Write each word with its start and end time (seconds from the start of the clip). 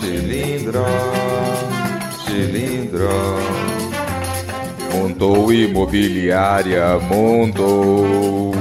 Cilindro, 0.00 0.84
cilindro. 2.26 3.08
Montou 4.92 5.52
imobiliária, 5.52 6.98
montou. 6.98 8.52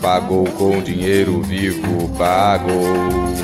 Pagou 0.00 0.44
com 0.52 0.80
dinheiro 0.80 1.42
vivo, 1.42 2.08
pagou. 2.16 3.34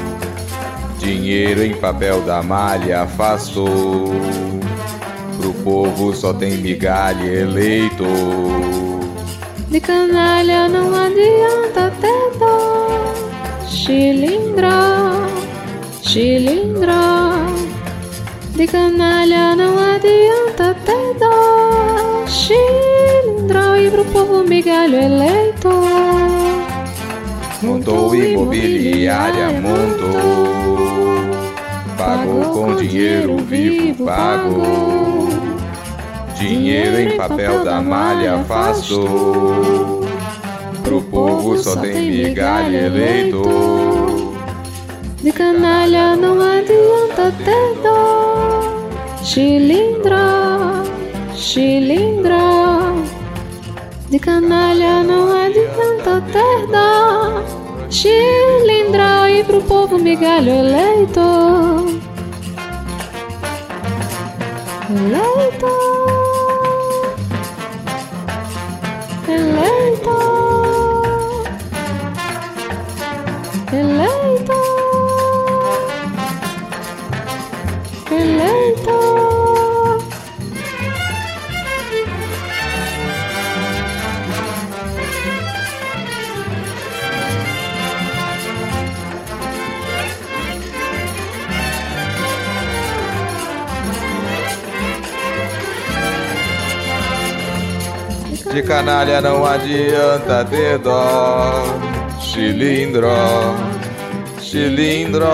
Dinheiro 0.99 1.63
em 1.63 1.75
papel 1.75 2.23
da 2.23 2.43
malha 2.43 3.03
afastou. 3.03 4.13
Pro 5.37 5.53
povo 5.65 6.15
só 6.15 6.33
tem 6.33 6.57
migalha 6.59 7.25
eleito. 7.25 8.05
De 9.73 9.81
canalha 9.81 10.69
não 10.69 10.95
adianta 10.95 11.91
ter 11.99 12.39
dó. 12.39 13.15
Chilindró, 13.67 14.69
chilindró. 16.03 17.47
De 18.55 18.67
canalha 18.67 19.57
não 19.57 19.79
adianta 19.79 20.77
ter 20.85 21.19
dó. 21.19 22.27
Chilindró 22.27 23.75
e 23.79 23.91
pro 23.91 24.05
povo 24.05 24.45
migalho 24.47 24.95
eleito. 24.95 25.71
Montou 27.63 28.15
imobiliária, 28.15 29.49
montou. 29.59 30.53
Pagou 31.97 32.45
com 32.53 32.77
dinheiro 32.77 33.39
vivo, 33.39 34.05
pagou. 34.05 35.22
Dinheiro 36.43 36.99
em 36.99 37.17
papel 37.17 37.65
da 37.65 37.81
malha 37.81 38.35
afastou. 38.35 40.01
Pro 40.83 41.01
povo 41.03 41.57
só 41.57 41.77
tem 41.77 42.11
migalha 42.11 42.87
eleito. 42.87 44.35
De 45.23 45.31
canalha 45.31 46.17
não 46.17 46.41
adianta 46.41 47.33
ter 47.45 47.81
dó. 47.81 48.73
Chilindró, 49.23 50.83
chilindró. 51.33 52.97
De 54.11 54.19
canalha 54.19 55.05
não 55.05 55.31
adianta 55.31 56.21
ter 56.33 56.67
dó. 56.67 57.45
Chilindró 57.89 59.29
e 59.29 59.45
pro 59.45 59.63
povo 59.63 59.97
migalho. 59.97 60.51
Eleito. 60.51 62.01
Eleito. 64.91 66.12
De 98.53 98.63
canalha 98.63 99.19
não 99.23 99.47
adianta 99.47 100.45
ter 100.45 100.77
dó. 100.77 101.65
Cilindro, 102.21 103.09
cilindro. 104.39 105.27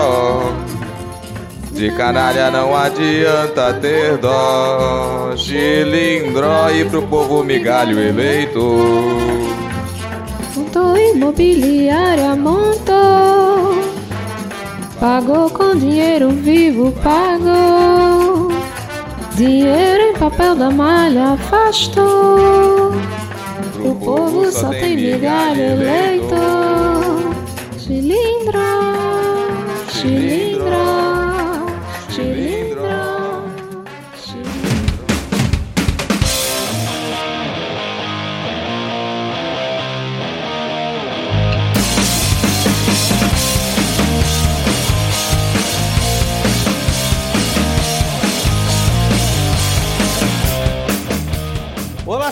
De 1.73 1.91
canalha 1.91 2.49
não 2.49 2.73
adianta 2.73 3.73
ter 3.73 4.17
dó. 4.19 5.33
Cilindro 5.35 6.47
e 6.73 6.85
pro 6.85 7.01
povo 7.07 7.43
migalho 7.43 7.99
eleito. 7.99 8.77
Montou 10.55 10.97
imobiliária, 10.97 12.37
montou. 12.37 13.83
Pagou 14.97 15.49
com 15.49 15.75
dinheiro 15.75 16.29
vivo, 16.29 16.93
pagou. 17.03 18.49
Dinheiro 19.35 20.03
em 20.03 20.13
papel 20.13 20.55
da 20.55 20.69
malha 20.69 21.33
afastou. 21.33 22.91
O 23.83 23.95
povo 23.95 24.51
só 24.51 24.69
tem 24.69 24.95
migalha 24.95 25.73
eleito. 25.73 26.35
Cilindro, 27.77 28.59
cilindro. 29.91 30.48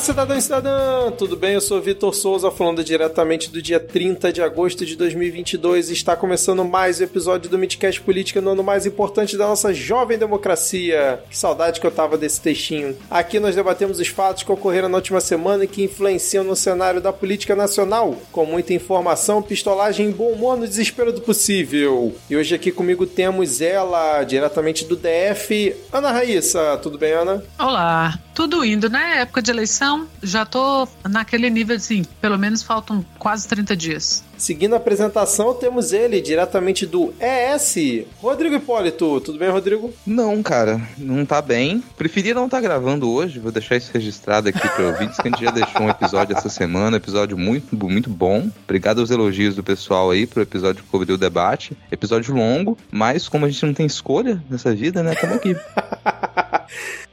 Cidadão 0.07 0.37
e 0.37 0.41
cidadã! 0.41 1.11
Tudo 1.17 1.35
bem? 1.35 1.55
Eu 1.55 1.59
sou 1.59 1.81
Vitor 1.81 2.15
Souza, 2.15 2.49
falando 2.49 2.81
diretamente 2.81 3.51
do 3.51 3.61
dia 3.61 3.77
30 3.77 4.31
de 4.31 4.41
agosto 4.41 4.85
de 4.85 4.95
2022. 4.95 5.89
Está 5.89 6.15
começando 6.15 6.63
mais 6.63 7.01
um 7.01 7.03
episódio 7.03 7.49
do 7.49 7.57
Midcast 7.57 7.99
Política 7.99 8.39
no 8.39 8.51
ano 8.51 8.63
mais 8.63 8.85
importante 8.85 9.35
da 9.35 9.45
nossa 9.45 9.73
jovem 9.73 10.17
democracia. 10.17 11.21
Que 11.29 11.37
saudade 11.37 11.81
que 11.81 11.85
eu 11.85 11.91
tava 11.91 12.17
desse 12.17 12.39
textinho. 12.39 12.95
Aqui 13.11 13.37
nós 13.37 13.53
debatemos 13.53 13.99
os 13.99 14.07
fatos 14.07 14.43
que 14.43 14.51
ocorreram 14.51 14.87
na 14.87 14.95
última 14.95 15.19
semana 15.19 15.65
e 15.65 15.67
que 15.67 15.83
influenciam 15.83 16.45
no 16.45 16.55
cenário 16.55 17.01
da 17.01 17.11
política 17.11 17.53
nacional, 17.53 18.15
com 18.31 18.45
muita 18.45 18.73
informação, 18.73 19.41
pistolagem 19.41 20.09
e 20.09 20.13
bom 20.13 20.31
humor 20.31 20.55
no 20.55 20.65
desespero 20.65 21.11
do 21.11 21.19
possível. 21.19 22.15
E 22.29 22.37
hoje 22.37 22.55
aqui 22.55 22.71
comigo 22.71 23.05
temos 23.05 23.59
ela, 23.59 24.23
diretamente 24.23 24.85
do 24.85 24.95
DF, 24.95 25.75
Ana 25.91 26.13
Raíssa. 26.13 26.79
Tudo 26.81 26.97
bem, 26.97 27.11
Ana? 27.11 27.43
Olá, 27.59 28.17
tudo 28.33 28.63
indo, 28.63 28.89
né? 28.89 29.19
Época 29.19 29.41
de 29.41 29.51
eleição, 29.51 29.96
já 30.21 30.45
tô 30.45 30.87
naquele 31.07 31.49
nível 31.49 31.75
assim, 31.75 32.03
pelo 32.21 32.37
menos 32.37 32.63
faltam 32.63 33.05
quase 33.17 33.47
30 33.47 33.75
dias. 33.75 34.23
Seguindo 34.37 34.73
a 34.73 34.77
apresentação, 34.77 35.53
temos 35.55 35.91
ele, 35.91 36.21
diretamente 36.21 36.85
do 36.85 37.11
ES, 37.19 38.05
Rodrigo 38.21 38.55
Hipólito. 38.55 39.19
Tudo 39.19 39.39
bem, 39.39 39.49
Rodrigo? 39.49 39.91
Não, 40.05 40.43
cara, 40.43 40.79
não 40.97 41.25
tá 41.25 41.41
bem. 41.41 41.83
Preferia 41.97 42.35
não 42.35 42.45
estar 42.45 42.61
gravando 42.61 43.09
hoje, 43.09 43.39
vou 43.39 43.51
deixar 43.51 43.77
isso 43.77 43.91
registrado 43.91 44.49
aqui 44.49 44.59
para 44.59 44.85
ouvintes, 44.85 45.17
que 45.17 45.27
a 45.27 45.31
gente 45.31 45.43
já 45.43 45.51
deixou 45.51 45.81
um 45.81 45.89
episódio 45.89 46.37
essa 46.37 46.49
semana, 46.49 46.97
episódio 46.97 47.35
muito, 47.37 47.75
muito 47.75 48.09
bom. 48.09 48.47
Obrigado 48.63 49.01
aos 49.01 49.09
elogios 49.09 49.55
do 49.55 49.63
pessoal 49.63 50.11
aí 50.11 50.27
pro 50.27 50.43
episódio 50.43 50.83
que 50.83 50.89
cobriu 50.89 51.15
o 51.15 51.17
debate. 51.17 51.75
Episódio 51.91 52.35
longo, 52.35 52.77
mas 52.91 53.27
como 53.27 53.45
a 53.45 53.49
gente 53.49 53.65
não 53.65 53.73
tem 53.73 53.87
escolha 53.87 54.41
nessa 54.49 54.73
vida, 54.73 55.01
né, 55.01 55.15
tamo 55.15 55.33
aqui. 55.33 55.55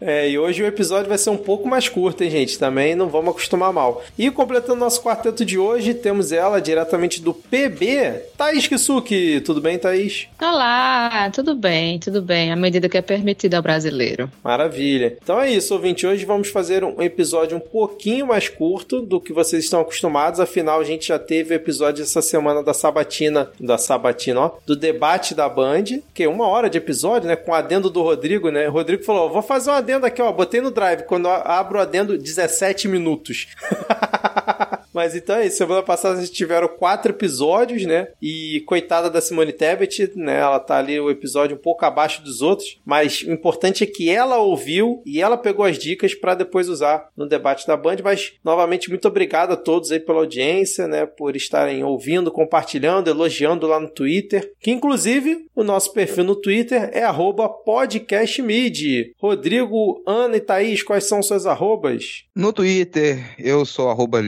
É, 0.01 0.29
e 0.29 0.39
hoje 0.39 0.63
o 0.63 0.67
episódio 0.67 1.09
vai 1.09 1.17
ser 1.17 1.31
um 1.31 1.37
pouco 1.37 1.69
mais 1.69 1.89
curto, 1.89 2.23
hein, 2.23 2.31
gente? 2.31 2.59
Também 2.59 2.95
não 2.95 3.09
vamos 3.09 3.31
acostumar 3.31 3.73
mal. 3.73 4.03
E 4.19 4.31
completando 4.31 4.81
nosso 4.81 5.03
quarteto 5.03 5.45
de 5.45 5.59
hoje, 5.59 5.95
temos 5.95 6.33
ela 6.33 6.61
diretamente 6.61 7.14
do 7.21 7.35
PB, 7.35 8.23
Thaís 8.37 8.67
Kisuki. 8.67 9.41
Tudo 9.41 9.61
bem, 9.61 9.79
Thaís? 9.79 10.29
Olá, 10.41 11.31
tudo 11.31 11.55
bem, 11.55 11.99
tudo 11.99 12.23
bem, 12.23 12.53
à 12.53 12.57
medida 12.57 12.89
que 12.89 12.99
é 12.99 13.03
permitido 13.03 13.55
ao 13.55 13.63
brasileiro. 13.63 14.31
Maravilha. 14.43 15.17
Então 15.23 15.41
é 15.41 15.51
isso, 15.51 15.75
ouvinte. 15.75 16.07
Hoje 16.07 16.25
vamos 16.25 16.49
fazer 16.49 16.85
um 16.85 17.03
episódio 17.03 17.57
um 17.57 17.61
pouquinho 17.61 18.27
mais 18.27 18.49
curto 18.49 19.01
do 19.01 19.21
que 19.21 19.33
vocês 19.33 19.65
estão 19.65 19.81
acostumados. 19.81 20.41
Afinal, 20.41 20.81
a 20.81 20.85
gente 20.85 21.09
já 21.09 21.19
teve 21.19 21.55
episódio 21.55 22.03
essa 22.03 22.23
semana 22.23 22.63
da 22.63 22.75
Sabatina, 22.75 23.51
da 23.59 23.79
Sabatina, 23.79 24.41
ó, 24.41 24.51
do 24.67 24.77
debate 24.77 25.35
da 25.35 25.49
Band, 25.49 25.85
que 26.13 26.25
é 26.25 26.29
uma 26.29 26.47
hora 26.47 26.69
de 26.69 26.79
episódio, 26.79 27.29
né? 27.29 27.37
Com 27.37 27.53
o 27.53 27.55
adendo 27.55 27.91
do 27.91 28.03
Rodrigo, 28.03 28.51
né? 28.51 28.69
O 28.69 28.73
Rodrigo 28.73 29.05
falou: 29.05 29.31
vou 29.31 29.43
fazer 29.43 29.71
um 29.71 29.75
adendo 29.75 30.07
aqui, 30.07 30.21
ó. 30.21 30.31
Botei 30.33 30.61
no 30.61 30.71
drive. 30.71 31.05
Quando 31.05 31.29
abro 31.29 31.79
o 31.79 31.83
adendo, 31.83 32.19
17 32.19 32.89
minutos. 32.89 33.49
Mas 34.95 35.15
então 35.15 35.37
é 35.37 35.47
isso. 35.47 35.57
Semana 35.57 35.83
passada 35.83 36.17
vocês 36.17 36.31
tiveram 36.31 36.69
quatro 36.69 37.11
episódios, 37.11 37.85
né? 37.85 38.09
E 38.23 38.63
coitada 38.67 39.11
da 39.11 39.21
Simone 39.21 39.53
Tebet, 39.53 40.13
né? 40.15 40.39
Ela 40.39 40.61
tá 40.61 40.79
ali 40.79 40.99
o 41.01 41.11
episódio 41.11 41.57
um 41.57 41.61
pouco 41.61 41.85
abaixo 41.85 42.23
dos 42.23 42.41
outros. 42.41 42.79
Mas 42.85 43.23
o 43.23 43.33
importante 43.33 43.83
é 43.83 43.87
que 43.87 44.09
ela 44.09 44.39
ouviu 44.39 45.03
e 45.05 45.21
ela 45.21 45.37
pegou 45.37 45.65
as 45.65 45.79
dicas 45.79 46.15
para 46.15 46.35
depois 46.35 46.69
usar 46.69 47.09
no 47.17 47.27
debate 47.27 47.67
da 47.67 47.77
Band. 47.77 47.97
Mas, 48.05 48.35
novamente, 48.45 48.89
muito 48.89 49.09
obrigado 49.09 49.53
a 49.53 49.57
todos 49.57 49.91
aí 49.91 49.99
pela 49.99 50.21
audiência, 50.21 50.87
né? 50.87 51.07
Por 51.07 51.35
estarem 51.35 51.83
ouvindo, 51.83 52.31
compartilhando, 52.31 53.09
elogiando 53.09 53.67
lá 53.67 53.81
no 53.81 53.89
Twitter. 53.89 54.53
Que, 54.61 54.71
inclusive, 54.71 55.47
o 55.55 55.65
nosso 55.65 55.93
perfil 55.93 56.25
no 56.25 56.37
Twitter 56.37 56.91
é 56.93 57.05
podcastmid. 57.65 59.13
Rodrigo, 59.19 60.03
Ana 60.07 60.37
e 60.37 60.41
Thaís, 60.41 60.83
quais 60.83 61.05
são 61.05 61.23
suas 61.23 61.47
arrobas? 61.47 62.25
No 62.35 62.53
Twitter, 62.53 63.35
eu 63.39 63.65
sou 63.65 63.89
arroba 63.89 64.21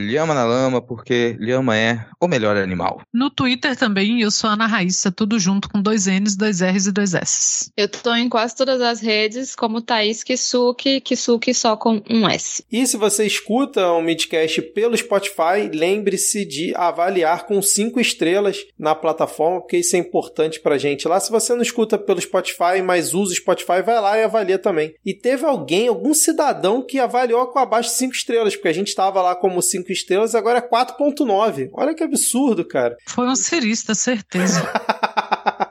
Lhama, 0.57 0.81
porque 0.81 1.37
Lhama 1.39 1.77
é 1.77 2.05
o 2.19 2.27
melhor 2.27 2.57
animal. 2.57 3.01
No 3.13 3.29
Twitter 3.29 3.75
também, 3.75 4.21
eu 4.21 4.31
sou 4.31 4.49
Ana 4.49 4.65
Raíssa, 4.65 5.11
tudo 5.11 5.39
junto 5.39 5.69
com 5.69 5.81
dois 5.81 6.07
N's, 6.07 6.35
dois 6.35 6.61
R's 6.61 6.87
e 6.87 6.91
dois 6.91 7.13
S's. 7.13 7.71
Eu 7.77 7.87
tô 7.87 8.13
em 8.13 8.27
quase 8.27 8.55
todas 8.55 8.81
as 8.81 8.99
redes, 8.99 9.55
como 9.55 9.81
Thaís 9.81 10.23
Kisuki, 10.23 10.99
Kisuki 11.01 11.53
só 11.53 11.77
com 11.77 12.01
um 12.09 12.27
S. 12.27 12.63
E 12.71 12.85
se 12.87 12.97
você 12.97 13.25
escuta 13.25 13.87
o 13.91 14.01
Midcast 14.01 14.61
pelo 14.73 14.97
Spotify, 14.97 15.69
lembre-se 15.71 16.45
de 16.45 16.73
avaliar 16.75 17.45
com 17.45 17.61
cinco 17.61 17.99
estrelas 17.99 18.57
na 18.77 18.95
plataforma, 18.95 19.61
porque 19.61 19.77
isso 19.77 19.95
é 19.95 19.99
importante 19.99 20.59
pra 20.59 20.77
gente 20.77 21.07
lá. 21.07 21.19
Se 21.19 21.31
você 21.31 21.53
não 21.53 21.61
escuta 21.61 21.97
pelo 21.97 22.19
Spotify, 22.19 22.81
mas 22.83 23.13
usa 23.13 23.33
o 23.33 23.35
Spotify, 23.35 23.81
vai 23.85 24.01
lá 24.01 24.17
e 24.17 24.23
avalia 24.23 24.57
também. 24.57 24.93
E 25.05 25.13
teve 25.13 25.45
alguém, 25.45 25.87
algum 25.87 26.13
cidadão 26.13 26.81
que 26.81 26.99
avaliou 26.99 27.45
com 27.47 27.59
abaixo 27.59 27.89
de 27.89 27.95
cinco 27.95 28.15
estrelas, 28.15 28.55
porque 28.55 28.67
a 28.67 28.73
gente 28.73 28.95
tava 28.95 29.21
lá 29.21 29.35
como 29.35 29.61
cinco 29.61 29.91
estrelas, 29.91 30.33
agora 30.33 30.46
é 30.55 30.61
4.9. 30.61 31.69
Olha 31.73 31.93
que 31.93 32.03
absurdo, 32.03 32.67
cara. 32.67 32.95
Foi 33.05 33.27
um 33.27 33.35
cirista, 33.35 33.93
certeza. 33.93 34.61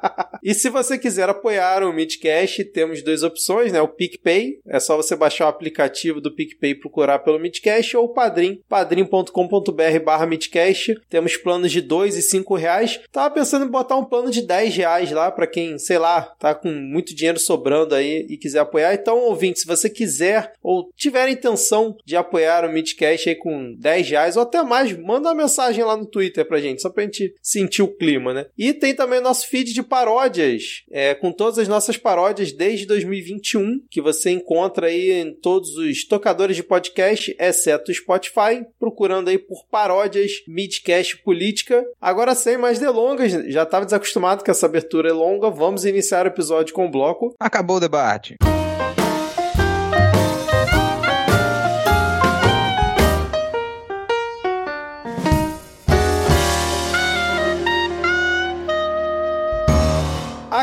E 0.46 0.54
se 0.54 0.70
você 0.70 0.96
quiser 0.96 1.28
apoiar 1.28 1.82
o 1.82 1.93
Midcast, 1.93 2.62
temos 2.66 3.02
duas 3.02 3.25
opções, 3.25 3.72
né? 3.72 3.82
O 3.82 3.88
PicPay, 3.88 4.60
é 4.64 4.78
só 4.78 4.96
você 4.96 5.16
baixar 5.16 5.46
o 5.46 5.48
aplicativo 5.48 6.20
do 6.20 6.31
PicPay 6.31 6.70
e 6.70 6.75
procurar 6.76 7.19
pelo 7.19 7.40
Midcast, 7.40 7.96
ou 7.96 8.04
o 8.04 8.08
Padrim, 8.10 8.62
padrim.com.br 8.69 10.04
barra 10.04 10.25
Midcast. 10.25 10.94
Temos 11.10 11.37
planos 11.37 11.72
de 11.72 11.81
2 11.81 12.16
e 12.16 12.22
5 12.22 12.54
reais. 12.54 13.00
Tava 13.10 13.34
pensando 13.34 13.64
em 13.64 13.69
botar 13.69 13.96
um 13.96 14.04
plano 14.04 14.31
de 14.31 14.40
10 14.40 14.76
reais 14.76 15.10
lá 15.10 15.32
para 15.32 15.48
quem, 15.48 15.81
sei 15.81 15.98
lá, 15.98 16.22
tá 16.38 16.54
com 16.54 16.70
muito 16.70 17.12
dinheiro 17.12 17.40
sobrando 17.40 17.96
aí 17.96 18.25
e 18.31 18.37
quiser 18.37 18.60
apoiar. 18.60 18.94
Então, 18.94 19.19
ouvinte, 19.19 19.58
se 19.58 19.66
você 19.66 19.90
quiser 19.90 20.52
ou 20.62 20.88
tiver 20.96 21.28
intenção 21.28 21.96
de 22.04 22.14
apoiar 22.14 22.64
o 22.64 22.72
Midcast 22.72 23.28
aí 23.28 23.34
com 23.34 23.75
10 23.81 24.10
reais 24.10 24.37
ou 24.37 24.44
até 24.44 24.62
mais, 24.62 24.96
manda 24.96 25.28
uma 25.28 25.43
mensagem 25.43 25.82
lá 25.82 25.96
no 25.96 26.06
Twitter 26.06 26.46
pra 26.46 26.60
gente, 26.60 26.82
só 26.82 26.88
pra 26.88 27.02
gente 27.02 27.34
sentir 27.43 27.82
o 27.82 27.88
clima, 27.88 28.32
né? 28.32 28.46
E 28.56 28.72
tem 28.72 28.94
também 28.94 29.20
nosso 29.20 29.48
feed 29.48 29.75
de 29.75 29.82
paródia 29.82 30.36
paródias, 30.37 30.85
é, 30.91 31.15
com 31.15 31.33
todas 31.33 31.59
as 31.59 31.69
nossas 31.69 31.97
paródias 31.97 32.53
desde 32.53 32.87
2021, 32.87 33.81
que 33.91 34.00
você 34.00 34.31
encontra 34.31 34.88
aí 34.88 35.11
em 35.12 35.33
todos 35.33 35.77
os 35.77 36.05
tocadores 36.05 36.56
de 36.56 36.62
podcast, 36.62 37.35
exceto 37.38 37.91
o 37.91 37.94
Spotify, 37.94 38.65
procurando 38.79 39.29
aí 39.29 39.38
por 39.38 39.65
paródias 39.71 40.43
Midcast 40.47 41.17
Política. 41.23 41.85
Agora, 42.00 42.35
sem 42.35 42.56
mais 42.56 42.79
delongas, 42.79 43.33
já 43.49 43.62
estava 43.62 43.85
desacostumado 43.85 44.44
que 44.44 44.50
essa 44.50 44.67
abertura 44.67 45.09
é 45.09 45.12
longa, 45.12 45.50
vamos 45.50 45.85
iniciar 45.85 46.27
o 46.27 46.29
episódio 46.29 46.75
com 46.75 46.87
o 46.87 46.91
bloco. 46.91 47.35
Acabou 47.41 47.77
o 47.77 47.81
debate. 47.81 48.37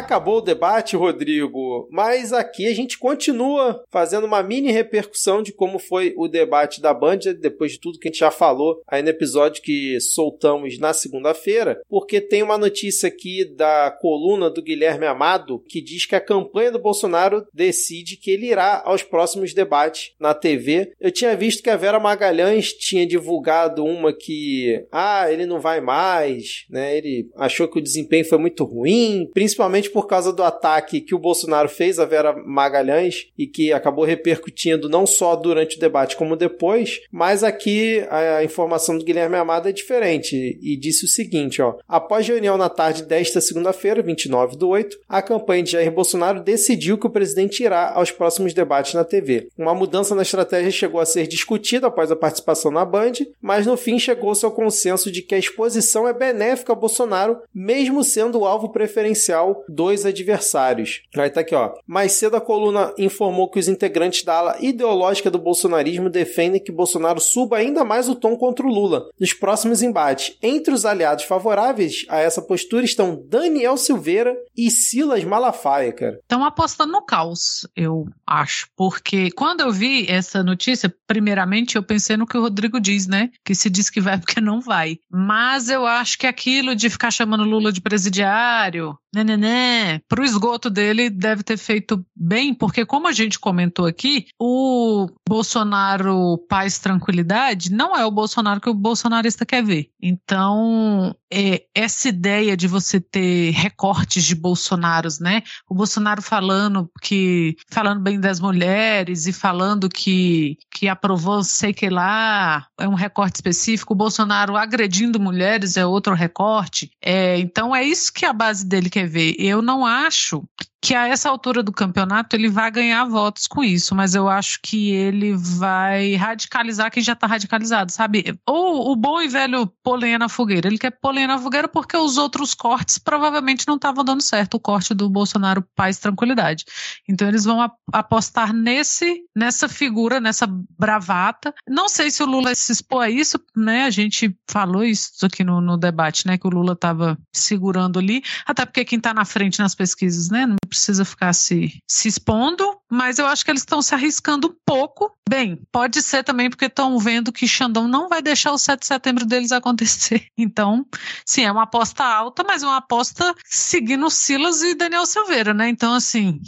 Acabou 0.03 0.39
o 0.39 0.41
debate, 0.41 0.97
Rodrigo, 0.97 1.87
mas 1.89 2.33
aqui 2.33 2.67
a 2.67 2.75
gente 2.75 2.99
continua 2.99 3.81
fazendo 3.89 4.25
uma 4.25 4.43
mini 4.43 4.69
repercussão 4.69 5.41
de 5.41 5.53
como 5.53 5.79
foi 5.79 6.13
o 6.17 6.27
debate 6.27 6.81
da 6.81 6.93
Band, 6.93 7.19
depois 7.39 7.71
de 7.71 7.79
tudo 7.79 7.97
que 7.97 8.09
a 8.09 8.11
gente 8.11 8.19
já 8.19 8.29
falou 8.29 8.81
aí 8.85 9.01
no 9.01 9.07
episódio 9.07 9.63
que 9.63 9.97
soltamos 10.01 10.77
na 10.77 10.91
segunda-feira, 10.91 11.81
porque 11.87 12.19
tem 12.19 12.43
uma 12.43 12.57
notícia 12.57 13.07
aqui 13.07 13.45
da 13.55 13.91
coluna 14.01 14.49
do 14.49 14.61
Guilherme 14.61 15.05
Amado 15.05 15.63
que 15.69 15.81
diz 15.81 16.05
que 16.05 16.17
a 16.17 16.21
campanha 16.21 16.73
do 16.73 16.79
Bolsonaro 16.79 17.45
decide 17.53 18.17
que 18.17 18.29
ele 18.29 18.47
irá 18.47 18.81
aos 18.83 19.03
próximos 19.03 19.53
debates 19.53 20.11
na 20.19 20.33
TV. 20.33 20.91
Eu 20.99 21.11
tinha 21.11 21.33
visto 21.33 21.63
que 21.63 21.69
a 21.69 21.77
Vera 21.77 21.97
Magalhães 21.97 22.73
tinha 22.73 23.07
divulgado 23.07 23.85
uma 23.85 24.11
que, 24.11 24.85
ah, 24.91 25.31
ele 25.31 25.45
não 25.45 25.61
vai 25.61 25.79
mais, 25.79 26.65
né? 26.69 26.97
Ele 26.97 27.29
achou 27.37 27.69
que 27.69 27.79
o 27.79 27.83
desempenho 27.83 28.25
foi 28.25 28.37
muito 28.37 28.65
ruim, 28.65 29.29
principalmente 29.33 29.92
por 29.93 30.07
causa 30.07 30.33
do 30.33 30.43
ataque 30.43 30.99
que 30.99 31.15
o 31.15 31.19
Bolsonaro 31.19 31.69
fez 31.69 31.99
a 31.99 32.05
Vera 32.05 32.35
Magalhães 32.45 33.27
e 33.37 33.45
que 33.47 33.71
acabou 33.71 34.03
repercutindo 34.03 34.89
não 34.89 35.05
só 35.05 35.35
durante 35.35 35.77
o 35.77 35.79
debate 35.79 36.17
como 36.17 36.35
depois, 36.35 37.01
mas 37.11 37.43
aqui 37.43 38.03
a 38.09 38.43
informação 38.43 38.97
do 38.97 39.05
Guilherme 39.05 39.37
Amado 39.37 39.69
é 39.69 39.71
diferente 39.71 40.59
e 40.61 40.75
disse 40.75 41.05
o 41.05 41.07
seguinte, 41.07 41.61
ó: 41.61 41.75
após 41.87 42.27
reunião 42.27 42.57
na 42.57 42.69
tarde 42.69 43.03
desta 43.03 43.39
segunda-feira, 43.39 44.01
29 44.01 44.57
do 44.57 44.69
8, 44.69 44.97
a 45.07 45.21
campanha 45.21 45.63
de 45.63 45.71
Jair 45.71 45.91
Bolsonaro 45.91 46.41
decidiu 46.41 46.97
que 46.97 47.07
o 47.07 47.11
presidente 47.11 47.63
irá 47.63 47.91
aos 47.93 48.11
próximos 48.11 48.53
debates 48.53 48.93
na 48.93 49.03
TV. 49.03 49.47
Uma 49.57 49.75
mudança 49.75 50.15
na 50.15 50.23
estratégia 50.23 50.71
chegou 50.71 50.99
a 50.99 51.05
ser 51.05 51.27
discutida 51.27 51.87
após 51.87 52.11
a 52.11 52.15
participação 52.15 52.71
na 52.71 52.83
Band, 52.83 53.13
mas 53.41 53.65
no 53.65 53.77
fim 53.77 53.99
chegou-se 53.99 54.43
ao 54.43 54.51
consenso 54.51 55.11
de 55.11 55.21
que 55.21 55.35
a 55.35 55.39
exposição 55.39 56.07
é 56.07 56.13
benéfica 56.13 56.73
a 56.73 56.75
Bolsonaro, 56.75 57.39
mesmo 57.53 58.03
sendo 58.03 58.39
o 58.39 58.45
alvo 58.45 58.69
preferencial 58.69 59.63
dois 59.83 60.05
adversários. 60.05 61.01
Aí 61.13 61.29
tá 61.29 61.41
aqui, 61.41 61.53
ó. 61.53 61.73
Mais 61.85 62.13
cedo 62.13 62.37
a 62.37 62.41
coluna 62.41 62.93
informou 62.97 63.49
que 63.51 63.59
os 63.59 63.67
integrantes 63.67 64.23
da 64.23 64.35
ala 64.35 64.55
ideológica 64.61 65.29
do 65.29 65.37
bolsonarismo 65.37 66.09
defendem 66.09 66.63
que 66.63 66.71
Bolsonaro 66.71 67.19
suba 67.19 67.57
ainda 67.57 67.83
mais 67.83 68.07
o 68.07 68.15
tom 68.15 68.37
contra 68.37 68.65
o 68.65 68.69
Lula 68.69 69.09
nos 69.19 69.33
próximos 69.33 69.81
embates. 69.81 70.37
Entre 70.41 70.73
os 70.73 70.85
aliados 70.85 71.25
favoráveis 71.25 72.05
a 72.07 72.17
essa 72.19 72.41
postura 72.41 72.85
estão 72.85 73.21
Daniel 73.27 73.75
Silveira 73.75 74.33
e 74.55 74.71
Silas 74.71 75.25
Malafaia, 75.25 75.91
cara. 75.91 76.17
Estão 76.21 76.45
apostando 76.45 76.93
no 76.93 77.01
caos, 77.01 77.67
eu 77.75 78.05
acho. 78.25 78.69
Porque 78.77 79.31
quando 79.31 79.61
eu 79.61 79.71
vi 79.71 80.09
essa 80.09 80.41
notícia, 80.41 80.93
primeiramente 81.05 81.75
eu 81.75 81.83
pensei 81.83 82.15
no 82.15 82.25
que 82.25 82.37
o 82.37 82.41
Rodrigo 82.41 82.79
diz, 82.79 83.05
né? 83.05 83.31
Que 83.43 83.53
se 83.53 83.69
diz 83.69 83.89
que 83.89 83.99
vai 83.99 84.15
porque 84.17 84.39
não 84.39 84.61
vai. 84.61 84.97
Mas 85.11 85.67
eu 85.67 85.85
acho 85.85 86.17
que 86.17 86.25
aquilo 86.25 86.73
de 86.73 86.89
ficar 86.89 87.11
chamando 87.11 87.43
Lula 87.43 87.69
de 87.69 87.81
presidiário, 87.81 88.97
né, 89.13 89.23
né, 89.23 89.37
né, 89.37 89.99
pro 90.07 90.23
esgoto 90.23 90.69
dele 90.69 91.09
deve 91.09 91.43
ter 91.43 91.57
feito 91.57 92.03
bem, 92.15 92.53
porque 92.53 92.85
como 92.85 93.07
a 93.07 93.11
gente 93.11 93.39
comentou 93.39 93.85
aqui, 93.85 94.27
o 94.39 95.07
Bolsonaro 95.27 96.37
paz 96.49 96.79
tranquilidade 96.79 97.71
não 97.71 97.95
é 97.95 98.05
o 98.05 98.11
Bolsonaro 98.11 98.59
que 98.59 98.69
o 98.69 98.73
bolsonarista 98.73 99.45
quer 99.45 99.63
ver. 99.63 99.89
Então, 100.01 101.15
é, 101.31 101.63
essa 101.73 102.09
ideia 102.09 102.55
de 102.55 102.67
você 102.67 102.99
ter 102.99 103.51
recortes 103.51 104.23
de 104.23 104.35
Bolsonaros, 104.35 105.19
né? 105.19 105.41
O 105.67 105.73
Bolsonaro 105.73 106.21
falando 106.21 106.89
que 107.01 107.55
falando 107.71 108.01
bem 108.01 108.19
das 108.19 108.39
mulheres 108.39 109.25
e 109.25 109.33
falando 109.33 109.89
que 109.89 110.57
que 110.71 110.87
aprovou 110.87 111.43
sei 111.43 111.73
que 111.73 111.89
lá 111.89 112.67
é 112.79 112.87
um 112.87 112.93
recorte 112.93 113.37
específico. 113.37 113.93
O 113.93 113.97
Bolsonaro 113.97 114.55
agredindo 114.55 115.19
mulheres 115.19 115.75
é 115.75 115.85
outro 115.85 116.13
recorte. 116.13 116.91
É, 117.03 117.39
então 117.39 117.75
é 117.75 117.83
isso 117.83 118.13
que 118.13 118.25
a 118.25 118.33
base 118.33 118.65
dele 118.65 118.89
quer 118.89 119.02
ver. 119.05 119.35
Eu 119.39 119.61
não 119.61 119.85
acho 119.85 120.43
que 120.83 120.93
a 120.93 121.07
essa 121.07 121.29
altura 121.29 121.63
do 121.63 121.71
campeonato 121.71 122.35
ele 122.35 122.49
vai 122.49 122.69
ganhar 122.69 123.05
votos 123.05 123.47
com 123.47 123.63
isso, 123.63 123.95
mas 123.95 124.13
eu 124.15 124.27
acho 124.27 124.59
que 124.61 124.91
ele 124.91 125.33
vai 125.33 126.15
radicalizar 126.15 126.91
quem 126.91 127.01
já 127.01 127.13
está 127.13 127.25
radicalizado, 127.25 127.89
sabe? 127.89 128.37
Ou 128.45 128.91
o 128.91 128.95
bom 128.95 129.21
e 129.21 129.29
velho 129.29 129.65
pôr 129.81 129.95
lenha 129.95 130.19
na 130.19 130.27
fogueira. 130.27 130.67
Ele 130.67 130.77
quer 130.77 130.91
pôr 130.91 131.11
lenha 131.13 131.27
na 131.27 131.39
fogueira 131.39 131.69
porque 131.69 131.95
os 131.95 132.17
outros 132.17 132.53
cortes 132.53 132.97
provavelmente 132.97 133.65
não 133.65 133.75
estavam 133.75 134.03
dando 134.03 134.21
certo. 134.21 134.55
O 134.55 134.59
corte 134.59 134.93
do 134.93 135.09
Bolsonaro 135.09 135.65
paz 135.73 135.99
tranquilidade. 135.99 136.65
Então 137.07 137.29
eles 137.29 137.45
vão 137.45 137.61
apostar 137.93 138.51
nesse, 138.51 139.21
nessa 139.33 139.69
figura, 139.69 140.19
nessa 140.19 140.45
bravata. 140.77 141.55
Não 141.65 141.87
sei 141.87 142.11
se 142.11 142.21
o 142.21 142.25
Lula 142.25 142.53
se 142.55 142.73
expor 142.73 143.03
a 143.03 143.09
isso, 143.09 143.39
né? 143.55 143.85
A 143.85 143.89
gente 143.89 144.35
falou 144.49 144.83
isso 144.83 145.25
aqui 145.25 145.45
no, 145.45 145.61
no 145.61 145.77
debate, 145.77 146.27
né? 146.27 146.37
Que 146.37 146.45
o 146.45 146.49
Lula 146.49 146.73
estava 146.73 147.17
segurando 147.31 147.99
ali, 147.99 148.21
até 148.45 148.65
porque 148.65 148.83
quem 148.83 148.97
está 148.97 149.13
na 149.13 149.23
frente 149.23 149.59
nas 149.59 149.73
pesquisas, 149.73 150.29
né? 150.29 150.45
Precisa 150.73 151.05
ficar 151.05 151.33
se, 151.35 151.79
se 151.87 152.07
expondo, 152.07 152.81
mas 152.93 153.17
eu 153.17 153.25
acho 153.25 153.43
que 153.43 153.49
eles 153.49 153.61
estão 153.61 153.81
se 153.81 153.95
arriscando 153.95 154.49
um 154.49 154.55
pouco. 154.63 155.11
Bem, 155.27 155.59
pode 155.71 156.01
ser 156.03 156.23
também 156.23 156.47
porque 156.47 156.65
estão 156.65 156.99
vendo 156.99 157.31
que 157.31 157.47
Xandão 157.47 157.87
não 157.87 158.07
vai 158.07 158.21
deixar 158.21 158.51
o 158.51 158.57
7 158.57 158.81
de 158.81 158.85
setembro 158.85 159.25
deles 159.25 159.51
acontecer. 159.51 160.27
Então, 160.43 160.85
sim, 161.25 161.43
é 161.43 161.51
uma 161.51 161.63
aposta 161.63 162.03
alta, 162.03 162.43
mas 162.43 162.63
é 162.63 162.65
uma 162.65 162.77
aposta 162.77 163.33
seguindo 163.45 164.09
Silas 164.09 164.61
e 164.61 164.75
Daniel 164.75 165.05
Silveira, 165.05 165.53
né? 165.53 165.69
Então, 165.69 165.93
assim, 165.93 166.39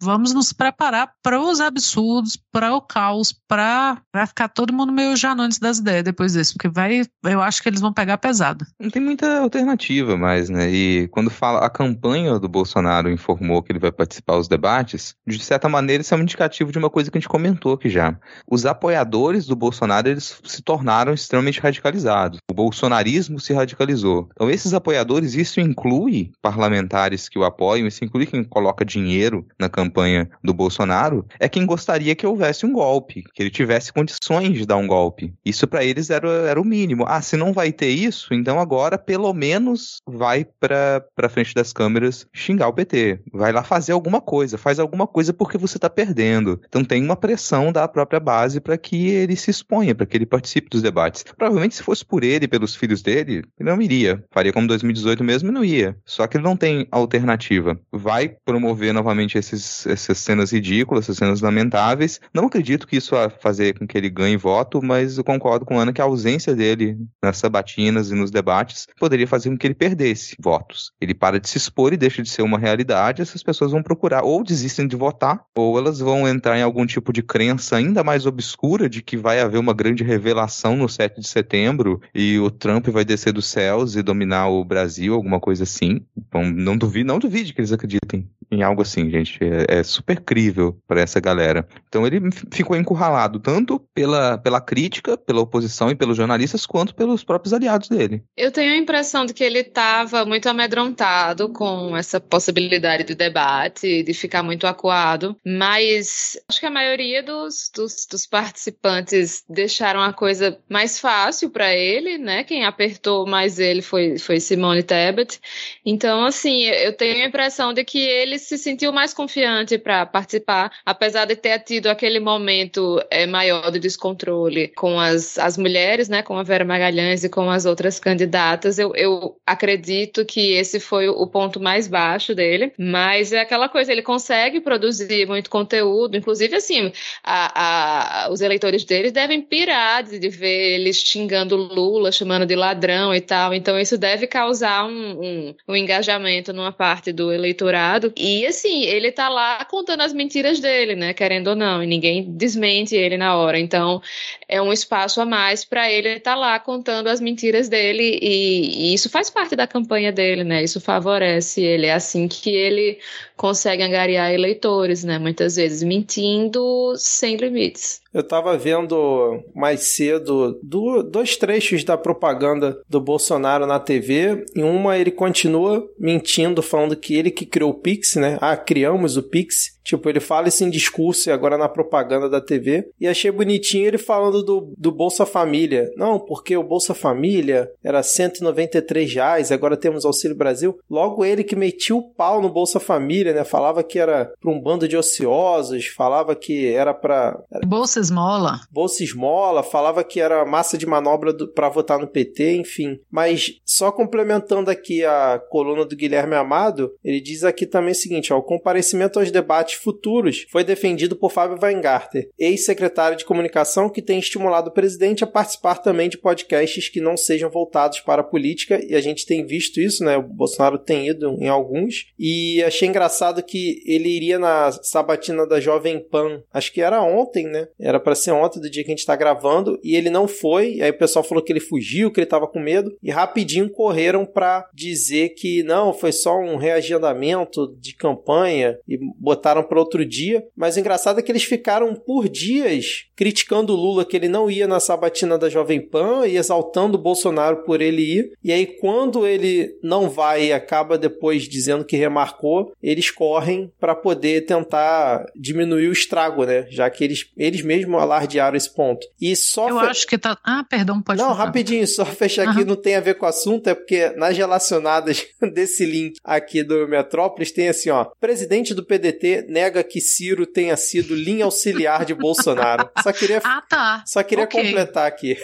vamos 0.00 0.32
nos 0.32 0.52
preparar 0.52 1.12
para 1.22 1.40
os 1.40 1.60
absurdos, 1.60 2.38
para 2.50 2.74
o 2.74 2.80
caos, 2.80 3.32
para 3.46 4.00
vai 4.12 4.26
ficar 4.26 4.48
todo 4.48 4.72
mundo 4.72 4.92
meio 4.92 5.14
janantes 5.16 5.58
das 5.58 5.78
ideias 5.78 6.02
depois 6.02 6.32
disso, 6.32 6.54
porque 6.54 6.68
vai, 6.68 7.02
eu 7.24 7.42
acho 7.42 7.62
que 7.62 7.68
eles 7.68 7.80
vão 7.80 7.92
pegar 7.92 8.16
pesado. 8.18 8.64
Não 8.80 8.90
tem 8.90 9.02
muita 9.02 9.40
alternativa 9.40 10.16
mais, 10.16 10.48
né? 10.48 10.70
E 10.70 11.08
quando 11.08 11.30
fala 11.30 11.60
a 11.60 11.70
campanha 11.70 12.38
do 12.38 12.48
Bolsonaro 12.48 13.10
informou 13.10 13.62
que 13.62 13.70
ele 13.70 13.78
vai 13.78 13.92
participar 13.92 14.36
dos 14.36 14.48
debates, 14.48 15.14
de 15.26 15.38
certa 15.38 15.68
maneira 15.68 15.91
maneira, 15.92 16.02
isso 16.02 16.14
é 16.14 16.16
um 16.16 16.22
indicativo 16.22 16.72
de 16.72 16.78
uma 16.78 16.90
coisa 16.90 17.10
que 17.10 17.18
a 17.18 17.20
gente 17.20 17.28
comentou 17.28 17.74
aqui 17.74 17.88
já. 17.88 18.16
Os 18.48 18.64
apoiadores 18.64 19.46
do 19.46 19.54
Bolsonaro, 19.54 20.08
eles 20.08 20.40
se 20.44 20.62
tornaram 20.62 21.12
extremamente 21.12 21.60
radicalizados. 21.60 22.38
O 22.50 22.54
bolsonarismo 22.54 23.38
se 23.38 23.52
radicalizou. 23.52 24.28
Então, 24.32 24.50
esses 24.50 24.72
apoiadores, 24.74 25.34
isso 25.34 25.60
inclui 25.60 26.30
parlamentares 26.40 27.28
que 27.28 27.38
o 27.38 27.44
apoiam, 27.44 27.86
isso 27.86 28.04
inclui 28.04 28.26
quem 28.26 28.42
coloca 28.44 28.84
dinheiro 28.84 29.46
na 29.58 29.68
campanha 29.68 30.28
do 30.42 30.54
Bolsonaro, 30.54 31.26
é 31.38 31.48
quem 31.48 31.66
gostaria 31.66 32.14
que 32.14 32.26
houvesse 32.26 32.64
um 32.64 32.72
golpe, 32.72 33.24
que 33.34 33.42
ele 33.42 33.50
tivesse 33.50 33.92
condições 33.92 34.54
de 34.54 34.66
dar 34.66 34.76
um 34.76 34.86
golpe. 34.86 35.34
Isso 35.44 35.66
para 35.66 35.84
eles 35.84 36.10
era, 36.10 36.28
era 36.28 36.60
o 36.60 36.64
mínimo. 36.64 37.04
Ah, 37.06 37.20
se 37.20 37.36
não 37.36 37.52
vai 37.52 37.72
ter 37.72 37.90
isso, 37.90 38.32
então 38.32 38.58
agora 38.58 38.96
pelo 38.96 39.32
menos 39.32 39.98
vai 40.06 40.44
para 40.44 41.28
frente 41.30 41.54
das 41.54 41.72
câmeras 41.72 42.26
xingar 42.32 42.68
o 42.68 42.72
PT. 42.72 43.20
Vai 43.32 43.52
lá 43.52 43.62
fazer 43.62 43.92
alguma 43.92 44.20
coisa, 44.20 44.56
faz 44.56 44.78
alguma 44.78 45.06
coisa 45.06 45.32
porque 45.32 45.58
você 45.58 45.78
está 45.82 45.90
perdendo. 45.90 46.60
Então 46.66 46.84
tem 46.84 47.02
uma 47.02 47.16
pressão 47.16 47.72
da 47.72 47.86
própria 47.88 48.20
base 48.20 48.60
para 48.60 48.78
que 48.78 49.08
ele 49.08 49.36
se 49.36 49.50
exponha, 49.50 49.94
para 49.94 50.06
que 50.06 50.16
ele 50.16 50.26
participe 50.26 50.68
dos 50.70 50.82
debates. 50.82 51.24
Provavelmente 51.36 51.74
se 51.74 51.82
fosse 51.82 52.04
por 52.04 52.22
ele 52.22 52.46
pelos 52.46 52.74
filhos 52.74 53.02
dele, 53.02 53.44
ele 53.58 53.70
não 53.70 53.80
iria. 53.82 54.24
Faria 54.30 54.52
como 54.52 54.66
2018 54.66 55.24
mesmo 55.24 55.48
e 55.48 55.52
não 55.52 55.64
ia. 55.64 55.96
Só 56.04 56.26
que 56.26 56.36
ele 56.36 56.44
não 56.44 56.56
tem 56.56 56.86
alternativa. 56.90 57.78
Vai 57.90 58.36
promover 58.44 58.92
novamente 58.94 59.36
esses, 59.36 59.86
essas 59.86 60.18
cenas 60.18 60.52
ridículas, 60.52 61.04
essas 61.04 61.16
cenas 61.16 61.40
lamentáveis. 61.40 62.20
Não 62.32 62.46
acredito 62.46 62.86
que 62.86 62.96
isso 62.96 63.14
vai 63.14 63.28
fazer 63.28 63.78
com 63.78 63.86
que 63.86 63.98
ele 63.98 64.10
ganhe 64.10 64.36
voto, 64.36 64.80
mas 64.82 65.18
eu 65.18 65.24
concordo 65.24 65.64
com 65.64 65.78
a 65.78 65.82
Ana 65.82 65.92
que 65.92 66.00
a 66.00 66.04
ausência 66.04 66.54
dele 66.54 66.96
nas 67.22 67.38
sabatinas 67.38 68.10
e 68.10 68.14
nos 68.14 68.30
debates 68.30 68.86
poderia 68.98 69.26
fazer 69.26 69.50
com 69.50 69.58
que 69.58 69.66
ele 69.66 69.74
perdesse 69.74 70.36
votos. 70.38 70.92
Ele 71.00 71.14
para 71.14 71.40
de 71.40 71.48
se 71.48 71.58
expor 71.58 71.92
e 71.92 71.96
deixa 71.96 72.22
de 72.22 72.30
ser 72.30 72.42
uma 72.42 72.58
realidade, 72.58 73.22
essas 73.22 73.42
pessoas 73.42 73.72
vão 73.72 73.82
procurar 73.82 74.22
ou 74.22 74.44
desistem 74.44 74.86
de 74.86 74.96
votar, 74.96 75.44
ou 75.62 75.78
elas 75.78 75.98
vão 75.98 76.28
entrar 76.28 76.58
em 76.58 76.62
algum 76.62 76.86
tipo 76.86 77.12
de 77.12 77.22
crença 77.22 77.76
ainda 77.76 78.04
mais 78.04 78.26
obscura 78.26 78.88
de 78.88 79.02
que 79.02 79.16
vai 79.16 79.40
haver 79.40 79.58
uma 79.58 79.72
grande 79.72 80.02
revelação 80.02 80.76
no 80.76 80.88
7 80.88 81.20
de 81.20 81.26
setembro 81.26 82.00
e 82.14 82.38
o 82.38 82.50
Trump 82.50 82.88
vai 82.88 83.04
descer 83.04 83.32
dos 83.32 83.46
céus 83.46 83.96
e 83.96 84.02
dominar 84.02 84.48
o 84.48 84.64
Brasil, 84.64 85.14
alguma 85.14 85.40
coisa 85.40 85.64
assim. 85.64 86.00
Então, 86.16 86.42
não 86.44 86.76
duvide, 86.76 87.04
não 87.04 87.18
duvide 87.18 87.52
que 87.52 87.60
eles 87.60 87.72
acreditem 87.72 88.28
em 88.52 88.62
algo 88.62 88.82
assim, 88.82 89.10
gente. 89.10 89.38
É, 89.42 89.78
é 89.78 89.82
super 89.82 90.20
crível 90.20 90.78
para 90.86 91.00
essa 91.00 91.18
galera. 91.18 91.66
Então 91.88 92.06
ele 92.06 92.20
ficou 92.52 92.76
encurralado 92.76 93.40
tanto 93.40 93.80
pela, 93.94 94.36
pela 94.38 94.60
crítica, 94.60 95.16
pela 95.16 95.40
oposição 95.40 95.90
e 95.90 95.94
pelos 95.94 96.16
jornalistas, 96.16 96.66
quanto 96.66 96.94
pelos 96.94 97.24
próprios 97.24 97.54
aliados 97.54 97.88
dele. 97.88 98.22
Eu 98.36 98.52
tenho 98.52 98.72
a 98.72 98.76
impressão 98.76 99.24
de 99.24 99.32
que 99.32 99.42
ele 99.42 99.60
estava 99.60 100.24
muito 100.24 100.48
amedrontado 100.48 101.48
com 101.48 101.96
essa 101.96 102.20
possibilidade 102.20 103.04
de 103.04 103.14
debate, 103.14 104.02
de 104.02 104.14
ficar 104.14 104.42
muito 104.42 104.66
acuado, 104.66 105.34
mas 105.58 106.38
acho 106.48 106.60
que 106.60 106.66
a 106.66 106.70
maioria 106.70 107.22
dos, 107.22 107.70
dos, 107.74 108.06
dos 108.06 108.26
participantes 108.26 109.44
deixaram 109.48 110.00
a 110.00 110.12
coisa 110.12 110.58
mais 110.68 110.98
fácil 110.98 111.50
para 111.50 111.74
ele, 111.74 112.18
né? 112.18 112.44
Quem 112.44 112.64
apertou 112.64 113.26
mais 113.26 113.58
ele 113.58 113.82
foi, 113.82 114.18
foi 114.18 114.40
Simone 114.40 114.82
Tebet. 114.82 115.40
Então, 115.84 116.24
assim, 116.24 116.64
eu 116.64 116.92
tenho 116.92 117.24
a 117.24 117.26
impressão 117.26 117.72
de 117.72 117.84
que 117.84 117.98
ele 117.98 118.38
se 118.38 118.56
sentiu 118.58 118.92
mais 118.92 119.12
confiante 119.12 119.78
para 119.78 120.06
participar, 120.06 120.72
apesar 120.84 121.24
de 121.24 121.36
ter 121.36 121.58
tido 121.60 121.88
aquele 121.88 122.20
momento 122.20 123.02
é, 123.10 123.26
maior 123.26 123.70
de 123.70 123.78
descontrole 123.78 124.68
com 124.68 124.98
as, 124.98 125.38
as 125.38 125.56
mulheres, 125.56 126.08
né, 126.08 126.22
com 126.22 126.36
a 126.36 126.42
Vera 126.42 126.64
Magalhães 126.64 127.24
e 127.24 127.28
com 127.28 127.50
as 127.50 127.64
outras 127.64 127.98
candidatas. 127.98 128.78
Eu, 128.78 128.94
eu 128.94 129.36
acredito 129.46 130.24
que 130.24 130.52
esse 130.52 130.80
foi 130.80 131.08
o 131.08 131.26
ponto 131.26 131.60
mais 131.60 131.88
baixo 131.88 132.34
dele, 132.34 132.72
mas 132.78 133.32
é 133.32 133.40
aquela 133.40 133.68
coisa, 133.68 133.92
ele 133.92 134.02
consegue 134.02 134.60
produzir 134.60 135.26
muito 135.26 135.41
conteúdo, 135.50 136.16
inclusive 136.16 136.56
assim, 136.56 136.92
a, 137.22 138.24
a, 138.26 138.30
os 138.30 138.40
eleitores 138.40 138.84
dele 138.84 139.10
devem 139.10 139.40
pirar 139.40 140.02
de, 140.02 140.18
de 140.18 140.28
ver 140.28 140.74
eles 140.74 140.98
xingando 140.98 141.56
Lula, 141.56 142.12
chamando 142.12 142.46
de 142.46 142.54
ladrão 142.54 143.14
e 143.14 143.20
tal, 143.20 143.54
então 143.54 143.78
isso 143.78 143.96
deve 143.98 144.26
causar 144.26 144.84
um, 144.84 145.20
um, 145.20 145.54
um 145.68 145.76
engajamento 145.76 146.52
numa 146.52 146.72
parte 146.72 147.12
do 147.12 147.32
eleitorado 147.32 148.12
e 148.16 148.46
assim, 148.46 148.82
ele 148.82 149.10
tá 149.12 149.28
lá 149.28 149.64
contando 149.64 150.00
as 150.02 150.12
mentiras 150.12 150.60
dele, 150.60 150.94
né? 150.94 151.12
Querendo 151.12 151.48
ou 151.48 151.56
não, 151.56 151.82
e 151.82 151.86
ninguém 151.86 152.24
desmente 152.24 152.94
ele 152.94 153.16
na 153.16 153.36
hora. 153.36 153.58
Então, 153.58 154.00
é 154.48 154.60
um 154.60 154.72
espaço 154.72 155.20
a 155.20 155.26
mais 155.26 155.64
para 155.64 155.90
ele 155.90 156.10
estar 156.10 156.32
tá 156.32 156.36
lá 156.36 156.58
contando 156.58 157.08
as 157.08 157.20
mentiras 157.20 157.68
dele 157.68 158.18
e, 158.20 158.90
e, 158.90 158.94
isso 158.94 159.08
faz 159.08 159.30
parte 159.30 159.56
da 159.56 159.66
campanha 159.66 160.12
dele, 160.12 160.44
né? 160.44 160.62
Isso 160.62 160.80
favorece 160.80 161.62
ele. 161.62 161.86
É 161.86 161.94
assim 161.94 162.28
que 162.28 162.50
ele 162.50 162.98
consegue 163.36 163.82
angariar 163.82 164.32
eleitores, 164.32 165.04
né? 165.04 165.18
Muitas 165.18 165.56
vezes 165.56 165.82
mentindo 165.82 166.94
sem 166.96 167.36
limites. 167.36 168.01
Eu 168.12 168.20
estava 168.20 168.56
vendo 168.58 169.42
mais 169.54 169.88
cedo 169.88 170.58
do, 170.62 171.02
dois 171.02 171.36
trechos 171.36 171.82
da 171.82 171.96
propaganda 171.96 172.78
do 172.88 173.00
Bolsonaro 173.00 173.66
na 173.66 173.80
TV. 173.80 174.44
Em 174.54 174.62
uma 174.62 174.98
ele 174.98 175.10
continua 175.10 175.88
mentindo, 175.98 176.62
falando 176.62 176.96
que 176.96 177.14
ele 177.14 177.30
que 177.30 177.46
criou 177.46 177.70
o 177.70 177.74
Pix, 177.74 178.16
né? 178.16 178.38
Ah, 178.40 178.56
criamos 178.56 179.16
o 179.16 179.22
Pix. 179.22 179.78
Tipo, 179.82 180.08
ele 180.08 180.20
fala 180.20 180.48
isso 180.48 180.62
em 180.62 180.70
discurso 180.70 181.28
e 181.28 181.32
agora 181.32 181.58
na 181.58 181.68
propaganda 181.68 182.28
da 182.28 182.40
TV. 182.40 182.88
E 183.00 183.08
achei 183.08 183.30
bonitinho 183.30 183.86
ele 183.86 183.98
falando 183.98 184.42
do, 184.42 184.72
do 184.78 184.92
Bolsa 184.92 185.26
Família. 185.26 185.90
Não, 185.96 186.20
porque 186.20 186.56
o 186.56 186.62
Bolsa 186.62 186.94
Família 186.94 187.70
era 187.82 188.02
193 188.02 189.12
reais, 189.12 189.50
agora 189.50 189.76
temos 189.76 190.04
Auxílio 190.04 190.36
Brasil. 190.36 190.78
Logo 190.88 191.24
ele 191.24 191.42
que 191.42 191.56
metia 191.56 191.96
o 191.96 192.02
pau 192.02 192.40
no 192.40 192.48
Bolsa 192.48 192.78
Família, 192.78 193.32
né? 193.32 193.42
Falava 193.42 193.82
que 193.82 193.98
era 193.98 194.32
para 194.40 194.50
um 194.50 194.60
bando 194.60 194.86
de 194.86 194.96
ociosos, 194.96 195.86
falava 195.86 196.36
que 196.36 196.68
era 196.68 196.94
para 196.94 197.40
Bolsa 197.66 198.01
Esmola. 198.02 198.60
Bolsa 198.70 199.02
Esmola, 199.02 199.62
falava 199.62 200.04
que 200.04 200.20
era 200.20 200.44
massa 200.44 200.76
de 200.76 200.86
manobra 200.86 201.32
para 201.54 201.68
votar 201.68 201.98
no 201.98 202.06
PT, 202.06 202.56
enfim. 202.56 203.00
Mas 203.10 203.60
só 203.64 203.90
complementando 203.90 204.70
aqui 204.70 205.04
a 205.04 205.40
coluna 205.50 205.84
do 205.84 205.96
Guilherme 205.96 206.34
Amado, 206.34 206.92
ele 207.04 207.20
diz 207.20 207.44
aqui 207.44 207.66
também 207.66 207.92
o 207.92 207.96
seguinte, 207.96 208.32
ó, 208.32 208.38
o 208.38 208.42
comparecimento 208.42 209.18
aos 209.18 209.30
debates 209.30 209.76
futuros 209.76 210.46
foi 210.50 210.64
defendido 210.64 211.16
por 211.16 211.30
Fábio 211.30 211.58
Weingarten, 211.60 212.28
ex-secretário 212.38 213.16
de 213.16 213.24
comunicação 213.24 213.88
que 213.88 214.02
tem 214.02 214.18
estimulado 214.18 214.70
o 214.70 214.72
presidente 214.72 215.24
a 215.24 215.26
participar 215.26 215.78
também 215.78 216.08
de 216.08 216.18
podcasts 216.18 216.88
que 216.88 217.00
não 217.00 217.16
sejam 217.16 217.50
voltados 217.50 218.00
para 218.00 218.22
a 218.22 218.24
política, 218.24 218.80
e 218.84 218.94
a 218.94 219.00
gente 219.00 219.26
tem 219.26 219.46
visto 219.46 219.80
isso, 219.80 220.04
né? 220.04 220.16
O 220.16 220.22
Bolsonaro 220.22 220.78
tem 220.78 221.08
ido 221.08 221.36
em 221.40 221.48
alguns, 221.48 222.06
e 222.18 222.62
achei 222.62 222.88
engraçado 222.88 223.42
que 223.42 223.82
ele 223.86 224.08
iria 224.08 224.38
na 224.38 224.72
sabatina 224.72 225.46
da 225.46 225.60
Jovem 225.60 226.00
Pan, 226.00 226.42
acho 226.52 226.72
que 226.72 226.80
era 226.80 227.02
ontem, 227.02 227.46
né? 227.46 227.68
Para 228.00 228.14
ser 228.14 228.32
ontem, 228.32 228.60
do 228.60 228.70
dia 228.70 228.82
que 228.82 228.90
a 228.90 228.94
gente 228.94 229.06
tá 229.06 229.16
gravando, 229.16 229.78
e 229.82 229.96
ele 229.96 230.10
não 230.10 230.28
foi, 230.28 230.80
aí 230.80 230.90
o 230.90 230.98
pessoal 230.98 231.24
falou 231.24 231.42
que 231.42 231.52
ele 231.52 231.60
fugiu, 231.60 232.10
que 232.10 232.20
ele 232.20 232.26
tava 232.26 232.46
com 232.46 232.60
medo, 232.60 232.96
e 233.02 233.10
rapidinho 233.10 233.70
correram 233.70 234.24
para 234.24 234.68
dizer 234.74 235.30
que 235.30 235.62
não, 235.62 235.92
foi 235.92 236.12
só 236.12 236.38
um 236.38 236.56
reagendamento 236.56 237.74
de 237.78 237.94
campanha, 237.94 238.78
e 238.88 238.98
botaram 239.18 239.62
para 239.62 239.78
outro 239.78 240.04
dia. 240.04 240.44
Mas 240.56 240.76
o 240.76 240.80
engraçado 240.80 241.18
é 241.18 241.22
que 241.22 241.30
eles 241.30 241.44
ficaram 241.44 241.94
por 241.94 242.28
dias 242.28 243.06
criticando 243.14 243.72
o 243.72 243.76
Lula 243.76 244.04
que 244.04 244.16
ele 244.16 244.28
não 244.28 244.50
ia 244.50 244.66
na 244.66 244.80
sabatina 244.80 245.38
da 245.38 245.48
Jovem 245.48 245.80
Pan 245.80 246.26
e 246.26 246.36
exaltando 246.36 246.98
o 246.98 247.00
Bolsonaro 247.00 247.62
por 247.62 247.80
ele 247.80 248.02
ir. 248.02 248.32
E 248.42 248.52
aí, 248.52 248.66
quando 248.66 249.26
ele 249.26 249.78
não 249.82 250.10
vai 250.10 250.46
e 250.46 250.52
acaba 250.52 250.98
depois 250.98 251.48
dizendo 251.48 251.84
que 251.84 251.96
remarcou, 251.96 252.72
eles 252.82 253.10
correm 253.10 253.72
para 253.78 253.94
poder 253.94 254.44
tentar 254.46 255.26
diminuir 255.36 255.88
o 255.88 255.92
estrago, 255.92 256.44
né? 256.44 256.66
Já 256.68 256.90
que 256.90 257.04
eles, 257.04 257.30
eles 257.36 257.62
mesmos 257.62 257.81
alardearam 257.98 258.56
esse 258.56 258.72
ponto. 258.72 259.06
E 259.20 259.34
só 259.36 259.68
Eu 259.68 259.80
fe... 259.80 259.86
acho 259.86 260.06
que 260.06 260.18
tá. 260.18 260.36
Ah, 260.44 260.64
perdão, 260.68 261.00
pode 261.00 261.20
Não, 261.20 261.30
falar. 261.30 261.46
rapidinho, 261.46 261.86
só 261.86 262.04
fechar 262.06 262.48
aqui, 262.48 262.64
não 262.64 262.76
tem 262.76 262.96
a 262.96 263.00
ver 263.00 263.14
com 263.14 263.26
o 263.26 263.28
assunto, 263.28 263.68
é 263.68 263.74
porque 263.74 264.10
nas 264.16 264.36
relacionadas 264.36 265.26
desse 265.52 265.84
link 265.84 266.18
aqui 266.24 266.62
do 266.62 266.88
Metrópolis 266.88 267.52
tem 267.52 267.68
assim, 267.68 267.90
ó: 267.90 268.04
presidente 268.20 268.74
do 268.74 268.84
PDT 268.84 269.46
nega 269.48 269.82
que 269.82 270.00
Ciro 270.00 270.46
tenha 270.46 270.76
sido 270.76 271.14
linha 271.14 271.44
auxiliar 271.44 272.04
de 272.04 272.14
Bolsonaro. 272.14 272.88
Só 273.02 273.12
queria, 273.12 273.40
ah, 273.44 273.62
tá. 273.68 274.04
Só 274.06 274.22
queria 274.22 274.44
okay. 274.44 274.64
completar 274.64 275.06
aqui. 275.06 275.36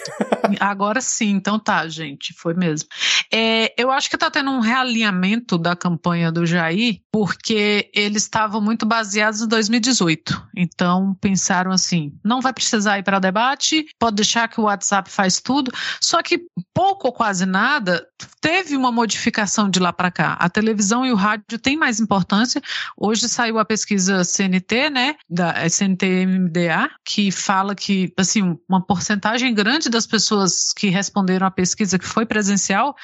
Agora 0.61 1.00
sim, 1.00 1.30
então 1.30 1.59
tá, 1.59 1.87
gente, 1.88 2.35
foi 2.35 2.54
mesmo. 2.54 2.88
É, 3.33 3.73
eu 3.76 3.90
acho 3.90 4.09
que 4.09 4.16
tá 4.16 4.30
tendo 4.30 4.50
um 4.50 4.61
realinhamento 4.61 5.59
da 5.59 5.76
campanha 5.76 6.33
do 6.33 6.47
Jair, 6.47 7.00
porque 7.12 7.90
eles 7.95 8.23
estavam 8.23 8.61
muito 8.61 8.87
baseados 8.87 9.42
em 9.42 9.49
2018. 9.49 10.49
Então 10.57 11.16
pensaram 11.21 11.71
assim: 11.71 12.12
não 12.29 12.41
vai 12.41 12.53
precisar 12.53 12.99
ir 12.99 13.03
para 13.03 13.19
debate, 13.19 13.87
pode 13.99 14.17
deixar 14.17 14.47
que 14.49 14.61
o 14.61 14.65
WhatsApp 14.65 15.11
faz 15.11 15.41
tudo. 15.41 15.73
Só 16.01 16.23
que 16.23 16.43
pouco 16.75 17.09
ou 17.09 17.13
quase 17.13 17.47
nada 17.47 18.07
teve 18.41 18.77
uma 18.77 18.93
modificação 18.93 19.69
de 19.69 19.81
lá 19.81 19.93
para 19.93 20.11
cá. 20.11 20.35
A 20.35 20.49
televisão 20.49 21.05
e 21.05 21.11
o 21.11 21.17
rádio 21.17 21.59
têm 21.59 21.77
mais 21.77 21.99
importância. 21.99 22.63
Hoje 22.97 23.29
saiu 23.29 23.59
a 23.59 23.65
pesquisa 23.65 24.23
CNT, 24.23 24.91
né, 24.91 25.17
da 25.29 25.69
CNT-MDA, 25.69 26.91
que 27.05 27.31
fala 27.31 27.75
que 27.75 28.13
assim 28.17 28.57
uma 28.69 28.85
porcentagem 28.85 29.53
grande 29.55 29.89
das 29.89 30.07
pessoas 30.07 30.73
que 30.73 30.89
responderam 30.89 31.47
à 31.47 31.51
pesquisa 31.51 31.99
que 31.99 32.07
foi 32.07 32.27
presencial 32.27 32.95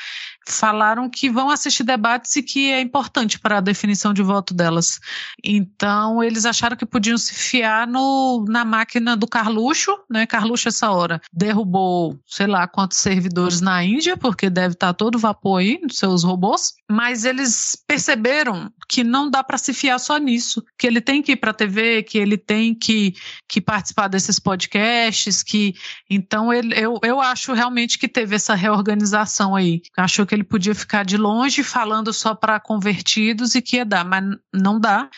falaram 0.46 1.08
que 1.08 1.30
vão 1.30 1.50
assistir 1.50 1.84
debates 1.84 2.34
e 2.36 2.42
que 2.42 2.70
é 2.70 2.80
importante 2.80 3.38
para 3.38 3.58
a 3.58 3.60
definição 3.60 4.12
de 4.12 4.22
voto 4.22 4.52
delas. 4.54 5.00
Então, 5.42 6.22
eles 6.22 6.44
acharam 6.44 6.76
que 6.76 6.86
podiam 6.86 7.16
se 7.16 7.34
fiar 7.34 7.86
no, 7.86 8.44
na 8.48 8.64
máquina 8.64 9.16
do 9.16 9.26
Carluxo, 9.26 9.96
né? 10.10 10.26
Carluxo, 10.26 10.68
essa 10.68 10.90
hora, 10.90 11.20
derrubou, 11.32 12.18
sei 12.26 12.46
lá, 12.46 12.66
quantos 12.66 12.98
servidores 12.98 13.60
na 13.60 13.82
Índia, 13.84 14.16
porque 14.16 14.50
deve 14.50 14.74
estar 14.74 14.92
todo 14.94 15.18
vapor 15.18 15.60
aí 15.60 15.78
nos 15.82 15.98
seus 15.98 16.22
robôs, 16.24 16.74
mas 16.90 17.24
eles 17.24 17.76
perceberam 17.86 18.72
que 18.88 19.02
não 19.02 19.30
dá 19.30 19.42
para 19.42 19.58
se 19.58 19.72
fiar 19.72 19.98
só 19.98 20.18
nisso, 20.18 20.64
que 20.78 20.86
ele 20.86 21.00
tem 21.00 21.22
que 21.22 21.32
ir 21.32 21.36
para 21.36 21.50
a 21.50 21.54
TV, 21.54 22.02
que 22.02 22.18
ele 22.18 22.36
tem 22.36 22.74
que, 22.74 23.14
que 23.48 23.60
participar 23.60 24.08
desses 24.08 24.38
podcasts, 24.38 25.42
que 25.42 25.74
então 26.08 26.52
ele, 26.52 26.74
eu, 26.78 26.98
eu 27.02 27.20
acho 27.20 27.52
realmente 27.52 27.98
que 27.98 28.08
teve 28.08 28.36
essa 28.36 28.54
reorganização 28.54 29.54
aí. 29.54 29.82
Achou 29.96 30.26
que 30.26 30.33
ele 30.34 30.44
podia 30.44 30.74
ficar 30.74 31.04
de 31.04 31.16
longe 31.16 31.62
falando 31.62 32.12
só 32.12 32.34
para 32.34 32.60
convertidos 32.60 33.54
e 33.54 33.62
que 33.62 33.76
ia 33.76 33.84
dar, 33.84 34.04
mas 34.04 34.24
não 34.52 34.78
dá. 34.78 35.08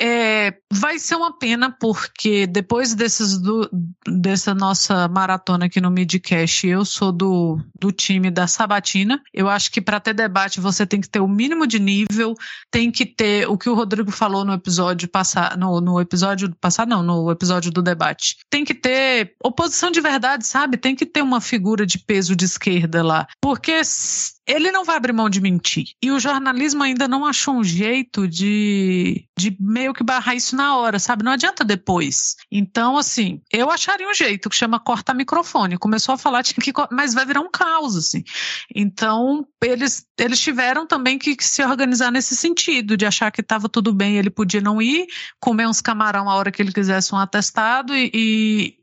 É, 0.00 0.54
vai 0.70 0.98
ser 0.98 1.14
uma 1.16 1.36
pena, 1.38 1.70
porque 1.70 2.46
depois 2.46 2.94
desses 2.94 3.38
do, 3.38 3.68
dessa 4.06 4.54
nossa 4.54 5.08
maratona 5.08 5.66
aqui 5.66 5.80
no 5.80 5.90
Midcast, 5.90 6.66
eu 6.66 6.84
sou 6.84 7.10
do, 7.10 7.58
do 7.80 7.90
time 7.90 8.30
da 8.30 8.46
Sabatina. 8.46 9.22
Eu 9.32 9.48
acho 9.48 9.70
que 9.70 9.80
para 9.80 10.00
ter 10.00 10.12
debate 10.12 10.60
você 10.60 10.86
tem 10.86 11.00
que 11.00 11.08
ter 11.08 11.20
o 11.20 11.28
mínimo 11.28 11.66
de 11.66 11.78
nível, 11.78 12.34
tem 12.70 12.90
que 12.90 13.06
ter 13.06 13.48
o 13.48 13.56
que 13.56 13.70
o 13.70 13.74
Rodrigo 13.74 14.10
falou 14.10 14.44
no 14.44 14.52
episódio 14.52 15.08
passado, 15.08 15.58
no, 15.58 15.80
no 15.80 16.00
episódio 16.00 16.54
passado, 16.60 16.88
não, 16.88 17.02
no 17.02 17.30
episódio 17.30 17.70
do 17.70 17.82
debate. 17.82 18.36
Tem 18.50 18.64
que 18.64 18.74
ter 18.74 19.34
oposição 19.42 19.90
de 19.90 20.00
verdade, 20.00 20.46
sabe? 20.46 20.76
Tem 20.76 20.94
que 20.94 21.06
ter 21.06 21.22
uma 21.22 21.40
figura 21.40 21.86
de 21.86 21.98
peso 21.98 22.36
de 22.36 22.44
esquerda 22.44 23.02
lá. 23.02 23.26
Porque 23.40 23.82
ele 24.46 24.70
não 24.70 24.84
vai 24.84 24.96
abrir 24.96 25.12
mão 25.12 25.28
de 25.28 25.40
mentir. 25.40 25.86
E 26.02 26.10
o 26.10 26.20
jornalismo 26.20 26.82
ainda 26.82 27.08
não 27.08 27.24
achou 27.26 27.54
um 27.54 27.64
jeito 27.64 28.28
de, 28.28 29.26
de 29.36 29.56
que 29.92 30.04
barrar 30.04 30.34
isso 30.34 30.54
na 30.54 30.76
hora, 30.76 30.98
sabe? 30.98 31.24
Não 31.24 31.32
adianta 31.32 31.64
depois. 31.64 32.36
Então, 32.50 32.96
assim, 32.96 33.42
eu 33.52 33.70
acharia 33.70 34.08
um 34.08 34.14
jeito 34.14 34.48
que 34.48 34.56
chama 34.56 34.78
corta 34.78 35.12
microfone. 35.12 35.76
Começou 35.76 36.14
a 36.14 36.18
falar, 36.18 36.42
tinha 36.42 36.62
que. 36.62 36.72
Mas 36.92 37.12
vai 37.12 37.26
virar 37.26 37.40
um 37.40 37.50
caos, 37.50 37.96
assim. 37.96 38.22
Então, 38.74 39.46
eles, 39.62 40.06
eles 40.18 40.40
tiveram 40.40 40.86
também 40.86 41.18
que, 41.18 41.34
que 41.34 41.44
se 41.44 41.64
organizar 41.64 42.12
nesse 42.12 42.36
sentido, 42.36 42.96
de 42.96 43.04
achar 43.04 43.32
que 43.32 43.40
estava 43.40 43.68
tudo 43.68 43.92
bem, 43.92 44.16
ele 44.16 44.30
podia 44.30 44.60
não 44.60 44.80
ir, 44.80 45.06
comer 45.40 45.66
uns 45.66 45.80
camarão 45.80 46.30
a 46.30 46.34
hora 46.34 46.52
que 46.52 46.62
ele 46.62 46.72
quisesse 46.72 47.14
um 47.14 47.18
atestado 47.18 47.94
e, 47.94 48.10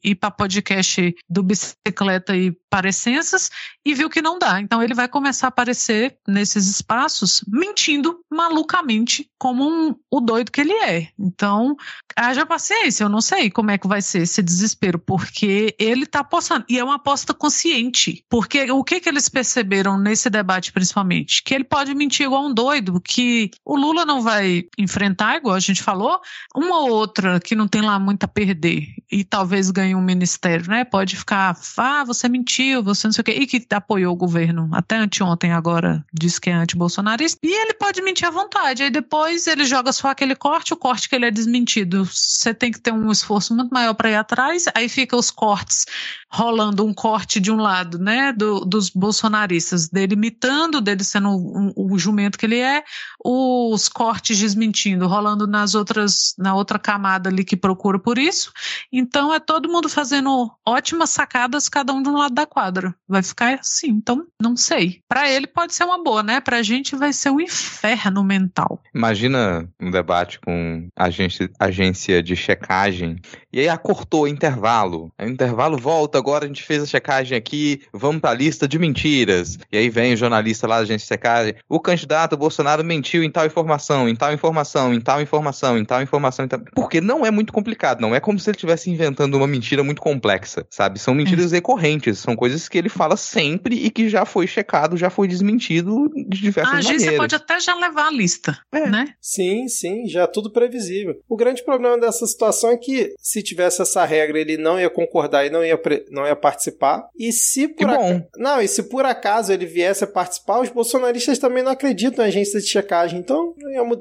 e 0.03 0.09
ir 0.11 0.15
para 0.15 0.31
podcast 0.31 1.15
do 1.29 1.41
bicicleta 1.41 2.35
e 2.35 2.51
parecenças, 2.69 3.49
e 3.85 3.93
viu 3.93 4.09
que 4.09 4.21
não 4.21 4.37
dá. 4.37 4.59
Então, 4.59 4.81
ele 4.81 4.93
vai 4.93 5.07
começar 5.07 5.53
aparecer 5.53 6.17
nesses 6.27 6.67
espaços 6.67 7.43
mentindo 7.47 8.19
malucamente 8.29 9.29
como 9.37 9.63
um, 9.69 9.95
o 10.11 10.19
doido 10.19 10.51
que 10.51 10.61
ele 10.61 10.73
é. 10.73 10.92
Então, 11.19 11.75
haja 12.15 12.45
paciência, 12.45 13.03
eu 13.03 13.09
não 13.09 13.21
sei 13.21 13.49
como 13.49 13.71
é 13.71 13.77
que 13.77 13.87
vai 13.87 14.01
ser 14.01 14.23
esse 14.23 14.41
desespero, 14.41 14.97
porque 14.97 15.75
ele 15.77 16.05
tá 16.05 16.19
apostando, 16.19 16.65
e 16.69 16.79
é 16.79 16.83
uma 16.83 16.95
aposta 16.95 17.33
consciente, 17.33 18.23
porque 18.29 18.71
o 18.71 18.83
que 18.83 18.99
que 18.99 19.09
eles 19.09 19.29
perceberam 19.29 19.97
nesse 19.97 20.29
debate 20.29 20.71
principalmente? 20.71 21.43
Que 21.43 21.53
ele 21.53 21.63
pode 21.63 21.93
mentir 21.93 22.25
igual 22.25 22.45
um 22.45 22.53
doido, 22.53 23.01
que 23.01 23.51
o 23.65 23.75
Lula 23.75 24.05
não 24.05 24.21
vai 24.21 24.63
enfrentar, 24.77 25.37
igual 25.37 25.55
a 25.55 25.59
gente 25.59 25.83
falou, 25.83 26.19
uma 26.55 26.79
ou 26.79 26.89
outra 26.89 27.39
que 27.39 27.55
não 27.55 27.67
tem 27.67 27.81
lá 27.81 27.99
muito 27.99 28.23
a 28.23 28.27
perder, 28.27 28.87
e 29.11 29.23
talvez 29.23 29.69
ganhe 29.71 29.95
um 29.95 30.01
ministério, 30.01 30.67
né? 30.67 30.83
Pode 30.83 31.15
ficar, 31.15 31.57
ah, 31.77 32.03
você 32.03 32.29
mentiu, 32.29 32.83
você 32.83 33.07
não 33.07 33.11
sei 33.11 33.21
o 33.21 33.25
quê, 33.25 33.31
e 33.31 33.47
que 33.47 33.65
apoiou 33.73 34.13
o 34.13 34.17
governo 34.17 34.69
até 34.71 34.95
anteontem 34.95 35.33
ontem 35.33 35.51
agora 35.51 36.05
disse 36.13 36.39
que 36.39 36.49
é 36.49 36.53
anti-bolsonarista, 36.53 37.39
e 37.43 37.51
ele 37.51 37.73
pode 37.73 38.01
mentir 38.01 38.27
à 38.27 38.31
vontade. 38.31 38.83
Aí 38.83 38.89
depois 38.89 39.47
ele 39.47 39.65
joga 39.65 39.91
só 39.91 40.09
aquele 40.09 40.35
corte, 40.35 40.73
o 40.73 40.77
corte 40.83 41.07
que 41.07 41.15
ele 41.15 41.25
é 41.25 41.31
desmentido. 41.31 42.03
Você 42.03 42.53
tem 42.53 42.69
que 42.69 42.77
ter 42.77 42.91
um 42.91 43.09
esforço 43.09 43.55
muito 43.55 43.73
maior 43.73 43.93
para 43.93 44.09
ir 44.09 44.15
atrás, 44.15 44.65
aí 44.75 44.89
fica 44.89 45.15
os 45.15 45.31
cortes 45.31 45.85
rolando 46.29 46.83
um 46.83 46.93
corte 46.93 47.39
de 47.39 47.51
um 47.51 47.57
lado, 47.57 47.99
né, 47.99 48.33
do, 48.33 48.61
dos 48.61 48.89
bolsonaristas, 48.89 49.87
dele 49.87 50.15
imitando, 50.15 50.81
dele 50.81 51.03
sendo 51.03 51.29
o, 51.29 51.93
um 51.93 51.97
jumento 51.97 52.39
que 52.39 52.47
ele 52.47 52.59
é, 52.59 52.83
os 53.23 53.87
cortes 53.87 54.39
desmentindo, 54.39 55.07
rolando 55.07 55.45
nas 55.45 55.75
outras, 55.75 56.33
na 56.39 56.55
outra 56.55 56.79
camada 56.79 57.29
ali 57.29 57.45
que 57.45 57.55
procura 57.55 57.99
por 57.99 58.17
isso. 58.17 58.51
Então 58.91 59.31
é 59.31 59.39
todo 59.39 59.71
mundo 59.71 59.87
fazendo 59.87 60.51
ótimas 60.67 61.11
sacadas, 61.11 61.69
cada 61.69 61.93
um 61.93 62.01
de 62.01 62.09
um 62.09 62.17
lado 62.17 62.33
da 62.33 62.47
quadra. 62.47 62.95
Vai 63.07 63.21
ficar 63.21 63.59
assim, 63.59 63.89
então 63.89 64.25
não 64.41 64.57
sei. 64.57 65.01
Para 65.07 65.29
ele 65.29 65.45
pode 65.45 65.75
ser 65.75 65.83
uma 65.83 66.03
boa, 66.03 66.23
né? 66.23 66.41
Pra 66.41 66.63
gente 66.63 66.95
vai 66.95 67.13
ser 67.13 67.29
um 67.29 67.39
inferno 67.39 68.23
mental. 68.23 68.81
Imagina 68.93 69.69
um 69.79 69.91
debate 69.91 70.39
com 70.39 70.72
agência, 70.95 71.49
agência 71.59 72.21
de 72.21 72.35
checagem 72.35 73.19
e 73.53 73.59
aí 73.59 73.69
acortou 73.69 74.23
o 74.23 74.27
intervalo. 74.27 75.11
Aí 75.15 75.27
o 75.27 75.31
intervalo 75.31 75.77
volta, 75.77 76.17
agora 76.17 76.45
a 76.45 76.47
gente 76.47 76.63
fez 76.63 76.81
a 76.81 76.87
checagem 76.87 77.37
aqui, 77.37 77.81
vamos 77.93 78.19
pra 78.19 78.33
lista 78.33 78.67
de 78.67 78.79
mentiras. 78.79 79.59
E 79.71 79.77
aí 79.77 79.89
vem 79.89 80.13
o 80.13 80.17
jornalista 80.17 80.65
lá 80.65 80.77
da 80.77 80.81
agência 80.81 81.05
de 81.05 81.07
checagem. 81.07 81.55
O 81.69 81.79
candidato 81.79 82.35
Bolsonaro 82.35 82.83
mentiu 82.83 83.23
em 83.23 83.29
tal 83.29 83.45
informação, 83.45 84.09
em 84.09 84.15
tal 84.15 84.33
informação, 84.33 84.91
em 84.91 84.99
tal 84.99 85.21
informação, 85.21 85.77
em 85.77 85.85
tal 85.85 86.01
informação. 86.01 86.45
Em 86.45 86.47
tal... 86.47 86.61
Porque 86.73 86.99
não 86.99 87.23
é 87.23 87.29
muito 87.29 87.53
complicado, 87.53 88.01
não 88.01 88.15
é 88.15 88.19
como 88.19 88.39
se 88.39 88.49
ele 88.49 88.57
estivesse 88.57 88.89
inventando 88.89 89.35
uma 89.35 89.45
mentira 89.45 89.83
muito 89.83 90.01
complexa, 90.01 90.65
sabe? 90.71 90.97
São 90.97 91.13
mentiras 91.13 91.53
é. 91.53 91.57
recorrentes, 91.57 92.17
são 92.17 92.35
coisas 92.35 92.67
que 92.67 92.77
ele 92.77 92.89
fala 92.89 93.15
sempre 93.15 93.75
e 93.75 93.91
que 93.91 94.09
já 94.09 94.25
foi 94.25 94.47
checado, 94.47 94.97
já 94.97 95.11
foi 95.11 95.27
desmentido 95.27 96.09
de 96.27 96.41
diversas 96.41 96.73
maneiras. 96.73 96.87
A 96.87 96.95
agência 96.95 97.17
pode 97.17 97.35
até 97.35 97.59
já 97.59 97.75
levar 97.75 98.07
a 98.07 98.11
lista, 98.11 98.57
é. 98.71 98.89
né? 98.89 99.13
Sim, 99.21 99.67
sim, 99.67 100.07
já 100.07 100.25
tudo 100.25 100.49
previsível. 100.63 101.19
O 101.27 101.35
grande 101.35 101.63
problema 101.63 101.97
dessa 101.97 102.25
situação 102.25 102.71
é 102.71 102.77
que 102.77 103.13
se 103.19 103.41
tivesse 103.41 103.81
essa 103.81 104.05
regra, 104.05 104.39
ele 104.39 104.57
não 104.57 104.79
ia 104.79 104.89
concordar 104.89 105.45
e 105.45 105.49
não 105.49 105.63
ia, 105.63 105.79
não 106.09 106.25
ia 106.25 106.35
participar. 106.35 107.07
E 107.17 107.31
se 107.31 107.67
por 107.67 107.89
acaso, 107.89 108.23
não, 108.37 108.61
e 108.61 108.67
se 108.67 108.83
por 108.83 109.05
acaso 109.05 109.51
ele 109.51 109.65
viesse 109.65 110.03
a 110.03 110.07
participar, 110.07 110.61
os 110.61 110.69
bolsonaristas 110.69 111.39
também 111.39 111.63
não 111.63 111.71
acreditam 111.71 112.23
em 112.23 112.27
agência 112.27 112.59
de 112.59 112.67
checagem. 112.67 113.19
Então, 113.19 113.53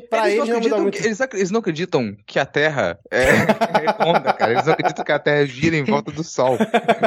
para 0.09 0.31
eles, 0.31 0.39
eles 0.39 0.49
não 0.49 0.61
mudar 0.61 0.79
muito. 0.79 0.99
Que, 0.99 1.07
eles, 1.07 1.21
eles, 1.21 1.51
não 1.51 1.61
acreditam 1.61 2.17
que 2.27 2.39
a 2.39 2.47
Terra 2.47 2.99
é, 3.11 3.23
é 3.25 3.87
redonda, 3.87 4.33
cara. 4.33 4.53
Eles 4.53 4.67
não 4.67 4.73
acreditam 4.73 5.05
que 5.05 5.13
a 5.13 5.19
Terra 5.19 5.45
gira 5.47 5.77
em 5.77 5.85
volta 5.85 6.11
do 6.11 6.23
Sol. 6.23 6.57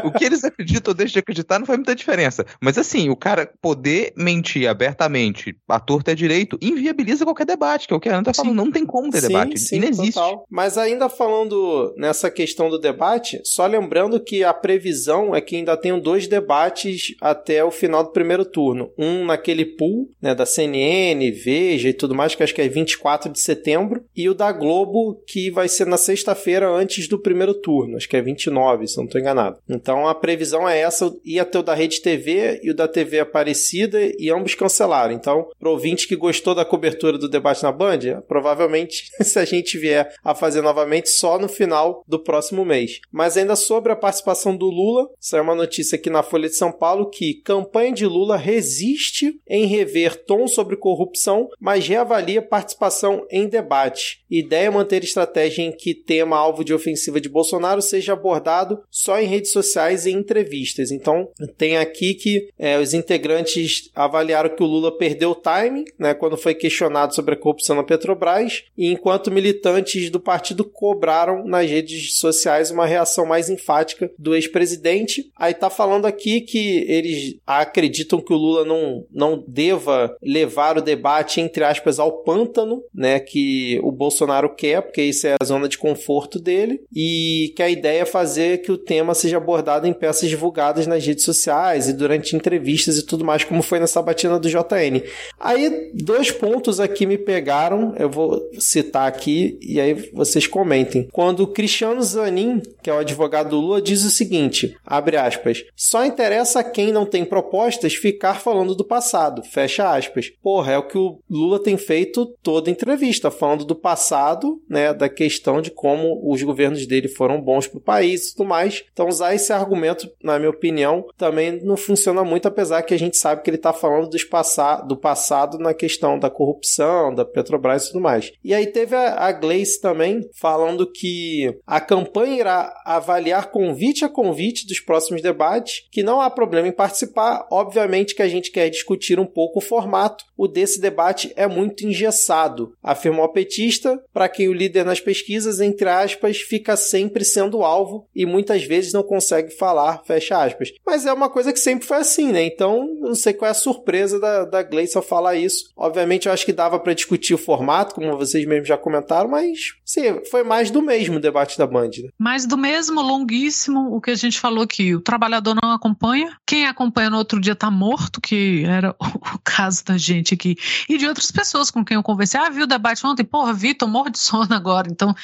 O 0.03 0.11
que 0.11 0.25
eles 0.25 0.43
acreditam 0.43 0.91
ou 0.91 0.95
deixam 0.95 1.13
de 1.13 1.19
acreditar 1.19 1.59
não 1.59 1.65
faz 1.65 1.77
muita 1.77 1.95
diferença. 1.95 2.45
Mas 2.59 2.77
assim, 2.77 3.09
o 3.09 3.15
cara 3.15 3.49
poder 3.61 4.13
mentir 4.17 4.69
abertamente, 4.69 5.55
a 5.67 5.79
torta 5.79 6.11
é 6.11 6.15
direito, 6.15 6.57
inviabiliza 6.61 7.25
qualquer 7.25 7.45
debate, 7.45 7.87
que 7.87 7.93
é 7.93 7.97
o 7.97 7.99
que 7.99 8.09
a 8.09 8.13
Ana 8.13 8.23
tá 8.23 8.33
falando. 8.33 8.55
Não 8.55 8.71
tem 8.71 8.85
como 8.85 9.09
ter 9.09 9.21
sim, 9.21 9.27
debate. 9.27 9.44
Sim, 9.57 9.77
Inexiste. 9.77 10.13
Total. 10.13 10.45
Mas 10.49 10.77
ainda 10.77 11.09
falando 11.09 11.93
nessa 11.97 12.29
questão 12.29 12.69
do 12.69 12.79
debate, 12.79 13.39
só 13.43 13.65
lembrando 13.65 14.19
que 14.19 14.43
a 14.43 14.53
previsão 14.53 15.35
é 15.35 15.41
que 15.41 15.55
ainda 15.55 15.77
tenham 15.77 15.99
dois 15.99 16.27
debates 16.27 17.15
até 17.21 17.63
o 17.63 17.71
final 17.71 18.03
do 18.03 18.11
primeiro 18.11 18.45
turno. 18.45 18.91
Um 18.97 19.25
naquele 19.25 19.65
pool, 19.65 20.09
né, 20.21 20.33
da 20.33 20.45
CNN, 20.45 21.31
Veja 21.31 21.89
e 21.89 21.93
tudo 21.93 22.15
mais, 22.15 22.35
que 22.35 22.43
acho 22.43 22.53
que 22.53 22.61
é 22.61 22.67
24 22.67 23.31
de 23.31 23.39
setembro, 23.39 24.03
e 24.15 24.29
o 24.29 24.33
da 24.33 24.51
Globo, 24.51 25.21
que 25.27 25.49
vai 25.49 25.67
ser 25.67 25.85
na 25.85 25.97
sexta-feira 25.97 26.69
antes 26.69 27.07
do 27.07 27.19
primeiro 27.19 27.53
turno, 27.53 27.97
acho 27.97 28.07
que 28.07 28.17
é 28.17 28.21
29, 28.21 28.87
se 28.87 28.97
não 28.97 29.05
estou 29.05 29.19
enganado. 29.19 29.57
Então 29.69 30.07
a 30.07 30.15
previsão 30.15 30.67
é 30.67 30.79
essa, 30.79 31.13
ia 31.23 31.45
ter 31.45 31.59
o 31.59 31.63
da 31.63 31.73
Rede 31.73 32.01
TV 32.01 32.59
e 32.63 32.71
o 32.71 32.75
da 32.75 32.87
TV 32.87 33.19
Aparecida, 33.19 33.99
e 34.17 34.29
ambos 34.29 34.55
cancelaram. 34.55 35.13
Então, 35.13 35.47
pro 35.59 35.71
ouvinte 35.71 36.07
que 36.07 36.15
gostou 36.15 36.55
da 36.55 36.65
cobertura 36.65 37.17
do 37.17 37.29
debate 37.29 37.63
na 37.63 37.71
Band, 37.71 38.21
provavelmente 38.27 39.09
se 39.29 39.39
a 39.39 39.45
gente 39.45 39.77
vier 39.77 40.13
a 40.23 40.33
fazer 40.33 40.61
novamente 40.61 41.09
só 41.09 41.37
no 41.37 41.47
final 41.47 42.03
do 42.07 42.19
próximo 42.19 42.63
mês. 42.63 42.99
Mas 43.11 43.37
ainda 43.37 43.55
sobre 43.55 43.91
a 43.91 43.95
participação 43.95 44.55
do 44.55 44.67
Lula, 44.67 45.09
saiu 45.19 45.43
uma 45.43 45.55
notícia 45.55 45.95
aqui 45.95 46.09
na 46.09 46.23
Folha 46.23 46.49
de 46.49 46.55
São 46.55 46.71
Paulo 46.71 47.09
que 47.09 47.41
campanha 47.43 47.91
de 47.91 48.05
Lula 48.05 48.37
resiste 48.37 49.39
em 49.47 49.65
rever 49.65 50.25
tom 50.25 50.47
sobre 50.47 50.77
corrupção, 50.77 51.49
mas 51.59 51.87
reavalia 51.87 52.41
participação 52.41 53.25
em 53.29 53.47
debate. 53.47 54.23
Ideia 54.29 54.67
é 54.67 54.69
manter 54.69 55.03
estratégia 55.03 55.63
em 55.63 55.71
que 55.71 55.93
tema 55.93 56.37
alvo 56.37 56.63
de 56.63 56.73
ofensiva 56.73 57.21
de 57.21 57.29
Bolsonaro 57.29 57.81
seja 57.81 58.13
abordado 58.13 58.81
só 58.89 59.19
em 59.19 59.27
redes 59.27 59.51
sociais 59.51 60.05
e 60.05 60.11
entrevistas. 60.11 60.91
Então, 60.91 61.29
tem 61.57 61.77
aqui 61.77 62.13
que 62.13 62.49
é, 62.57 62.79
os 62.79 62.93
integrantes 62.93 63.89
avaliaram 63.95 64.55
que 64.55 64.63
o 64.63 64.65
Lula 64.65 64.95
perdeu 64.97 65.31
o 65.31 65.35
time, 65.35 65.85
né, 65.97 66.13
quando 66.13 66.37
foi 66.37 66.53
questionado 66.53 67.13
sobre 67.13 67.35
a 67.35 67.37
corrupção 67.37 67.75
na 67.75 67.83
Petrobras, 67.83 68.63
e 68.77 68.91
enquanto 68.91 69.14
enquanto 69.15 69.31
militantes 69.31 70.09
do 70.09 70.19
partido 70.19 70.65
cobraram 70.65 71.45
nas 71.45 71.69
redes 71.69 72.17
sociais 72.17 72.69
uma 72.69 72.85
reação 72.85 73.25
mais 73.25 73.49
enfática 73.49 74.11
do 74.19 74.35
ex-presidente. 74.35 75.31
Aí 75.37 75.53
tá 75.53 75.69
falando 75.69 76.05
aqui 76.05 76.41
que 76.41 76.85
eles 76.87 77.37
acreditam 77.47 78.19
que 78.19 78.33
o 78.33 78.37
Lula 78.37 78.65
não, 78.65 79.05
não 79.11 79.43
deva 79.47 80.15
levar 80.21 80.77
o 80.77 80.81
debate, 80.81 81.39
entre 81.39 81.63
aspas, 81.63 81.97
ao 81.97 82.23
pântano, 82.23 82.81
né, 82.93 83.19
que 83.19 83.79
o 83.83 83.91
Bolsonaro 83.91 84.53
quer, 84.53 84.81
porque 84.81 85.01
isso 85.01 85.27
é 85.27 85.35
a 85.39 85.45
zona 85.45 85.69
de 85.69 85.77
conforto 85.77 86.39
dele, 86.39 86.81
e 86.93 87.53
que 87.55 87.63
a 87.63 87.69
ideia 87.69 88.01
é 88.01 88.05
fazer 88.05 88.61
que 88.61 88.71
o 88.71 88.77
tema 88.77 89.13
seja 89.13 89.37
abordado 89.37 89.87
em 89.87 89.93
peças 89.93 90.29
divulgadas 90.29 90.87
nas 90.87 91.05
redes 91.05 91.23
sociais 91.23 91.87
e 91.87 91.93
durante 91.93 92.35
entrevistas 92.35 92.97
e 92.97 93.05
tudo 93.05 93.23
mais, 93.23 93.43
como 93.43 93.61
foi 93.61 93.79
nessa 93.79 94.01
batina 94.01 94.37
do 94.39 94.49
JN. 94.49 95.01
Aí, 95.39 95.91
dois 95.93 96.31
pontos 96.31 96.79
aqui 96.79 97.05
me 97.05 97.17
pegaram, 97.17 97.95
eu 97.97 98.09
vou 98.09 98.41
citar 98.59 99.04
aqui 99.07 99.57
e 99.61 99.79
aí 99.79 99.93
vocês 100.13 100.47
comentem. 100.47 101.07
Quando 101.11 101.41
o 101.41 101.47
Cristiano 101.47 102.01
Zanin, 102.01 102.61
que 102.81 102.89
é 102.89 102.93
o 102.93 102.99
advogado 102.99 103.49
do 103.49 103.59
Lula, 103.59 103.81
diz 103.81 104.03
o 104.03 104.09
seguinte, 104.09 104.75
abre 104.85 105.17
aspas, 105.17 105.63
só 105.75 106.05
interessa 106.05 106.59
a 106.59 106.63
quem 106.63 106.91
não 106.91 107.05
tem 107.05 107.25
propostas 107.25 107.95
ficar 107.95 108.35
falando 108.35 108.75
do 108.75 108.83
passado, 108.83 109.43
fecha 109.43 109.95
aspas. 109.95 110.31
Porra, 110.41 110.73
é 110.73 110.77
o 110.77 110.87
que 110.87 110.97
o 110.97 111.19
Lula 111.29 111.59
tem 111.59 111.77
feito 111.77 112.25
toda 112.41 112.69
entrevista, 112.69 113.31
falando 113.31 113.65
do 113.65 113.75
passado, 113.75 114.61
né, 114.69 114.93
da 114.93 115.09
questão 115.09 115.61
de 115.61 115.71
como 115.71 116.21
os 116.31 116.41
governos 116.41 116.85
dele 116.85 117.07
foram 117.07 117.41
bons 117.41 117.67
para 117.67 117.77
o 117.77 117.81
país 117.81 118.27
e 118.27 118.35
tudo 118.35 118.47
mais. 118.47 118.83
Então, 118.91 119.07
usar 119.07 119.35
esse 119.35 119.51
argumento, 119.51 120.09
na 120.23 120.37
minha 120.37 120.49
opinião, 120.49 121.05
também 121.17 121.63
não 121.63 121.77
funciona 121.77 122.23
muito, 122.23 122.47
apesar 122.47 122.81
que 122.81 122.93
a 122.93 122.99
gente 122.99 123.17
sabe 123.17 123.41
que 123.41 123.49
ele 123.49 123.57
está 123.57 123.73
falando 123.73 124.09
dos 124.09 124.23
passa 124.23 124.77
do 124.81 124.97
passado 124.97 125.57
na 125.57 125.73
questão 125.73 126.17
da 126.17 126.29
corrupção, 126.29 127.13
da 127.13 127.25
Petrobras 127.25 127.85
e 127.85 127.87
tudo 127.91 128.01
mais. 128.01 128.31
E 128.43 128.53
aí 128.53 128.67
teve 128.67 128.94
a, 128.95 129.31
Gleice 129.31 129.81
também 129.81 130.21
falando 130.33 130.89
que 130.89 131.57
a 131.65 131.79
campanha 131.79 132.39
irá 132.39 132.81
avaliar 132.85 133.51
convite 133.51 134.05
a 134.05 134.09
convite 134.09 134.67
dos 134.67 134.79
próximos 134.79 135.21
debates, 135.21 135.85
que 135.91 136.03
não 136.03 136.21
há 136.21 136.29
problema 136.29 136.67
em 136.67 136.71
participar. 136.71 137.47
Obviamente 137.51 138.15
que 138.15 138.21
a 138.21 138.27
gente 138.27 138.51
quer 138.51 138.69
discutir 138.69 139.19
um 139.19 139.25
pouco 139.25 139.59
o 139.59 139.61
formato. 139.61 140.23
O 140.37 140.47
desse 140.47 140.79
debate 140.79 141.31
é 141.35 141.47
muito 141.47 141.85
engessado, 141.85 142.73
afirmou 142.83 143.25
a 143.25 143.31
petista, 143.31 144.01
para 144.13 144.27
quem 144.27 144.49
o 144.49 144.53
líder 144.53 144.83
nas 144.83 144.99
pesquisas, 144.99 145.59
entre 145.59 145.87
aspas, 145.87 146.37
fica 146.37 146.75
sempre 146.75 147.23
sendo 147.23 147.63
alvo 147.63 148.07
e 148.13 148.25
muitas 148.25 148.63
vezes 148.63 148.93
não 148.93 149.03
consegue 149.03 149.51
falar, 149.51 150.03
fecha 150.05 150.43
aspas. 150.43 150.71
Mas 150.85 151.05
é 151.05 151.13
uma 151.13 151.29
coisa 151.29 151.53
que 151.53 151.59
sempre 151.59 151.87
foi 151.87 151.97
assim, 151.97 152.31
né? 152.31 152.43
Então, 152.43 152.85
não 152.99 153.15
sei 153.15 153.33
qual 153.33 153.47
é 153.47 153.51
a 153.51 153.55
surpresa 153.55 154.19
da, 154.19 154.45
da 154.45 154.63
Gleice 154.63 154.97
ao 154.97 155.03
falar 155.03 155.35
isso. 155.35 155.71
Obviamente, 155.75 156.27
eu 156.27 156.33
acho 156.33 156.45
que 156.45 156.53
dava 156.53 156.79
para 156.79 156.93
discutir 156.93 157.33
o 157.33 157.37
formato, 157.37 157.95
como 157.95 158.17
vocês 158.17 158.45
mesmos 158.45 158.67
já 158.67 158.77
comentaram, 158.85 159.27
mas 159.27 159.73
sim, 159.83 160.21
foi 160.29 160.43
mais 160.43 160.69
do 160.69 160.79
mesmo 160.79 161.17
o 161.17 161.19
debate 161.19 161.57
da 161.57 161.65
Band. 161.65 161.89
Né? 162.03 162.09
Mais 162.19 162.45
do 162.45 162.55
mesmo, 162.55 163.01
longuíssimo, 163.01 163.95
o 163.95 163.99
que 163.99 164.11
a 164.11 164.15
gente 164.15 164.39
falou 164.39 164.63
aqui. 164.63 164.93
O 164.93 165.01
trabalhador 165.01 165.57
não 165.59 165.71
acompanha. 165.71 166.37
Quem 166.45 166.67
acompanha 166.67 167.09
no 167.09 167.17
outro 167.17 167.41
dia 167.41 167.55
tá 167.55 167.71
morto, 167.71 168.21
que 168.21 168.63
era 168.63 168.95
o 169.01 169.39
caso 169.43 169.83
da 169.83 169.97
gente 169.97 170.35
aqui. 170.35 170.55
E 170.87 170.99
de 170.99 171.07
outras 171.07 171.31
pessoas 171.31 171.71
com 171.71 171.83
quem 171.83 171.95
eu 171.95 172.03
conversei. 172.03 172.39
Ah, 172.39 172.49
viu 172.49 172.65
o 172.65 172.67
debate 172.67 173.05
ontem? 173.07 173.23
Porra, 173.23 173.53
vi, 173.53 173.73
tô 173.73 173.87
morro 173.87 174.11
de 174.11 174.19
sono 174.19 174.53
agora. 174.53 174.87
Então, 174.87 175.15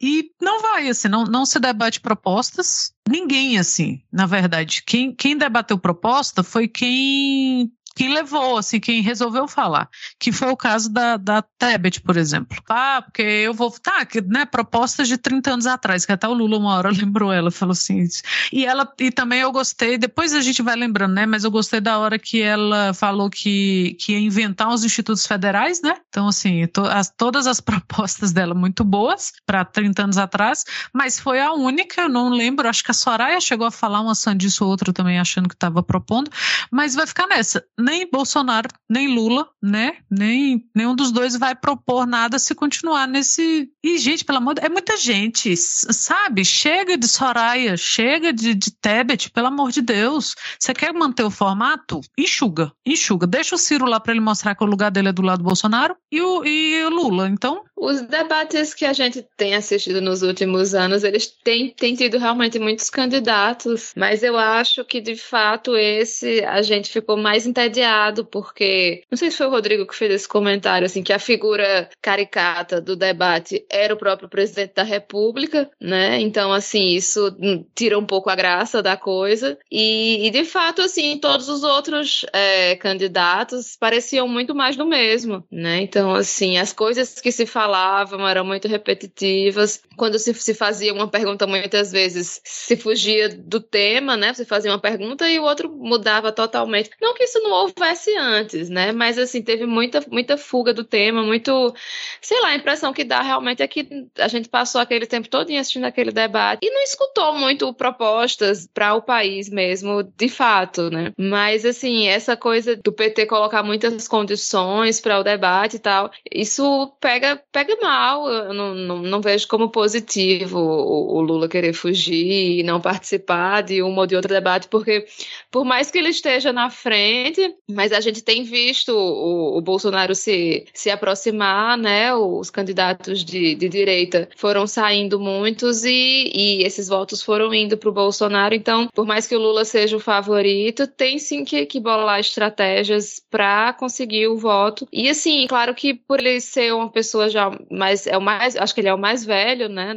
e 0.00 0.30
não 0.40 0.62
vai, 0.62 0.88
assim, 0.88 1.08
não, 1.08 1.24
não 1.24 1.44
se 1.44 1.58
debate 1.58 2.00
propostas. 2.00 2.92
Ninguém, 3.08 3.58
assim, 3.58 4.00
na 4.12 4.26
verdade. 4.26 4.84
Quem, 4.86 5.12
quem 5.12 5.36
debateu 5.36 5.76
proposta 5.76 6.44
foi 6.44 6.68
quem 6.68 7.72
quem 7.98 8.14
levou, 8.14 8.56
assim, 8.56 8.78
quem 8.78 9.02
resolveu 9.02 9.48
falar. 9.48 9.88
Que 10.20 10.30
foi 10.30 10.52
o 10.52 10.56
caso 10.56 10.88
da, 10.88 11.16
da 11.16 11.42
Tebet, 11.42 12.00
por 12.00 12.16
exemplo. 12.16 12.56
Ah, 12.70 13.02
porque 13.04 13.22
eu 13.22 13.52
vou. 13.52 13.72
Tá, 13.72 14.06
que, 14.06 14.20
né, 14.20 14.46
propostas 14.46 15.08
de 15.08 15.18
30 15.18 15.54
anos 15.54 15.66
atrás, 15.66 16.06
que 16.06 16.12
até 16.12 16.28
o 16.28 16.32
Lula 16.32 16.58
uma 16.58 16.76
hora 16.76 16.90
lembrou 16.94 17.32
ela, 17.32 17.50
falou 17.50 17.72
assim. 17.72 18.06
E 18.52 18.64
ela, 18.64 18.88
e 19.00 19.10
também 19.10 19.40
eu 19.40 19.50
gostei, 19.50 19.98
depois 19.98 20.32
a 20.32 20.40
gente 20.40 20.62
vai 20.62 20.76
lembrando, 20.76 21.12
né? 21.12 21.26
Mas 21.26 21.42
eu 21.42 21.50
gostei 21.50 21.80
da 21.80 21.98
hora 21.98 22.20
que 22.20 22.40
ela 22.40 22.94
falou 22.94 23.28
que, 23.28 23.96
que 23.98 24.12
ia 24.12 24.20
inventar 24.20 24.68
os 24.68 24.84
institutos 24.84 25.26
federais, 25.26 25.82
né? 25.82 25.96
Então, 26.08 26.28
assim, 26.28 26.68
to, 26.68 26.82
as, 26.82 27.10
todas 27.10 27.48
as 27.48 27.58
propostas 27.60 28.30
dela 28.30 28.54
muito 28.54 28.84
boas 28.84 29.32
para 29.44 29.64
30 29.64 30.04
anos 30.04 30.18
atrás, 30.18 30.64
mas 30.94 31.18
foi 31.18 31.40
a 31.40 31.52
única, 31.52 32.02
eu 32.02 32.08
não 32.08 32.28
lembro, 32.28 32.68
acho 32.68 32.84
que 32.84 32.92
a 32.92 32.94
Soraya 32.94 33.40
chegou 33.40 33.66
a 33.66 33.72
falar 33.72 34.00
uma 34.00 34.14
sandice 34.14 34.62
ou 34.62 34.70
outra 34.70 34.92
também 34.92 35.18
achando 35.18 35.48
que 35.48 35.56
estava 35.56 35.82
propondo, 35.82 36.30
mas 36.70 36.94
vai 36.94 37.04
ficar 37.04 37.26
nessa 37.26 37.64
nem 37.88 38.06
Bolsonaro, 38.10 38.68
nem 38.88 39.08
Lula, 39.08 39.48
né? 39.62 39.96
Nem 40.10 40.62
nenhum 40.74 40.94
dos 40.94 41.10
dois 41.10 41.36
vai 41.36 41.54
propor 41.54 42.06
nada 42.06 42.38
se 42.38 42.54
continuar 42.54 43.08
nesse. 43.08 43.70
E, 43.82 43.96
gente, 43.96 44.26
pelo 44.26 44.38
amor 44.38 44.54
de 44.54 44.64
é 44.64 44.68
muita 44.68 44.96
gente, 44.98 45.56
sabe? 45.56 46.44
Chega 46.44 46.98
de 46.98 47.08
Soraya, 47.08 47.76
chega 47.78 48.30
de, 48.30 48.54
de 48.54 48.70
Tebet, 48.70 49.30
pelo 49.30 49.46
amor 49.46 49.70
de 49.70 49.80
Deus. 49.80 50.34
Você 50.60 50.74
quer 50.74 50.92
manter 50.92 51.22
o 51.22 51.30
formato? 51.30 52.00
Enxuga, 52.18 52.70
enxuga. 52.84 53.26
Deixa 53.26 53.54
o 53.54 53.58
Ciro 53.58 53.86
lá 53.86 53.98
para 53.98 54.12
ele 54.12 54.20
mostrar 54.20 54.54
que 54.54 54.62
o 54.62 54.66
lugar 54.66 54.90
dele 54.90 55.08
é 55.08 55.12
do 55.12 55.22
lado 55.22 55.38
do 55.38 55.44
Bolsonaro 55.44 55.96
e 56.12 56.20
o, 56.20 56.44
e 56.44 56.84
o 56.84 56.90
Lula. 56.90 57.28
Então. 57.28 57.64
Os 57.80 58.02
debates 58.02 58.74
que 58.74 58.84
a 58.84 58.92
gente 58.92 59.24
tem 59.36 59.54
assistido 59.54 60.00
nos 60.00 60.22
últimos 60.22 60.74
anos, 60.74 61.04
eles 61.04 61.26
têm, 61.26 61.70
têm 61.70 61.94
tido 61.94 62.18
realmente 62.18 62.58
muitos 62.58 62.90
candidatos, 62.90 63.92
mas 63.96 64.22
eu 64.22 64.36
acho 64.36 64.84
que 64.84 65.00
de 65.00 65.16
fato 65.16 65.76
esse 65.76 66.44
a 66.44 66.60
gente 66.62 66.90
ficou 66.90 67.16
mais 67.16 67.46
entediado 67.46 68.24
porque 68.24 69.02
não 69.10 69.16
sei 69.16 69.30
se 69.30 69.36
foi 69.36 69.46
o 69.46 69.50
Rodrigo 69.50 69.86
que 69.86 69.94
fez 69.94 70.12
esse 70.12 70.28
comentário, 70.28 70.86
assim, 70.86 71.02
que 71.02 71.12
a 71.12 71.18
figura 71.18 71.88
caricata 72.02 72.80
do 72.80 72.96
debate 72.96 73.64
era 73.70 73.94
o 73.94 73.96
próprio 73.96 74.28
presidente 74.28 74.74
da 74.74 74.82
República, 74.82 75.70
né? 75.80 76.20
Então, 76.20 76.52
assim, 76.52 76.88
isso 76.88 77.36
tira 77.74 77.98
um 77.98 78.06
pouco 78.06 78.30
a 78.30 78.34
graça 78.34 78.82
da 78.82 78.96
coisa. 78.96 79.58
E, 79.70 80.26
e 80.26 80.30
de 80.30 80.44
fato, 80.44 80.82
assim, 80.82 81.18
todos 81.18 81.48
os 81.48 81.62
outros 81.62 82.24
é, 82.32 82.76
candidatos 82.76 83.76
pareciam 83.78 84.26
muito 84.26 84.54
mais 84.54 84.76
do 84.76 84.86
mesmo, 84.86 85.44
né? 85.50 85.80
Então, 85.80 86.14
assim, 86.14 86.58
as 86.58 86.72
coisas 86.72 87.20
que 87.20 87.30
se 87.30 87.46
falavam 87.68 88.26
eram 88.26 88.44
muito 88.44 88.66
repetitivas. 88.66 89.82
Quando 89.96 90.18
se, 90.18 90.32
se 90.32 90.54
fazia 90.54 90.94
uma 90.94 91.06
pergunta, 91.06 91.46
muitas 91.46 91.92
vezes 91.92 92.40
se 92.42 92.76
fugia 92.76 93.28
do 93.28 93.60
tema, 93.60 94.16
né? 94.16 94.32
Você 94.32 94.44
fazia 94.44 94.70
uma 94.70 94.78
pergunta 94.78 95.28
e 95.28 95.38
o 95.38 95.42
outro 95.42 95.70
mudava 95.70 96.32
totalmente. 96.32 96.90
Não 97.00 97.14
que 97.14 97.24
isso 97.24 97.38
não 97.40 97.50
houvesse 97.50 98.16
antes, 98.16 98.70
né? 98.70 98.90
Mas 98.92 99.18
assim, 99.18 99.42
teve 99.42 99.66
muita, 99.66 100.02
muita 100.10 100.38
fuga 100.38 100.72
do 100.72 100.82
tema, 100.82 101.22
muito. 101.22 101.74
Sei 102.22 102.40
lá, 102.40 102.48
a 102.48 102.56
impressão 102.56 102.92
que 102.92 103.04
dá 103.04 103.20
realmente 103.20 103.62
é 103.62 103.68
que 103.68 103.86
a 104.18 104.28
gente 104.28 104.48
passou 104.48 104.80
aquele 104.80 105.06
tempo 105.06 105.28
todo 105.28 105.48
assistindo 105.48 105.84
aquele 105.84 106.12
debate 106.12 106.60
e 106.62 106.70
não 106.70 106.82
escutou 106.82 107.34
muito 107.34 107.72
propostas 107.74 108.68
para 108.72 108.94
o 108.94 109.02
país 109.02 109.48
mesmo, 109.48 110.02
de 110.02 110.28
fato, 110.28 110.90
né? 110.90 111.12
Mas 111.18 111.64
assim, 111.64 112.06
essa 112.06 112.36
coisa 112.36 112.76
do 112.76 112.92
PT 112.92 113.26
colocar 113.26 113.62
muitas 113.62 114.06
condições 114.06 115.00
para 115.00 115.18
o 115.18 115.24
debate 115.24 115.76
e 115.76 115.78
tal, 115.78 116.10
isso 116.30 116.92
pega, 117.00 117.42
pega 117.58 117.76
mal. 117.82 118.28
Eu 118.30 118.54
não, 118.54 118.74
não, 118.74 118.98
não 118.98 119.20
vejo 119.20 119.48
como 119.48 119.68
positivo 119.68 120.58
o, 120.58 121.16
o 121.16 121.20
Lula 121.20 121.48
querer 121.48 121.72
fugir 121.72 122.60
e 122.60 122.62
não 122.62 122.80
participar 122.80 123.62
de 123.62 123.82
um 123.82 123.96
ou 123.96 124.06
de 124.06 124.14
outro 124.14 124.32
debate, 124.32 124.68
porque 124.68 125.06
por 125.50 125.64
mais 125.64 125.90
que 125.90 125.98
ele 125.98 126.10
esteja 126.10 126.52
na 126.52 126.70
frente, 126.70 127.54
mas 127.68 127.92
a 127.92 128.00
gente 128.00 128.22
tem 128.22 128.44
visto 128.44 128.90
o, 128.90 129.58
o 129.58 129.60
Bolsonaro 129.60 130.14
se, 130.14 130.66
se 130.72 130.88
aproximar, 130.88 131.76
né? 131.76 132.14
Os 132.14 132.48
candidatos 132.48 133.24
de, 133.24 133.56
de 133.56 133.68
direita 133.68 134.28
foram 134.36 134.66
saindo 134.66 135.18
muitos 135.18 135.84
e, 135.84 136.30
e 136.32 136.62
esses 136.62 136.88
votos 136.88 137.22
foram 137.22 137.52
indo 137.52 137.76
para 137.76 137.88
o 137.88 137.92
Bolsonaro. 137.92 138.54
Então, 138.54 138.88
por 138.94 139.04
mais 139.04 139.26
que 139.26 139.34
o 139.34 139.40
Lula 139.40 139.64
seja 139.64 139.96
o 139.96 140.00
favorito, 140.00 140.86
tem 140.86 141.18
sim 141.18 141.44
que, 141.44 141.66
que 141.66 141.80
bolar 141.80 142.20
estratégias 142.20 143.20
para 143.28 143.72
conseguir 143.72 144.28
o 144.28 144.36
voto. 144.36 144.86
E 144.92 145.08
assim, 145.08 145.46
claro 145.48 145.74
que 145.74 145.94
por 145.94 146.20
ele 146.20 146.40
ser 146.40 146.72
uma 146.72 146.88
pessoa 146.88 147.28
já 147.28 147.47
mais, 147.70 148.06
é 148.06 148.16
o 148.16 148.20
mais, 148.20 148.56
acho 148.56 148.74
que 148.74 148.80
ele 148.80 148.88
é 148.88 148.94
o 148.94 148.98
mais 148.98 149.24
velho, 149.24 149.68
né? 149.68 149.96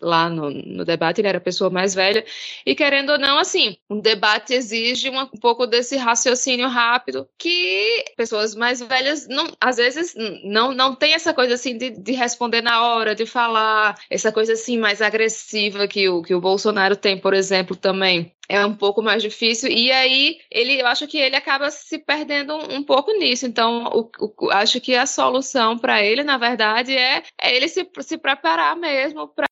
Lá 0.00 0.28
no, 0.28 0.50
no 0.50 0.84
debate 0.84 1.20
ele 1.20 1.28
era 1.28 1.38
a 1.38 1.40
pessoa 1.40 1.70
mais 1.70 1.94
velha. 1.94 2.24
E 2.64 2.74
querendo 2.74 3.10
ou 3.10 3.18
não, 3.18 3.38
assim, 3.38 3.76
um 3.88 4.00
debate 4.00 4.54
exige 4.54 5.08
uma, 5.08 5.24
um 5.24 5.38
pouco 5.40 5.66
desse 5.66 5.96
raciocínio 5.96 6.68
rápido 6.68 6.88
rápido 6.98 7.28
que 7.38 8.04
pessoas 8.16 8.54
mais 8.54 8.80
velhas 8.80 9.26
não, 9.28 9.46
às 9.60 9.76
vezes 9.76 10.14
não 10.44 10.72
não 10.72 10.94
tem 10.94 11.14
essa 11.14 11.32
coisa 11.32 11.54
assim 11.54 11.76
de, 11.76 11.90
de 11.90 12.12
responder 12.12 12.62
na 12.62 12.82
hora, 12.82 13.14
de 13.14 13.24
falar, 13.26 13.96
essa 14.10 14.32
coisa 14.32 14.52
assim 14.52 14.78
mais 14.78 15.00
agressiva 15.00 15.86
que 15.88 16.08
o 16.08 16.22
que 16.22 16.34
o 16.34 16.40
Bolsonaro 16.40 16.96
tem, 16.96 17.18
por 17.18 17.34
exemplo, 17.34 17.76
também 17.76 18.32
é 18.48 18.64
um 18.64 18.74
pouco 18.74 19.02
mais 19.02 19.22
difícil. 19.22 19.70
E 19.70 19.92
aí 19.92 20.38
ele 20.50 20.80
eu 20.80 20.86
acho 20.86 21.06
que 21.06 21.18
ele 21.18 21.36
acaba 21.36 21.70
se 21.70 21.98
perdendo 21.98 22.54
um, 22.54 22.76
um 22.76 22.82
pouco 22.82 23.12
nisso. 23.12 23.46
Então 23.46 23.84
o, 23.92 24.10
o, 24.18 24.50
acho 24.50 24.80
que 24.80 24.94
a 24.94 25.06
solução 25.06 25.76
para 25.78 26.02
ele 26.02 26.22
na 26.22 26.38
verdade 26.38 26.96
é, 26.96 27.22
é 27.40 27.54
ele 27.54 27.68
se, 27.68 27.88
se 28.00 28.18
preparar 28.18 28.76
mesmo 28.76 29.28
para 29.28 29.47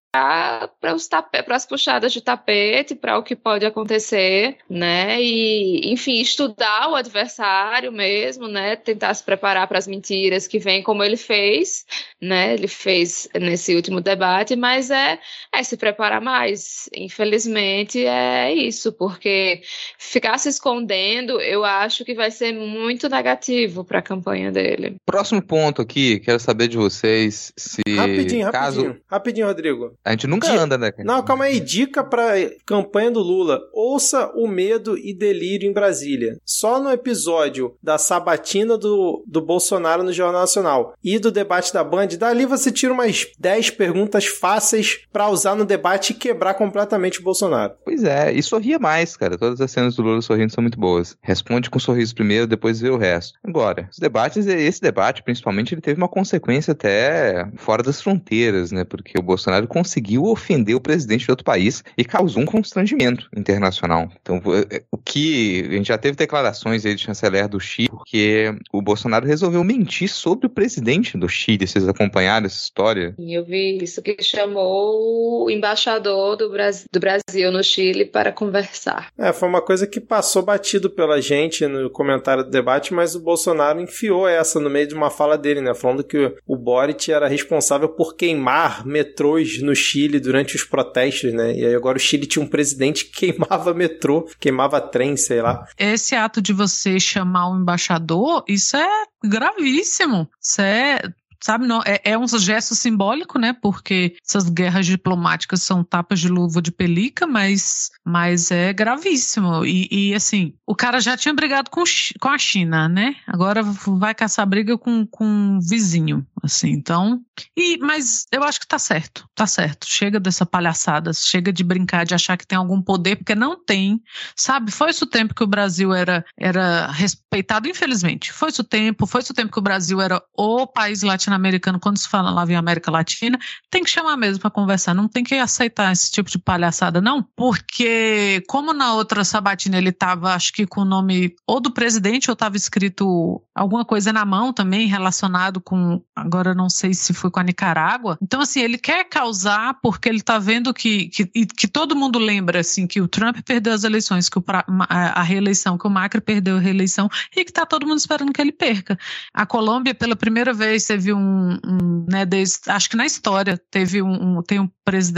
para 0.80 0.94
os 0.94 1.08
para 1.08 1.56
as 1.56 1.66
puxadas 1.66 2.12
de 2.12 2.20
tapete, 2.20 2.94
para 2.94 3.18
o 3.18 3.22
que 3.22 3.36
pode 3.36 3.64
acontecer, 3.64 4.56
né? 4.68 5.20
E, 5.20 5.92
enfim, 5.92 6.20
estudar 6.20 6.90
o 6.90 6.94
adversário 6.94 7.92
mesmo, 7.92 8.48
né? 8.48 8.76
Tentar 8.76 9.14
se 9.14 9.24
preparar 9.24 9.66
para 9.66 9.78
as 9.78 9.86
mentiras 9.86 10.46
que 10.46 10.58
vêm, 10.58 10.82
como 10.82 11.02
ele 11.02 11.16
fez, 11.16 11.84
né? 12.20 12.54
Ele 12.54 12.68
fez 12.68 13.28
nesse 13.34 13.74
último 13.74 14.00
debate, 14.00 14.56
mas 14.56 14.90
é, 14.90 15.18
é 15.52 15.62
se 15.62 15.76
preparar 15.76 16.20
mais. 16.20 16.88
Infelizmente 16.94 18.04
é 18.04 18.52
isso, 18.52 18.92
porque 18.92 19.60
ficar 19.98 20.38
se 20.38 20.48
escondendo, 20.48 21.40
eu 21.40 21.64
acho 21.64 22.04
que 22.04 22.14
vai 22.14 22.30
ser 22.30 22.52
muito 22.52 23.08
negativo 23.08 23.84
para 23.84 23.98
a 23.98 24.02
campanha 24.02 24.50
dele. 24.50 24.96
Próximo 25.04 25.42
ponto 25.42 25.82
aqui, 25.82 26.20
quero 26.20 26.38
saber 26.38 26.68
de 26.68 26.76
vocês 26.76 27.52
se 27.56 27.82
Rapidinho, 27.96 28.50
caso 28.50 28.80
rapidinho. 28.80 29.02
Rapidinho, 29.08 29.46
Rodrigo. 29.46 29.94
A 30.06 30.10
gente 30.12 30.26
nunca 30.26 30.48
Di- 30.48 30.56
anda, 30.56 30.78
né? 30.78 30.90
cara? 30.92 31.04
Não, 31.04 31.22
calma 31.24 31.44
aí. 31.44 31.60
Dica 31.60 32.02
pra 32.04 32.32
campanha 32.64 33.10
do 33.10 33.20
Lula. 33.20 33.60
Ouça 33.72 34.30
o 34.34 34.46
medo 34.46 34.96
e 34.96 35.12
delírio 35.12 35.68
em 35.68 35.72
Brasília. 35.72 36.38
Só 36.44 36.80
no 36.80 36.90
episódio 36.90 37.74
da 37.82 37.98
sabatina 37.98 38.78
do, 38.78 39.22
do 39.26 39.40
Bolsonaro 39.40 40.02
no 40.02 40.12
Jornal 40.12 40.40
Nacional 40.42 40.94
e 41.02 41.18
do 41.18 41.30
debate 41.30 41.72
da 41.72 41.82
Band, 41.82 42.08
dali 42.18 42.46
você 42.46 42.70
tira 42.70 42.92
umas 42.92 43.26
10 43.38 43.70
perguntas 43.70 44.26
fáceis 44.26 45.00
pra 45.12 45.28
usar 45.28 45.54
no 45.54 45.64
debate 45.64 46.10
e 46.10 46.14
quebrar 46.14 46.54
completamente 46.54 47.20
o 47.20 47.22
Bolsonaro. 47.22 47.74
Pois 47.84 48.04
é, 48.04 48.32
e 48.32 48.42
sorria 48.42 48.78
mais, 48.78 49.16
cara. 49.16 49.36
Todas 49.36 49.60
as 49.60 49.70
cenas 49.70 49.96
do 49.96 50.02
Lula 50.02 50.22
sorrindo 50.22 50.52
são 50.52 50.62
muito 50.62 50.78
boas. 50.78 51.16
Responde 51.20 51.68
com 51.68 51.78
um 51.78 51.80
sorriso 51.80 52.14
primeiro, 52.14 52.46
depois 52.46 52.80
vê 52.80 52.90
o 52.90 52.96
resto. 52.96 53.38
Agora, 53.42 53.88
os 53.90 53.98
debates, 53.98 54.46
esse 54.46 54.80
debate, 54.80 55.22
principalmente, 55.22 55.74
ele 55.74 55.80
teve 55.80 55.98
uma 56.00 56.08
consequência 56.08 56.72
até 56.72 57.48
fora 57.56 57.82
das 57.82 58.00
fronteiras, 58.00 58.70
né? 58.70 58.84
Porque 58.84 59.18
o 59.18 59.22
Bolsonaro 59.22 59.66
conseguiu 59.66 59.95
ofender 60.18 60.74
o 60.74 60.80
presidente 60.80 61.24
de 61.24 61.30
outro 61.30 61.44
país 61.44 61.82
e 61.96 62.04
causou 62.04 62.42
um 62.42 62.46
constrangimento 62.46 63.28
internacional. 63.36 64.10
Então, 64.20 64.40
é, 64.70 64.82
o 64.90 64.98
que. 64.98 65.66
A 65.68 65.72
gente 65.72 65.88
já 65.88 65.98
teve 65.98 66.16
declarações 66.16 66.84
aí 66.84 66.94
de 66.94 67.02
chanceler 67.02 67.48
do 67.48 67.60
Chile, 67.60 67.88
porque 67.88 68.54
o 68.72 68.82
Bolsonaro 68.82 69.26
resolveu 69.26 69.62
mentir 69.62 70.08
sobre 70.08 70.46
o 70.46 70.50
presidente 70.50 71.16
do 71.16 71.28
Chile. 71.28 71.66
Vocês 71.66 71.88
acompanharam 71.88 72.46
essa 72.46 72.62
história? 72.62 73.14
E 73.18 73.34
eu 73.34 73.44
vi 73.44 73.78
isso 73.82 74.02
que 74.02 74.16
chamou 74.22 75.44
o 75.44 75.50
embaixador 75.50 76.36
do, 76.36 76.50
Bras- 76.50 76.86
do 76.92 77.00
Brasil 77.00 77.52
no 77.52 77.62
Chile 77.62 78.04
para 78.04 78.32
conversar. 78.32 79.08
É, 79.18 79.32
foi 79.32 79.48
uma 79.48 79.62
coisa 79.62 79.86
que 79.86 80.00
passou 80.00 80.42
batido 80.42 80.90
pela 80.90 81.20
gente 81.20 81.66
no 81.66 81.90
comentário 81.90 82.44
do 82.44 82.50
debate, 82.50 82.92
mas 82.92 83.14
o 83.14 83.20
Bolsonaro 83.20 83.80
enfiou 83.80 84.26
essa 84.26 84.58
no 84.60 84.70
meio 84.70 84.86
de 84.86 84.94
uma 84.94 85.10
fala 85.10 85.36
dele, 85.36 85.60
né? 85.60 85.74
Falando 85.74 86.04
que 86.04 86.34
o 86.46 86.56
Boric 86.56 87.12
era 87.12 87.28
responsável 87.28 87.88
por 87.88 88.16
queimar 88.16 88.86
metrôs 88.86 89.60
no 89.62 89.74
Chile 89.76 90.18
durante 90.18 90.56
os 90.56 90.64
protestos, 90.64 91.32
né? 91.32 91.56
E 91.56 91.64
aí 91.64 91.74
agora 91.74 91.96
o 91.96 92.00
Chile 92.00 92.26
tinha 92.26 92.44
um 92.44 92.48
presidente 92.48 93.04
que 93.04 93.32
queimava 93.32 93.74
metrô, 93.74 94.28
queimava 94.40 94.80
trem, 94.80 95.16
sei 95.16 95.42
lá. 95.42 95.66
Esse 95.78 96.14
ato 96.14 96.40
de 96.40 96.52
você 96.52 96.98
chamar 96.98 97.50
o 97.50 97.60
embaixador, 97.60 98.44
isso 98.48 98.76
é 98.76 98.88
gravíssimo. 99.24 100.28
Isso 100.40 100.60
é. 100.60 101.00
Sabe, 101.42 101.66
não, 101.66 101.82
é, 101.84 102.00
é 102.04 102.18
um 102.18 102.26
gesto 102.26 102.74
simbólico, 102.74 103.38
né? 103.38 103.52
Porque 103.52 104.16
essas 104.26 104.48
guerras 104.48 104.86
diplomáticas 104.86 105.62
são 105.62 105.84
tapas 105.84 106.20
de 106.20 106.28
luva 106.28 106.60
de 106.60 106.72
pelica, 106.72 107.26
mas, 107.26 107.90
mas 108.04 108.50
é 108.50 108.72
gravíssimo. 108.72 109.64
E, 109.64 109.88
e, 109.90 110.14
assim, 110.14 110.54
o 110.66 110.74
cara 110.74 111.00
já 111.00 111.16
tinha 111.16 111.34
brigado 111.34 111.70
com, 111.70 111.84
com 112.20 112.28
a 112.28 112.38
China, 112.38 112.88
né? 112.88 113.16
Agora 113.26 113.62
vai 113.62 114.14
caçar 114.14 114.46
briga 114.46 114.76
com, 114.78 115.06
com 115.06 115.24
um 115.24 115.60
vizinho, 115.60 116.26
assim. 116.42 116.70
Então, 116.70 117.20
e, 117.56 117.78
mas 117.78 118.26
eu 118.32 118.42
acho 118.42 118.60
que 118.60 118.66
tá 118.66 118.78
certo, 118.78 119.28
tá 119.34 119.46
certo. 119.46 119.86
Chega 119.86 120.18
dessa 120.18 120.46
palhaçada, 120.46 121.12
chega 121.12 121.52
de 121.52 121.62
brincar, 121.62 122.04
de 122.04 122.14
achar 122.14 122.36
que 122.36 122.46
tem 122.46 122.58
algum 122.58 122.80
poder, 122.80 123.16
porque 123.16 123.34
não 123.34 123.62
tem. 123.62 124.00
Sabe, 124.34 124.70
foi 124.70 124.90
esse 124.90 125.02
o 125.04 125.06
tempo 125.06 125.34
que 125.34 125.44
o 125.44 125.46
Brasil 125.46 125.92
era, 125.92 126.24
era 126.38 126.90
respeitado, 126.90 127.68
infelizmente. 127.68 128.32
Foi 128.32 128.48
esse 128.48 128.60
o 128.60 128.64
tempo, 128.64 129.06
foi 129.06 129.20
esse 129.20 129.30
o 129.30 129.34
tempo 129.34 129.52
que 129.52 129.58
o 129.58 129.62
Brasil 129.62 130.00
era 130.00 130.22
o 130.36 130.66
país 130.66 131.02
latino-americano, 131.36 131.78
quando 131.78 131.98
se 131.98 132.08
fala 132.08 132.30
lá 132.30 132.44
em 132.46 132.56
América 132.56 132.90
Latina, 132.90 133.38
tem 133.70 133.84
que 133.84 133.90
chamar 133.90 134.16
mesmo 134.16 134.40
para 134.40 134.50
conversar, 134.50 134.94
não 134.94 135.08
tem 135.08 135.22
que 135.22 135.34
aceitar 135.34 135.92
esse 135.92 136.10
tipo 136.10 136.30
de 136.30 136.38
palhaçada, 136.38 137.00
não, 137.00 137.22
porque 137.36 138.42
como 138.48 138.72
na 138.72 138.94
outra 138.94 139.24
sabatina 139.24 139.78
ele 139.78 139.92
tava, 139.92 140.34
acho 140.34 140.52
que 140.52 140.66
com 140.66 140.80
o 140.80 140.84
nome 140.84 141.34
ou 141.46 141.60
do 141.60 141.70
presidente, 141.70 142.30
ou 142.30 142.36
tava 142.36 142.56
escrito 142.56 143.42
alguma 143.54 143.84
coisa 143.84 144.12
na 144.12 144.24
mão 144.24 144.52
também 144.52 144.86
relacionado 144.86 145.60
com, 145.60 146.02
agora 146.14 146.54
não 146.54 146.68
sei 146.68 146.94
se 146.94 147.12
foi 147.12 147.30
com 147.30 147.40
a 147.40 147.42
Nicarágua. 147.42 148.18
Então, 148.20 148.40
assim, 148.40 148.60
ele 148.60 148.78
quer 148.78 149.04
causar 149.04 149.78
porque 149.82 150.08
ele 150.08 150.22
tá 150.22 150.38
vendo 150.38 150.72
que, 150.72 151.08
que, 151.08 151.26
que 151.26 151.68
todo 151.68 151.96
mundo 151.96 152.18
lembra, 152.18 152.60
assim, 152.60 152.86
que 152.86 153.00
o 153.00 153.08
Trump 153.08 153.38
perdeu 153.44 153.72
as 153.72 153.84
eleições, 153.84 154.28
que 154.28 154.38
o, 154.38 154.44
a 154.88 155.22
reeleição, 155.22 155.78
que 155.78 155.86
o 155.86 155.90
Macri 155.90 156.20
perdeu 156.20 156.56
a 156.56 156.60
reeleição 156.60 157.08
e 157.34 157.44
que 157.44 157.52
tá 157.52 157.66
todo 157.66 157.86
mundo 157.86 157.98
esperando 157.98 158.32
que 158.32 158.40
ele 158.40 158.52
perca. 158.52 158.98
A 159.32 159.46
Colômbia, 159.46 159.94
pela 159.94 160.16
primeira 160.16 160.52
vez, 160.52 160.86
teve 160.86 161.12
um, 161.16 161.58
um, 161.66 162.06
né, 162.08 162.24
desde, 162.26 162.70
acho 162.70 162.88
que 162.90 162.96
na 162.96 163.06
história, 163.06 163.60
teve 163.70 164.02
um, 164.02 164.38
um- 164.38 164.42
tem 164.42 164.60
um 164.60 164.68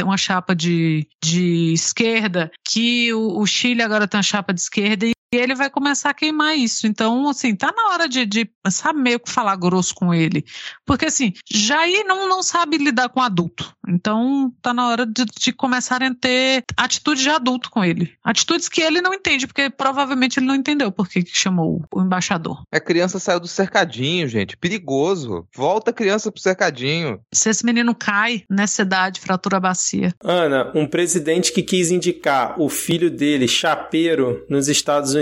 uma 0.04 0.16
chapa 0.16 0.54
de, 0.54 1.06
de 1.22 1.72
esquerda, 1.72 2.50
que 2.66 3.12
o, 3.12 3.38
o 3.40 3.46
Chile 3.46 3.82
agora 3.82 4.08
tem 4.08 4.16
uma 4.18 4.22
chapa 4.22 4.54
de 4.54 4.60
esquerda 4.60 5.06
e 5.06 5.12
ele 5.32 5.54
vai 5.54 5.68
começar 5.68 6.10
a 6.10 6.14
queimar 6.14 6.56
isso. 6.56 6.86
Então, 6.86 7.28
assim, 7.28 7.54
tá 7.54 7.72
na 7.76 7.92
hora 7.92 8.08
de, 8.08 8.24
de 8.24 8.50
sabe, 8.70 9.00
meio 9.00 9.20
que 9.20 9.30
falar 9.30 9.56
grosso 9.56 9.94
com 9.94 10.14
ele. 10.14 10.44
Porque, 10.86 11.06
assim, 11.06 11.32
Jair 11.50 12.04
não, 12.06 12.28
não 12.28 12.42
sabe 12.42 12.78
lidar 12.78 13.08
com 13.10 13.20
adulto. 13.20 13.74
Então, 13.86 14.52
tá 14.62 14.72
na 14.72 14.88
hora 14.88 15.06
de, 15.06 15.24
de 15.24 15.52
começarem 15.52 16.08
a 16.08 16.14
ter 16.14 16.64
atitude 16.76 17.22
de 17.22 17.30
adulto 17.30 17.70
com 17.70 17.84
ele. 17.84 18.12
Atitudes 18.24 18.68
que 18.68 18.80
ele 18.80 19.00
não 19.00 19.12
entende, 19.12 19.46
porque 19.46 19.68
provavelmente 19.70 20.38
ele 20.38 20.46
não 20.46 20.54
entendeu 20.54 20.90
por 20.90 21.08
que 21.08 21.22
que 21.22 21.36
chamou 21.36 21.84
o 21.92 22.00
embaixador. 22.00 22.62
A 22.72 22.80
criança 22.80 23.18
saiu 23.18 23.40
do 23.40 23.48
cercadinho, 23.48 24.28
gente. 24.28 24.56
Perigoso. 24.56 25.46
Volta 25.54 25.90
a 25.90 25.94
criança 25.94 26.30
pro 26.32 26.40
cercadinho. 26.40 27.20
Se 27.32 27.50
esse 27.50 27.64
menino 27.64 27.94
cai 27.94 28.44
nessa 28.48 28.82
idade, 28.82 29.20
fratura 29.20 29.58
a 29.58 29.60
bacia. 29.60 30.14
Ana, 30.22 30.70
um 30.74 30.86
presidente 30.86 31.52
que 31.52 31.62
quis 31.62 31.90
indicar 31.90 32.60
o 32.60 32.68
filho 32.68 33.10
dele, 33.10 33.48
chapeiro, 33.48 34.44
nos 34.48 34.68
Estados 34.68 35.14
Unidos 35.14 35.17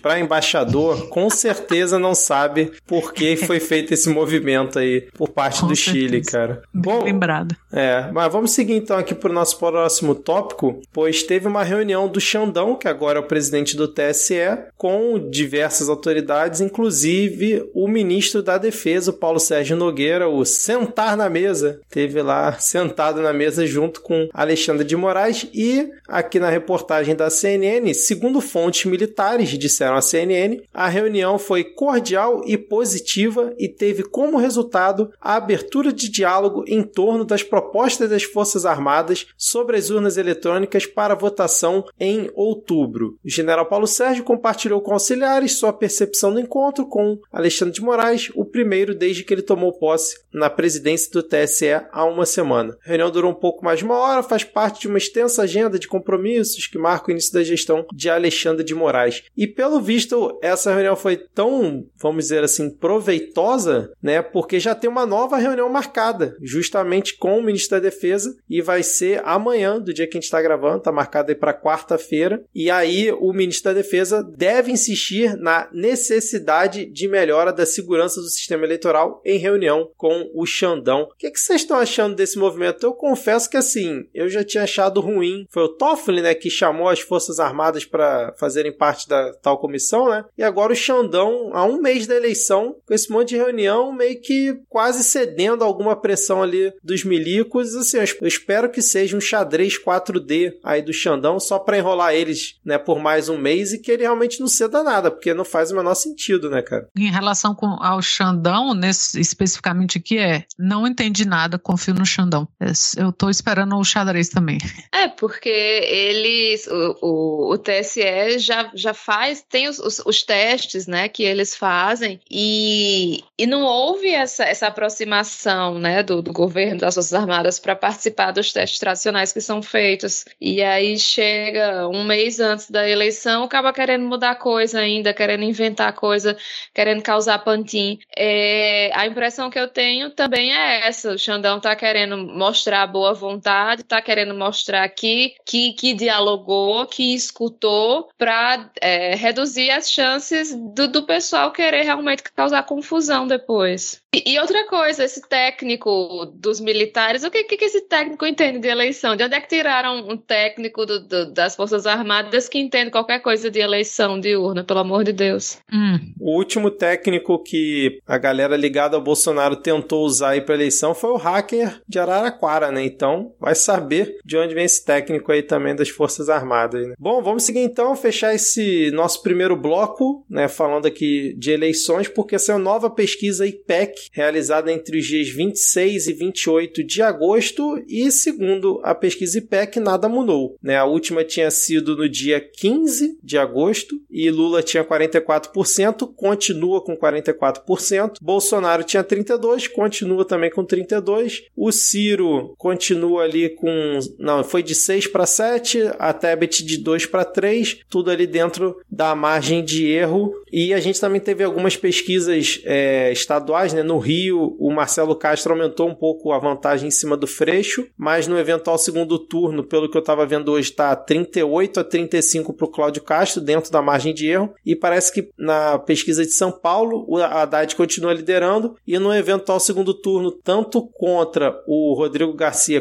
para 0.00 0.18
embaixador, 0.18 1.08
com 1.08 1.28
certeza 1.30 1.98
não 1.98 2.14
sabe 2.14 2.72
por 2.86 3.12
que 3.12 3.36
foi 3.36 3.60
feito 3.60 3.92
esse 3.92 4.08
movimento 4.08 4.78
aí 4.78 5.08
por 5.14 5.28
parte 5.28 5.60
Com 5.60 5.68
do 5.68 5.76
Chile, 5.76 6.24
certeza. 6.24 6.30
cara. 6.30 6.62
Bem 6.72 6.82
Bom, 6.82 7.04
lembrado. 7.04 7.54
É, 7.72 8.10
mas 8.12 8.32
vamos 8.32 8.50
seguir 8.52 8.74
então 8.74 8.96
aqui 8.96 9.14
para 9.14 9.30
o 9.30 9.34
nosso 9.34 9.58
próximo 9.58 10.14
tópico, 10.14 10.80
pois 10.92 11.22
teve 11.22 11.46
uma 11.46 11.62
reunião 11.62 12.08
do 12.08 12.20
Xandão, 12.20 12.76
que 12.76 12.88
agora 12.88 13.18
é 13.18 13.20
o 13.20 13.26
presidente 13.26 13.76
do 13.76 13.88
TSE, 13.88 14.34
com 14.76 15.18
diversas 15.30 15.88
autoridades, 15.88 16.60
inclusive 16.60 17.68
o 17.74 17.86
ministro 17.86 18.42
da 18.42 18.58
Defesa, 18.58 19.10
o 19.10 19.14
Paulo 19.14 19.38
Sérgio 19.38 19.76
Nogueira, 19.76 20.28
o 20.28 20.44
sentar 20.44 21.16
na 21.16 21.28
mesa, 21.28 21.80
teve 21.90 22.22
lá 22.22 22.52
sentado 22.58 23.20
na 23.20 23.32
mesa 23.32 23.66
junto 23.66 24.00
com 24.00 24.28
Alexandre 24.32 24.84
de 24.84 24.96
Moraes 24.96 25.48
e 25.52 25.88
aqui 26.06 26.40
na 26.40 26.48
reportagem 26.48 27.14
da 27.14 27.30
CNN, 27.30 27.92
segundo 27.94 28.40
fontes 28.40 28.84
militares 28.84 29.37
disseram 29.46 29.96
à 29.96 30.00
CNN, 30.00 30.62
a 30.72 30.88
reunião 30.88 31.38
foi 31.38 31.64
cordial 31.64 32.42
e 32.46 32.56
positiva 32.56 33.54
e 33.58 33.68
teve 33.68 34.02
como 34.02 34.38
resultado 34.38 35.10
a 35.20 35.36
abertura 35.36 35.92
de 35.92 36.08
diálogo 36.08 36.64
em 36.66 36.82
torno 36.82 37.24
das 37.24 37.42
propostas 37.42 38.10
das 38.10 38.22
Forças 38.22 38.66
Armadas 38.66 39.26
sobre 39.36 39.76
as 39.76 39.90
urnas 39.90 40.16
eletrônicas 40.16 40.86
para 40.86 41.14
votação 41.14 41.84
em 41.98 42.30
outubro. 42.34 43.18
O 43.24 43.30
general 43.30 43.66
Paulo 43.66 43.86
Sérgio 43.86 44.24
compartilhou 44.24 44.80
com 44.80 44.92
auxiliares 44.92 45.52
sua 45.52 45.72
percepção 45.72 46.32
do 46.32 46.40
encontro 46.40 46.86
com 46.86 47.18
Alexandre 47.32 47.74
de 47.74 47.82
Moraes, 47.82 48.30
o 48.34 48.44
primeiro 48.44 48.94
desde 48.94 49.24
que 49.24 49.32
ele 49.32 49.42
tomou 49.42 49.72
posse 49.72 50.18
na 50.32 50.50
presidência 50.50 51.10
do 51.12 51.22
TSE 51.22 51.68
há 51.90 52.04
uma 52.04 52.26
semana. 52.26 52.76
A 52.84 52.88
reunião 52.88 53.10
durou 53.10 53.30
um 53.30 53.34
pouco 53.34 53.64
mais 53.64 53.78
de 53.78 53.84
uma 53.84 53.98
hora, 53.98 54.22
faz 54.22 54.44
parte 54.44 54.80
de 54.80 54.88
uma 54.88 54.98
extensa 54.98 55.42
agenda 55.42 55.78
de 55.78 55.88
compromissos 55.88 56.66
que 56.66 56.78
marca 56.78 57.08
o 57.08 57.10
início 57.10 57.32
da 57.32 57.42
gestão 57.42 57.86
de 57.92 58.08
Alexandre 58.08 58.64
de 58.64 58.74
Moraes. 58.74 59.24
E 59.36 59.46
pelo 59.46 59.80
visto, 59.80 60.38
essa 60.42 60.72
reunião 60.72 60.96
foi 60.96 61.16
tão, 61.16 61.86
vamos 62.00 62.24
dizer 62.24 62.42
assim, 62.42 62.70
proveitosa, 62.70 63.92
né? 64.02 64.22
Porque 64.22 64.58
já 64.58 64.74
tem 64.74 64.90
uma 64.90 65.06
nova 65.06 65.36
reunião 65.36 65.68
marcada, 65.68 66.36
justamente 66.42 67.16
com 67.16 67.38
o 67.38 67.42
ministro 67.42 67.76
da 67.76 67.82
Defesa, 67.82 68.36
e 68.48 68.60
vai 68.60 68.82
ser 68.82 69.22
amanhã, 69.24 69.80
do 69.80 69.94
dia 69.94 70.06
que 70.06 70.16
a 70.16 70.20
gente 70.20 70.24
está 70.24 70.40
gravando, 70.42 70.82
tá 70.82 70.92
marcado 70.92 71.30
aí 71.30 71.36
para 71.36 71.54
quarta-feira. 71.54 72.42
E 72.54 72.70
aí 72.70 73.12
o 73.12 73.32
ministro 73.32 73.72
da 73.72 73.80
Defesa 73.80 74.22
deve 74.22 74.72
insistir 74.72 75.36
na 75.36 75.68
necessidade 75.72 76.86
de 76.86 77.08
melhora 77.08 77.52
da 77.52 77.66
segurança 77.66 78.20
do 78.20 78.28
sistema 78.28 78.64
eleitoral 78.64 79.20
em 79.24 79.38
reunião 79.38 79.90
com 79.96 80.30
o 80.34 80.46
Xandão. 80.46 81.02
O 81.02 81.16
que, 81.16 81.30
que 81.30 81.40
vocês 81.40 81.62
estão 81.62 81.78
achando 81.78 82.14
desse 82.14 82.38
movimento? 82.38 82.84
Eu 82.84 82.92
confesso 82.92 83.48
que 83.48 83.56
assim, 83.56 84.06
eu 84.14 84.28
já 84.28 84.44
tinha 84.44 84.64
achado 84.64 85.00
ruim. 85.00 85.46
Foi 85.50 85.62
o 85.64 85.68
Toffoli, 85.68 86.22
né, 86.22 86.34
que 86.34 86.50
chamou 86.50 86.88
as 86.88 87.00
Forças 87.00 87.38
Armadas 87.38 87.84
para 87.84 88.34
fazerem 88.38 88.72
parte 88.72 89.08
da 89.08 89.17
essa 89.18 89.38
tal 89.42 89.58
comissão, 89.58 90.08
né? 90.08 90.24
E 90.36 90.42
agora 90.42 90.72
o 90.72 90.76
Xandão, 90.76 91.50
há 91.52 91.64
um 91.64 91.80
mês 91.80 92.06
da 92.06 92.14
eleição, 92.14 92.76
com 92.86 92.94
esse 92.94 93.10
monte 93.10 93.30
de 93.30 93.36
reunião, 93.36 93.92
meio 93.92 94.20
que 94.20 94.58
quase 94.68 95.02
cedendo 95.02 95.62
a 95.62 95.66
alguma 95.66 95.96
pressão 95.96 96.42
ali 96.42 96.72
dos 96.82 97.04
milicos. 97.04 97.74
Assim, 97.74 97.98
eu 97.98 98.28
espero 98.28 98.70
que 98.70 98.82
seja 98.82 99.16
um 99.16 99.20
xadrez 99.20 99.74
4D 99.82 100.54
aí 100.62 100.82
do 100.82 100.92
Xandão, 100.92 101.40
só 101.40 101.58
para 101.58 101.78
enrolar 101.78 102.14
eles, 102.14 102.58
né, 102.64 102.78
por 102.78 102.98
mais 102.98 103.28
um 103.28 103.38
mês 103.38 103.72
e 103.72 103.78
que 103.78 103.90
ele 103.90 104.02
realmente 104.02 104.40
não 104.40 104.48
ceda 104.48 104.82
nada, 104.82 105.10
porque 105.10 105.34
não 105.34 105.44
faz 105.44 105.70
o 105.70 105.76
menor 105.76 105.94
sentido, 105.94 106.50
né, 106.50 106.62
cara? 106.62 106.88
Em 106.96 107.10
relação 107.10 107.54
com, 107.54 107.76
ao 107.80 108.00
Xandão, 108.02 108.74
nesse, 108.74 109.20
especificamente 109.20 109.98
aqui, 109.98 110.18
é 110.18 110.44
não 110.58 110.86
entendi 110.86 111.26
nada, 111.26 111.58
confio 111.58 111.94
no 111.94 112.06
Xandão. 112.06 112.48
É, 112.60 112.72
eu 112.96 113.12
tô 113.12 113.28
esperando 113.30 113.76
o 113.76 113.84
xadrez 113.84 114.28
também. 114.28 114.58
É, 114.92 115.08
porque 115.08 115.48
eles, 115.48 116.66
o, 116.66 116.98
o, 117.02 117.54
o 117.54 117.58
TSE 117.58 118.38
já, 118.38 118.70
já 118.74 118.94
faz, 119.08 119.40
tem 119.40 119.66
os, 119.68 119.78
os, 119.78 120.02
os, 120.04 120.22
testes, 120.22 120.86
né, 120.86 121.08
que 121.08 121.22
eles 121.22 121.56
fazem 121.56 122.20
e, 122.30 123.24
e 123.38 123.46
não 123.46 123.62
houve 123.62 124.10
essa, 124.10 124.44
essa 124.44 124.66
aproximação, 124.66 125.78
né, 125.78 126.02
do, 126.02 126.20
do 126.20 126.30
governo 126.30 126.80
das 126.80 126.94
Forças 126.94 127.14
Armadas 127.14 127.58
para 127.58 127.74
participar 127.74 128.32
dos 128.32 128.52
testes 128.52 128.78
tradicionais 128.78 129.32
que 129.32 129.40
são 129.40 129.62
feitos. 129.62 130.26
E 130.38 130.62
aí 130.62 130.98
chega 130.98 131.88
um 131.88 132.04
mês 132.04 132.38
antes 132.38 132.70
da 132.70 132.86
eleição, 132.86 133.44
acaba 133.44 133.72
querendo 133.72 134.04
mudar 134.04 134.34
coisa 134.34 134.80
ainda, 134.80 135.14
querendo 135.14 135.42
inventar 135.42 135.94
coisa, 135.94 136.36
querendo 136.74 137.02
causar 137.02 137.38
pantin. 137.38 137.98
É, 138.14 138.90
a 138.92 139.06
impressão 139.06 139.48
que 139.48 139.58
eu 139.58 139.68
tenho 139.68 140.10
também 140.10 140.52
é 140.52 140.86
essa, 140.86 141.12
o 141.12 141.18
Xandão 141.18 141.58
tá 141.58 141.74
querendo 141.74 142.18
mostrar 142.18 142.86
boa 142.86 143.14
vontade, 143.14 143.84
tá 143.84 144.02
querendo 144.02 144.34
mostrar 144.34 144.86
que, 144.90 145.32
que, 145.46 145.72
que 145.72 145.94
dialogou, 145.94 146.84
que 146.84 147.14
escutou 147.14 148.10
para 148.18 148.70
é, 148.82 148.97
reduzir 149.14 149.70
as 149.70 149.90
chances 149.90 150.54
do, 150.54 150.88
do 150.88 151.02
pessoal 151.04 151.52
querer 151.52 151.82
realmente 151.82 152.22
causar 152.34 152.62
confusão 152.64 153.26
depois. 153.26 154.02
E, 154.14 154.38
outra 154.38 154.66
coisa, 154.66 155.04
esse 155.04 155.20
técnico 155.28 156.24
dos 156.34 156.60
militares, 156.60 157.24
o 157.24 157.30
que, 157.30 157.44
que, 157.44 157.58
que 157.58 157.64
esse 157.66 157.82
técnico 157.82 158.24
entende 158.24 158.58
de 158.58 158.66
eleição? 158.66 159.14
De 159.14 159.22
onde 159.22 159.34
é 159.34 159.40
que 159.40 159.48
tiraram 159.48 160.08
um 160.08 160.16
técnico 160.16 160.86
do, 160.86 161.00
do, 161.00 161.32
das 161.32 161.54
Forças 161.54 161.86
Armadas 161.86 162.48
que 162.48 162.58
entende 162.58 162.90
qualquer 162.90 163.20
coisa 163.20 163.50
de 163.50 163.60
eleição 163.60 164.18
de 164.18 164.34
urna, 164.34 164.64
pelo 164.64 164.80
amor 164.80 165.04
de 165.04 165.12
Deus? 165.12 165.58
Hum. 165.70 165.98
O 166.18 166.36
último 166.36 166.70
técnico 166.70 167.42
que 167.42 168.00
a 168.06 168.16
galera 168.16 168.56
ligada 168.56 168.96
ao 168.96 169.02
Bolsonaro 169.02 169.56
tentou 169.56 170.04
usar 170.06 170.30
aí 170.30 170.40
para 170.40 170.54
eleição 170.54 170.94
foi 170.94 171.10
o 171.10 171.16
hacker 171.16 171.82
de 171.86 171.98
Araraquara, 171.98 172.72
né? 172.72 172.82
Então 172.84 173.34
vai 173.38 173.54
saber 173.54 174.18
de 174.24 174.38
onde 174.38 174.54
vem 174.54 174.64
esse 174.64 174.84
técnico 174.86 175.30
aí 175.30 175.42
também 175.42 175.76
das 175.76 175.90
Forças 175.90 176.30
Armadas. 176.30 176.86
Né? 176.86 176.94
Bom, 176.98 177.22
vamos 177.22 177.42
seguir 177.42 177.60
então, 177.60 177.94
fechar 177.94 178.34
esse 178.34 178.90
nosso 178.90 179.22
primeiro 179.22 179.54
bloco, 179.54 180.24
né? 180.30 180.48
Falando 180.48 180.86
aqui 180.86 181.34
de 181.36 181.50
eleições, 181.50 182.08
porque 182.08 182.36
essa 182.36 182.52
é 182.52 182.54
uma 182.54 182.64
nova 182.64 182.88
pesquisa 182.88 183.46
IPEC 183.46 183.98
realizada 184.12 184.72
entre 184.72 184.98
os 184.98 185.06
dias 185.06 185.28
26 185.28 186.08
e 186.08 186.12
28 186.12 186.84
de 186.84 187.02
agosto 187.02 187.82
e 187.88 188.10
segundo 188.10 188.80
a 188.82 188.94
pesquisa 188.94 189.38
IPEC 189.38 189.80
nada 189.80 190.08
mudou, 190.08 190.56
né? 190.62 190.76
A 190.76 190.84
última 190.84 191.24
tinha 191.24 191.50
sido 191.50 191.96
no 191.96 192.08
dia 192.08 192.40
15 192.40 193.18
de 193.22 193.38
agosto 193.38 194.00
e 194.10 194.30
Lula 194.30 194.62
tinha 194.62 194.84
44%, 194.84 196.12
continua 196.14 196.82
com 196.82 196.96
44%. 196.96 198.16
Bolsonaro 198.20 198.84
tinha 198.84 199.04
32, 199.04 199.68
continua 199.68 200.24
também 200.24 200.50
com 200.50 200.64
32. 200.64 201.44
O 201.56 201.70
Ciro 201.72 202.54
continua 202.56 203.22
ali 203.22 203.48
com 203.50 203.98
não, 204.18 204.42
foi 204.42 204.62
de 204.62 204.74
6 204.74 205.06
para 205.08 205.26
7, 205.26 205.82
a 205.98 206.12
Tebet 206.12 206.64
de 206.64 206.78
2 206.78 207.06
para 207.06 207.24
3, 207.24 207.80
tudo 207.88 208.10
ali 208.10 208.26
dentro 208.26 208.80
da 208.90 209.14
margem 209.14 209.64
de 209.64 209.86
erro. 209.86 210.32
E 210.52 210.72
a 210.74 210.80
gente 210.80 211.00
também 211.00 211.20
teve 211.20 211.44
algumas 211.44 211.76
pesquisas 211.76 212.60
é, 212.64 213.12
estaduais, 213.12 213.72
né? 213.72 213.82
No 213.82 213.98
Rio, 213.98 214.56
o 214.58 214.70
Marcelo 214.70 215.14
Castro 215.16 215.52
aumentou 215.52 215.88
um 215.88 215.94
pouco 215.94 216.32
a 216.32 216.38
vantagem 216.38 216.88
em 216.88 216.90
cima 216.90 217.16
do 217.16 217.26
Freixo, 217.26 217.86
mas 217.96 218.26
no 218.26 218.38
eventual 218.38 218.78
segundo 218.78 219.18
turno, 219.18 219.64
pelo 219.64 219.90
que 219.90 219.96
eu 219.96 220.00
estava 220.00 220.26
vendo 220.26 220.52
hoje, 220.52 220.70
está 220.70 220.94
38 220.94 221.80
a 221.80 221.84
35 221.84 222.52
para 222.52 222.66
o 222.66 222.70
Cláudio 222.70 223.02
Castro, 223.02 223.40
dentro 223.40 223.70
da 223.70 223.82
margem 223.82 224.14
de 224.14 224.28
erro. 224.28 224.54
E 224.64 224.74
parece 224.74 225.12
que 225.12 225.30
na 225.38 225.78
pesquisa 225.78 226.24
de 226.24 226.32
São 226.32 226.50
Paulo, 226.50 227.04
o 227.08 227.18
Haddad 227.18 227.74
continua 227.76 228.12
liderando. 228.12 228.76
E 228.86 228.98
no 228.98 229.14
eventual 229.14 229.60
segundo 229.60 229.94
turno, 229.94 230.32
tanto 230.32 230.86
contra 230.88 231.62
o 231.66 231.94
Rodrigo 231.94 232.32
Garcia 232.32 232.80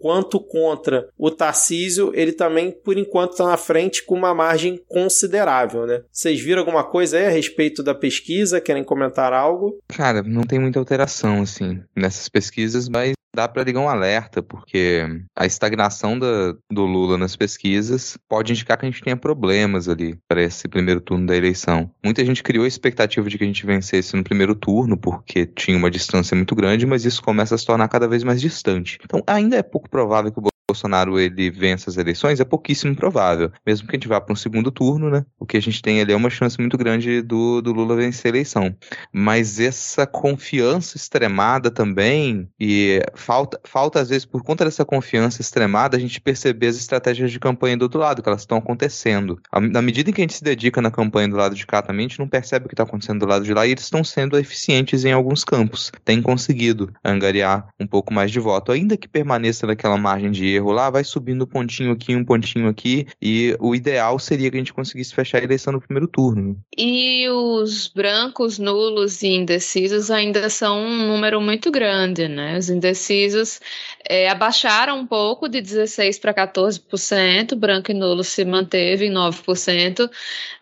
quanto 0.00 0.40
contra 0.40 1.08
o 1.18 1.30
Tarcísio, 1.30 2.12
ele 2.14 2.32
também, 2.32 2.70
por 2.70 2.96
enquanto, 2.96 3.32
está 3.32 3.46
na 3.46 3.56
frente 3.56 4.04
com 4.04 4.14
uma 4.14 4.34
margem 4.34 4.80
considerável. 4.88 5.86
Né? 5.86 6.02
Vocês 6.10 6.40
viram 6.40 6.60
alguma 6.60 6.84
coisa 6.84 7.03
aí 7.12 7.26
a 7.26 7.30
respeito 7.30 7.82
da 7.82 7.94
pesquisa? 7.94 8.60
Querem 8.60 8.84
comentar 8.84 9.32
algo? 9.32 9.78
Cara, 9.88 10.22
não 10.22 10.42
tem 10.42 10.58
muita 10.58 10.78
alteração, 10.78 11.42
assim, 11.42 11.82
nessas 11.94 12.28
pesquisas, 12.28 12.88
mas 12.88 13.14
dá 13.34 13.48
para 13.48 13.64
ligar 13.64 13.80
um 13.80 13.88
alerta, 13.88 14.42
porque 14.42 15.02
a 15.36 15.44
estagnação 15.44 16.18
da, 16.18 16.54
do 16.70 16.86
Lula 16.86 17.18
nas 17.18 17.34
pesquisas 17.34 18.16
pode 18.28 18.52
indicar 18.52 18.78
que 18.78 18.86
a 18.86 18.90
gente 18.90 19.02
tenha 19.02 19.16
problemas 19.16 19.88
ali 19.88 20.16
para 20.28 20.42
esse 20.42 20.68
primeiro 20.68 21.00
turno 21.00 21.26
da 21.26 21.36
eleição. 21.36 21.90
Muita 22.02 22.24
gente 22.24 22.42
criou 22.42 22.64
a 22.64 22.68
expectativa 22.68 23.28
de 23.28 23.36
que 23.36 23.44
a 23.44 23.46
gente 23.46 23.66
vencesse 23.66 24.16
no 24.16 24.22
primeiro 24.22 24.54
turno, 24.54 24.96
porque 24.96 25.44
tinha 25.44 25.76
uma 25.76 25.90
distância 25.90 26.36
muito 26.36 26.54
grande, 26.54 26.86
mas 26.86 27.04
isso 27.04 27.22
começa 27.22 27.54
a 27.54 27.58
se 27.58 27.66
tornar 27.66 27.88
cada 27.88 28.06
vez 28.06 28.22
mais 28.22 28.40
distante. 28.40 28.98
Então, 29.04 29.22
ainda 29.26 29.56
é 29.56 29.62
pouco 29.62 29.90
provável 29.90 30.30
que 30.30 30.38
o 30.38 30.53
Bolsonaro 30.66 31.20
ele 31.20 31.50
vença 31.50 31.90
as 31.90 31.98
eleições 31.98 32.40
é 32.40 32.44
pouquíssimo 32.44 32.96
provável. 32.96 33.52
Mesmo 33.66 33.86
que 33.86 33.94
a 33.94 33.98
gente 33.98 34.08
vá 34.08 34.18
para 34.20 34.32
um 34.32 34.36
segundo 34.36 34.70
turno, 34.70 35.10
né? 35.10 35.24
O 35.38 35.44
que 35.44 35.58
a 35.58 35.60
gente 35.60 35.82
tem 35.82 36.00
ali 36.00 36.12
é 36.12 36.16
uma 36.16 36.30
chance 36.30 36.58
muito 36.58 36.78
grande 36.78 37.20
do, 37.20 37.60
do 37.60 37.72
Lula 37.72 37.96
vencer 37.96 38.26
a 38.26 38.34
eleição. 38.34 38.74
Mas 39.12 39.60
essa 39.60 40.06
confiança 40.06 40.96
extremada 40.96 41.70
também, 41.70 42.48
e 42.58 43.00
falta, 43.14 43.60
falta 43.64 44.00
às 44.00 44.08
vezes 44.08 44.24
por 44.24 44.42
conta 44.42 44.64
dessa 44.64 44.84
confiança 44.86 45.42
extremada, 45.42 45.98
a 45.98 46.00
gente 46.00 46.18
perceber 46.18 46.68
as 46.68 46.76
estratégias 46.76 47.30
de 47.30 47.38
campanha 47.38 47.76
do 47.76 47.82
outro 47.82 48.00
lado, 48.00 48.22
que 48.22 48.28
elas 48.28 48.40
estão 48.40 48.56
acontecendo. 48.56 49.38
Na 49.70 49.82
medida 49.82 50.08
em 50.08 50.12
que 50.14 50.22
a 50.22 50.24
gente 50.24 50.34
se 50.34 50.44
dedica 50.44 50.80
na 50.80 50.90
campanha 50.90 51.28
do 51.28 51.36
lado 51.36 51.54
de 51.54 51.66
cá 51.66 51.82
também, 51.82 52.06
a 52.06 52.08
gente 52.08 52.18
não 52.18 52.28
percebe 52.28 52.64
o 52.64 52.68
que 52.68 52.74
está 52.74 52.84
acontecendo 52.84 53.20
do 53.20 53.26
lado 53.26 53.44
de 53.44 53.52
lá 53.52 53.66
e 53.66 53.72
eles 53.72 53.84
estão 53.84 54.02
sendo 54.02 54.38
eficientes 54.38 55.04
em 55.04 55.12
alguns 55.12 55.44
campos. 55.44 55.92
Tem 56.04 56.22
conseguido 56.22 56.90
angariar 57.04 57.68
um 57.78 57.86
pouco 57.86 58.14
mais 58.14 58.30
de 58.30 58.40
voto, 58.40 58.72
ainda 58.72 58.96
que 58.96 59.06
permaneça 59.06 59.66
naquela 59.66 59.98
margem 59.98 60.30
de 60.30 60.53
erro 60.54 60.72
lá, 60.72 60.90
vai 60.90 61.04
subindo 61.04 61.44
um 61.44 61.46
pontinho 61.46 61.92
aqui, 61.92 62.14
um 62.14 62.24
pontinho 62.24 62.68
aqui, 62.68 63.06
e 63.20 63.56
o 63.60 63.74
ideal 63.74 64.18
seria 64.18 64.50
que 64.50 64.56
a 64.56 64.60
gente 64.60 64.72
conseguisse 64.72 65.14
fechar 65.14 65.40
a 65.40 65.44
eleição 65.44 65.72
no 65.72 65.80
primeiro 65.80 66.08
turno. 66.08 66.58
E 66.76 67.28
os 67.28 67.88
brancos, 67.88 68.58
nulos 68.58 69.22
e 69.22 69.28
indecisos 69.28 70.10
ainda 70.10 70.48
são 70.48 70.80
um 70.80 71.08
número 71.08 71.40
muito 71.40 71.70
grande, 71.70 72.28
né? 72.28 72.58
Os 72.58 72.68
indecisos 72.68 73.60
é, 74.08 74.28
abaixaram 74.28 74.98
um 74.98 75.06
pouco 75.06 75.48
de 75.48 75.60
16% 75.60 76.20
para 76.20 76.34
14%, 76.34 77.54
branco 77.54 77.90
e 77.90 77.94
nulo 77.94 78.22
se 78.22 78.44
manteve 78.44 79.06
em 79.06 79.12
9%, 79.12 80.10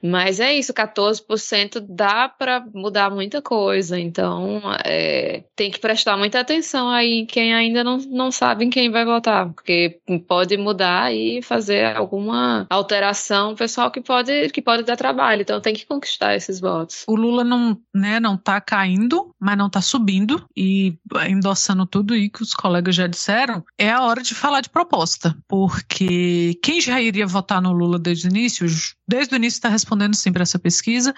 mas 0.02 0.40
é 0.40 0.52
isso, 0.52 0.72
14% 0.72 1.84
dá 1.88 2.28
para 2.28 2.64
mudar 2.74 3.10
muita 3.10 3.42
coisa, 3.42 3.98
então 3.98 4.60
é, 4.84 5.44
tem 5.56 5.70
que 5.70 5.80
prestar 5.80 6.16
muita 6.16 6.40
atenção 6.40 6.88
aí 6.88 7.26
quem 7.26 7.54
ainda 7.54 7.82
não, 7.82 7.98
não 7.98 8.30
sabe 8.30 8.64
em 8.64 8.70
quem 8.70 8.90
vai 8.90 9.04
votar, 9.04 9.52
porque 9.52 9.81
pode 10.26 10.56
mudar 10.56 11.12
e 11.14 11.42
fazer 11.42 11.96
alguma 11.96 12.66
alteração 12.70 13.54
pessoal 13.54 13.90
que 13.90 14.00
pode, 14.00 14.48
que 14.50 14.62
pode 14.62 14.82
dar 14.82 14.96
trabalho. 14.96 15.42
Então 15.42 15.60
tem 15.60 15.74
que 15.74 15.86
conquistar 15.86 16.34
esses 16.34 16.60
votos. 16.60 17.04
O 17.06 17.14
Lula 17.14 17.44
não, 17.44 17.78
né, 17.94 18.20
não 18.20 18.36
tá 18.36 18.60
caindo, 18.60 19.34
mas 19.38 19.56
não 19.56 19.70
tá 19.70 19.80
subindo 19.80 20.44
e 20.56 20.96
endossando 21.28 21.86
tudo 21.86 22.14
aí 22.14 22.28
que 22.28 22.42
os 22.42 22.54
colegas 22.54 22.94
já 22.94 23.06
disseram, 23.06 23.64
é 23.78 23.90
a 23.90 24.02
hora 24.02 24.22
de 24.22 24.34
falar 24.34 24.60
de 24.60 24.70
proposta, 24.70 25.36
porque 25.48 26.58
quem 26.62 26.80
já 26.80 27.00
iria 27.00 27.26
votar 27.26 27.60
no 27.60 27.72
Lula 27.72 27.98
desde 27.98 28.26
o 28.26 28.30
início, 28.30 28.66
desde 29.06 29.34
o 29.34 29.36
início 29.36 29.58
está 29.58 29.68
respondendo 29.68 30.14
sim 30.14 30.32
para 30.32 30.42
essa 30.42 30.58
pesquisa, 30.58 31.14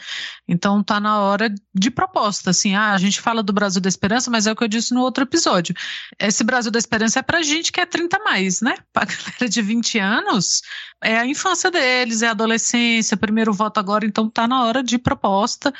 então 0.48 0.82
tá 0.82 0.98
na 0.98 1.20
hora 1.20 1.52
de 1.74 1.90
proposta, 1.90 2.50
assim, 2.50 2.74
ah, 2.74 2.92
a 2.92 2.98
gente 2.98 3.20
fala 3.20 3.42
do 3.42 3.52
Brasil 3.52 3.80
da 3.80 3.88
Esperança, 3.88 4.30
mas 4.30 4.46
é 4.46 4.52
o 4.52 4.56
que 4.56 4.64
eu 4.64 4.68
disse 4.68 4.94
no 4.94 5.00
outro 5.00 5.24
episódio. 5.24 5.74
Esse 6.18 6.42
Brasil 6.44 6.70
da 6.70 6.78
Esperança 6.78 7.20
é 7.20 7.22
pra 7.22 7.42
gente 7.42 7.72
que 7.72 7.80
é 7.80 7.86
30 7.86 8.18
mais, 8.20 8.53
né? 8.60 8.76
Para 8.92 9.06
galera 9.10 9.48
de 9.48 9.62
20 9.62 9.98
anos, 9.98 10.62
é 11.02 11.18
a 11.18 11.26
infância 11.26 11.70
deles, 11.70 12.22
é 12.22 12.28
a 12.28 12.30
adolescência, 12.30 13.16
primeiro 13.16 13.52
voto 13.52 13.78
agora, 13.78 14.06
então 14.06 14.30
tá 14.30 14.48
na 14.48 14.64
hora 14.64 14.82
de 14.82 14.96
proposta. 14.98 15.72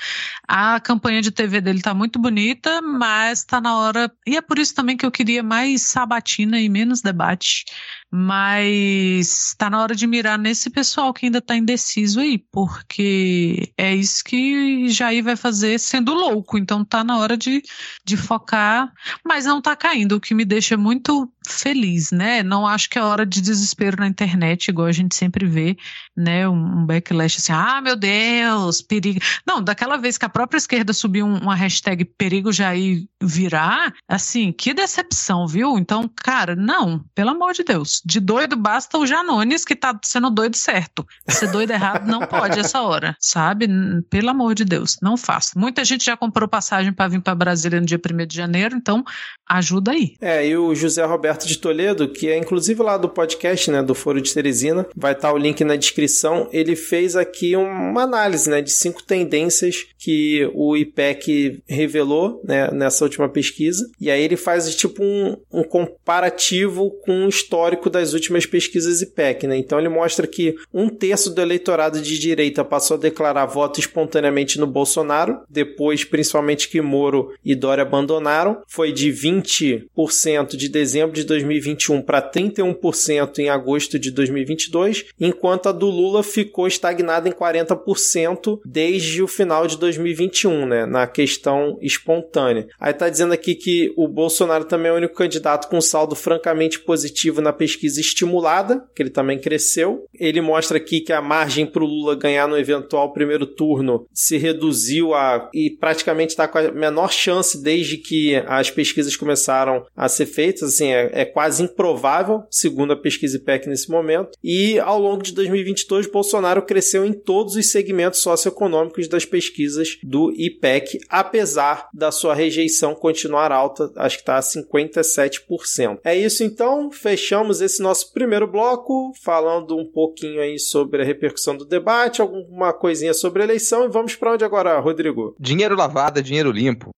A 0.47 0.79
campanha 0.81 1.23
de 1.23 1.31
TV 1.31 1.61
dele 1.61 1.81
tá 1.81 1.95
muito 1.95 2.19
bonita, 2.19 2.83
mas 2.83 3.43
tá 3.45 3.61
na 3.61 3.77
hora. 3.79 4.13
E 4.27 4.37
é 4.37 4.43
por 4.43 4.59
isso 4.59 4.75
também 4.75 4.97
que 4.97 5.07
eu 5.07 5.11
queria 5.11 5.43
mais 5.43 5.83
sabatina 5.83 6.61
e 6.61 6.69
menos 6.69 7.01
debate 7.01 7.65
Mas 8.11 9.55
tá 9.59 9.71
na 9.71 9.81
hora 9.83 9.95
de 9.95 10.07
mirar 10.07 10.39
nesse 10.39 10.69
pessoal 10.71 11.13
que 11.13 11.27
ainda 11.27 11.41
tá 11.41 11.57
indeciso 11.57 12.21
aí, 12.21 12.39
porque 12.53 13.73
é 13.79 13.95
isso 13.95 14.23
que 14.25 14.89
Jair 14.89 15.25
vai 15.25 15.37
fazer 15.37 15.79
sendo 15.79 16.13
louco. 16.13 16.59
Então 16.59 16.85
tá 16.85 17.03
na 17.03 17.19
hora 17.19 17.37
de, 17.37 17.63
de 18.05 18.17
focar, 18.17 18.93
mas 19.25 19.47
não 19.47 19.61
tá 19.61 19.75
caindo, 19.75 20.17
o 20.17 20.21
que 20.21 20.35
me 20.35 20.45
deixa 20.45 20.77
muito 20.77 21.33
feliz, 21.47 22.11
né? 22.11 22.43
Não 22.43 22.67
acho 22.67 22.89
que 22.89 22.99
é 22.99 23.03
hora 23.03 23.25
de 23.25 23.41
desespero 23.41 23.97
na 23.99 24.07
internet, 24.07 24.69
igual 24.69 24.87
a 24.87 24.93
gente 24.93 25.15
sempre 25.15 25.47
vê, 25.47 25.77
né? 26.17 26.49
Um 26.49 26.85
backlash 26.87 27.39
assim, 27.39 27.53
ah, 27.53 27.81
meu 27.81 27.97
Deus, 27.97 28.83
perigo. 28.83 29.21
Não, 29.47 29.63
daquela 29.63 29.97
vez 29.97 30.19
que 30.19 30.25
a 30.25 30.29
própria 30.29 30.59
esquerda 30.59 30.93
subiu 30.93 31.27
uma 31.27 31.55
hashtag 31.55 32.05
perigo 32.05 32.53
Jair 32.53 33.05
virar, 33.23 33.93
assim, 34.09 34.53
que 34.53 34.75
decepção, 34.75 35.47
viu? 35.47 35.79
Então, 35.79 36.11
cara, 36.23 36.55
não, 36.55 37.05
pelo 37.15 37.31
amor 37.31 37.53
de 37.53 37.63
Deus. 37.65 38.01
De 38.05 38.21
doido 38.21 38.57
basta 38.57 38.99
o 38.99 39.07
Janones 39.07 39.65
que 39.65 39.75
tá 39.75 39.99
sendo 40.05 40.31
doido 40.31 40.57
certo. 40.57 41.07
Ser 41.29 41.51
doido 41.51 41.71
errado 41.71 42.07
não 42.07 42.21
pode 42.27 42.59
essa 42.59 42.83
hora, 42.83 43.17
sabe? 43.21 43.69
Pelo 44.11 44.31
amor 44.31 44.55
de 44.55 44.65
Deus, 44.65 44.97
não 45.03 45.17
faça. 45.17 45.59
Muita 45.59 45.85
gente 45.85 46.05
já 46.05 46.17
comprou 46.17 46.49
passagem 46.49 46.93
para 46.93 47.09
vir 47.09 47.21
para 47.21 47.35
Brasília 47.35 47.81
no 47.81 47.87
dia 47.87 47.99
1 47.99 48.27
de 48.27 48.37
janeiro, 48.37 48.77
então 48.77 49.05
ajuda 49.49 49.93
aí. 49.93 50.15
É, 50.21 50.47
e 50.47 50.57
o 50.57 50.75
José 50.75 51.05
Roberto 51.05 51.34
de 51.43 51.59
Toledo, 51.59 52.09
que 52.09 52.29
é 52.29 52.39
inclusive 52.39 52.83
lá 52.83 52.97
do 52.97 53.09
podcast, 53.09 53.71
né, 53.71 53.83
do 53.83 53.95
Foro 53.95 54.21
de 54.21 54.33
Teresina, 54.33 54.87
vai 54.97 55.13
estar 55.13 55.29
tá 55.29 55.35
o 55.35 55.39
link 55.39 55.63
na 55.65 55.77
descrição. 55.77 56.49
Ele 56.53 56.77
fez 56.77 57.17
aqui 57.17 57.57
uma 57.57 58.03
análise, 58.03 58.49
né, 58.49 58.63
de 58.63 58.71
cinco 58.71 59.03
tendências 59.03 59.87
que 59.99 60.51
o 60.55 60.77
IPEC 60.77 61.63
revelou, 61.67 62.41
né, 62.45 62.71
nessa 62.71 63.05
última 63.05 63.29
pesquisa. 63.29 63.89
E 64.01 64.11
aí 64.11 64.23
ele 64.23 64.37
faz 64.37 64.75
tipo 64.77 65.03
um, 65.03 65.37
um 65.53 65.63
comparativo 65.63 66.91
com 67.05 67.25
o 67.25 67.29
histórico 67.29 67.89
das 67.89 68.13
últimas 68.13 68.47
pesquisas 68.47 69.03
IPEC, 69.03 69.47
né? 69.47 69.57
Então 69.57 69.79
ele 69.79 69.89
mostra 69.89 70.27
que 70.27 70.55
um 70.73 70.89
terço 70.89 71.35
do 71.35 71.41
eleitorado 71.41 72.01
de 72.01 72.19
direita 72.19 72.65
passou 72.65 72.97
a 72.97 73.01
declarar 73.01 73.47
voto 73.47 73.81
espontaneamente 73.81 74.59
no 74.59 74.67
Bolsonaro, 74.67 75.41
depois 75.49 76.05
principalmente 76.05 76.69
que 76.69 76.81
Moro 76.81 77.33
e 77.45 77.55
Dória 77.55 77.83
abandonaram, 77.83 78.61
foi 78.69 78.93
de 78.93 79.11
20% 79.11 80.57
de 80.57 80.69
dezembro 80.69 81.15
de 81.15 81.24
2021 81.25 82.03
para 82.03 82.23
31% 82.23 83.39
em 83.39 83.49
agosto 83.49 83.99
de 83.99 84.11
2022, 84.11 85.07
enquanto 85.21 85.69
a 85.69 85.73
do 85.73 85.87
Lula 85.87 86.23
ficou 86.23 86.67
estagnada 86.67 87.29
em 87.29 87.33
40% 87.33 88.61
desde 88.65 89.23
o 89.23 89.29
final 89.29 89.67
de 89.67 89.79
2021, 89.79 90.67
né, 90.67 90.87
na 90.87 91.07
questão 91.07 91.79
espontânea. 91.81 92.67
Aí 92.79 92.93
tá 92.93 93.09
dizendo 93.09 93.33
aqui 93.33 93.55
que 93.55 93.93
o 93.97 94.09
Bolsonaro 94.09 94.65
também 94.65 94.91
é 94.91 94.93
o 94.93 94.97
único 94.97 95.15
candidato 95.15 95.69
com 95.69 95.81
saldo 95.81 96.15
francamente 96.15 96.81
positivo 96.81 97.41
na 97.41 97.53
pesquisa 97.53 98.01
estimulada, 98.01 98.85
que 98.95 99.03
ele 99.03 99.11
também 99.11 99.39
cresceu. 99.39 100.05
Ele 100.15 100.41
mostra 100.41 100.79
aqui 100.79 101.01
que 101.01 101.13
a 101.13 101.23
margem 101.23 101.67
para 101.67 101.83
o 101.83 101.87
Lula 101.87 102.15
ganhar 102.15 102.49
no 102.49 102.59
eventual 102.59 103.13
primeiro 103.13 103.47
turno 103.47 104.07
se 104.13 104.37
reduziu 104.37 105.15
a 105.15 105.51
e 105.53 105.71
praticamente 105.71 106.31
está 106.31 106.49
com 106.49 106.59
a 106.59 106.71
menor 106.73 107.13
chance 107.13 107.63
desde 107.63 107.97
que 107.97 108.37
as 108.47 108.71
pesquisas 108.71 109.17
começaram 109.17 109.87
a 109.97 110.09
ser 110.09 110.27
feitas. 110.27 110.75
Assim, 110.75 110.89
é, 110.89 111.11
é 111.15 111.25
quase 111.25 111.63
improvável, 111.63 112.43
segundo 112.51 112.93
a 112.93 112.97
pesquisa 112.97 113.37
IPEC 113.37 113.69
nesse 113.69 113.91
momento. 113.91 114.37
E 114.43 114.79
ao 114.81 114.99
longo 114.99 115.23
de 115.23 115.33
2022, 115.33 116.11
Bolsonaro 116.11 116.63
cresceu 116.63 117.05
em 117.05 117.13
todos 117.13 117.55
os 117.55 117.71
segmentos 117.71 118.21
socioeconômicos 118.21 119.09
das 119.09 119.25
pesquisas 119.25 119.97
do 120.03 120.33
IPEC, 120.33 120.99
apesar 121.09 121.89
da 121.95 122.11
sua 122.11 122.35
rejeição 122.35 122.95
continuar 122.95 123.53
alta, 123.53 123.91
acho 123.97 124.17
que 124.17 124.23
está 124.23 124.37
a 124.37 124.41
57%. 124.41 126.01
É 126.05 126.17
isso 126.17 126.43
então, 126.43 126.91
fechamos 126.91 127.61
esse 127.61 127.81
nosso 127.81 128.13
primeiro 128.13 128.47
bloco, 128.47 129.13
falando 129.23 129.77
um 129.77 129.87
pouquinho 129.87 130.41
aí 130.41 130.59
sobre 130.59 131.03
a 131.03 131.05
repercussão 131.05 131.57
do 131.57 131.65
debate, 131.65 132.21
alguma 132.21 132.73
coisinha 132.73 133.15
sobre 133.15 133.43
a 133.43 133.45
eleição 133.45 133.85
e 133.85 133.89
vamos 133.89 134.17
para 134.17 134.33
onde 134.33 134.45
agora, 134.45 134.79
Rodrigo? 134.81 135.37
Dinheiro 135.39 135.77
lavado, 135.77 136.19
é 136.19 136.23
dinheiro 136.23 136.51
limpo. 136.51 136.91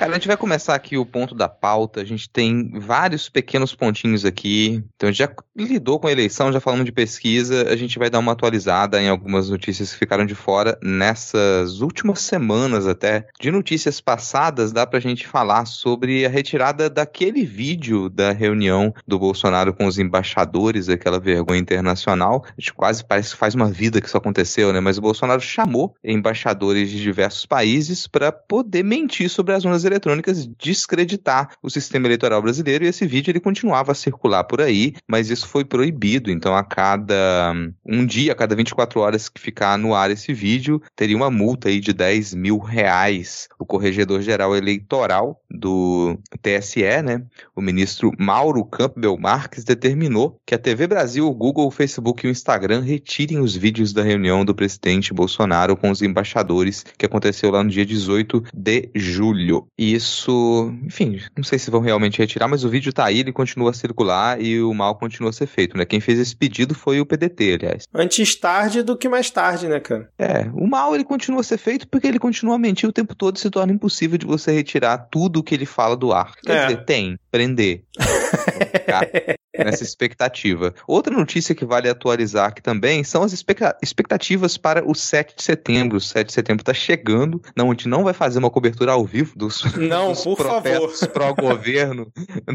Cara, 0.00 0.12
a 0.12 0.14
gente 0.14 0.28
vai 0.28 0.36
começar 0.38 0.74
aqui 0.74 0.96
o 0.96 1.04
ponto 1.04 1.34
da 1.34 1.46
pauta. 1.46 2.00
A 2.00 2.04
gente 2.06 2.26
tem 2.30 2.70
vários 2.80 3.28
pequenos 3.28 3.74
pontinhos 3.74 4.24
aqui. 4.24 4.82
Então, 4.96 5.12
já 5.12 5.30
lidou 5.54 6.00
com 6.00 6.06
a 6.06 6.10
eleição, 6.10 6.50
já 6.50 6.58
falamos 6.58 6.86
de 6.86 6.92
pesquisa. 6.92 7.68
A 7.68 7.76
gente 7.76 7.98
vai 7.98 8.08
dar 8.08 8.18
uma 8.18 8.32
atualizada 8.32 8.98
em 8.98 9.10
algumas 9.10 9.50
notícias 9.50 9.92
que 9.92 9.98
ficaram 9.98 10.24
de 10.24 10.34
fora 10.34 10.78
nessas 10.82 11.82
últimas 11.82 12.20
semanas 12.20 12.86
até. 12.86 13.26
De 13.38 13.50
notícias 13.50 14.00
passadas, 14.00 14.72
dá 14.72 14.86
pra 14.86 15.00
gente 15.00 15.26
falar 15.26 15.66
sobre 15.66 16.24
a 16.24 16.30
retirada 16.30 16.88
daquele 16.88 17.44
vídeo 17.44 18.08
da 18.08 18.32
reunião 18.32 18.94
do 19.06 19.18
Bolsonaro 19.18 19.74
com 19.74 19.84
os 19.84 19.98
embaixadores, 19.98 20.88
aquela 20.88 21.20
vergonha 21.20 21.60
internacional. 21.60 22.42
A 22.46 22.58
gente 22.58 22.72
quase 22.72 23.04
parece 23.04 23.32
que 23.32 23.36
faz 23.36 23.54
uma 23.54 23.70
vida 23.70 24.00
que 24.00 24.06
isso 24.06 24.16
aconteceu, 24.16 24.72
né? 24.72 24.80
Mas 24.80 24.96
o 24.96 25.02
Bolsonaro 25.02 25.42
chamou 25.42 25.94
embaixadores 26.02 26.88
de 26.88 27.02
diversos 27.02 27.44
países 27.44 28.06
para 28.06 28.32
poder 28.32 28.82
mentir 28.82 29.28
sobre 29.28 29.52
as 29.52 29.62
urnas 29.62 29.89
eletrônicas 29.90 30.46
descreditar 30.58 31.50
o 31.62 31.70
sistema 31.70 32.06
eleitoral 32.06 32.42
brasileiro 32.42 32.84
e 32.84 32.88
esse 32.88 33.06
vídeo 33.06 33.30
ele 33.30 33.40
continuava 33.40 33.92
a 33.92 33.94
circular 33.94 34.44
por 34.44 34.60
aí, 34.60 34.94
mas 35.06 35.30
isso 35.30 35.46
foi 35.46 35.64
proibido. 35.64 36.30
Então, 36.30 36.54
a 36.54 36.64
cada 36.64 37.52
um 37.84 38.04
dia, 38.04 38.32
a 38.32 38.34
cada 38.34 38.54
24 38.54 39.00
horas 39.00 39.28
que 39.28 39.40
ficar 39.40 39.78
no 39.78 39.94
ar 39.94 40.10
esse 40.10 40.32
vídeo, 40.32 40.80
teria 40.94 41.16
uma 41.16 41.30
multa 41.30 41.68
aí 41.68 41.80
de 41.80 41.92
10 41.92 42.34
mil 42.34 42.58
reais. 42.58 43.48
O 43.58 43.66
corregedor-geral 43.66 44.56
eleitoral 44.56 45.40
do 45.50 46.18
TSE, 46.42 47.02
né, 47.02 47.22
o 47.54 47.60
ministro 47.60 48.12
Mauro 48.18 48.64
Campbell 48.64 49.18
Marques, 49.18 49.64
determinou 49.64 50.38
que 50.46 50.54
a 50.54 50.58
TV 50.58 50.86
Brasil, 50.86 51.26
o 51.26 51.34
Google, 51.34 51.66
o 51.66 51.70
Facebook 51.70 52.24
e 52.24 52.28
o 52.28 52.30
Instagram 52.30 52.80
retirem 52.80 53.38
os 53.38 53.56
vídeos 53.56 53.92
da 53.92 54.02
reunião 54.02 54.44
do 54.44 54.54
presidente 54.54 55.12
Bolsonaro 55.12 55.76
com 55.76 55.90
os 55.90 56.02
embaixadores 56.02 56.84
que 56.96 57.06
aconteceu 57.06 57.50
lá 57.50 57.62
no 57.62 57.70
dia 57.70 57.84
18 57.84 58.44
de 58.54 58.90
julho. 58.94 59.66
E 59.80 59.94
isso, 59.94 60.74
enfim, 60.84 61.18
não 61.34 61.42
sei 61.42 61.58
se 61.58 61.70
vão 61.70 61.80
realmente 61.80 62.18
retirar, 62.18 62.46
mas 62.46 62.64
o 62.64 62.68
vídeo 62.68 62.92
tá 62.92 63.06
aí, 63.06 63.20
ele 63.20 63.32
continua 63.32 63.70
a 63.70 63.72
circular 63.72 64.38
e 64.38 64.60
o 64.60 64.74
mal 64.74 64.94
continua 64.94 65.30
a 65.30 65.32
ser 65.32 65.46
feito, 65.46 65.74
né? 65.74 65.86
Quem 65.86 66.00
fez 66.00 66.18
esse 66.18 66.36
pedido 66.36 66.74
foi 66.74 67.00
o 67.00 67.06
PDT, 67.06 67.54
aliás. 67.54 67.84
Antes 67.94 68.34
tarde 68.34 68.82
do 68.82 68.94
que 68.94 69.08
mais 69.08 69.30
tarde, 69.30 69.66
né, 69.66 69.80
cara? 69.80 70.10
É, 70.18 70.50
o 70.52 70.66
mal 70.66 70.94
ele 70.94 71.02
continua 71.02 71.40
a 71.40 71.42
ser 71.42 71.56
feito 71.56 71.88
porque 71.88 72.06
ele 72.06 72.18
continua 72.18 72.56
a 72.56 72.58
mentir 72.58 72.86
o 72.86 72.92
tempo 72.92 73.14
todo 73.14 73.38
e 73.38 73.40
se 73.40 73.48
torna 73.48 73.72
impossível 73.72 74.18
de 74.18 74.26
você 74.26 74.52
retirar 74.52 74.98
tudo 75.10 75.42
que 75.42 75.54
ele 75.54 75.64
fala 75.64 75.96
do 75.96 76.12
ar. 76.12 76.34
Quer 76.44 76.56
é. 76.56 76.66
dizer, 76.66 76.84
tem, 76.84 77.18
prender. 77.30 77.82
nessa 79.64 79.82
expectativa. 79.82 80.74
Outra 80.86 81.14
notícia 81.14 81.54
que 81.54 81.64
vale 81.64 81.88
atualizar 81.88 82.48
aqui 82.48 82.62
também 82.62 83.04
são 83.04 83.22
as 83.22 83.32
expectativas 83.32 84.56
para 84.56 84.88
o 84.88 84.94
7 84.94 85.36
de 85.36 85.42
setembro. 85.42 85.96
O 85.96 86.00
7 86.00 86.26
de 86.26 86.32
setembro 86.32 86.62
está 86.62 86.74
chegando. 86.74 87.42
Não, 87.56 87.66
a 87.66 87.70
gente 87.70 87.88
não 87.88 88.04
vai 88.04 88.12
fazer 88.12 88.38
uma 88.38 88.50
cobertura 88.50 88.92
ao 88.92 89.04
vivo 89.04 89.32
dos, 89.36 89.64
não, 89.76 90.12
dos 90.12 90.24
por 90.24 90.36
protestos 90.36 91.08
pró-governo 91.08 92.10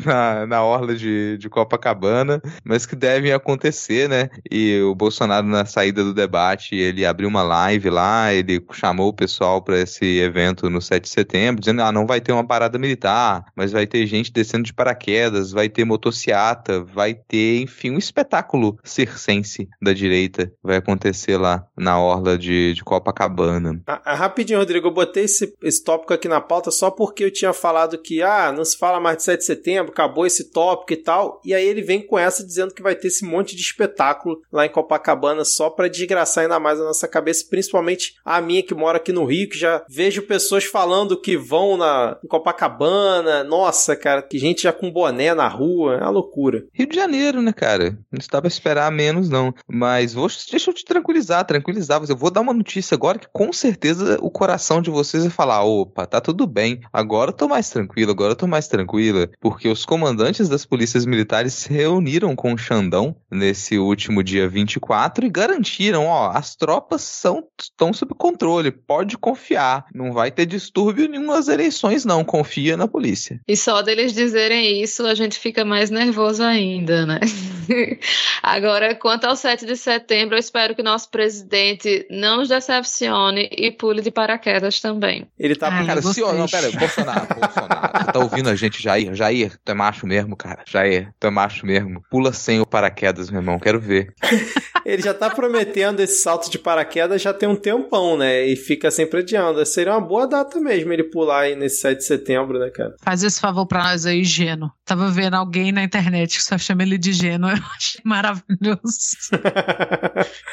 na, 0.06 0.45
na 0.45 0.64
orla 0.64 0.95
de, 0.95 1.38
de 1.38 1.49
Copacabana, 1.49 2.41
mas 2.64 2.86
que 2.86 2.95
devem 2.95 3.32
acontecer, 3.32 4.10
né? 4.10 4.30
E 4.49 4.80
o 4.82 4.95
Bolsonaro, 4.95 5.47
na 5.47 5.66
saída 5.66 6.03
do 6.03 6.14
debate, 6.14 6.76
ele 6.76 7.06
abriu 7.06 7.28
uma 7.28 7.43
live 7.43 7.89
lá, 7.89 8.34
ele 8.34 8.64
chamou 8.72 9.10
o 9.10 9.14
pessoal 9.14 9.62
para 9.62 9.80
esse 9.80 10.20
evento 10.20 10.70
no 10.70 10.82
7 10.82 11.03
de 11.03 11.10
setembro, 11.10 11.62
dizendo: 11.62 11.82
ah, 11.82 11.91
não 11.91 12.06
vai 12.06 12.22
ter 12.22 12.32
uma 12.32 12.45
parada 12.45 12.78
militar, 12.78 13.45
mas 13.56 13.72
vai 13.72 13.86
ter 13.86 14.06
gente 14.08 14.32
descendo 14.32 14.64
de 14.64 14.74
paraquedas, 14.74 15.51
vai 15.51 15.70
ter 15.70 15.86
motociata, 15.86 16.84
vai 16.95 17.13
ter, 17.13 17.61
enfim, 17.61 17.91
um 17.91 17.97
espetáculo 17.97 18.79
circense 18.83 19.67
da 19.81 19.91
direita 19.91 20.49
vai 20.63 20.77
acontecer 20.77 21.37
lá 21.37 21.67
na 21.77 21.99
orla 21.99 22.37
de, 22.37 22.73
de 22.73 22.83
Copacabana. 22.83 23.81
Ah, 23.85 24.01
ah, 24.05 24.15
rapidinho, 24.15 24.59
Rodrigo, 24.59 24.87
eu 24.87 24.93
botei 24.93 25.25
esse, 25.25 25.53
esse 25.61 25.83
tópico 25.83 26.13
aqui 26.13 26.29
na 26.29 26.39
pauta 26.39 26.71
só 26.71 26.89
porque 26.89 27.25
eu 27.25 27.31
tinha 27.31 27.51
falado 27.51 27.97
que, 27.97 28.21
ah, 28.21 28.53
não 28.55 28.63
se 28.63 28.77
fala 28.77 28.99
mais 28.99 29.17
de 29.17 29.23
7 29.23 29.39
de 29.39 29.45
setembro, 29.45 29.91
acabou 29.91 30.25
esse 30.25 30.51
tópico 30.51 30.93
e 30.93 30.97
tal, 30.97 31.41
e 31.43 31.53
aí 31.53 31.67
ele 31.67 31.81
vem 31.81 32.01
com 32.01 32.17
essa 32.17 32.45
dizendo 32.45 32.73
que 32.73 32.81
vai 32.81 32.95
ter 32.95 33.09
esse 33.09 33.25
monte 33.25 33.55
de 33.55 33.61
espetáculo 33.61 34.41
lá 34.51 34.65
em 34.65 34.69
Copacabana 34.69 35.43
só 35.43 35.69
para 35.69 35.89
desgraçar 35.89 36.43
ainda 36.43 36.59
mais 36.59 36.79
a 36.79 36.85
nossa 36.85 37.07
cabeça, 37.07 37.45
principalmente 37.49 38.15
a 38.23 38.39
minha 38.39 38.63
que 38.63 38.73
mora 38.73 38.97
aqui 38.97 39.11
no 39.11 39.25
Rio, 39.25 39.49
que 39.49 39.57
já 39.57 39.83
vejo 39.89 40.21
pessoas 40.21 40.63
falando 40.63 41.19
que 41.19 41.35
vão 41.35 41.75
na 41.75 42.17
em 42.23 42.27
Copacabana, 42.27 43.43
nossa, 43.43 43.95
cara, 43.95 44.21
que 44.21 44.37
gente 44.37 44.63
já 44.63 44.73
com 44.73 44.91
boné 44.91 45.33
na 45.33 45.47
rua, 45.47 45.95
é 45.95 46.01
uma 46.01 46.09
loucura. 46.09 46.65
Rio 46.73 46.84
Rio 46.86 46.89
de 46.89 46.95
Janeiro, 46.95 47.41
né, 47.41 47.51
cara? 47.51 47.97
Não 48.11 48.19
está 48.19 48.39
pra 48.39 48.47
esperar 48.47 48.91
menos, 48.91 49.29
não. 49.29 49.53
Mas 49.67 50.13
vou, 50.13 50.27
deixa 50.27 50.69
eu 50.69 50.73
te 50.73 50.86
tranquilizar, 50.86 51.43
tranquilizar. 51.45 52.01
Eu 52.07 52.15
vou 52.15 52.29
dar 52.29 52.41
uma 52.41 52.53
notícia 52.53 52.95
agora 52.95 53.17
que 53.17 53.27
com 53.33 53.51
certeza 53.51 54.17
o 54.21 54.29
coração 54.29 54.81
de 54.81 54.89
vocês 54.89 55.23
vai 55.23 55.31
falar: 55.31 55.63
opa, 55.63 56.05
tá 56.05 56.21
tudo 56.21 56.45
bem. 56.45 56.79
Agora 56.93 57.29
eu 57.31 57.36
tô 57.36 57.47
mais 57.47 57.69
tranquilo, 57.69 58.11
agora 58.11 58.31
eu 58.31 58.36
tô 58.36 58.47
mais 58.47 58.67
tranquila. 58.67 59.29
Porque 59.41 59.67
os 59.67 59.86
comandantes 59.86 60.47
das 60.47 60.65
polícias 60.65 61.05
militares 61.05 61.53
se 61.53 61.73
reuniram 61.73 62.36
com 62.36 62.53
o 62.53 62.57
Xandão 62.57 63.15
nesse 63.31 63.77
último 63.77 64.23
dia 64.23 64.47
24 64.47 65.25
e 65.25 65.29
garantiram: 65.29 66.05
ó, 66.05 66.31
as 66.31 66.55
tropas 66.55 67.01
são, 67.01 67.43
estão 67.59 67.91
sob 67.93 68.13
controle, 68.13 68.71
pode 68.71 69.17
confiar. 69.17 69.86
Não 69.93 70.11
vai 70.11 70.31
ter 70.31 70.45
distúrbio 70.45 71.09
nenhum 71.09 71.25
nas 71.25 71.47
eleições, 71.47 72.05
não. 72.05 72.23
Confia 72.23 72.77
na 72.77 72.88
polícia. 72.88 73.39
E 73.47 73.57
só 73.57 73.81
deles 73.81 74.13
dizerem 74.13 74.81
isso, 74.81 75.05
a 75.05 75.15
gente 75.15 75.39
fica 75.39 75.65
mais 75.65 75.89
nervoso 75.89 76.43
ainda, 76.43 76.74
né? 76.82 77.19
Agora, 78.41 78.95
quanto 78.95 79.26
ao 79.26 79.36
7 79.36 79.65
de 79.65 79.76
setembro, 79.76 80.36
eu 80.36 80.39
espero 80.39 80.76
que 80.76 80.84
nosso 80.84 81.09
presidente 81.09 82.05
não 82.09 82.38
nos 82.38 82.49
decepcione 82.49 83.49
e 83.51 83.71
pule 83.71 84.01
de 84.01 84.11
paraquedas 84.11 84.80
também. 84.80 85.28
Ele 85.38 85.55
tá. 85.55 85.69
Ai, 85.69 85.86
Cara, 85.86 85.99
eu 85.99 86.13
se 86.13 86.23
ó, 86.23 86.34
não, 86.34 86.47
pera, 86.47 86.71
Bolsonaro, 86.71 87.28
Bolsonaro. 87.36 88.11
Tá 88.11 88.19
ouvindo 88.19 88.49
a 88.49 88.55
gente, 88.55 88.82
Jair? 88.82 89.13
Jair, 89.15 89.57
tu 89.63 89.71
é 89.71 89.76
macho 89.76 90.05
mesmo, 90.05 90.36
cara. 90.36 90.63
Jair, 90.67 91.13
tu 91.19 91.28
é 91.28 91.30
macho 91.30 91.65
mesmo. 91.65 92.03
Pula 92.09 92.34
sem 92.34 92.59
o 92.59 92.65
paraquedas, 92.65 93.30
meu 93.30 93.41
irmão. 93.41 93.59
Quero 93.59 93.80
ver. 93.80 94.13
Ele 94.86 95.01
já 95.01 95.13
tá 95.13 95.29
prometendo 95.31 95.99
esse 95.99 96.21
salto 96.21 96.49
de 96.49 96.59
paraquedas 96.59 97.21
já 97.21 97.33
tem 97.33 97.49
um 97.49 97.55
tempão, 97.55 98.15
né? 98.15 98.45
E 98.45 98.55
fica 98.55 98.91
sempre 98.91 99.21
adiando. 99.21 99.65
Seria 99.65 99.93
uma 99.93 100.01
boa 100.01 100.27
data 100.27 100.59
mesmo 100.59 100.93
ele 100.93 101.03
pular 101.05 101.41
aí 101.41 101.55
nesse 101.55 101.77
7 101.81 101.97
de 101.97 102.05
setembro, 102.05 102.59
né, 102.59 102.69
cara? 102.69 102.95
Faz 103.03 103.23
esse 103.23 103.41
favor 103.41 103.65
pra 103.65 103.83
nós 103.83 104.05
aí, 104.05 104.23
Geno. 104.23 104.71
Tava 104.86 105.09
vendo 105.09 105.33
alguém 105.33 105.71
na 105.71 105.83
internet 105.83 106.38
que 106.38 106.43
só 106.43 106.57
chama 106.57 106.83
ele 106.83 106.99
de 106.99 107.13
Geno. 107.13 107.49
Eu 107.55 107.63
achei 107.75 108.01
maravilhoso. 108.03 108.86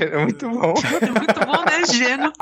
É 0.00 0.18
muito 0.18 0.48
bom. 0.48 0.74
É 1.00 1.10
muito 1.10 1.40
bom, 1.46 1.64
né, 1.64 1.84
Geno? 1.92 2.32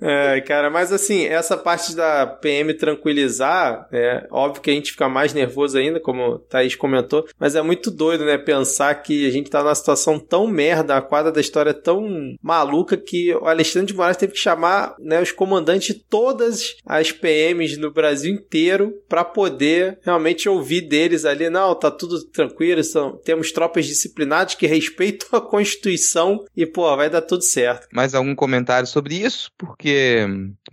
É, 0.00 0.40
cara, 0.42 0.68
mas 0.68 0.92
assim, 0.92 1.24
essa 1.24 1.56
parte 1.56 1.94
da 1.94 2.26
PM 2.26 2.74
tranquilizar, 2.74 3.88
é 3.92 4.26
óbvio 4.30 4.62
que 4.62 4.70
a 4.70 4.74
gente 4.74 4.92
fica 4.92 5.08
mais 5.08 5.32
nervoso 5.32 5.78
ainda, 5.78 6.00
como 6.00 6.22
o 6.22 6.38
Thaís 6.38 6.74
comentou, 6.74 7.26
mas 7.38 7.54
é 7.54 7.62
muito 7.62 7.90
doido, 7.90 8.24
né? 8.24 8.36
Pensar 8.36 8.94
que 8.96 9.26
a 9.26 9.30
gente 9.30 9.50
tá 9.50 9.62
numa 9.62 9.74
situação 9.74 10.18
tão 10.18 10.46
merda, 10.46 10.96
a 10.96 11.02
quadra 11.02 11.32
da 11.32 11.40
história 11.40 11.70
é 11.70 11.74
tão 11.74 12.34
maluca 12.42 12.96
que 12.96 13.34
o 13.34 13.46
Alexandre 13.46 13.88
de 13.88 13.94
Moraes 13.94 14.16
teve 14.16 14.34
que 14.34 14.38
chamar 14.38 14.94
né, 14.98 15.22
os 15.22 15.32
comandantes 15.32 15.94
de 15.94 16.04
todas 16.04 16.74
as 16.84 17.10
PMs 17.10 17.78
no 17.78 17.90
Brasil 17.90 18.34
inteiro 18.34 18.92
para 19.08 19.24
poder 19.24 19.98
realmente 20.02 20.48
ouvir 20.48 20.82
deles 20.82 21.24
ali. 21.24 21.48
Não, 21.48 21.74
tá 21.74 21.90
tudo 21.90 22.22
tranquilo, 22.26 22.82
são, 22.84 23.16
temos 23.24 23.52
tropas 23.52 23.86
disciplinadas 23.86 24.54
que 24.54 24.66
respeitam 24.66 25.28
a 25.32 25.40
Constituição 25.40 26.44
e, 26.56 26.66
pô, 26.66 26.94
vai 26.96 27.08
dar 27.08 27.22
tudo 27.22 27.42
certo. 27.42 27.86
Mais 27.92 28.14
algum 28.14 28.34
comentário 28.34 28.86
sobre 28.86 29.14
isso? 29.16 29.50
Porque 29.56 29.93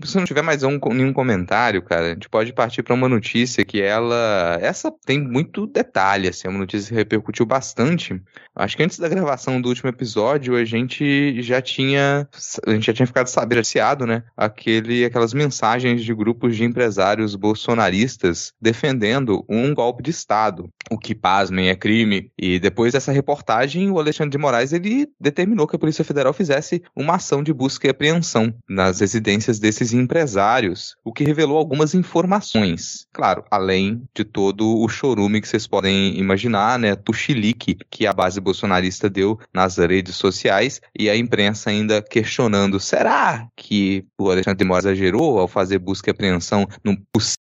se 0.03 0.17
não 0.17 0.25
tiver 0.25 0.41
mais 0.41 0.63
um, 0.63 0.79
nenhum 0.91 1.13
comentário, 1.13 1.81
cara, 1.81 2.07
a 2.07 2.13
gente 2.13 2.29
pode 2.29 2.53
partir 2.53 2.83
para 2.83 2.93
uma 2.93 3.09
notícia 3.09 3.63
que 3.65 3.81
ela. 3.81 4.57
Essa 4.61 4.91
tem 5.05 5.19
muito 5.19 5.67
detalhe, 5.67 6.27
assim, 6.27 6.47
é 6.47 6.49
uma 6.49 6.59
notícia 6.59 6.89
que 6.89 6.95
repercutiu 6.95 7.45
bastante. 7.45 8.21
Acho 8.55 8.75
que 8.75 8.83
antes 8.83 8.99
da 8.99 9.07
gravação 9.07 9.61
do 9.61 9.69
último 9.69 9.89
episódio, 9.89 10.55
a 10.55 10.65
gente 10.65 11.41
já 11.41 11.61
tinha. 11.61 12.27
A 12.65 12.71
gente 12.71 12.85
já 12.85 12.93
tinha 12.93 13.07
ficado 13.07 13.27
saberciado, 13.27 14.05
né? 14.05 14.23
Aquele, 14.35 15.05
aquelas 15.05 15.33
mensagens 15.33 16.03
de 16.03 16.13
grupos 16.13 16.55
de 16.55 16.63
empresários 16.63 17.35
bolsonaristas 17.35 18.53
defendendo 18.61 19.45
um 19.47 19.73
golpe 19.73 20.03
de 20.03 20.11
Estado. 20.11 20.69
O 20.89 20.97
que, 20.97 21.15
pasmem, 21.15 21.69
é 21.69 21.75
crime. 21.75 22.31
E 22.37 22.59
depois 22.59 22.93
dessa 22.93 23.11
reportagem, 23.11 23.89
o 23.89 23.99
Alexandre 23.99 24.31
de 24.31 24.37
Moraes 24.37 24.73
ele 24.73 25.07
determinou 25.19 25.67
que 25.67 25.75
a 25.75 25.79
Polícia 25.79 26.03
Federal 26.03 26.33
fizesse 26.33 26.83
uma 26.95 27.15
ação 27.15 27.41
de 27.41 27.53
busca 27.53 27.87
e 27.87 27.89
apreensão 27.89 28.53
nas 28.69 29.00
residências 29.01 29.59
desses 29.59 29.93
empresários, 29.93 30.95
o 31.03 31.11
que 31.11 31.23
revelou 31.23 31.57
algumas 31.57 31.93
informações. 31.93 33.05
Claro, 33.11 33.43
além 33.51 34.03
de 34.15 34.23
todo 34.23 34.79
o 34.79 34.87
chorume 34.87 35.41
que 35.41 35.47
vocês 35.47 35.67
podem 35.67 36.17
imaginar, 36.17 36.79
né? 36.79 36.95
O 37.09 37.13
chilique 37.13 37.77
que 37.89 38.07
a 38.07 38.13
base 38.13 38.39
bolsonarista 38.39 39.09
deu 39.09 39.37
nas 39.53 39.77
redes 39.77 40.15
sociais 40.15 40.79
e 40.97 41.09
a 41.09 41.17
imprensa 41.17 41.69
ainda 41.69 42.01
questionando: 42.01 42.79
será 42.79 43.47
que 43.55 44.05
o 44.17 44.31
Alexandre 44.31 44.59
de 44.59 44.63
Moraes 44.63 44.85
exagerou 44.85 45.39
ao 45.39 45.47
fazer 45.47 45.79
busca 45.79 46.09
e 46.09 46.11
apreensão 46.11 46.65
num 46.83 46.95
possível 46.95 47.41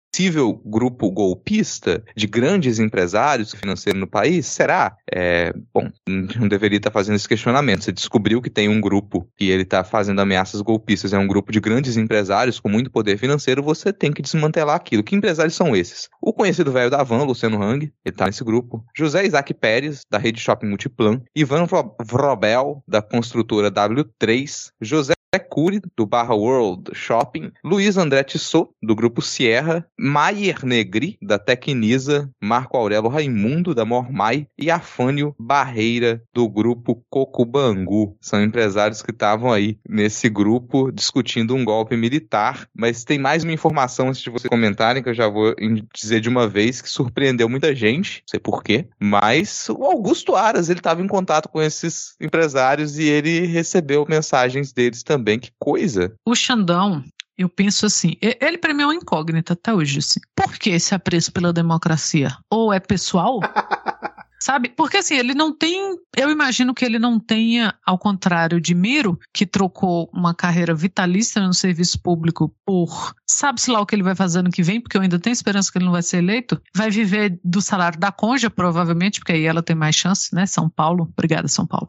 grupo 0.64 1.10
golpista 1.10 2.02
de 2.16 2.26
grandes 2.26 2.78
empresários 2.78 3.52
financeiros 3.54 4.00
no 4.00 4.06
país? 4.06 4.46
Será? 4.46 4.96
É, 5.12 5.52
bom, 5.72 5.88
não 6.06 6.48
deveria 6.48 6.76
estar 6.78 6.90
fazendo 6.90 7.16
esse 7.16 7.28
questionamento. 7.28 7.84
Você 7.84 7.92
descobriu 7.92 8.42
que 8.42 8.50
tem 8.50 8.68
um 8.68 8.80
grupo 8.80 9.28
e 9.40 9.50
ele 9.50 9.62
está 9.62 9.82
fazendo 9.84 10.20
ameaças 10.20 10.60
golpistas, 10.60 11.12
é 11.12 11.18
um 11.18 11.26
grupo 11.26 11.52
de 11.52 11.60
grandes 11.60 11.96
empresários 11.96 12.58
com 12.60 12.68
muito 12.68 12.90
poder 12.90 13.16
financeiro, 13.18 13.62
você 13.62 13.92
tem 13.92 14.12
que 14.12 14.22
desmantelar 14.22 14.76
aquilo. 14.76 15.02
Que 15.02 15.14
empresários 15.16 15.54
são 15.54 15.74
esses? 15.74 16.08
O 16.20 16.32
conhecido 16.32 16.72
velho 16.72 16.90
da 16.90 17.02
Van, 17.02 17.24
Luciano 17.24 17.62
Hang, 17.62 17.84
ele 17.84 17.92
está 18.06 18.26
nesse 18.26 18.44
grupo. 18.44 18.84
José 18.96 19.26
Isaac 19.26 19.54
Pérez, 19.54 20.02
da 20.10 20.18
rede 20.18 20.40
Shopping 20.40 20.66
Multiplan. 20.68 21.22
Ivan 21.34 21.64
Vro- 21.66 21.94
Vrobel, 22.04 22.82
da 22.86 23.00
construtora 23.00 23.70
W3. 23.70 24.70
José 24.80 25.12
Cury, 25.38 25.80
do 25.96 26.04
Barra 26.04 26.34
World 26.34 26.90
Shopping, 26.92 27.52
Luiz 27.64 27.96
André 27.96 28.24
Tissot, 28.24 28.70
do 28.82 28.96
Grupo 28.96 29.22
Sierra, 29.22 29.86
Maier 29.98 30.64
Negri, 30.64 31.16
da 31.22 31.38
Tecnisa, 31.38 32.28
Marco 32.40 32.76
Aurelo 32.76 33.08
Raimundo, 33.08 33.74
da 33.74 33.84
Mormai, 33.84 34.48
e 34.58 34.70
Afânio 34.70 35.34
Barreira, 35.38 36.22
do 36.34 36.48
Grupo 36.48 37.04
Cocubangu. 37.08 38.16
São 38.20 38.42
empresários 38.42 39.02
que 39.02 39.12
estavam 39.12 39.52
aí 39.52 39.78
nesse 39.88 40.28
grupo 40.28 40.90
discutindo 40.90 41.54
um 41.54 41.64
golpe 41.64 41.96
militar, 41.96 42.68
mas 42.74 43.04
tem 43.04 43.18
mais 43.18 43.44
uma 43.44 43.52
informação 43.52 44.08
antes 44.08 44.22
de 44.22 44.30
vocês 44.30 44.48
comentarem, 44.48 45.02
que 45.02 45.10
eu 45.10 45.14
já 45.14 45.28
vou 45.28 45.54
dizer 45.94 46.20
de 46.20 46.28
uma 46.28 46.48
vez, 46.48 46.80
que 46.80 46.88
surpreendeu 46.88 47.48
muita 47.48 47.74
gente, 47.74 48.22
não 48.22 48.30
sei 48.30 48.40
porquê, 48.40 48.88
mas 48.98 49.68
o 49.68 49.84
Augusto 49.84 50.34
Aras, 50.34 50.68
ele 50.68 50.80
estava 50.80 51.02
em 51.02 51.06
contato 51.06 51.48
com 51.48 51.62
esses 51.62 52.16
empresários 52.20 52.98
e 52.98 53.04
ele 53.04 53.46
recebeu 53.46 54.04
mensagens 54.08 54.72
deles 54.72 55.02
também, 55.02 55.19
que 55.38 55.50
coisa. 55.58 56.12
O 56.26 56.34
Xandão, 56.34 57.02
eu 57.36 57.48
penso 57.48 57.86
assim, 57.86 58.16
e- 58.22 58.36
ele 58.40 58.58
pra 58.58 58.74
mim 58.74 58.82
é 58.82 58.86
uma 58.86 58.94
incógnita 58.94 59.54
até 59.54 59.72
hoje, 59.72 59.98
assim. 59.98 60.20
Por 60.36 60.58
que 60.58 60.70
esse 60.70 60.94
apreço 60.94 61.32
pela 61.32 61.52
democracia? 61.52 62.36
Ou 62.50 62.72
é 62.72 62.78
pessoal? 62.80 63.40
Sabe? 64.42 64.70
Porque 64.70 64.96
assim, 64.98 65.16
ele 65.16 65.34
não 65.34 65.54
tem. 65.54 65.96
Eu 66.16 66.30
imagino 66.30 66.72
que 66.74 66.84
ele 66.84 66.98
não 66.98 67.20
tenha, 67.20 67.74
ao 67.84 67.98
contrário 67.98 68.60
de 68.60 68.74
Miro, 68.74 69.18
que 69.34 69.44
trocou 69.46 70.10
uma 70.14 70.34
carreira 70.34 70.74
vitalícia 70.74 71.42
no 71.42 71.52
serviço 71.52 72.00
público 72.02 72.54
por 72.64 73.12
sabe-se 73.28 73.70
lá 73.70 73.80
o 73.80 73.86
que 73.86 73.94
ele 73.94 74.02
vai 74.02 74.14
fazer 74.16 74.40
ano 74.40 74.50
que 74.50 74.62
vem, 74.62 74.80
porque 74.80 74.96
eu 74.96 75.02
ainda 75.02 75.18
tenho 75.18 75.32
esperança 75.32 75.70
que 75.70 75.78
ele 75.78 75.84
não 75.84 75.92
vai 75.92 76.02
ser 76.02 76.18
eleito. 76.18 76.60
Vai 76.74 76.90
viver 76.90 77.38
do 77.44 77.60
salário 77.60 77.98
da 78.00 78.10
Conja, 78.10 78.48
provavelmente, 78.50 79.20
porque 79.20 79.32
aí 79.32 79.44
ela 79.44 79.62
tem 79.62 79.76
mais 79.76 79.94
chance, 79.94 80.34
né? 80.34 80.46
São 80.46 80.68
Paulo. 80.68 81.08
Obrigada, 81.12 81.46
São 81.46 81.66
Paulo. 81.66 81.88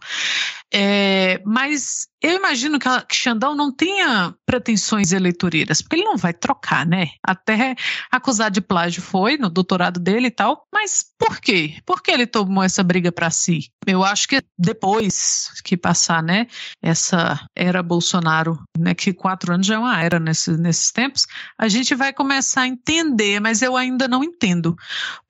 É, 0.74 1.42
mas 1.46 2.08
eu 2.22 2.36
imagino 2.36 2.80
que, 2.80 2.88
a- 2.88 3.02
que 3.02 3.16
Xandão 3.16 3.56
não 3.56 3.74
tenha 3.76 4.34
pretensões 4.46 5.12
eleitoreiras, 5.12 5.82
porque 5.82 5.96
ele 5.98 6.06
não 6.06 6.16
vai 6.18 6.34
trocar, 6.34 6.86
né? 6.86 7.08
Até 7.26 7.76
acusar 8.12 8.50
de 8.52 8.62
plágio 8.62 9.02
foi 9.02 9.38
no 9.38 9.50
doutorado 9.50 10.00
dele 10.00 10.28
e 10.28 10.32
tal. 10.32 10.66
Mas 10.72 11.04
por 11.20 11.40
quê? 11.42 11.76
Por 11.86 12.02
que 12.02 12.12
ele 12.12 12.26
tomou 12.46 12.64
essa 12.64 12.84
briga 12.84 13.12
para 13.12 13.30
si? 13.30 13.70
Eu 13.86 14.04
acho 14.04 14.28
que 14.28 14.42
depois 14.58 15.50
que 15.64 15.76
passar, 15.76 16.22
né, 16.22 16.48
essa 16.82 17.40
era 17.56 17.82
Bolsonaro, 17.82 18.60
né, 18.78 18.94
que 18.94 19.14
quatro 19.14 19.54
anos 19.54 19.66
já 19.66 19.76
é 19.76 19.80
uma 19.80 20.02
era 20.02 20.20
nesse- 20.20 20.58
nesses 20.58 20.92
tempos, 20.92 21.26
a 21.58 21.68
gente 21.68 21.96
vai 21.96 22.14
começar 22.14 22.62
a 22.62 22.68
entender, 22.68 23.40
mas 23.40 23.62
eu 23.62 23.76
ainda 23.76 24.08
não 24.08 24.24
entendo. 24.24 24.76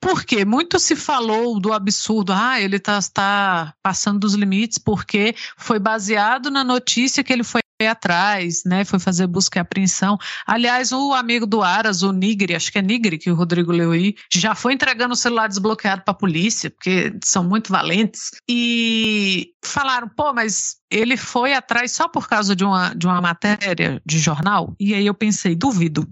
Por 0.00 0.24
quê? 0.24 0.44
Muito 0.44 0.78
se 0.78 0.94
falou 0.96 1.58
do 1.60 1.72
absurdo, 1.72 2.32
ah, 2.32 2.60
ele 2.60 2.76
está 2.76 2.98
tá 3.12 3.74
passando 3.82 4.18
dos 4.20 4.34
limites 4.34 4.78
porque 4.78 5.34
foi 5.56 5.78
baseado 5.78 6.50
na 6.50 6.62
notícia 6.64 7.24
que 7.24 7.32
ele 7.32 7.44
foi 7.44 7.61
atrás, 7.86 8.62
né? 8.64 8.84
Foi 8.84 8.98
fazer 8.98 9.26
busca 9.26 9.58
e 9.58 9.60
apreensão. 9.60 10.18
Aliás, 10.46 10.92
o 10.92 11.12
amigo 11.12 11.46
do 11.46 11.62
Aras, 11.62 12.02
o 12.02 12.12
Nigri, 12.12 12.54
acho 12.54 12.70
que 12.70 12.78
é 12.78 12.82
Nigri 12.82 13.18
que 13.18 13.30
o 13.30 13.34
Rodrigo 13.34 13.72
leu 13.72 13.92
aí, 13.92 14.14
já 14.32 14.54
foi 14.54 14.72
entregando 14.72 15.14
o 15.14 15.16
celular 15.16 15.48
desbloqueado 15.48 16.02
para 16.02 16.12
a 16.12 16.16
polícia, 16.16 16.70
porque 16.70 17.14
são 17.24 17.44
muito 17.44 17.70
valentes. 17.70 18.30
E 18.48 19.52
falaram, 19.64 20.08
pô, 20.08 20.32
mas 20.32 20.76
ele 20.90 21.16
foi 21.16 21.54
atrás 21.54 21.92
só 21.92 22.06
por 22.06 22.28
causa 22.28 22.54
de 22.54 22.64
uma, 22.64 22.94
de 22.94 23.06
uma 23.06 23.20
matéria 23.20 24.00
de 24.04 24.18
jornal? 24.18 24.74
E 24.78 24.94
aí 24.94 25.06
eu 25.06 25.14
pensei, 25.14 25.54
duvido. 25.54 26.06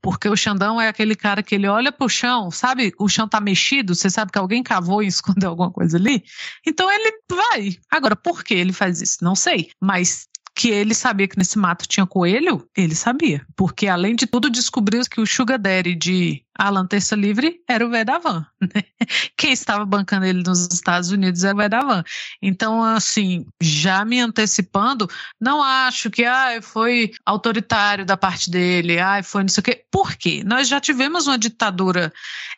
Porque 0.00 0.28
o 0.28 0.36
Xandão 0.36 0.80
é 0.80 0.88
aquele 0.88 1.14
cara 1.14 1.42
que 1.42 1.54
ele 1.54 1.68
olha 1.68 1.92
pro 1.92 2.08
chão, 2.08 2.50
sabe? 2.50 2.92
O 2.98 3.08
chão 3.08 3.28
tá 3.28 3.40
mexido, 3.40 3.94
você 3.94 4.08
sabe 4.08 4.32
que 4.32 4.38
alguém 4.38 4.62
cavou 4.62 5.02
e 5.02 5.06
escondeu 5.08 5.50
alguma 5.50 5.70
coisa 5.70 5.98
ali? 5.98 6.24
Então 6.66 6.90
ele 6.90 7.12
vai. 7.30 7.76
Agora, 7.90 8.16
por 8.16 8.42
que 8.42 8.54
ele 8.54 8.72
faz 8.72 9.02
isso? 9.02 9.18
Não 9.22 9.34
sei. 9.34 9.70
Mas 9.80 10.26
que 10.54 10.68
ele 10.68 10.94
sabia 10.94 11.26
que 11.26 11.38
nesse 11.38 11.58
mato 11.58 11.86
tinha 11.86 12.06
coelho, 12.06 12.68
ele 12.76 12.94
sabia. 12.94 13.44
Porque, 13.56 13.88
além 13.88 14.14
de 14.14 14.26
tudo, 14.26 14.50
descobriu 14.50 15.02
que 15.10 15.20
o 15.20 15.26
Sugar 15.26 15.58
Daddy 15.58 15.94
de 15.94 16.44
Alan 16.58 16.86
Terça 16.86 17.16
Livre 17.16 17.60
era 17.68 17.84
o 17.84 17.90
Vedavan. 17.90 18.46
Né? 18.60 18.82
Quem 19.36 19.52
estava 19.52 19.84
bancando 19.84 20.26
ele 20.26 20.42
nos 20.42 20.68
Estados 20.72 21.10
Unidos 21.10 21.44
era 21.44 21.54
o 21.54 21.58
Vedavan. 21.58 22.04
Então, 22.40 22.82
assim, 22.82 23.46
já 23.60 24.04
me 24.04 24.20
antecipando, 24.20 25.08
não 25.40 25.62
acho 25.62 26.10
que 26.10 26.24
ah, 26.24 26.60
foi 26.62 27.10
autoritário 27.24 28.04
da 28.04 28.16
parte 28.16 28.50
dele, 28.50 28.98
ah, 28.98 29.22
foi 29.22 29.42
não 29.42 29.48
sei 29.48 29.60
o 29.60 29.64
quê. 29.64 29.84
Por 29.90 30.14
quê? 30.16 30.42
Nós 30.44 30.68
já 30.68 30.80
tivemos 30.80 31.26
uma 31.26 31.38
ditadura 31.38 32.12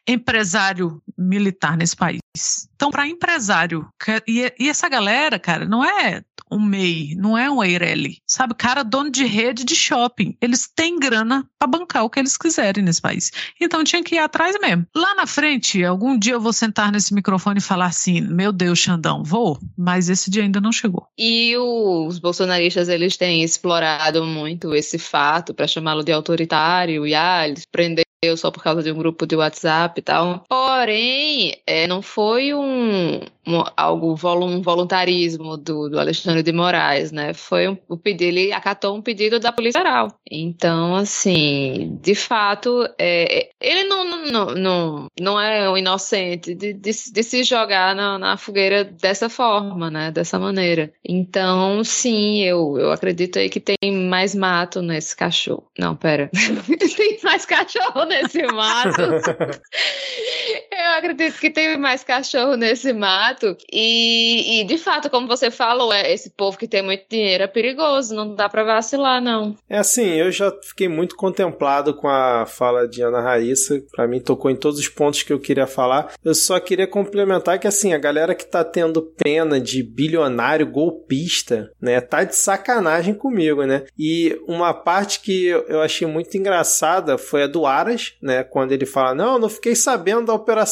empresário 0.06 1.02
militar 1.16 1.76
nesse 1.76 1.96
país. 1.96 2.20
Então, 2.74 2.90
para 2.90 3.06
empresário, 3.06 3.88
e, 4.26 4.52
e, 4.58 4.68
essa 4.68 4.88
galera, 4.88 5.38
cara, 5.38 5.64
não 5.64 5.84
é 5.84 6.22
um 6.50 6.60
MEI, 6.60 7.14
não 7.16 7.38
é 7.38 7.50
um 7.50 7.62
Eireli, 7.62 8.18
sabe? 8.26 8.54
Cara, 8.54 8.82
dono 8.82 9.10
de 9.10 9.24
rede 9.24 9.64
de 9.64 9.74
shopping. 9.74 10.36
Eles 10.40 10.68
têm 10.74 10.98
grana 10.98 11.48
para 11.58 11.68
bancar 11.68 12.04
o 12.04 12.10
que 12.10 12.18
eles 12.18 12.36
quiserem 12.36 12.84
nesse 12.84 13.00
país. 13.00 13.30
Então 13.60 13.82
tinha 13.84 14.02
que 14.02 14.16
ir 14.16 14.18
atrás 14.18 14.56
mesmo. 14.60 14.86
Lá 14.94 15.14
na 15.14 15.26
frente, 15.26 15.84
algum 15.84 16.18
dia 16.18 16.34
eu 16.34 16.40
vou 16.40 16.52
sentar 16.52 16.90
nesse 16.90 17.14
microfone 17.14 17.58
e 17.58 17.62
falar 17.62 17.86
assim: 17.86 18.20
meu 18.20 18.52
Deus, 18.52 18.78
Xandão, 18.78 19.22
vou, 19.22 19.58
mas 19.76 20.08
esse 20.08 20.30
dia 20.30 20.42
ainda 20.42 20.60
não 20.60 20.72
chegou. 20.72 21.06
E 21.18 21.56
os 21.56 22.18
bolsonaristas, 22.18 22.88
eles 22.88 23.16
têm 23.16 23.42
explorado 23.42 24.24
muito 24.24 24.74
esse 24.74 24.98
fato 24.98 25.54
para 25.54 25.66
chamá-lo 25.66 26.02
de 26.02 26.12
autoritário 26.12 27.06
e 27.06 27.14
ah, 27.14 27.46
eles 27.46 27.66
prender 28.24 28.36
só 28.38 28.50
por 28.50 28.62
causa 28.62 28.82
de 28.82 28.90
um 28.90 28.96
grupo 28.96 29.26
de 29.26 29.36
WhatsApp 29.36 29.98
e 29.98 30.02
tal. 30.02 30.44
Porém, 30.48 31.56
é, 31.66 31.86
não 31.86 32.00
foi 32.00 32.54
um, 32.54 33.20
um 33.46 33.64
algo 33.76 34.12
um 34.12 34.62
voluntarismo 34.62 35.56
do, 35.56 35.88
do, 35.88 35.98
Alexandre 35.98 36.42
de 36.42 36.52
Moraes, 36.52 37.12
né? 37.12 37.34
Foi 37.34 37.68
um, 37.68 37.76
o 37.88 37.96
pedido, 37.96 38.24
ele 38.24 38.52
acatou 38.52 38.96
um 38.96 39.02
pedido 39.02 39.38
da 39.38 39.52
Polícia 39.52 39.80
Federal. 39.80 40.08
Então, 40.30 40.96
assim, 40.96 41.98
de 42.02 42.14
fato, 42.14 42.88
é, 42.98 43.50
ele 43.60 43.84
não, 43.84 44.04
não, 44.04 44.46
não, 44.54 45.06
não 45.20 45.40
é 45.40 45.68
um 45.70 45.76
inocente 45.76 46.54
de, 46.54 46.72
de, 46.72 46.90
de 46.90 47.22
se 47.22 47.42
jogar 47.42 47.94
na, 47.94 48.18
na, 48.18 48.36
fogueira 48.36 48.84
dessa 48.84 49.28
forma, 49.28 49.90
né? 49.90 50.10
Dessa 50.10 50.38
maneira. 50.38 50.92
Então, 51.04 51.84
sim, 51.84 52.42
eu, 52.42 52.78
eu 52.78 52.92
acredito 52.92 53.38
aí 53.38 53.48
que 53.48 53.60
tem 53.60 53.76
mais 54.08 54.34
mato 54.34 54.82
nesse 54.82 55.14
cachorro. 55.14 55.64
Não, 55.78 55.94
pera. 55.94 56.30
tem 56.96 57.18
mais 57.22 57.44
cachorro 57.44 58.04
nesse 58.22 58.46
mato. 58.46 59.02
eu 60.78 60.98
acredito 60.98 61.38
que 61.38 61.50
tem 61.50 61.76
mais 61.78 62.02
cachorro 62.02 62.56
nesse 62.56 62.92
mato. 62.92 63.56
E, 63.72 64.60
e, 64.60 64.64
de 64.64 64.78
fato, 64.78 65.08
como 65.08 65.26
você 65.26 65.50
falou, 65.50 65.92
é, 65.92 66.12
esse 66.12 66.30
povo 66.30 66.58
que 66.58 66.68
tem 66.68 66.82
muito 66.82 67.04
dinheiro 67.08 67.44
é 67.44 67.46
perigoso, 67.46 68.14
não 68.14 68.34
dá 68.34 68.48
para 68.48 68.64
vacilar, 68.64 69.22
não. 69.22 69.56
É 69.68 69.78
assim, 69.78 70.06
eu 70.06 70.30
já 70.30 70.52
fiquei 70.62 70.88
muito 70.88 71.16
contemplado 71.16 71.94
com 71.94 72.08
a 72.08 72.46
fala 72.46 72.88
de 72.88 73.02
Ana 73.02 73.20
Raíssa. 73.20 73.82
Para 73.92 74.06
mim, 74.06 74.20
tocou 74.20 74.50
em 74.50 74.56
todos 74.56 74.78
os 74.78 74.88
pontos 74.88 75.22
que 75.22 75.32
eu 75.32 75.40
queria 75.40 75.66
falar. 75.66 76.12
Eu 76.24 76.34
só 76.34 76.58
queria 76.58 76.86
complementar 76.86 77.58
que, 77.58 77.66
assim, 77.66 77.92
a 77.92 77.98
galera 77.98 78.34
que 78.34 78.46
tá 78.46 78.64
tendo 78.64 79.02
pena 79.02 79.60
de 79.60 79.82
bilionário 79.82 80.66
golpista, 80.66 81.70
né, 81.80 82.00
tá 82.00 82.24
de 82.24 82.36
sacanagem 82.36 83.14
comigo, 83.14 83.64
né? 83.64 83.84
E 83.98 84.38
uma 84.46 84.74
parte 84.74 85.20
que 85.20 85.46
eu 85.46 85.80
achei 85.80 86.06
muito 86.06 86.36
engraçada 86.36 87.16
foi 87.16 87.44
a 87.44 87.46
do 87.46 87.66
Aras, 87.66 88.14
né? 88.20 88.42
Quando 88.42 88.72
ele 88.72 88.86
fala: 88.86 89.14
Não, 89.14 89.38
não 89.38 89.48
fiquei 89.48 89.74
sabendo 89.74 90.26
da 90.26 90.34
operação. 90.34 90.63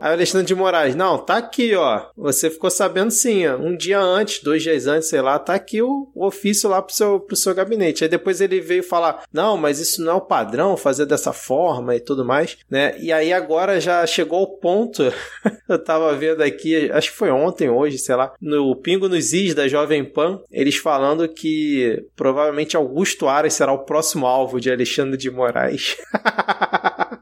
Aí 0.00 0.10
o 0.10 0.14
Alexandre 0.14 0.46
de 0.46 0.54
Moraes: 0.54 0.94
Não, 0.94 1.18
tá 1.18 1.36
aqui, 1.36 1.74
ó. 1.74 2.06
Você 2.16 2.50
ficou 2.50 2.70
sabendo 2.70 3.10
sim, 3.10 3.46
ó. 3.46 3.56
um 3.56 3.76
dia 3.76 4.00
antes, 4.00 4.42
dois 4.42 4.62
dias 4.62 4.86
antes, 4.86 5.08
sei 5.08 5.20
lá, 5.20 5.38
tá 5.38 5.54
aqui 5.54 5.82
o, 5.82 6.10
o 6.14 6.26
ofício 6.26 6.68
lá 6.68 6.80
pro 6.80 6.94
seu, 6.94 7.20
pro 7.20 7.36
seu 7.36 7.54
gabinete. 7.54 8.04
Aí 8.04 8.10
depois 8.10 8.40
ele 8.40 8.60
veio 8.60 8.82
falar: 8.82 9.24
Não, 9.32 9.56
mas 9.56 9.78
isso 9.80 10.02
não 10.02 10.12
é 10.12 10.14
o 10.14 10.20
padrão, 10.20 10.76
fazer 10.76 11.06
dessa 11.06 11.32
forma 11.32 11.94
e 11.94 12.00
tudo 12.00 12.24
mais, 12.24 12.56
né? 12.70 12.96
E 12.98 13.12
aí 13.12 13.32
agora 13.32 13.80
já 13.80 14.06
chegou 14.06 14.38
ao 14.38 14.46
ponto, 14.46 15.02
eu 15.68 15.78
tava 15.78 16.14
vendo 16.14 16.42
aqui, 16.42 16.90
acho 16.92 17.10
que 17.10 17.16
foi 17.16 17.30
ontem, 17.30 17.68
hoje, 17.68 17.98
sei 17.98 18.14
lá, 18.14 18.32
no 18.40 18.74
Pingo 18.76 19.08
nos 19.08 19.32
Is 19.32 19.54
da 19.54 19.68
Jovem 19.68 20.04
Pan, 20.04 20.40
eles 20.50 20.76
falando 20.76 21.28
que 21.28 22.04
provavelmente 22.16 22.76
Augusto 22.76 23.28
Aras 23.28 23.54
será 23.54 23.72
o 23.72 23.84
próximo 23.84 24.26
alvo 24.26 24.60
de 24.60 24.70
Alexandre 24.70 25.16
de 25.16 25.30
Moraes. 25.30 25.96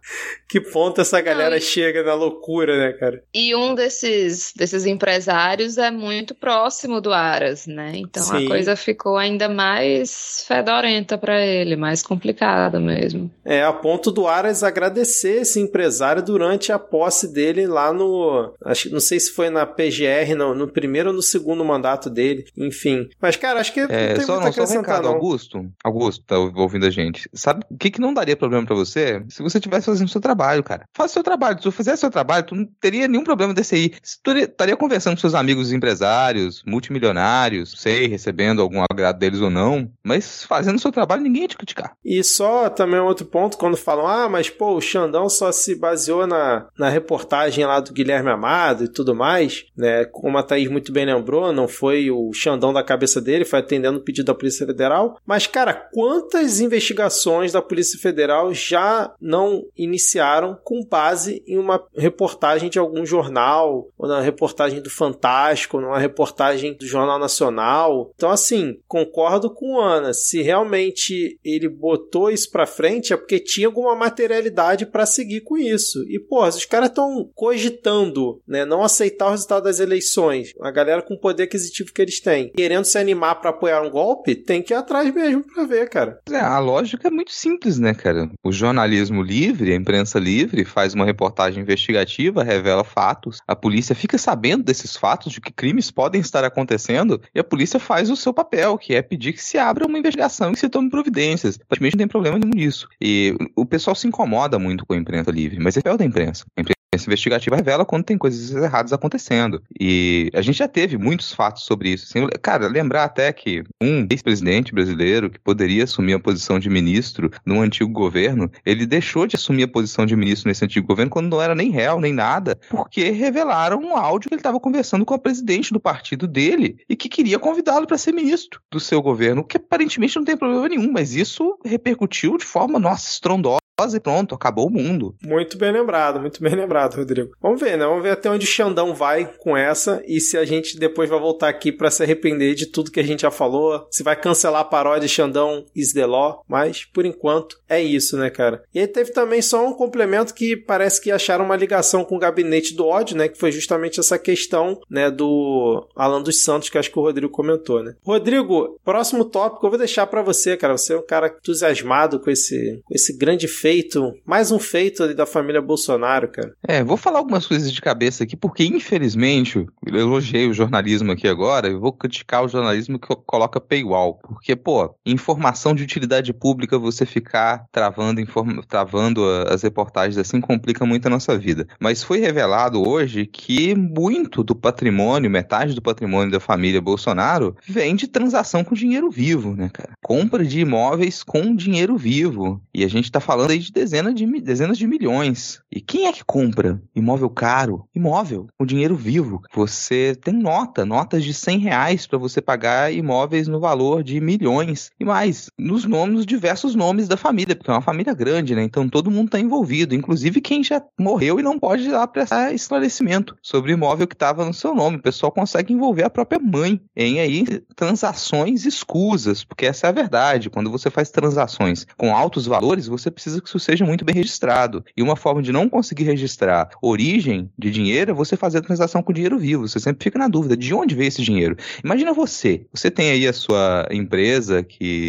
que 0.48 0.60
ponto 0.60 1.00
essa 1.00 1.20
galera 1.20 1.50
Não, 1.50 1.56
e... 1.56 1.60
chega 1.60 2.02
na 2.02 2.14
loucura, 2.14 2.76
né, 2.78 2.92
cara? 2.92 3.22
E 3.34 3.54
um 3.54 3.74
desses, 3.74 4.52
desses 4.56 4.86
empresários 4.86 5.78
é 5.78 5.90
muito 5.90 6.34
próximo 6.34 7.00
do 7.00 7.12
Aras, 7.12 7.66
né? 7.66 7.92
Então 7.94 8.22
Sim. 8.22 8.44
a 8.44 8.48
coisa 8.48 8.76
ficou 8.76 9.16
ainda 9.16 9.48
mais 9.48 10.44
fedorenta 10.46 11.18
para 11.18 11.44
ele, 11.44 11.76
mais 11.76 12.02
complicada 12.02 12.80
mesmo. 12.80 13.30
É, 13.44 13.62
a 13.62 13.72
ponto 13.72 14.10
do 14.10 14.26
Aras 14.26 14.62
agradecer 14.62 15.42
esse 15.42 15.60
empresário 15.60 16.22
durante 16.22 16.72
a 16.72 16.78
posse 16.78 17.32
dele 17.32 17.66
lá 17.66 17.92
no. 17.92 18.54
Acho, 18.64 18.90
não 18.90 19.00
sei 19.00 19.20
se 19.20 19.32
foi 19.32 19.50
na 19.50 19.66
PGR, 19.66 20.34
não, 20.36 20.54
no 20.54 20.68
primeiro 20.68 21.10
ou 21.10 21.14
no 21.14 21.22
segundo 21.22 21.64
mandato 21.64 22.08
dele, 22.08 22.46
enfim. 22.56 23.08
Mas, 23.20 23.36
cara, 23.36 23.60
acho 23.60 23.72
que 23.72 23.80
é, 23.80 23.84
não 23.86 23.88
tem 23.88 24.24
só, 24.24 24.40
muito 24.40 24.56
não, 24.58 24.66
só 24.66 24.72
um 24.72 24.80
recado, 24.80 25.04
não. 25.04 25.14
Augusto, 25.14 25.66
Augusto, 25.84 26.24
tá 26.24 26.38
ouvindo 26.38 26.86
a 26.86 26.90
gente. 26.90 27.28
Sabe 27.32 27.64
o 27.70 27.76
que, 27.76 27.90
que 27.90 28.00
não 28.00 28.14
daria 28.14 28.36
problema 28.36 28.66
para 28.66 28.76
você? 28.76 29.22
Se 29.28 29.42
você 29.42 29.60
tivesse 29.60 29.90
fazendo 29.98 30.08
seu 30.08 30.20
trabalho, 30.20 30.62
cara. 30.62 30.84
Faça 30.94 31.10
o 31.10 31.14
seu 31.14 31.22
trabalho. 31.22 31.56
Se 31.56 31.62
tu 31.62 31.72
fizesse 31.72 32.00
seu 32.00 32.10
trabalho, 32.10 32.46
tu 32.46 32.54
não 32.54 32.66
teria 32.80 33.08
nenhum 33.08 33.24
problema 33.24 33.52
desse 33.52 33.74
aí. 33.74 33.92
Tu 34.22 34.30
estaria 34.32 34.76
conversando 34.76 35.14
com 35.14 35.20
seus 35.20 35.34
amigos 35.34 35.72
empresários, 35.72 36.62
multimilionários, 36.66 37.74
sei, 37.76 38.06
recebendo 38.06 38.62
algum 38.62 38.82
agrado 38.82 39.18
deles 39.18 39.40
ou 39.40 39.50
não, 39.50 39.90
mas 40.02 40.44
fazendo 40.44 40.76
o 40.76 40.80
seu 40.80 40.92
trabalho, 40.92 41.22
ninguém 41.22 41.42
ia 41.42 41.48
te 41.48 41.56
criticar. 41.56 41.92
E 42.04 42.22
só 42.22 42.70
também 42.70 43.00
outro 43.00 43.26
ponto, 43.26 43.58
quando 43.58 43.76
falam, 43.76 44.06
ah, 44.06 44.28
mas 44.28 44.48
pô, 44.48 44.76
o 44.76 44.80
Xandão 44.80 45.28
só 45.28 45.50
se 45.50 45.74
baseou 45.74 46.26
na, 46.26 46.66
na 46.78 46.88
reportagem 46.88 47.64
lá 47.64 47.80
do 47.80 47.92
Guilherme 47.92 48.30
Amado 48.30 48.84
e 48.84 48.88
tudo 48.88 49.14
mais, 49.14 49.64
né? 49.76 50.04
Como 50.04 50.38
a 50.38 50.42
Thaís 50.42 50.70
muito 50.70 50.92
bem 50.92 51.06
lembrou, 51.06 51.52
não 51.52 51.66
foi 51.66 52.10
o 52.10 52.32
Xandão 52.32 52.72
da 52.72 52.82
cabeça 52.82 53.20
dele, 53.20 53.44
foi 53.44 53.58
atendendo 53.58 53.98
o 53.98 54.02
pedido 54.02 54.26
da 54.26 54.34
Polícia 54.34 54.66
Federal. 54.66 55.18
Mas, 55.26 55.46
cara, 55.46 55.74
quantas 55.74 56.60
investigações 56.60 57.52
da 57.52 57.62
Polícia 57.62 57.98
Federal 57.98 58.52
já 58.52 59.12
não 59.20 59.62
iniciaram 59.88 60.58
com 60.62 60.84
base 60.84 61.42
em 61.46 61.58
uma 61.58 61.84
reportagem 61.96 62.70
de 62.70 62.78
algum 62.78 63.04
jornal, 63.04 63.88
ou 63.96 64.08
na 64.08 64.20
reportagem 64.20 64.80
do 64.80 64.90
Fantástico, 64.90 65.76
ou 65.76 65.82
numa 65.82 65.98
reportagem 65.98 66.74
do 66.74 66.86
Jornal 66.86 67.18
Nacional. 67.18 68.12
Então, 68.14 68.30
assim, 68.30 68.78
concordo 68.86 69.52
com 69.52 69.80
Ana. 69.80 70.12
Se 70.12 70.42
realmente 70.42 71.38
ele 71.44 71.68
botou 71.68 72.30
isso 72.30 72.50
pra 72.50 72.66
frente, 72.66 73.12
é 73.12 73.16
porque 73.16 73.40
tinha 73.40 73.66
alguma 73.66 73.94
materialidade 73.96 74.86
para 74.86 75.06
seguir 75.06 75.40
com 75.40 75.56
isso. 75.56 76.02
E, 76.08 76.18
pô, 76.18 76.46
os 76.46 76.64
caras 76.64 76.88
estão 76.88 77.30
cogitando, 77.34 78.40
né, 78.46 78.64
não 78.64 78.82
aceitar 78.82 79.28
o 79.28 79.30
resultado 79.30 79.64
das 79.64 79.80
eleições. 79.80 80.52
A 80.60 80.70
galera 80.70 81.02
com 81.02 81.14
o 81.14 81.20
poder 81.20 81.44
aquisitivo 81.44 81.92
que 81.92 82.02
eles 82.02 82.20
têm, 82.20 82.52
querendo 82.52 82.84
se 82.84 82.98
animar 82.98 83.36
para 83.36 83.50
apoiar 83.50 83.82
um 83.82 83.90
golpe, 83.90 84.34
tem 84.34 84.62
que 84.62 84.72
ir 84.72 84.76
atrás 84.76 85.12
mesmo 85.12 85.42
pra 85.42 85.64
ver, 85.64 85.88
cara. 85.88 86.20
É, 86.30 86.38
a 86.38 86.58
lógica 86.58 87.08
é 87.08 87.10
muito 87.10 87.32
simples, 87.32 87.78
né, 87.78 87.94
cara? 87.94 88.30
O 88.44 88.52
jornalismo 88.52 89.22
livre, 89.22 89.67
a 89.72 89.76
imprensa 89.76 90.18
livre, 90.18 90.64
faz 90.64 90.94
uma 90.94 91.04
reportagem 91.04 91.62
investigativa, 91.62 92.42
revela 92.42 92.84
fatos, 92.84 93.40
a 93.46 93.56
polícia 93.56 93.94
fica 93.94 94.16
sabendo 94.18 94.64
desses 94.64 94.96
fatos, 94.96 95.32
de 95.32 95.40
que 95.40 95.52
crimes 95.52 95.90
podem 95.90 96.20
estar 96.20 96.44
acontecendo, 96.44 97.20
e 97.34 97.40
a 97.40 97.44
polícia 97.44 97.80
faz 97.80 98.10
o 98.10 98.16
seu 98.16 98.32
papel, 98.32 98.78
que 98.78 98.94
é 98.94 99.02
pedir 99.02 99.32
que 99.32 99.42
se 99.42 99.58
abra 99.58 99.86
uma 99.86 99.98
investigação 99.98 100.50
e 100.50 100.52
que 100.52 100.60
se 100.60 100.68
tome 100.68 100.90
providências. 100.90 101.58
Praticamente 101.58 101.96
não 101.96 101.98
tem 101.98 102.08
problema 102.08 102.38
nenhum 102.38 102.54
nisso. 102.54 102.88
E 103.00 103.34
o 103.56 103.66
pessoal 103.66 103.94
se 103.94 104.06
incomoda 104.06 104.58
muito 104.58 104.86
com 104.86 104.94
a 104.94 104.96
imprensa 104.96 105.30
livre, 105.30 105.58
mas 105.58 105.76
é 105.76 105.80
papel 105.80 105.96
da 105.96 106.04
imprensa. 106.04 106.44
A 106.56 106.60
imprensa 106.60 106.77
essa 106.92 107.08
investigativa 107.08 107.56
revela 107.56 107.84
quando 107.84 108.04
tem 108.04 108.16
coisas 108.16 108.50
erradas 108.50 108.92
acontecendo. 108.92 109.62
E 109.78 110.30
a 110.34 110.40
gente 110.40 110.58
já 110.58 110.68
teve 110.68 110.96
muitos 110.96 111.32
fatos 111.32 111.64
sobre 111.64 111.90
isso. 111.90 112.04
Assim, 112.04 112.26
cara, 112.40 112.66
lembrar 112.66 113.04
até 113.04 113.32
que 113.32 113.62
um 113.80 114.06
ex-presidente 114.10 114.72
brasileiro 114.72 115.30
que 115.30 115.38
poderia 115.38 115.84
assumir 115.84 116.14
a 116.14 116.20
posição 116.20 116.58
de 116.58 116.70
ministro 116.70 117.30
no 117.44 117.60
antigo 117.60 117.90
governo, 117.90 118.50
ele 118.64 118.86
deixou 118.86 119.26
de 119.26 119.36
assumir 119.36 119.64
a 119.64 119.68
posição 119.68 120.06
de 120.06 120.16
ministro 120.16 120.48
nesse 120.48 120.64
antigo 120.64 120.86
governo 120.86 121.10
quando 121.10 121.28
não 121.28 121.42
era 121.42 121.54
nem 121.54 121.70
réu, 121.70 122.00
nem 122.00 122.12
nada, 122.12 122.58
porque 122.70 123.10
revelaram 123.10 123.80
um 123.80 123.96
áudio 123.96 124.28
que 124.28 124.34
ele 124.34 124.40
estava 124.40 124.58
conversando 124.58 125.04
com 125.04 125.14
a 125.14 125.18
presidente 125.18 125.72
do 125.72 125.80
partido 125.80 126.26
dele 126.26 126.78
e 126.88 126.96
que 126.96 127.08
queria 127.08 127.38
convidá-lo 127.38 127.86
para 127.86 127.98
ser 127.98 128.12
ministro 128.12 128.60
do 128.70 128.80
seu 128.80 129.02
governo, 129.02 129.44
que 129.44 129.56
aparentemente 129.56 130.16
não 130.16 130.24
tem 130.24 130.36
problema 130.36 130.68
nenhum, 130.68 130.90
mas 130.90 131.14
isso 131.14 131.58
repercutiu 131.64 132.36
de 132.38 132.44
forma, 132.44 132.78
nossa, 132.78 133.10
estrondosa 133.10 133.67
e 133.94 134.00
pronto, 134.00 134.34
acabou 134.34 134.66
o 134.66 134.70
mundo. 134.70 135.14
Muito 135.22 135.56
bem 135.56 135.70
lembrado, 135.70 136.20
muito 136.20 136.42
bem 136.42 136.52
lembrado, 136.52 136.96
Rodrigo. 136.96 137.30
Vamos 137.40 137.60
ver, 137.60 137.78
né? 137.78 137.86
Vamos 137.86 138.02
ver 138.02 138.10
até 138.10 138.28
onde 138.28 138.44
o 138.44 138.48
Xandão 138.48 138.92
vai 138.92 139.30
com 139.38 139.56
essa 139.56 140.02
e 140.04 140.20
se 140.20 140.36
a 140.36 140.44
gente 140.44 140.76
depois 140.76 141.08
vai 141.08 141.20
voltar 141.20 141.48
aqui 141.48 141.70
para 141.70 141.90
se 141.90 142.02
arrepender 142.02 142.56
de 142.56 142.66
tudo 142.66 142.90
que 142.90 142.98
a 142.98 143.04
gente 143.04 143.22
já 143.22 143.30
falou, 143.30 143.86
se 143.88 144.02
vai 144.02 144.16
cancelar 144.16 144.62
a 144.62 144.64
paródia 144.64 145.08
Xandão 145.08 145.64
is 145.76 145.92
the 145.92 146.04
law, 146.04 146.42
mas 146.48 146.84
por 146.84 147.06
enquanto 147.06 147.56
é 147.68 147.80
isso, 147.80 148.16
né, 148.16 148.30
cara? 148.30 148.64
E 148.74 148.80
aí 148.80 148.86
teve 148.88 149.12
também 149.12 149.40
só 149.40 149.64
um 149.64 149.72
complemento 149.72 150.34
que 150.34 150.56
parece 150.56 151.00
que 151.00 151.12
acharam 151.12 151.44
uma 151.44 151.56
ligação 151.56 152.04
com 152.04 152.16
o 152.16 152.20
gabinete 152.20 152.74
do 152.74 152.84
ódio, 152.84 153.16
né, 153.16 153.28
que 153.28 153.38
foi 153.38 153.52
justamente 153.52 154.00
essa 154.00 154.18
questão, 154.18 154.80
né, 154.90 155.08
do 155.08 155.86
Alan 155.94 156.20
dos 156.20 156.42
Santos, 156.42 156.68
que 156.68 156.78
acho 156.78 156.90
que 156.90 156.98
o 156.98 157.02
Rodrigo 157.02 157.32
comentou, 157.32 157.82
né? 157.82 157.94
Rodrigo, 158.04 158.76
próximo 158.84 159.24
tópico 159.24 159.64
eu 159.64 159.70
vou 159.70 159.78
deixar 159.78 160.06
para 160.08 160.20
você, 160.20 160.56
cara. 160.56 160.76
Você 160.76 160.94
é 160.94 160.96
um 160.96 161.06
cara 161.06 161.28
entusiasmado 161.28 162.18
com 162.18 162.30
esse, 162.30 162.80
com 162.84 162.94
esse 162.94 163.16
grande 163.16 163.46
feito 163.46 163.67
feito, 163.68 164.14
mais 164.24 164.50
um 164.50 164.58
feito 164.58 165.02
ali 165.02 165.12
da 165.12 165.26
família 165.26 165.60
Bolsonaro, 165.60 166.28
cara. 166.28 166.54
É, 166.66 166.82
vou 166.82 166.96
falar 166.96 167.18
algumas 167.18 167.46
coisas 167.46 167.70
de 167.70 167.82
cabeça 167.82 168.24
aqui, 168.24 168.34
porque 168.34 168.64
infelizmente, 168.64 169.58
eu 169.86 169.94
elogiei 169.94 170.48
o 170.48 170.54
jornalismo 170.54 171.12
aqui 171.12 171.28
agora, 171.28 171.68
eu 171.68 171.78
vou 171.78 171.92
criticar 171.92 172.42
o 172.42 172.48
jornalismo 172.48 172.98
que 172.98 173.14
coloca 173.26 173.60
paywall. 173.60 174.20
Porque, 174.22 174.56
pô, 174.56 174.94
informação 175.04 175.74
de 175.74 175.82
utilidade 175.82 176.32
pública, 176.32 176.78
você 176.78 177.04
ficar 177.04 177.66
travando, 177.70 178.24
travando 178.66 179.22
as 179.46 179.62
reportagens 179.62 180.16
assim, 180.16 180.40
complica 180.40 180.86
muito 180.86 181.04
a 181.04 181.10
nossa 181.10 181.36
vida. 181.36 181.68
Mas 181.78 182.02
foi 182.02 182.20
revelado 182.20 182.88
hoje 182.88 183.26
que 183.26 183.74
muito 183.74 184.42
do 184.42 184.54
patrimônio, 184.54 185.30
metade 185.30 185.74
do 185.74 185.82
patrimônio 185.82 186.32
da 186.32 186.40
família 186.40 186.80
Bolsonaro, 186.80 187.54
vem 187.68 187.94
de 187.94 188.08
transação 188.08 188.64
com 188.64 188.74
dinheiro 188.74 189.10
vivo, 189.10 189.54
né, 189.54 189.68
cara? 189.70 189.90
Compra 190.02 190.42
de 190.42 190.60
imóveis 190.60 191.22
com 191.22 191.54
dinheiro 191.54 191.98
vivo. 191.98 192.62
E 192.72 192.82
a 192.82 192.88
gente 192.88 193.12
tá 193.12 193.20
falando 193.20 193.57
aí 193.58 193.60
de 193.60 193.72
dezenas 193.72 194.14
de, 194.14 194.40
dezenas 194.40 194.78
de 194.78 194.86
milhões. 194.86 195.60
E 195.70 195.80
quem 195.80 196.06
é 196.06 196.12
que 196.12 196.24
compra 196.24 196.80
imóvel 196.94 197.28
caro? 197.28 197.86
Imóvel, 197.94 198.46
com 198.56 198.64
dinheiro 198.64 198.96
vivo. 198.96 199.42
Você 199.54 200.16
tem 200.20 200.34
nota, 200.34 200.84
notas 200.84 201.24
de 201.24 201.34
100 201.34 201.58
reais 201.58 202.06
para 202.06 202.18
você 202.18 202.40
pagar 202.40 202.92
imóveis 202.92 203.48
no 203.48 203.60
valor 203.60 204.02
de 204.02 204.20
milhões 204.20 204.90
e 204.98 205.04
mais, 205.04 205.50
nos 205.58 205.84
nomes, 205.84 206.24
diversos 206.24 206.74
nomes 206.74 207.08
da 207.08 207.16
família, 207.16 207.56
porque 207.56 207.70
é 207.70 207.74
uma 207.74 207.82
família 207.82 208.14
grande, 208.14 208.54
né? 208.54 208.62
Então 208.62 208.88
todo 208.88 209.10
mundo 209.10 209.26
está 209.26 209.40
envolvido, 209.40 209.94
inclusive 209.94 210.40
quem 210.40 210.62
já 210.62 210.82
morreu 210.98 211.38
e 211.38 211.42
não 211.42 211.58
pode 211.58 211.84
ir 211.84 211.92
lá 211.92 212.06
prestar 212.06 212.54
esclarecimento 212.54 213.36
sobre 213.42 213.72
o 213.72 213.74
imóvel 213.74 214.06
que 214.06 214.14
estava 214.14 214.44
no 214.44 214.54
seu 214.54 214.74
nome. 214.74 214.98
O 214.98 215.02
pessoal 215.02 215.32
consegue 215.32 215.72
envolver 215.72 216.04
a 216.04 216.10
própria 216.10 216.38
mãe 216.38 216.80
em 216.96 217.20
aí 217.20 217.44
transações 217.74 218.64
escusas, 218.64 219.44
porque 219.44 219.66
essa 219.66 219.86
é 219.86 219.90
a 219.90 219.92
verdade. 219.92 220.50
Quando 220.50 220.70
você 220.70 220.90
faz 220.90 221.10
transações 221.10 221.86
com 221.96 222.14
altos 222.14 222.46
valores, 222.46 222.86
você 222.86 223.10
precisa 223.10 223.40
isso 223.48 223.58
seja 223.58 223.84
muito 223.84 224.04
bem 224.04 224.14
registrado. 224.14 224.84
E 224.96 225.02
uma 225.02 225.16
forma 225.16 225.42
de 225.42 225.50
não 225.50 225.68
conseguir 225.68 226.04
registrar 226.04 226.70
origem 226.82 227.50
de 227.58 227.70
dinheiro 227.70 228.10
é 228.10 228.14
você 228.14 228.36
fazer 228.36 228.58
a 228.58 228.62
transação 228.62 229.02
com 229.02 229.12
dinheiro 229.12 229.38
vivo. 229.38 229.66
Você 229.66 229.80
sempre 229.80 230.04
fica 230.04 230.18
na 230.18 230.28
dúvida 230.28 230.56
de 230.56 230.74
onde 230.74 230.94
veio 230.94 231.08
esse 231.08 231.22
dinheiro. 231.22 231.56
Imagina 231.82 232.12
você, 232.12 232.66
você 232.72 232.90
tem 232.90 233.10
aí 233.10 233.26
a 233.26 233.32
sua 233.32 233.88
empresa 233.90 234.62
que 234.62 235.08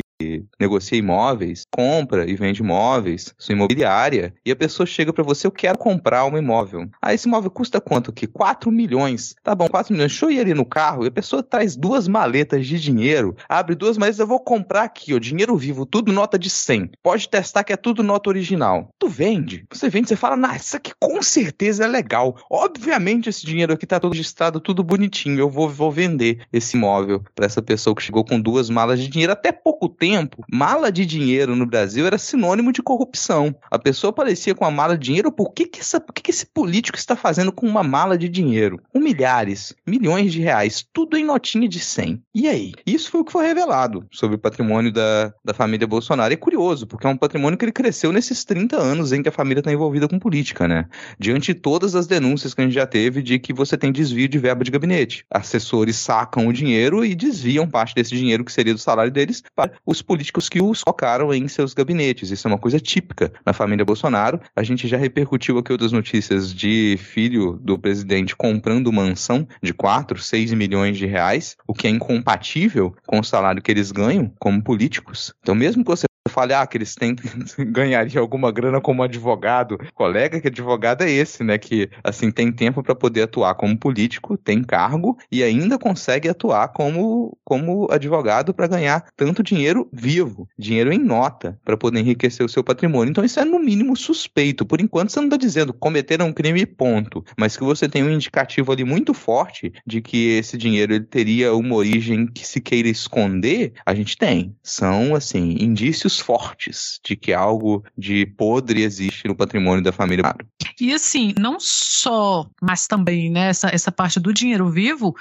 negocia 0.60 0.98
imóveis, 0.98 1.66
compra 1.72 2.30
e 2.30 2.36
vende 2.36 2.62
imóveis, 2.62 3.34
sua 3.38 3.54
imobiliária, 3.54 4.34
e 4.46 4.52
a 4.52 4.56
pessoa 4.56 4.86
chega 4.86 5.14
para 5.14 5.24
você, 5.24 5.48
eu 5.48 5.52
quero 5.52 5.78
comprar 5.78 6.26
um 6.26 6.38
imóvel. 6.38 6.90
Ah, 7.02 7.14
esse 7.14 7.28
imóvel 7.28 7.50
custa 7.50 7.80
quanto 7.80 8.12
aqui? 8.12 8.28
4 8.28 8.72
milhões. 8.72 9.36
Tá 9.44 9.56
bom, 9.56 9.68
4 9.68 9.94
milhões. 9.94 10.12
Deixa 10.12 10.26
eu 10.26 10.32
ir 10.32 10.40
ali 10.42 10.54
no 10.54 10.66
carro, 10.66 11.06
e 11.06 11.08
a 11.08 11.12
pessoa 11.12 11.42
traz 11.42 11.76
duas 11.76 12.08
maletas 12.08 12.68
de 12.68 12.80
dinheiro, 12.80 13.36
abre 13.48 13.76
duas 13.76 13.98
maletas, 13.98 14.20
eu 14.20 14.28
vou 14.28 14.40
comprar 14.40 14.84
aqui, 14.84 15.14
ó, 15.14 15.20
dinheiro 15.20 15.56
vivo, 15.56 15.86
tudo 15.86 16.12
nota 16.12 16.38
de 16.38 16.50
100. 16.50 16.92
Pode 17.02 17.30
testar 17.30 17.64
que 17.64 17.72
é 17.72 17.78
tudo 17.78 18.04
nota 18.04 18.30
original. 18.30 18.90
Tu 19.00 19.08
vende. 19.08 19.66
Você 19.72 19.90
vende, 19.90 20.10
você 20.10 20.16
fala, 20.16 20.36
nah, 20.36 20.56
isso 20.56 20.76
aqui 20.76 20.92
com 21.00 21.22
certeza 21.22 21.86
é 21.86 21.88
legal. 21.88 22.36
Obviamente 22.50 23.30
esse 23.30 23.46
dinheiro 23.46 23.74
aqui 23.74 23.86
tá 23.86 24.00
todo 24.00 24.12
registrado, 24.12 24.60
tudo 24.60 24.84
bonitinho. 24.84 25.40
Eu 25.40 25.50
vou, 25.50 25.70
vou 25.70 25.92
vender 25.92 26.42
esse 26.52 26.76
imóvel 26.76 27.24
para 27.34 27.46
essa 27.46 27.62
pessoa 27.62 27.96
que 27.96 28.04
chegou 28.04 28.26
com 28.26 28.40
duas 28.40 28.70
malas 28.70 29.00
de 29.00 29.08
dinheiro 29.08 29.32
até 29.32 29.52
pouco 29.52 29.88
tempo 29.88 30.09
tempo, 30.10 30.44
mala 30.52 30.92
de 30.92 31.06
dinheiro 31.06 31.56
no 31.56 31.68
Brasil 31.68 32.08
era 32.08 32.18
sinônimo 32.18 32.74
de 32.74 32.82
corrupção. 32.82 33.56
A 33.70 33.78
pessoa 33.78 34.10
aparecia 34.10 34.56
com 34.56 34.66
uma 34.66 34.72
mala 34.72 34.98
de 34.98 35.06
dinheiro, 35.06 35.32
por 35.32 35.54
que, 35.54 35.68
que, 35.68 35.80
essa, 35.80 36.00
por 36.00 36.14
que, 36.14 36.24
que 36.24 36.32
esse 36.32 36.48
político 36.48 36.98
está 36.98 37.16
fazendo 37.16 37.52
com 37.52 37.68
uma 37.68 37.84
mala 37.84 38.18
de 38.18 38.28
dinheiro? 38.28 38.82
Com 38.92 39.00
milhares, 39.00 39.76
milhões 39.86 40.34
de 40.34 40.42
reais, 40.42 40.84
tudo 40.92 41.16
em 41.16 41.24
notinha 41.24 41.70
de 41.70 41.80
100. 41.80 42.24
E 42.34 42.48
aí? 42.48 42.72
Isso 42.88 43.12
foi 43.12 43.22
o 43.22 43.24
que 43.24 43.32
foi 43.32 43.46
revelado 43.46 44.04
sobre 44.12 44.36
o 44.36 44.40
patrimônio 44.40 44.92
da, 44.92 45.32
da 45.46 45.54
família 45.54 45.86
Bolsonaro. 45.86 46.34
É 46.34 46.38
curioso, 46.38 46.88
porque 46.88 47.06
é 47.06 47.10
um 47.10 47.18
patrimônio 47.18 47.56
que 47.56 47.66
ele 47.66 47.72
cresceu 47.72 48.12
nesses 48.12 48.44
30 48.44 48.78
anos 48.78 49.12
em 49.12 49.22
que 49.22 49.30
a 49.30 49.32
família 49.32 49.60
está 49.60 49.72
envolvida 49.72 50.08
com 50.08 50.18
política, 50.18 50.68
né? 50.68 50.88
Diante 51.20 51.54
de 51.54 51.60
todas 51.60 51.94
as 51.94 52.08
denúncias 52.08 52.56
que 52.56 52.62
a 52.62 52.64
gente 52.64 52.74
já 52.74 52.88
teve 52.88 53.22
de 53.22 53.38
que 53.38 53.54
você 53.54 53.78
tem 53.78 53.92
desvio 53.92 54.28
de 54.28 54.40
verba 54.40 54.64
de 54.64 54.72
gabinete. 54.72 55.24
Assessores 55.30 55.98
sacam 55.98 56.48
o 56.48 56.54
dinheiro 56.54 57.06
e 57.06 57.14
desviam 57.14 57.70
parte 57.70 57.94
desse 57.94 58.16
dinheiro 58.16 58.44
que 58.44 58.52
seria 58.52 58.74
do 58.74 58.80
salário 58.80 59.12
deles 59.12 59.44
para 59.56 59.74
os 59.86 59.99
os 60.00 60.02
políticos 60.02 60.50
que 60.50 60.62
os 60.62 60.84
colocaram 60.84 61.34
em 61.34 61.48
seus 61.48 61.74
gabinetes. 61.74 62.32
Isso 62.32 62.48
é 62.48 62.52
uma 62.52 62.58
coisa 62.58 62.80
típica 62.80 63.32
na 63.46 63.54
família 63.54 63.86
Bolsonaro. 63.86 64.40
A 64.56 64.64
gente 64.64 64.88
já 64.88 64.98
repercutiu 64.98 65.58
aqui 65.58 65.72
outras 65.72 65.92
notícias 65.92 66.54
de 66.54 66.98
filho 66.98 67.60
do 67.62 67.78
presidente 67.78 68.36
comprando 68.36 68.92
mansão 68.92 69.48
de 69.62 69.74
4, 69.74 70.18
6 70.20 70.54
milhões 70.54 70.98
de 70.98 71.06
reais, 71.06 71.58
o 71.68 71.74
que 71.74 71.88
é 71.88 71.90
incompatível 71.90 72.96
com 73.06 73.20
o 73.20 73.24
salário 73.24 73.62
que 73.62 73.72
eles 73.72 73.92
ganham 73.92 74.32
como 74.40 74.64
políticos. 74.64 75.34
Então, 75.42 75.54
mesmo 75.54 75.84
que 75.84 75.92
você 75.92 76.09
fale, 76.30 76.54
ah, 76.54 76.66
que 76.66 76.78
eles 76.78 76.96
têm 76.96 77.16
ganharia 77.60 78.20
alguma 78.20 78.52
grana 78.52 78.80
como 78.80 79.04
advogado. 79.04 79.78
Colega, 79.94 80.40
que 80.40 80.48
advogado 80.48 81.04
é 81.04 81.10
esse, 81.10 81.44
né? 81.44 81.58
Que 81.58 81.90
assim 82.04 82.32
tem 82.32 82.52
tempo 82.52 82.84
para 82.84 82.96
poder 82.96 83.24
atuar 83.24 83.56
como 83.56 83.78
político, 83.78 84.38
tem 84.38 84.64
cargo 84.64 85.18
e 85.32 85.44
ainda 85.44 85.78
consegue 85.78 86.30
atuar 86.30 86.70
como, 86.70 87.38
como 87.44 87.88
advogado 87.92 88.54
para 88.54 88.68
ganhar 88.68 89.06
tanto 89.16 89.44
dinheiro 89.44 89.88
vivo, 89.92 90.48
dinheiro 90.58 90.92
em 90.92 91.00
nota, 91.00 91.60
para 91.66 91.78
poder 91.78 92.00
enriquecer 92.00 92.46
o 92.46 92.50
seu 92.50 92.64
patrimônio. 92.64 93.12
Então 93.12 93.24
isso 93.24 93.40
é 93.40 93.46
no 93.46 93.60
mínimo 93.60 93.96
suspeito. 93.96 94.66
Por 94.66 94.80
enquanto 94.80 95.12
você 95.12 95.20
não 95.20 95.28
está 95.28 95.38
dizendo 95.38 95.74
cometeram 95.74 96.28
um 96.28 96.34
crime 96.34 96.66
ponto, 96.66 97.24
mas 97.38 97.58
que 97.58 97.64
você 97.64 97.88
tem 97.88 98.04
um 98.04 98.10
indicativo 98.10 98.72
ali 98.72 98.84
muito 98.84 99.14
forte 99.14 99.72
de 99.86 100.02
que 100.02 100.38
esse 100.38 100.58
dinheiro 100.58 100.94
ele 100.94 101.06
teria 101.06 101.54
uma 101.54 101.76
origem 101.76 102.28
que 102.28 102.46
se 102.46 102.62
queira 102.62 102.88
esconder, 102.88 103.74
a 103.86 103.94
gente 103.94 104.18
tem. 104.18 104.56
São 104.62 105.16
assim 105.16 105.58
indícios 105.60 106.19
fortes 106.20 107.00
de 107.04 107.16
que 107.16 107.34
algo 107.34 107.84
de 107.98 108.26
podre 108.26 108.84
existe 108.84 109.28
no 109.28 109.36
patrimônio 109.36 109.84
da 109.84 109.92
família. 109.92 110.36
E 110.80 110.94
assim, 110.94 111.34
não 111.38 111.58
só, 111.60 112.48
mas 112.62 112.88
também 112.88 113.30
né, 113.30 113.50
essa, 113.50 113.70
essa 113.70 113.92
parte 113.92 114.20
do 114.20 114.34
dinheiro 114.34 114.70
vivo, 114.70 115.16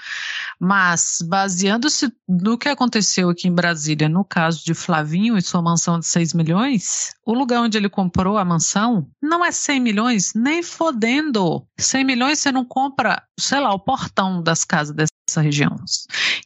mas 0.61 1.18
baseando-se 1.26 2.12
no 2.28 2.57
que 2.57 2.68
aconteceu 2.68 3.30
aqui 3.30 3.49
em 3.49 3.55
Brasília, 3.55 4.09
no 4.09 4.24
caso 4.24 4.64
de 4.64 4.74
Flavinho 4.74 5.36
e 5.36 5.42
sua 5.42 5.62
mansão 5.62 5.99
de 5.99 6.07
6 6.07 6.34
milhões, 6.34 7.12
o 7.26 7.34
lugar 7.34 7.62
onde 7.62 7.76
ele 7.76 7.88
comprou 7.88 8.38
a 8.38 8.44
mansão 8.44 9.09
não 9.22 9.44
é 9.44 9.51
100 9.51 9.80
milhões, 9.80 10.32
nem 10.34 10.62
fodendo. 10.62 11.66
100 11.78 12.05
milhões 12.05 12.38
você 12.38 12.53
não 12.53 12.64
compra, 12.64 13.22
sei 13.38 13.61
lá, 13.61 13.72
o 13.72 13.78
portão 13.78 14.42
das 14.42 14.64
casas 14.64 14.94
dessa 14.94 15.17
região. 15.40 15.76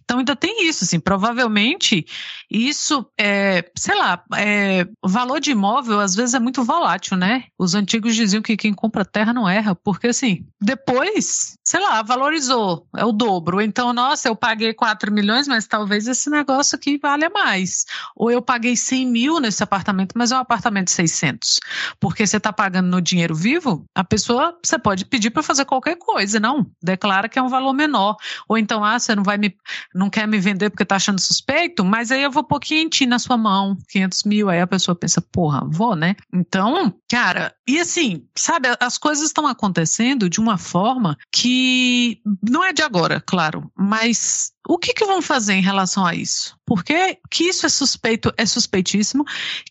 Então 0.02 0.18
ainda 0.18 0.36
tem 0.36 0.68
isso, 0.68 0.84
assim, 0.84 1.00
provavelmente 1.00 2.04
isso 2.50 3.06
é, 3.18 3.64
sei 3.76 3.96
lá, 3.96 4.22
é, 4.36 4.86
valor 5.04 5.40
de 5.40 5.52
imóvel 5.52 6.00
às 6.00 6.14
vezes 6.14 6.34
é 6.34 6.38
muito 6.38 6.62
volátil, 6.64 7.16
né? 7.16 7.44
Os 7.58 7.74
antigos 7.74 8.14
diziam 8.14 8.42
que 8.42 8.56
quem 8.56 8.72
compra 8.72 9.04
terra 9.04 9.32
não 9.32 9.48
erra, 9.48 9.74
porque 9.74 10.08
assim, 10.08 10.46
depois, 10.60 11.56
sei 11.64 11.80
lá, 11.80 12.02
valorizou, 12.02 12.86
é 12.96 13.04
o 13.04 13.12
dobro. 13.12 13.60
Então, 13.60 13.92
nossa, 13.92 14.28
eu 14.28 14.36
paguei 14.36 14.74
4 14.74 15.12
milhões, 15.12 15.46
mas 15.48 15.66
talvez 15.66 16.06
esse 16.06 16.28
negócio 16.30 16.76
aqui 16.76 16.98
valha 16.98 17.30
mais. 17.30 17.84
Ou 18.16 18.30
eu 18.30 18.42
paguei 18.42 18.76
100 18.76 19.06
mil 19.06 19.40
nesse 19.40 19.62
apartamento, 19.62 20.12
mas 20.16 20.32
é 20.32 20.36
um 20.36 20.40
apartamento 20.40 20.86
de 20.86 20.92
600. 20.92 21.60
Porque 22.00 22.26
você 22.26 22.36
está 22.36 22.52
pagando 22.52 22.88
no 22.88 23.00
dinheiro 23.00 23.34
vivo, 23.34 23.84
a 23.94 24.04
pessoa, 24.04 24.58
você 24.62 24.78
pode 24.78 25.04
pedir 25.04 25.30
para 25.30 25.42
fazer 25.42 25.64
qualquer 25.64 25.96
coisa, 25.96 26.40
não. 26.40 26.66
Declara 26.82 27.28
que 27.28 27.38
é 27.38 27.42
um 27.42 27.48
valor 27.48 27.72
menor. 27.72 28.16
Ou 28.48 28.58
então, 28.58 28.71
ah, 28.84 28.96
você 28.96 29.16
não 29.16 29.24
vai 29.24 29.36
me, 29.36 29.56
não 29.92 30.08
quer 30.08 30.28
me 30.28 30.38
vender 30.38 30.70
porque 30.70 30.84
está 30.84 30.94
achando 30.96 31.20
suspeito, 31.20 31.84
mas 31.84 32.12
aí 32.12 32.22
eu 32.22 32.30
vou 32.30 32.44
pôr 32.44 32.60
quentinho 32.60 33.10
na 33.10 33.18
sua 33.18 33.36
mão, 33.36 33.76
500 33.88 34.22
mil. 34.22 34.48
Aí 34.48 34.60
a 34.60 34.66
pessoa 34.66 34.94
pensa, 34.94 35.20
porra, 35.20 35.66
vou, 35.68 35.96
né? 35.96 36.14
Então, 36.32 36.94
cara, 37.10 37.52
e 37.66 37.78
assim, 37.78 38.26
sabe, 38.36 38.68
as 38.80 38.98
coisas 38.98 39.26
estão 39.26 39.46
acontecendo 39.46 40.28
de 40.28 40.40
uma 40.40 40.58
forma 40.58 41.16
que 41.30 42.20
não 42.42 42.64
é 42.64 42.72
de 42.72 42.82
agora, 42.82 43.20
claro, 43.20 43.70
mas 43.76 44.52
o 44.68 44.78
que, 44.78 44.94
que 44.94 45.04
vão 45.04 45.20
fazer 45.20 45.54
em 45.54 45.62
relação 45.62 46.06
a 46.06 46.14
isso? 46.14 46.56
Porque 46.64 47.18
que 47.30 47.44
isso 47.44 47.66
é 47.66 47.68
suspeito, 47.68 48.32
é 48.36 48.46
suspeitíssimo, 48.46 49.24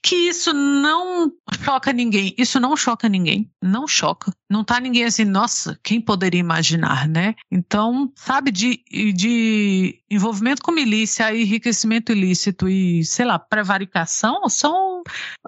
que 0.03 0.15
isso 0.15 0.53
não 0.53 1.31
choca 1.63 1.93
ninguém, 1.93 2.35
isso 2.37 2.59
não 2.59 2.75
choca 2.75 3.07
ninguém, 3.07 3.49
não 3.61 3.87
choca. 3.87 4.33
Não 4.49 4.63
tá 4.63 4.79
ninguém 4.79 5.05
assim, 5.05 5.23
nossa, 5.23 5.79
quem 5.81 6.01
poderia 6.01 6.39
imaginar, 6.39 7.07
né? 7.07 7.35
Então, 7.49 8.11
sabe, 8.15 8.51
de, 8.51 8.83
de 9.15 10.01
envolvimento 10.09 10.61
com 10.61 10.71
milícia, 10.71 11.33
enriquecimento 11.33 12.11
ilícito 12.11 12.67
e, 12.67 13.03
sei 13.05 13.25
lá, 13.25 13.39
prevaricação 13.39 14.47
são 14.49 15.03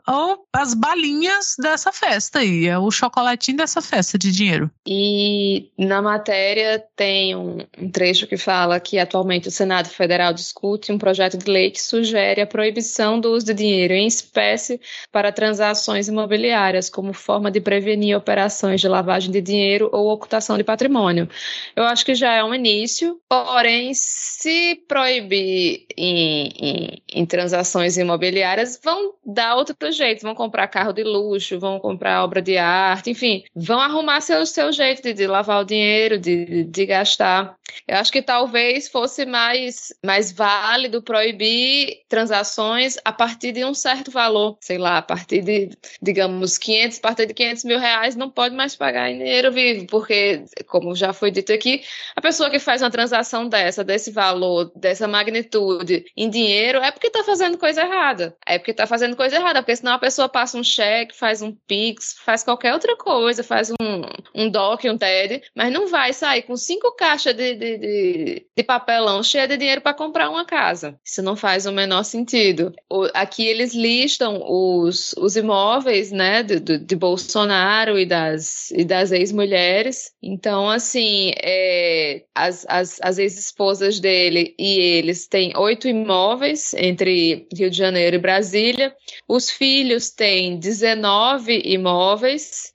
ou 0.08 0.48
as 0.54 0.74
balinhas 0.74 1.56
dessa 1.60 1.92
festa 1.92 2.33
festa 2.34 2.40
aí, 2.40 2.68
é 2.68 2.78
o 2.78 2.90
chocolatinho 2.90 3.58
dessa 3.58 3.82
festa 3.82 4.18
de 4.18 4.32
dinheiro. 4.32 4.70
E 4.88 5.70
na 5.78 6.02
matéria 6.02 6.84
tem 6.96 7.36
um, 7.36 7.60
um, 7.78 7.90
trecho 7.90 8.26
que 8.26 8.38
fala 8.38 8.80
que 8.80 8.98
atualmente 8.98 9.48
o 9.48 9.52
Senado 9.52 9.88
Federal 9.90 10.34
discute 10.34 10.92
um 10.92 10.98
projeto 10.98 11.38
de 11.38 11.50
lei 11.50 11.70
que 11.70 11.82
sugere 11.82 12.42
a 12.42 12.48
proibição 12.48 13.20
do 13.20 13.32
uso 13.32 13.46
de 13.46 13.54
dinheiro 13.54 13.94
em 13.94 14.08
espécie 14.08 14.82
para 15.12 15.32
transações 15.32 16.08
imobiliárias, 16.08 16.90
como 16.90 17.14
forma 17.14 17.52
de 17.52 17.62
prevenir 17.62 18.18
operações 18.18 18.82
de 18.82 18.88
lavagem 18.88 19.32
de 19.32 19.42
dinheiro 19.42 19.90
ou 19.92 20.10
ocultação 20.10 20.58
de 20.58 20.64
patrimônio. 20.64 21.30
Eu 21.76 21.84
acho 21.84 22.06
que 22.06 22.16
já 22.16 22.34
é 22.34 22.44
um 22.44 22.54
início, 22.54 23.20
porém, 23.30 23.92
se 23.94 24.76
proibir 24.88 25.86
em, 25.96 26.48
em, 26.60 27.04
em 27.14 27.26
transações 27.26 27.98
imobiliárias, 27.98 28.80
vão 28.84 29.14
dar 29.26 29.56
outro 29.56 29.76
jeito, 29.92 30.24
vão 30.24 30.34
comprar 30.34 30.68
carro 30.68 30.94
de 30.94 31.04
luxo, 31.04 31.60
vão 31.60 31.80
comprar 31.80 32.23
obra 32.24 32.42
de 32.42 32.58
arte, 32.58 33.10
enfim, 33.10 33.44
vão 33.56 33.80
arrumar 33.80 34.22
seu, 34.22 34.46
seu 34.46 34.72
jeito 34.72 35.02
de, 35.02 35.14
de 35.14 35.28
lavar 35.28 35.62
o 35.62 35.66
dinheiro, 35.66 36.18
de, 36.18 36.64
de 36.64 36.86
gastar. 36.86 37.56
Eu 37.88 37.98
acho 37.98 38.12
que 38.12 38.22
talvez 38.22 38.88
fosse 38.88 39.26
mais, 39.26 39.94
mais 40.06 40.32
válido 40.32 41.02
proibir 41.02 42.02
transações 42.08 42.98
a 43.04 43.12
partir 43.12 43.52
de 43.52 43.66
um 43.66 43.74
certo 43.74 44.12
valor, 44.12 44.58
sei 44.62 44.78
lá, 44.78 44.98
a 44.98 45.02
partir 45.02 45.42
de, 45.42 45.70
digamos, 46.02 46.58
500, 46.58 46.98
a 46.98 47.02
partir 47.02 47.26
de 47.26 47.34
500 47.34 47.64
mil 47.64 47.80
reais 47.80 48.16
não 48.16 48.30
pode 48.30 48.56
mais 48.56 48.76
pagar 48.76 49.10
em 49.10 49.18
dinheiro 49.18 49.52
vivo, 49.52 49.88
porque, 49.88 50.44
como 50.68 50.96
já 50.96 51.14
foi 51.14 51.32
dito 51.32 51.52
aqui, 51.52 51.84
a 52.16 52.22
pessoa 52.22 52.50
que 52.50 52.60
faz 52.60 52.82
uma 52.82 52.92
transação 52.92 53.48
dessa, 53.48 53.84
desse 53.84 54.12
valor, 54.12 54.72
dessa 54.76 55.08
magnitude 55.08 56.06
em 56.16 56.30
dinheiro, 56.30 56.80
é 56.80 56.92
porque 56.92 57.08
está 57.08 57.24
fazendo 57.24 57.58
coisa 57.58 57.82
errada. 57.82 58.36
É 58.46 58.58
porque 58.58 58.72
está 58.72 58.86
fazendo 58.86 59.16
coisa 59.16 59.36
errada, 59.36 59.62
porque 59.62 59.76
senão 59.76 59.94
a 59.94 60.00
pessoa 60.00 60.30
passa 60.30 60.58
um 60.58 60.64
cheque, 60.64 61.16
faz 61.16 61.42
um 61.42 61.54
Pix, 61.68 62.13
faz 62.20 62.44
qualquer 62.44 62.74
outra 62.74 62.96
coisa, 62.96 63.44
faz 63.44 63.72
um, 63.72 64.02
um 64.36 64.50
DOC, 64.50 64.90
um 64.90 64.98
TED, 64.98 65.42
mas 65.56 65.72
não 65.72 65.88
vai 65.88 66.14
sair 66.14 66.44
com 66.44 66.56
cinco 66.56 66.92
caixas 66.96 67.36
de, 67.36 67.56
de, 67.56 67.78
de, 67.78 68.48
de 68.56 68.64
papelão 68.64 69.24
cheia 69.24 69.48
de 69.48 69.58
dinheiro 69.58 69.82
para 69.82 69.94
comprar 69.94 70.30
uma 70.30 70.46
casa. 70.46 71.00
Isso 71.04 71.22
não 71.22 71.36
faz 71.36 71.66
o 71.66 71.72
menor 71.72 72.04
sentido. 72.04 72.74
O, 72.90 73.08
aqui 73.14 73.46
eles 73.46 73.74
listam 73.74 74.42
os, 74.44 75.14
os 75.18 75.36
imóveis, 75.36 76.12
né, 76.12 76.44
de, 76.44 76.60
de 76.60 76.96
Bolsonaro 76.96 78.00
e 78.00 78.06
das, 78.06 78.72
e 78.72 78.84
das 78.86 79.12
ex-mulheres. 79.12 80.12
Então, 80.22 80.70
assim, 80.70 81.34
é, 81.42 82.24
as, 82.34 82.66
as, 82.68 83.00
as 83.02 83.18
ex-esposas 83.18 84.00
dele 84.00 84.54
e 84.58 84.80
eles 84.80 85.28
têm 85.28 85.54
oito 85.58 85.88
imóveis 85.88 86.74
entre 86.74 87.48
Rio 87.54 87.70
de 87.70 87.78
Janeiro 87.78 88.16
e 88.16 88.20
Brasília. 88.20 88.94
Os 89.28 89.50
filhos 89.50 90.10
têm 90.10 90.58
19 90.58 91.62
imóveis 91.66 92.03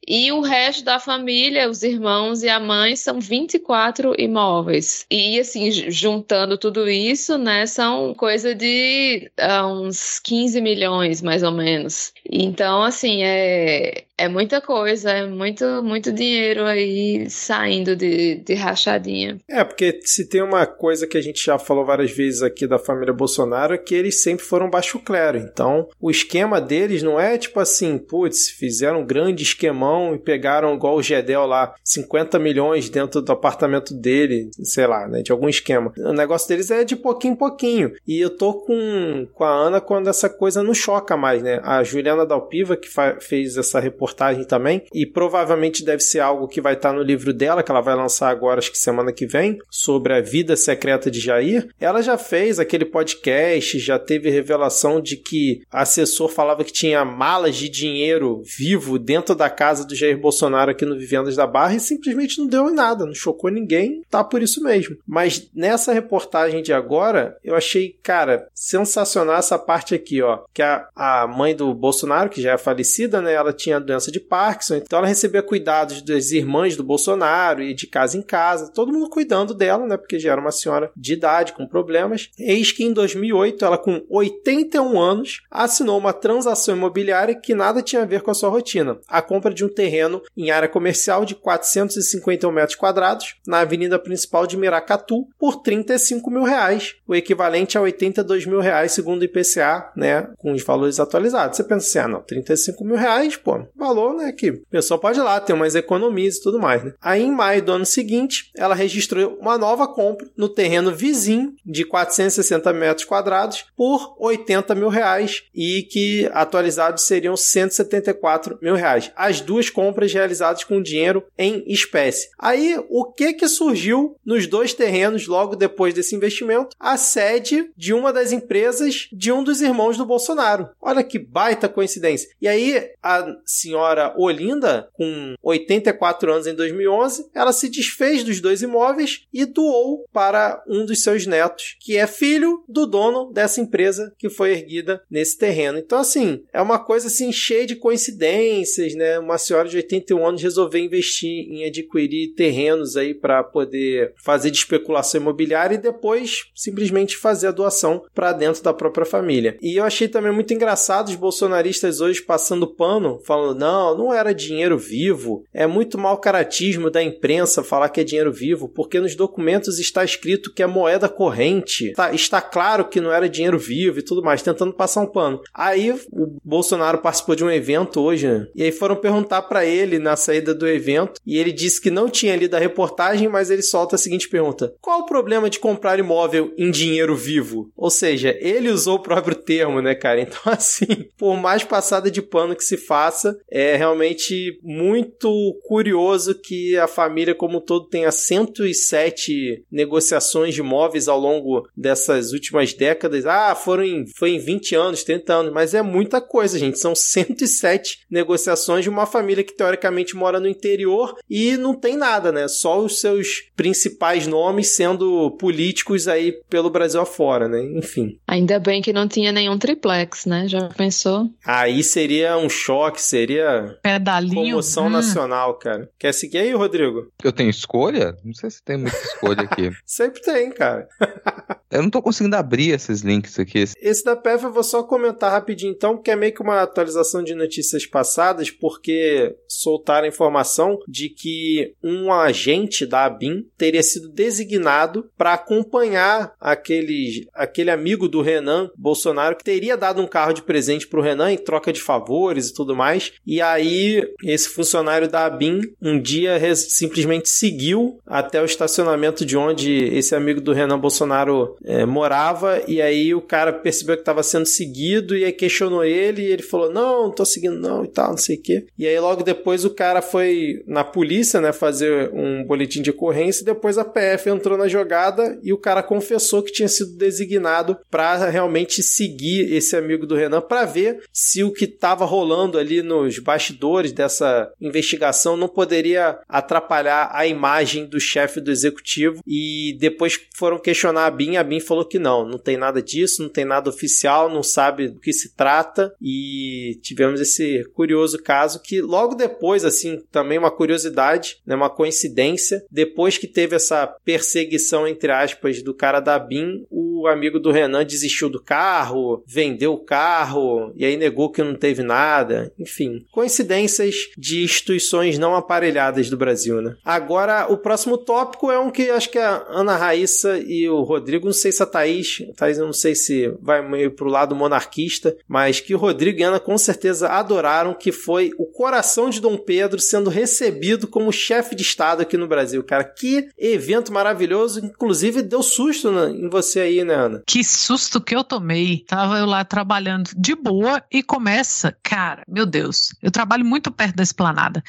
e 0.07 0.33
o 0.33 0.41
resto 0.41 0.85
da 0.85 0.99
família, 0.99 1.69
os 1.69 1.83
irmãos 1.83 2.43
e 2.43 2.49
a 2.49 2.59
mãe, 2.59 2.97
são 2.97 3.21
24 3.21 4.15
imóveis. 4.19 5.07
E 5.11 5.39
assim, 5.39 5.71
juntando 5.71 6.57
tudo 6.57 6.89
isso, 6.89 7.37
né, 7.39 7.67
são 7.67 8.15
coisa 8.15 8.55
de 8.55 9.31
uh, 9.39 9.67
uns 9.67 10.19
15 10.21 10.61
milhões, 10.61 11.23
mais 11.23 11.43
ou 11.43 11.53
menos. 11.53 12.13
Então, 12.31 12.83
assim, 12.83 13.23
é, 13.23 14.05
é 14.19 14.29
muita 14.29 14.61
coisa, 14.61 15.13
é 15.13 15.25
muito, 15.25 15.65
muito 15.83 16.13
dinheiro 16.13 16.65
aí 16.65 17.31
saindo 17.31 17.95
de, 17.95 18.35
de 18.35 18.55
rachadinha. 18.55 19.39
É, 19.49 19.63
porque 19.63 20.01
se 20.03 20.29
tem 20.29 20.43
uma 20.43 20.67
coisa 20.67 21.07
que 21.07 21.17
a 21.17 21.21
gente 21.21 21.45
já 21.45 21.57
falou 21.57 21.87
várias 21.87 22.11
vezes 22.11 22.43
aqui 22.43 22.67
da 22.67 22.81
família 22.81 23.15
Bolsonaro 23.15 23.75
é 23.75 23.79
que 23.79 23.95
eles 23.95 24.21
sempre 24.21 24.45
foram 24.45 24.69
baixo 24.69 24.99
clero. 24.99 25.39
Então, 25.39 25.89
o 26.01 26.11
esquema 26.11 26.61
deles 26.61 27.03
não 27.03 27.19
é 27.19 27.39
tipo 27.39 27.61
assim, 27.61 27.97
putz, 27.97 28.51
fizeram 28.51 29.01
um 29.01 29.07
grande 29.07 29.45
esquemão 29.45 30.17
e 30.17 30.19
pegaram 30.19 30.75
igual 30.75 30.97
o 30.97 31.03
Gedel 31.03 31.47
lá, 31.47 31.75
50 31.85 32.41
milhões 32.41 32.91
dentro 32.91 33.23
do 33.23 33.33
apartamento 33.33 33.95
dele, 33.95 34.51
sei 34.65 34.89
lá, 34.89 35.07
né, 35.07 35.23
de 35.23 35.31
algum 35.31 35.49
esquema. 35.49 35.93
O 35.97 36.13
negócio 36.13 36.49
deles 36.49 36.73
é 36.73 36.83
de 36.83 36.97
pouquinho 36.97 37.35
em 37.35 37.37
pouquinho. 37.37 37.93
E 38.07 38.19
eu 38.19 38.31
tô 38.31 38.55
com, 38.55 39.29
com 39.33 39.45
a 39.45 39.51
Ana 39.51 39.81
quando 39.81 40.09
essa 40.09 40.29
coisa 40.29 40.61
não 40.61 40.75
choca 40.75 41.17
mais, 41.17 41.41
né? 41.41 41.61
A 41.63 41.85
Juliana 41.85 42.27
Dalpiva, 42.27 42.77
que 42.77 42.89
fez 43.21 43.57
essa 43.57 43.79
reportagem 43.79 44.08
reportagem 44.09 44.45
também, 44.45 44.83
e 44.93 45.05
provavelmente 45.05 45.85
deve 45.85 46.03
ser 46.03 46.21
algo 46.21 46.49
que 46.49 46.61
vai 46.61 46.75
estar 46.75 46.93
no 46.93 47.03
livro 47.03 47.33
dela, 47.33 47.63
que 47.63 47.71
ela 47.71 47.81
vai 47.81 47.95
lançar 47.95 48.31
agora, 48.31 48.59
acho 48.59 48.73
que 48.73 48.79
semana 48.79 49.13
que 49.13 49.27
vem, 49.27 49.59
sobre 49.71 50.15
a 50.15 50.21
vida 50.21 50.57
secreta 50.57 51.11
de 51.11 51.21
Jair. 51.21 51.69
Ela 51.79 52.03
já 52.03 52.17
fez 52.17 52.59
aquele 52.59 52.85
podcast, 52.85 53.79
já 53.79 53.99
teve 53.99 54.31
revelação 54.31 55.01
de 55.01 55.17
que 55.17 55.63
assessor 55.71 56.29
falava 56.29 56.65
que 56.65 56.73
tinha 56.73 57.05
malas 57.05 57.57
de 57.57 57.69
dinheiro 57.69 58.43
vivo 58.45 58.99
dentro 58.99 59.35
da 59.35 59.51
casa 59.51 59.87
do 59.87 59.95
Jair 59.95 60.19
Bolsonaro 60.19 60.71
aqui 60.71 60.85
no 60.85 60.99
Vivendas 60.99 61.37
da 61.37 61.47
Barra 61.47 61.75
e 61.75 61.81
simplesmente 61.81 62.39
não 62.39 62.47
deu 62.47 62.71
em 62.71 62.75
nada, 62.75 63.05
não 63.05 63.15
chocou 63.15 63.51
ninguém, 63.51 64.03
tá 64.11 64.25
por 64.25 64.43
isso 64.43 64.63
mesmo. 64.63 64.97
Mas 65.07 65.49
nessa 65.55 65.93
reportagem 65.93 66.63
de 66.63 66.73
agora, 66.73 67.37
eu 67.45 67.55
achei, 67.55 67.97
cara, 68.03 68.49
sensacional 68.55 69.37
essa 69.37 69.59
parte 69.59 69.95
aqui, 69.95 70.23
ó, 70.23 70.41
que 70.53 70.63
a, 70.63 70.89
a 70.95 71.27
mãe 71.27 71.55
do 71.55 71.73
Bolsonaro, 71.75 72.31
que 72.31 72.41
já 72.41 72.53
é 72.53 72.59
falecida, 72.59 73.21
né, 73.21 73.33
ela 73.33 73.53
tinha 73.53 73.81
doença 73.81 73.98
de 74.07 74.21
Parkinson, 74.21 74.77
então 74.77 74.99
ela 74.99 75.09
recebia 75.09 75.43
cuidados 75.43 76.03
das 76.03 76.31
irmãs 76.31 76.77
do 76.77 76.85
Bolsonaro 76.85 77.63
e 77.63 77.75
de 77.75 77.87
casa 77.87 78.17
em 78.17 78.23
casa, 78.23 78.71
todo 78.73 78.93
mundo 78.93 79.11
cuidando 79.11 79.55
dela, 79.55 79.87
né, 79.87 79.97
porque 79.97 80.19
já 80.19 80.33
era 80.33 80.41
uma 80.41 80.53
senhora 80.53 80.91
de 80.97 81.15
idade 81.15 81.53
com 81.53 81.67
problemas. 81.67 82.31
Eis 82.39 82.73
que 82.73 82.85
em 82.85 82.93
2008, 82.93 83.65
ela 83.65 83.79
com 83.79 84.05
81 84.09 85.01
anos, 85.01 85.43
assinou 85.51 85.99
uma 85.99 86.13
transação 86.13 86.77
imobiliária 86.77 87.35
que 87.35 87.55
nada 87.55 87.83
tinha 87.83 88.03
a 88.03 88.07
ver 88.07 88.23
com 88.23 88.31
a 88.31 88.35
sua 88.35 88.49
rotina, 88.49 88.99
a 89.09 89.21
compra 89.21 89.53
de 89.53 89.65
um 89.65 89.69
terreno 89.69 90.23
em 90.37 90.51
área 90.51 90.69
comercial 90.69 91.25
de 91.25 91.35
451 91.35 92.51
metros 92.51 92.77
quadrados 92.77 93.37
na 93.47 93.61
avenida 93.61 93.99
principal 93.99 94.47
de 94.47 94.57
Miracatu 94.57 95.27
por 95.39 95.63
35 95.63 96.31
mil 96.31 96.43
reais, 96.43 96.97
o 97.07 97.15
equivalente 97.15 97.77
a 97.77 97.81
82 97.81 98.47
mil 98.47 98.61
reais 98.61 98.93
segundo 98.93 99.23
o 99.23 99.25
IPCA, 99.25 99.93
né, 99.97 100.29
com 100.39 100.53
os 100.53 100.63
valores 100.63 101.01
atualizados. 101.01 101.57
Você 101.57 101.65
pensa 101.65 101.87
assim, 101.87 101.99
ah 101.99 102.09
não, 102.09 102.23
35 102.23 102.85
mil 102.85 102.97
reais, 102.97 103.37
pô, 103.37 103.67
valor, 103.89 104.15
né? 104.15 104.33
Que 104.33 104.51
o 104.51 104.67
pessoal 104.71 105.01
pode 105.01 105.19
ir 105.19 105.23
lá, 105.23 105.41
ter 105.41 105.53
umas 105.53 105.75
economias 105.75 106.37
e 106.37 106.43
tudo 106.43 106.59
mais, 106.59 106.85
né? 106.85 106.95
Aí 107.01 107.23
em 107.23 107.31
maio 107.31 107.63
do 107.63 107.73
ano 107.73 107.87
seguinte, 107.87 108.51
ela 108.57 108.75
registrou 108.75 109.39
uma 109.41 109.57
nova 109.57 109.89
compra 109.89 110.29
no 110.37 110.49
terreno 110.49 110.95
vizinho 110.95 111.55
de 111.65 111.85
460 111.85 112.73
metros 112.73 113.07
quadrados 113.07 113.65
por 113.77 114.15
80 114.19 114.75
mil 114.75 114.89
reais 114.89 115.45
e 115.55 115.83
que 115.83 116.29
atualizados 116.33 117.05
seriam 117.05 117.37
174 117.37 118.59
mil 118.61 118.75
reais. 118.75 119.11
As 119.17 119.41
duas 119.41 119.71
compras 119.71 120.13
realizadas 120.13 120.65
com 120.65 120.83
dinheiro 120.83 121.25
em 121.37 121.65
espécie. 121.67 122.29
Aí 122.39 122.77
o 122.89 123.05
que 123.05 123.33
que 123.33 123.49
surgiu 123.49 124.17
nos 124.25 124.47
dois 124.47 124.75
terrenos 124.75 125.27
logo 125.27 125.57
depois 125.57 125.95
desse 125.95 126.15
investimento? 126.15 126.77
A 126.79 126.97
sede 126.97 127.71
de 127.77 127.93
uma 127.93 128.13
das 128.13 128.33
empresas 128.33 129.09
de 129.13 129.33
um 129.33 129.43
dos 129.43 129.61
irmãos 129.61 129.97
do 129.97 130.05
Bolsonaro. 130.05 130.69
Olha 130.81 131.03
que 131.03 131.19
baita 131.19 131.69
coincidência. 131.69 132.29
E 132.41 132.49
aí 132.49 132.91
a 133.03 133.27
senhora 133.69 134.15
Olinda, 134.17 134.89
com 134.95 135.35
84 135.43 136.33
anos 136.33 136.47
em 136.47 136.55
2011, 136.55 137.29
ela 137.35 137.53
se 137.53 137.69
desfez 137.69 138.25
dos 138.25 138.41
dois 138.41 138.63
imóveis 138.63 139.27
e 139.33 139.45
doou 139.45 140.07
para 140.13 140.63
um 140.67 140.87
dos 140.87 141.03
seus 141.03 141.27
netos, 141.27 141.77
que 141.81 141.97
é 141.97 142.07
filho 142.07 142.65
do 142.67 142.87
dono 142.87 143.31
dessa 143.33 143.61
empresa 143.61 144.13
que 144.19 144.31
foi 144.31 144.53
erguida 144.53 145.03
nesse 145.11 145.37
terreno. 145.37 145.79
Então, 145.79 145.99
assim, 145.99 146.43
é 146.53 146.63
uma 146.63 146.79
coisa 146.79 147.09
assim 147.09 147.31
cheia 147.31 147.67
de 147.67 147.77
coincidências, 147.77 148.95
né? 148.95 149.19
Uma 149.19 149.37
senhora 149.37 149.69
de 149.69 149.77
81 149.77 150.27
anos 150.27 150.43
resolveu 150.43 150.83
investir 150.83 151.47
em 151.51 151.65
adquirir 151.65 152.35
terrenos 152.35 152.97
aí 152.97 153.13
para 153.13 153.45
poder 153.45 154.15
fazer 154.17 154.51
de 154.51 154.59
especulação 154.59 155.21
imobiliária 155.21 155.75
e 155.75 155.79
depois 155.79 156.47
simplesmente 156.55 157.17
fazer 157.17 157.49
a 157.49 157.53
doação 157.53 158.05
para 158.15 158.33
dentro 158.33 158.63
da 158.63 158.73
própria 158.73 159.05
família. 159.05 159.59
E 159.61 159.77
eu 159.77 159.85
achei 159.85 160.09
também 160.09 160.33
muito 160.33 160.55
engraçado 160.55 161.09
os 161.09 161.17
bolsonaristas 161.17 162.01
hoje 162.01 162.23
passando 162.23 162.67
pano, 162.67 163.21
falando 163.25 163.58
não, 163.59 163.97
não 163.97 164.15
era 164.15 164.35
dinheiro 164.35 164.79
vivo. 164.79 165.45
É 165.53 165.67
muito 165.67 165.99
mau 165.99 166.17
caratismo 166.19 166.91
da 166.91 167.03
imprensa 167.03 167.65
falar 167.65 167.89
que 167.89 168.01
é 168.01 168.05
dinheiro 168.05 168.33
vivo, 168.33 168.69
porque 168.69 169.01
nos 169.01 169.15
documentos 169.15 169.79
está 169.79 170.05
escrito 170.05 170.53
que 170.53 170.63
é 170.63 170.67
moeda 170.67 171.09
corrente. 171.09 171.93
Tá, 171.93 172.13
está 172.15 172.41
claro 172.41 172.89
que 172.89 173.01
não 173.01 173.13
era 173.13 173.29
dinheiro 173.29 173.59
vivo 173.59 173.99
e 173.99 174.03
tudo 174.03 174.23
mais, 174.23 174.43
tentando 174.43 174.73
passar 174.73 175.01
um 175.01 175.07
pano. 175.07 175.41
Aí 175.53 175.91
o 175.91 176.39
Bolsonaro 176.45 176.99
participou 176.99 177.35
de 177.35 177.45
um 177.45 177.51
evento 177.51 178.01
hoje, 178.01 178.29
né? 178.29 178.47
e 178.55 178.63
aí 178.63 178.73
foram 178.73 178.97
perguntar 178.97 179.43
para 179.43 179.65
ele 179.65 179.99
na 179.99 180.17
saída 180.17 180.55
do 180.55 180.67
evento, 180.67 181.21
e 181.27 181.37
ele 181.37 181.53
disse 181.53 181.81
que 181.81 181.91
não 181.91 182.09
tinha 182.09 182.37
lido 182.37 182.55
a 182.55 182.59
reportagem, 182.59 183.29
mas 183.29 183.51
ele 183.51 183.63
solta 183.63 183.97
a 183.97 183.99
seguinte 183.99 184.29
pergunta: 184.29 184.73
Qual 184.81 185.01
o 185.01 185.07
problema 185.07 185.51
de 185.51 185.59
comprar 185.59 185.99
imóvel 185.99 186.53
em 186.57 186.71
dinheiro 186.71 187.17
vivo? 187.17 187.71
Ou 187.77 187.91
seja, 187.91 188.37
ele 188.41 188.71
usou 188.71 188.97
o 188.97 189.03
próprio 189.03 189.35
termo, 189.35 189.81
né, 189.81 189.95
cara? 189.95 190.21
Então, 190.21 190.41
assim, 190.53 191.09
por 191.17 191.37
mais 191.37 191.65
passada 191.65 192.11
de 192.11 192.23
pano 192.23 192.55
que 192.55 192.65
se 192.65 192.77
faça, 192.77 193.37
É 193.51 193.77
realmente 193.77 194.59
muito 194.63 195.59
curioso 195.67 196.35
que 196.35 196.77
a 196.77 196.87
família 196.87 197.35
como 197.35 197.59
um 197.59 197.61
todo 197.61 197.89
tenha 197.89 198.11
107 198.11 199.65
negociações 199.71 200.55
de 200.55 200.61
imóveis 200.61 201.09
ao 201.09 201.19
longo 201.19 201.69
dessas 201.77 202.33
últimas 202.33 202.75
décadas. 202.75 203.27
Ah, 203.27 203.55
foram 203.55 203.85
em, 203.85 204.05
foi 204.17 204.31
em 204.31 204.39
20 204.39 204.75
anos, 204.75 205.05
30 205.05 205.33
anos, 205.33 205.53
mas 205.53 205.75
é 205.75 205.83
muita 205.83 206.21
coisa, 206.21 206.59
gente. 206.59 206.79
São 206.79 206.95
107 206.95 208.01
negociações 208.11 208.85
de 208.85 208.91
uma 208.91 209.07
família 209.07 209.45
que 209.45 209.57
teoricamente 209.57 210.15
mora 210.15 210.41
no 210.41 210.49
interior 210.49 211.15
e 211.29 211.57
não 211.57 211.75
tem 211.75 211.97
nada, 211.97 212.31
né? 212.31 212.49
Só 212.49 212.81
os 212.81 213.01
seus 213.01 213.45
principais 213.57 214.27
nomes 214.27 214.69
sendo 214.69 215.31
políticos 215.33 216.07
aí 216.07 216.33
pelo 216.51 216.71
Brasil 216.71 217.01
afora, 217.01 217.49
né? 217.49 217.63
Enfim. 217.77 218.19
Ainda 218.27 218.59
bem 218.59 218.83
que 218.83 218.93
não 218.93 219.09
tinha 219.09 219.33
nenhum 219.33 219.59
triplex, 219.59 220.27
né? 220.27 220.47
Já 220.49 220.69
pensou? 220.69 221.31
Aí 221.45 221.83
seria 221.83 222.37
um 222.37 222.49
choque, 222.49 223.01
seria 223.01 223.38
Pedalinho. 223.83 224.35
comoção 224.35 224.87
hum. 224.87 224.91
nacional, 224.91 225.55
cara. 225.59 225.91
Quer 225.99 226.13
seguir 226.13 226.39
aí, 226.39 226.53
Rodrigo? 226.53 227.11
Eu 227.23 227.33
tenho 227.33 227.51
escolha? 227.51 228.17
Não 228.25 228.35
sei 228.35 228.51
se 228.51 228.63
tem 228.63 228.77
muita 228.77 228.97
escolha 228.97 229.43
aqui. 229.43 229.71
Sempre 229.85 230.21
tem, 230.23 230.51
cara. 230.51 230.89
Eu 231.71 231.83
não 231.83 231.91
tô 231.91 232.01
conseguindo 232.01 232.35
abrir 232.35 232.71
esses 232.71 233.03
links 233.03 233.39
aqui. 233.39 233.65
Esse 233.81 234.03
da 234.03 234.17
PF 234.17 234.45
eu 234.45 234.53
vou 234.53 234.63
só 234.63 234.83
comentar 234.83 235.31
rapidinho 235.31 235.73
então, 235.73 235.97
porque 235.97 236.11
é 236.11 236.17
meio 236.17 236.33
que 236.33 236.41
uma 236.41 236.63
atualização 236.63 237.23
de 237.23 237.35
notícias 237.35 237.85
passadas, 237.85 238.51
porque 238.51 239.37
soltaram 239.47 240.07
a 240.07 240.09
informação 240.09 240.79
de 240.89 241.11
que 241.11 241.75
um 241.83 242.11
agente 242.11 242.87
da 242.87 243.05
ABIN 243.05 243.47
teria 243.57 243.83
sido 243.83 244.09
designado 244.09 245.11
para 245.17 245.35
acompanhar 245.35 246.33
aquele, 246.41 247.29
aquele 247.35 247.71
amigo 247.71 248.09
do 248.09 248.23
Renan 248.23 248.71
Bolsonaro 248.77 249.37
que 249.37 249.45
teria 249.45 249.77
dado 249.77 250.01
um 250.01 250.07
carro 250.07 250.33
de 250.33 250.43
presente 250.43 250.87
pro 250.87 251.03
Renan 251.03 251.33
em 251.33 251.37
troca 251.37 251.73
de 251.73 251.83
favores 251.83 252.49
e 252.49 252.55
tudo 252.55 252.75
mais. 252.75 253.13
E 253.29 253.43
aí, 253.43 254.11
esse 254.25 254.49
funcionário 254.49 255.07
da 255.07 255.27
ABIN 255.27 255.61
um 255.83 256.01
dia 256.01 256.41
simplesmente 256.55 257.29
seguiu 257.29 258.01
até 258.07 258.41
o 258.41 258.47
estacionamento 258.47 259.23
de 259.23 259.37
onde 259.37 259.71
esse 259.71 260.15
amigo 260.15 260.41
do 260.41 260.55
Renan 260.55 260.79
Bolsonaro 260.79 261.55
é, 261.63 261.85
morava. 261.85 262.63
E 262.67 262.81
aí 262.81 263.15
o 263.15 263.21
cara 263.21 263.53
percebeu 263.53 263.97
que 263.97 264.01
estava 264.01 264.23
sendo 264.23 264.47
seguido 264.47 265.15
e 265.15 265.27
aí 265.27 265.33
questionou 265.33 265.85
ele. 265.85 266.23
E 266.23 266.33
ele 266.33 266.43
falou: 266.43 266.73
Não, 266.73 267.03
não 267.03 267.11
tô 267.11 267.23
seguindo, 267.27 267.59
não, 267.59 267.85
e 267.85 267.89
tal, 267.89 268.13
não 268.13 268.17
sei 268.17 268.37
o 268.37 268.41
quê. 268.41 268.65
E 268.79 268.87
aí 268.87 268.99
logo 268.99 269.23
depois 269.23 269.63
o 269.63 269.75
cara 269.75 270.01
foi 270.01 270.63
na 270.67 270.83
polícia, 270.83 271.39
né, 271.39 271.53
fazer 271.53 272.11
um 272.15 272.43
boletim 272.43 272.81
de 272.81 272.89
ocorrência. 272.89 273.43
E 273.43 273.45
depois 273.45 273.77
a 273.77 273.85
PF 273.85 274.31
entrou 274.31 274.57
na 274.57 274.69
jogada 274.69 275.39
e 275.43 275.53
o 275.53 275.59
cara 275.59 275.83
confessou 275.83 276.43
que 276.43 276.51
tinha 276.51 276.69
sido 276.69 276.97
designado 276.97 277.77
para 277.91 278.31
realmente 278.31 278.83
seguir 278.83 279.53
esse 279.53 279.77
amigo 279.77 280.07
do 280.07 280.15
Renan 280.15 280.41
para 280.41 280.65
ver 280.65 281.03
se 281.13 281.45
o 281.45 281.53
que 281.53 281.67
estava 281.67 282.07
rolando 282.07 282.57
ali 282.57 282.81
nos 282.81 283.18
bastidores 283.19 283.93
dessa 283.93 284.51
investigação 284.61 285.37
não 285.37 285.49
poderia 285.49 286.19
atrapalhar 286.29 287.11
a 287.13 287.27
imagem 287.27 287.87
do 287.87 288.01
chefe 288.01 288.41
do 288.41 288.51
executivo. 288.51 289.23
E 289.27 289.77
depois 289.81 290.19
foram 290.37 290.59
questionar 290.59 291.07
a 291.07 291.11
BIM, 291.11 291.37
a 291.37 291.43
BIM 291.43 291.61
falou 291.61 291.85
que 291.85 291.99
não, 291.99 292.27
não 292.27 292.39
tem 292.39 292.57
nada 292.57 292.83
disso, 292.83 293.23
não 293.23 293.29
tem 293.29 293.45
nada 293.45 293.71
oficial, 293.71 294.29
não 294.29 294.43
sabe 294.43 294.89
do 294.89 295.01
que 295.01 295.13
se 295.13 295.35
trata. 295.35 295.93
E 296.01 296.79
tivemos 296.83 297.21
esse 297.21 297.65
curioso 297.75 298.23
caso 298.23 298.61
que 298.63 298.81
logo 298.81 299.15
depois, 299.15 299.65
assim, 299.65 300.01
também 300.11 300.39
uma 300.39 300.51
curiosidade, 300.51 301.39
né, 301.47 301.55
uma 301.55 301.71
coincidência, 301.71 302.65
depois 302.71 303.19
que 303.19 303.27
teve 303.27 303.57
essa 303.57 303.87
perseguição, 303.87 304.87
entre 304.87 305.11
aspas, 305.11 305.63
do 305.63 305.75
cara 305.75 306.01
da 306.01 306.19
BIM, 306.19 306.67
o 306.71 307.07
amigo 307.07 307.39
do 307.39 307.51
Renan 307.51 307.85
desistiu 307.85 308.29
do 308.29 308.43
carro, 308.43 309.23
vendeu 309.27 309.73
o 309.73 309.85
carro 309.85 310.73
e 310.77 310.85
aí 310.85 310.97
negou 310.97 311.31
que 311.31 311.43
não 311.43 311.55
teve 311.55 311.83
nada. 311.83 312.53
Enfim, 312.59 313.05
coincidências 313.11 313.95
de 314.17 314.43
instituições 314.43 315.19
não 315.19 315.35
aparelhadas 315.35 316.09
do 316.09 316.17
Brasil, 316.17 316.61
né? 316.63 316.77
Agora, 316.85 317.47
o 317.51 317.57
próximo 317.57 317.99
tópico 317.99 318.51
é 318.51 318.59
um 318.59 318.71
que 318.71 318.91
acho 318.91 319.11
que 319.11 319.19
a 319.19 319.45
Ana 319.49 319.77
Raíssa 319.77 320.39
e 320.39 320.69
o 320.69 320.83
Rodrigo, 320.83 321.27
não 321.27 321.33
sei 321.33 321.53
se 321.53 321.63
a 321.63 321.67
Thaís, 321.67 322.19
Thaís 322.37 322.59
eu 322.59 322.67
não 322.67 322.73
sei 322.73 322.95
se 322.95 323.29
vai 323.41 323.67
meio 323.67 323.91
pro 323.91 324.09
lado 324.09 324.35
monarquista, 324.35 325.17
mas 325.27 325.61
que 325.61 325.75
o 325.75 325.79
Rodrigo 325.79 326.21
e 326.21 326.25
a 326.25 326.29
Ana 326.29 326.41
com 326.41 326.57
certeza 326.57 327.09
adoraram, 327.09 327.75
que 327.75 327.93
foi 327.93 328.33
o 328.39 328.47
coração 328.47 329.11
de 329.11 329.21
Dom 329.21 329.37
Pedro 329.37 329.81
sendo 329.81 330.11
recebido 330.11 330.87
como 330.87 331.13
chefe 331.13 331.55
de 331.55 331.63
Estado 331.63 332.03
aqui 332.03 332.17
no 332.17 332.29
Brasil, 332.29 332.63
cara. 332.63 332.85
Que 332.85 333.29
evento 333.37 333.93
maravilhoso, 333.93 334.65
inclusive 334.65 335.23
deu 335.23 335.43
susto 335.43 335.91
né, 335.91 336.11
em 336.11 336.29
você 336.29 336.61
aí, 336.61 336.85
né, 336.85 336.95
Ana? 336.95 337.23
Que 337.27 337.43
susto 337.43 338.01
que 338.01 338.15
eu 338.15 338.25
tomei. 338.25 338.85
Tava 338.87 339.19
eu 339.19 339.27
lá 339.27 339.45
trabalhando 339.45 340.11
de 340.17 340.35
boa 340.35 340.83
e 340.91 341.03
começa, 341.03 341.77
cara, 341.83 342.23
meu 342.29 342.47
Deus, 342.47 342.95
eu 343.03 343.11
trabalho 343.11 343.45
muito 343.45 343.71
perto 343.71 343.97
da 343.97 344.03
esplanada. 344.03 344.63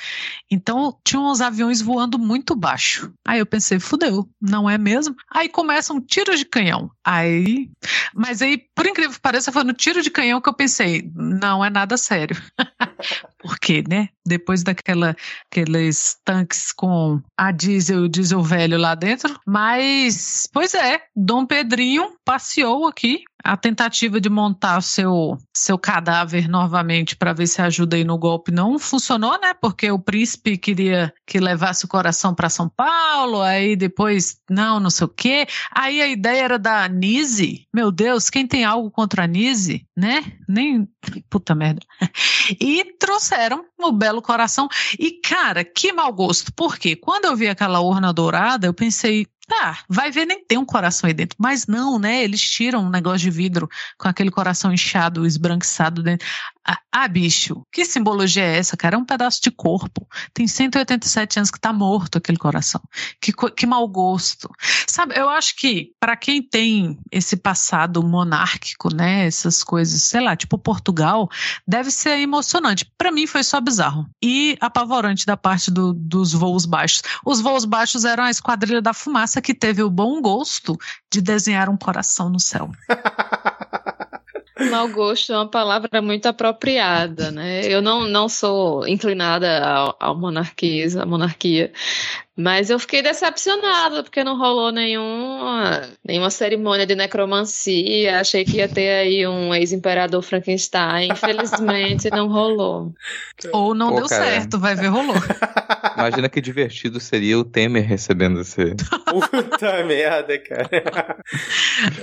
Então 0.50 0.98
tinha 1.04 1.20
uns 1.20 1.42
aviões 1.42 1.82
voando 1.82 2.20
muito 2.20 2.56
baixo. 2.56 3.12
Aí 3.26 3.40
eu 3.40 3.46
pensei, 3.46 3.80
fudeu, 3.80 4.30
não 4.42 4.70
é 4.70 4.78
mesmo? 4.78 5.16
Aí 5.32 5.50
começam 5.50 6.02
tiros 6.02 6.40
de 6.40 6.46
canhão. 6.46 6.92
Aí. 7.04 7.70
Mas 8.14 8.42
aí, 8.42 8.58
por 8.76 8.86
incrível 8.86 9.14
que 9.14 9.22
pareça, 9.22 9.52
foi 9.52 9.64
no 9.64 9.74
tiro 9.74 10.02
de 10.02 10.12
canhão 10.12 10.42
que 10.42 10.50
eu 10.50 10.54
pensei, 10.54 11.10
não 11.16 11.64
é 11.64 11.70
nada 11.70 11.98
sério. 11.98 12.40
Porque, 13.40 13.84
né? 13.88 14.10
Depois 14.26 14.64
daquela 14.64 15.16
aqueles 15.50 16.18
tanques 16.24 16.72
com 16.72 17.22
a 17.38 17.52
diesel, 17.52 18.04
o 18.04 18.10
diesel 18.10 18.44
velho 18.44 18.78
lá 18.78 18.94
dentro. 18.96 19.40
Mas, 19.46 20.48
pois 20.52 20.74
é, 20.74 21.02
Dom 21.16 21.46
Pedrinho 21.46 22.16
passeou 22.24 22.88
aqui 22.88 23.24
a 23.44 23.56
tentativa 23.56 24.20
de 24.20 24.30
montar 24.30 24.82
seu 24.82 25.38
seu 25.56 25.78
cadáver 25.78 26.48
novamente 26.48 27.16
para 27.16 27.34
ver 27.34 27.48
se 27.48 27.62
ajuda 27.62 27.96
aí 27.96 28.04
no 28.04 28.18
golpe 28.18 28.52
não 28.52 28.78
funcionou, 28.78 29.40
né? 29.40 29.54
Porque 29.54 29.90
o 29.92 30.00
príncipe 30.00 30.58
queria 30.58 31.14
que 31.26 31.40
levasse 31.40 31.86
o 31.86 31.88
coração 31.88 32.34
para 32.34 32.50
São 32.50 32.70
Paulo, 32.70 33.42
aí 33.42 33.76
depois 33.76 34.38
não, 34.50 34.80
não 34.80 34.90
sei 34.90 35.06
o 35.06 35.10
quê. 35.10 35.48
Aí 35.72 36.02
a 36.02 36.08
ideia 36.08 36.44
era 36.44 36.60
da 36.60 36.88
Nise. 36.88 37.68
Meu 37.74 37.92
Deus, 37.92 38.30
quem 38.30 38.48
tem 38.48 38.64
algo 38.64 38.92
contra 38.92 39.24
a 39.24 39.28
Nise, 39.28 39.86
né? 39.96 40.24
Nem 40.48 40.88
puta 41.30 41.56
merda. 41.56 41.82
E 42.60 42.84
trouxeram 42.98 43.64
o 43.80 43.92
belo 43.92 44.24
coração. 44.24 44.68
E 44.98 45.12
cara, 45.22 45.64
que 45.64 45.94
mau 45.94 46.12
gosto. 46.12 46.52
Porque 46.56 46.96
quando 46.96 47.26
eu 47.26 47.36
vi 47.36 47.48
aquela 47.48 47.80
urna 47.80 48.12
dourada, 48.12 48.66
eu 48.66 48.74
pensei, 48.74 49.28
Tá, 49.50 49.80
vai 49.90 50.12
ver, 50.12 50.28
nem 50.28 50.46
tem 50.46 50.60
um 50.60 50.66
coração 50.66 51.08
aí 51.08 51.14
dentro. 51.14 51.36
Mas 51.40 51.66
não, 51.66 51.98
né? 51.98 52.24
Eles 52.24 52.40
tiram 52.40 52.84
um 52.84 52.90
negócio 52.90 53.20
de 53.22 53.32
vidro 53.32 53.68
com 53.98 54.08
aquele 54.08 54.30
coração 54.30 54.72
inchado, 54.72 55.26
esbranquiçado 55.26 56.04
dentro. 56.04 56.28
Ah, 56.68 56.78
ah, 56.92 57.08
bicho, 57.08 57.64
que 57.72 57.84
simbologia 57.84 58.44
é 58.44 58.58
essa, 58.58 58.78
cara? 58.78 58.96
É 58.96 59.00
um 59.00 59.06
pedaço 59.06 59.42
de 59.42 59.50
corpo. 59.50 60.08
Tem 60.34 60.48
187 60.48 61.40
anos 61.40 61.50
que 61.50 61.60
tá 61.60 61.74
morto 61.74 62.18
aquele 62.18 62.38
coração. 62.38 62.82
Que, 63.20 63.32
que 63.34 63.66
mau 63.66 63.88
gosto. 63.88 64.48
Sabe, 64.88 65.18
eu 65.18 65.28
acho 65.30 65.56
que 65.56 65.94
para 66.00 66.16
quem 66.16 66.44
tem 66.44 67.00
esse 67.12 67.38
passado 67.38 68.04
monárquico, 68.04 68.94
né? 68.94 69.26
Essas 69.26 69.64
coisas, 69.64 70.02
sei 70.04 70.22
lá, 70.22 70.36
tipo 70.36 70.60
Portugal, 70.60 71.28
deve 71.68 71.90
ser 71.90 72.20
emocionante. 72.20 72.86
Para 72.98 73.12
mim 73.12 73.26
foi 73.26 73.44
só 73.44 73.60
bizarro. 73.60 74.06
E 74.22 74.56
apavorante 74.62 75.26
da 75.26 75.38
parte 75.38 75.72
do- 75.72 75.94
dos 75.94 76.34
voos 76.34 76.66
baixos. 76.66 77.02
Os 77.26 77.42
voos 77.42 77.66
baixos 77.66 78.06
eram 78.06 78.26
a 78.26 78.30
Esquadrilha 78.30 78.82
da 78.82 78.94
Fumaça 78.94 79.42
que 79.42 79.54
teve 79.56 79.82
o 79.82 79.90
bom 79.90 80.22
gosto 80.22 80.78
de 81.12 81.20
desenhar 81.22 81.68
um 81.70 81.78
coração 81.78 82.30
no 82.30 82.40
céu. 82.40 82.70
Mau 84.70 84.90
gosto 84.90 85.32
é 85.32 85.38
uma 85.38 85.50
palavra 85.50 86.02
muito 86.02 86.26
apropriada, 86.26 87.32
né? 87.32 87.66
Eu 87.66 87.82
não, 87.82 88.08
não 88.08 88.28
sou 88.28 88.88
inclinada 88.88 89.66
ao, 89.66 89.96
ao 90.00 90.16
monarquismo, 90.18 91.02
à 91.02 91.06
monarquia, 91.06 91.72
mas 92.40 92.70
eu 92.70 92.80
fiquei 92.80 93.02
decepcionada 93.02 94.02
porque 94.02 94.24
não 94.24 94.38
rolou 94.38 94.72
nenhuma, 94.72 95.90
nenhuma 96.06 96.30
cerimônia 96.30 96.86
de 96.86 96.96
necromancia. 96.96 98.20
Achei 98.20 98.46
que 98.46 98.58
ia 98.58 98.68
ter 98.70 98.90
aí 98.90 99.28
um 99.28 99.54
ex-imperador 99.54 100.22
Frankenstein. 100.22 101.10
Infelizmente, 101.12 102.10
não 102.10 102.28
rolou. 102.30 102.94
Ou 103.52 103.74
não 103.76 103.90
Pô, 103.90 103.96
deu 103.98 104.08
cara. 104.08 104.24
certo, 104.24 104.58
vai 104.58 104.76
ver, 104.76 104.88
rolou. 104.88 105.16
Imagina 105.98 106.30
que 106.30 106.40
divertido 106.40 107.00
seria 107.00 107.38
o 107.38 107.44
Temer 107.44 107.84
recebendo 107.86 108.40
esse. 108.42 108.74
Puta 109.06 109.84
merda, 109.84 110.40
cara. 110.40 111.18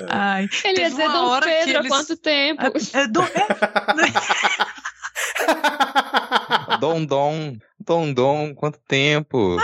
Ai, 0.09 0.49
Ele 0.65 0.81
ia 0.81 0.91
dizer, 0.91 1.09
Dom 1.09 1.41
Pedro, 1.41 1.77
há 1.77 1.81
eles- 1.81 1.89
quanto 1.89 2.17
tempo? 2.17 2.63
É, 2.63 3.01
é 3.01 3.07
do- 3.09 3.23
é, 3.23 3.27
Dom 6.81 7.05
Dom, 7.05 7.57
Dom 7.79 8.13
Dom, 8.13 8.55
quanto 8.55 8.79
tempo? 8.87 9.57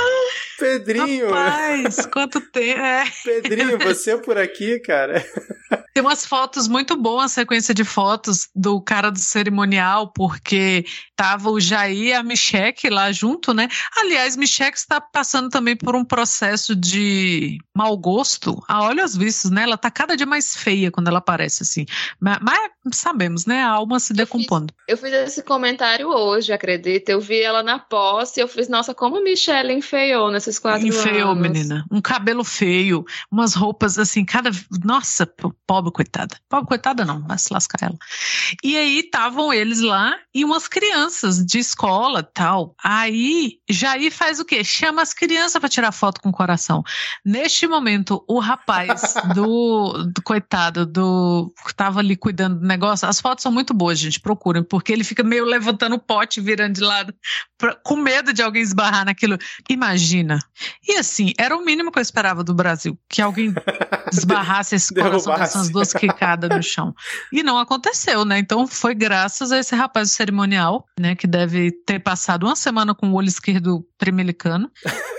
Pedrinho, 0.58 1.30
Rapaz, 1.30 2.06
quanto 2.06 2.40
tempo. 2.40 2.80
É. 2.80 3.04
Pedrinho, 3.24 3.78
você 3.78 4.16
por 4.16 4.38
aqui, 4.38 4.78
cara. 4.78 5.24
Tem 5.94 6.02
umas 6.02 6.24
fotos 6.24 6.66
muito 6.66 6.96
boas, 6.96 7.32
sequência 7.32 7.74
de 7.74 7.84
fotos 7.84 8.48
do 8.54 8.80
cara 8.80 9.10
do 9.10 9.18
cerimonial, 9.18 10.12
porque 10.12 10.84
tava 11.14 11.50
o 11.50 11.60
Jair 11.60 11.92
e 12.02 12.12
a 12.12 12.22
Micheque 12.22 12.88
lá 12.88 13.12
junto, 13.12 13.52
né? 13.52 13.68
Aliás, 13.98 14.36
Micheque 14.36 14.78
está 14.78 15.00
passando 15.00 15.50
também 15.50 15.76
por 15.76 15.94
um 15.94 16.04
processo 16.04 16.74
de 16.74 17.58
mau 17.76 17.96
gosto. 17.96 18.62
A 18.66 18.82
olhos 18.82 19.14
vistos, 19.14 19.50
né? 19.50 19.64
Ela 19.64 19.76
tá 19.76 19.90
cada 19.90 20.16
dia 20.16 20.26
mais 20.26 20.56
feia 20.56 20.90
quando 20.90 21.08
ela 21.08 21.18
aparece, 21.18 21.62
assim. 21.62 21.84
Mas, 22.18 22.38
mas 22.40 22.70
sabemos, 22.92 23.44
né? 23.44 23.62
A 23.62 23.68
alma 23.70 24.00
se 24.00 24.14
decompondo. 24.14 24.72
Eu 24.88 24.96
fiz 24.96 25.12
esse 25.12 25.42
comentário 25.42 26.08
hoje, 26.08 26.52
acredita? 26.52 27.12
Eu 27.12 27.20
vi 27.20 27.40
ela 27.42 27.62
na 27.62 27.78
posse 27.78 28.40
e 28.40 28.42
eu 28.42 28.48
fiz, 28.48 28.68
nossa, 28.68 28.94
como 28.94 29.22
Michelle 29.22 29.72
enfeiou 29.72 30.30
nesses 30.30 30.58
quatro 30.58 30.86
Enfeiou, 30.86 31.32
anos. 31.32 31.42
menina. 31.42 31.84
Um 31.90 32.00
cabelo 32.00 32.44
feio, 32.44 33.04
umas 33.30 33.54
roupas 33.54 33.98
assim, 33.98 34.24
cada. 34.24 34.50
Nossa, 34.84 35.26
pobre 35.66 35.81
coitada. 35.90 36.36
Pobre 36.48 36.68
coitada 36.68 37.04
não, 37.04 37.26
vai 37.26 37.38
se 37.38 37.52
lascar 37.52 37.78
ela. 37.82 37.98
E 38.62 38.76
aí 38.76 39.00
estavam 39.00 39.52
eles 39.52 39.80
lá 39.80 40.14
e 40.34 40.44
umas 40.44 40.68
crianças 40.68 41.44
de 41.44 41.58
escola 41.58 42.22
tal. 42.22 42.74
Aí 42.82 43.58
Jair 43.68 44.12
faz 44.12 44.38
o 44.38 44.44
quê? 44.44 44.62
Chama 44.62 45.02
as 45.02 45.12
crianças 45.14 45.58
para 45.58 45.68
tirar 45.68 45.92
foto 45.92 46.20
com 46.20 46.28
o 46.28 46.32
coração. 46.32 46.82
Neste 47.24 47.66
momento, 47.66 48.24
o 48.28 48.38
rapaz 48.38 49.14
do, 49.34 50.04
do 50.14 50.22
coitado, 50.22 50.84
do 50.86 51.52
que 51.66 51.74
tava 51.74 52.00
ali 52.00 52.16
cuidando 52.16 52.60
do 52.60 52.66
negócio, 52.66 53.08
as 53.08 53.20
fotos 53.20 53.42
são 53.42 53.50
muito 53.50 53.72
boas, 53.72 53.98
gente, 53.98 54.20
procurem, 54.20 54.62
porque 54.62 54.92
ele 54.92 55.04
fica 55.04 55.22
meio 55.22 55.44
levantando 55.44 55.96
o 55.96 55.98
pote, 55.98 56.40
virando 56.40 56.74
de 56.74 56.80
lado, 56.82 57.14
pra- 57.56 57.74
com 57.84 57.96
medo 57.96 58.32
de 58.32 58.42
alguém 58.42 58.62
esbarrar 58.62 59.04
naquilo. 59.04 59.38
Imagina. 59.68 60.38
E 60.86 60.96
assim, 60.96 61.32
era 61.38 61.56
o 61.56 61.64
mínimo 61.64 61.90
que 61.90 61.98
eu 61.98 62.02
esperava 62.02 62.44
do 62.44 62.54
Brasil, 62.54 62.98
que 63.08 63.22
alguém 63.22 63.54
esbarrasse 64.12 64.74
esse 64.74 64.92
coração 64.94 65.34
dessas 65.36 65.70
duas 65.72 65.92
quicadas 65.92 66.50
no 66.50 66.62
chão. 66.62 66.94
E 67.32 67.42
não 67.42 67.58
aconteceu, 67.58 68.24
né? 68.24 68.38
Então 68.38 68.66
foi 68.66 68.94
graças 68.94 69.50
a 69.50 69.58
esse 69.58 69.74
rapaz 69.74 70.10
do 70.10 70.12
cerimonial, 70.12 70.86
né, 70.98 71.14
que 71.14 71.26
deve 71.26 71.72
ter 71.84 71.98
passado 71.98 72.46
uma 72.46 72.56
semana 72.56 72.94
com 72.94 73.10
o 73.10 73.14
olho 73.14 73.28
esquerdo 73.28 73.84
tremelicano, 73.98 74.70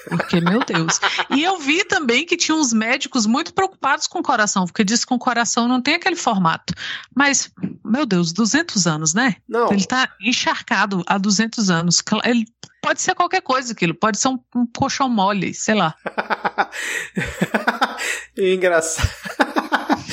porque, 0.07 0.39
meu 0.39 0.63
Deus. 0.63 0.99
E 1.29 1.43
eu 1.43 1.59
vi 1.59 1.83
também 1.85 2.25
que 2.25 2.37
tinha 2.37 2.55
uns 2.55 2.73
médicos 2.73 3.25
muito 3.25 3.53
preocupados 3.53 4.07
com 4.07 4.19
o 4.19 4.23
coração, 4.23 4.65
porque 4.65 4.83
diz 4.83 5.01
que 5.01 5.07
com 5.07 5.15
o 5.15 5.19
coração 5.19 5.67
não 5.67 5.81
tem 5.81 5.95
aquele 5.95 6.15
formato. 6.15 6.73
Mas, 7.15 7.51
meu 7.83 8.05
Deus, 8.05 8.33
200 8.33 8.87
anos, 8.87 9.13
né? 9.13 9.35
Não, 9.47 9.71
Ele 9.71 9.85
tá 9.85 10.09
encharcado 10.21 11.03
há 11.07 11.17
200 11.17 11.69
anos. 11.69 12.03
Ele 12.23 12.45
pode 12.81 13.01
ser 13.01 13.15
qualquer 13.15 13.41
coisa 13.41 13.71
aquilo, 13.71 13.95
pode 13.95 14.19
ser 14.19 14.27
um, 14.27 14.39
um 14.53 14.65
colchão 14.65 15.07
mole, 15.07 15.53
sei 15.53 15.75
lá. 15.75 15.95
Engraçado. 18.37 19.52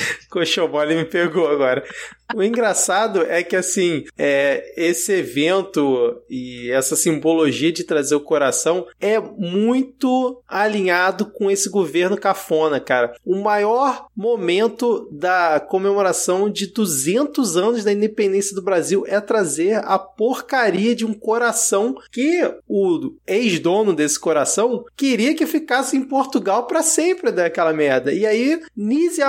Coxão 0.29 0.67
mole 0.67 0.95
me 0.95 1.05
pegou 1.05 1.47
agora. 1.47 1.83
O 2.33 2.41
engraçado 2.41 3.23
é 3.23 3.43
que, 3.43 3.55
assim, 3.55 4.05
é, 4.17 4.73
esse 4.77 5.11
evento 5.11 6.21
e 6.29 6.69
essa 6.71 6.95
simbologia 6.95 7.71
de 7.71 7.83
trazer 7.83 8.15
o 8.15 8.21
coração 8.21 8.87
é 8.99 9.19
muito 9.19 10.41
alinhado 10.47 11.25
com 11.25 11.51
esse 11.51 11.69
governo 11.69 12.17
cafona, 12.17 12.79
cara. 12.79 13.13
O 13.25 13.41
maior 13.41 14.07
momento 14.15 15.09
da 15.11 15.59
comemoração 15.59 16.49
de 16.49 16.67
200 16.67 17.57
anos 17.57 17.83
da 17.83 17.91
independência 17.91 18.55
do 18.55 18.61
Brasil 18.61 19.03
é 19.07 19.19
trazer 19.19 19.81
a 19.83 19.99
porcaria 19.99 20.95
de 20.95 21.05
um 21.05 21.13
coração 21.13 21.95
que 22.11 22.49
o 22.67 23.13
ex-dono 23.27 23.93
desse 23.93 24.19
coração 24.19 24.85
queria 24.95 25.35
que 25.35 25.45
ficasse 25.45 25.97
em 25.97 26.03
Portugal 26.03 26.65
para 26.65 26.81
sempre 26.81 27.31
daquela 27.31 27.73
merda. 27.73 28.13
E 28.13 28.25
aí, 28.25 28.61
Nise 28.75 29.21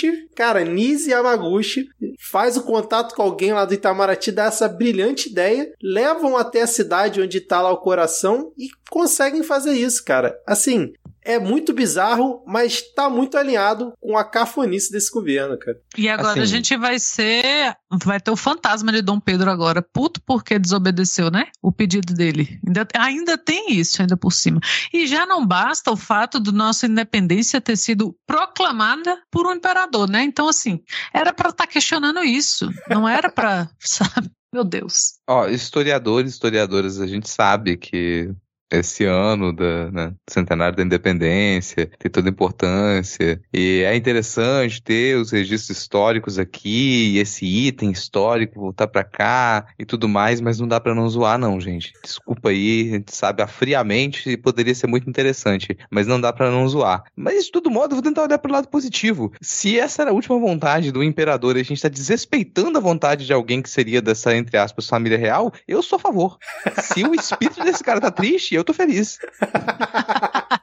Yamaguchi, 0.00 0.28
cara, 0.34 0.64
Nise 0.64 1.10
Yamaguchi 1.10 1.88
faz 2.18 2.56
o 2.56 2.62
contato 2.62 3.14
com 3.14 3.22
alguém 3.22 3.52
lá 3.52 3.64
do 3.64 3.74
Itamaraty, 3.74 4.32
dá 4.32 4.44
essa 4.44 4.68
brilhante 4.68 5.28
ideia, 5.28 5.70
levam 5.82 6.36
até 6.36 6.62
a 6.62 6.66
cidade 6.66 7.20
onde 7.20 7.40
tá 7.40 7.60
lá 7.60 7.70
o 7.70 7.78
coração 7.78 8.52
e 8.56 8.68
conseguem 8.90 9.42
fazer 9.42 9.72
isso, 9.72 10.04
cara. 10.04 10.36
Assim, 10.46 10.92
é 11.30 11.38
muito 11.38 11.72
bizarro, 11.72 12.42
mas 12.46 12.80
tá 12.94 13.08
muito 13.08 13.36
alinhado 13.36 13.92
com 14.00 14.16
a 14.16 14.24
cafonice 14.24 14.90
desse 14.92 15.10
governo, 15.10 15.58
cara. 15.58 15.76
E 15.96 16.08
agora 16.08 16.30
Assim- 16.30 16.40
a 16.40 16.44
gente 16.44 16.76
vai 16.76 16.98
ser. 16.98 17.74
Vai 18.04 18.20
ter 18.20 18.30
o 18.30 18.36
fantasma 18.36 18.92
de 18.92 19.02
Dom 19.02 19.18
Pedro 19.18 19.50
agora, 19.50 19.82
puto 19.82 20.20
porque 20.24 20.58
desobedeceu, 20.58 21.30
né? 21.30 21.46
O 21.62 21.72
pedido 21.72 22.14
dele. 22.14 22.60
Ainda, 22.66 22.88
ainda 22.96 23.38
tem 23.38 23.72
isso, 23.72 24.00
ainda 24.00 24.16
por 24.16 24.32
cima. 24.32 24.60
E 24.92 25.06
já 25.06 25.26
não 25.26 25.44
basta 25.46 25.90
o 25.90 25.96
fato 25.96 26.38
do 26.38 26.52
nossa 26.52 26.86
independência 26.86 27.60
ter 27.60 27.76
sido 27.76 28.14
proclamada 28.26 29.18
por 29.30 29.46
um 29.46 29.52
imperador, 29.54 30.08
né? 30.08 30.22
Então, 30.22 30.48
assim, 30.48 30.80
era 31.12 31.32
pra 31.32 31.50
estar 31.50 31.66
questionando 31.66 32.20
isso. 32.22 32.68
Não 32.88 33.08
era 33.08 33.30
pra, 33.30 33.68
sabe? 33.80 34.30
Meu 34.52 34.64
Deus. 34.64 35.14
Ó, 35.28 35.46
historiadores, 35.48 36.32
historiadoras, 36.32 37.00
a 37.00 37.06
gente 37.06 37.28
sabe 37.30 37.76
que 37.76 38.30
esse 38.70 39.04
ano 39.04 39.52
da 39.52 39.90
né, 39.90 40.14
centenário 40.28 40.76
da 40.76 40.82
independência 40.82 41.90
tem 41.98 42.10
toda 42.10 42.28
a 42.28 42.30
importância 42.30 43.40
e 43.52 43.82
é 43.84 43.94
interessante 43.96 44.82
ter 44.82 45.16
os 45.16 45.30
registros 45.30 45.76
históricos 45.76 46.38
aqui, 46.38 47.14
e 47.14 47.18
esse 47.18 47.44
item 47.44 47.90
histórico 47.90 48.60
voltar 48.60 48.86
pra 48.86 49.04
cá 49.04 49.66
e 49.78 49.84
tudo 49.84 50.08
mais, 50.08 50.40
mas 50.40 50.58
não 50.58 50.68
dá 50.68 50.80
pra 50.80 50.94
não 50.94 51.08
zoar 51.08 51.38
não, 51.38 51.60
gente. 51.60 51.92
Desculpa 52.02 52.50
aí, 52.50 52.90
a 52.90 52.94
gente 52.94 53.14
sabe 53.14 53.40
friamente 53.46 54.36
poderia 54.36 54.74
ser 54.74 54.86
muito 54.86 55.08
interessante, 55.08 55.76
mas 55.90 56.06
não 56.06 56.20
dá 56.20 56.32
pra 56.32 56.50
não 56.50 56.68
zoar. 56.68 57.04
Mas 57.16 57.44
de 57.44 57.50
todo 57.50 57.70
modo, 57.70 57.92
eu 57.92 57.96
vou 57.96 58.02
tentar 58.02 58.22
olhar 58.22 58.38
pro 58.38 58.52
lado 58.52 58.68
positivo. 58.68 59.32
Se 59.40 59.78
essa 59.78 60.02
era 60.02 60.10
a 60.10 60.14
última 60.14 60.38
vontade 60.38 60.92
do 60.92 61.02
imperador 61.02 61.56
e 61.56 61.60
a 61.60 61.64
gente 61.64 61.80
tá 61.80 61.88
desrespeitando 61.88 62.78
a 62.78 62.80
vontade 62.80 63.26
de 63.26 63.32
alguém 63.32 63.62
que 63.62 63.70
seria 63.70 64.02
dessa 64.02 64.34
entre 64.36 64.56
aspas 64.56 64.86
família 64.86 65.18
real, 65.18 65.52
eu 65.66 65.82
sou 65.82 65.96
a 65.96 66.00
favor. 66.00 66.38
Se 66.82 67.04
o 67.04 67.14
espírito 67.14 67.62
desse 67.64 67.82
cara 67.82 68.00
tá 68.00 68.10
triste, 68.10 68.54
eu 68.60 68.64
tô 68.64 68.72
feliz. 68.74 69.18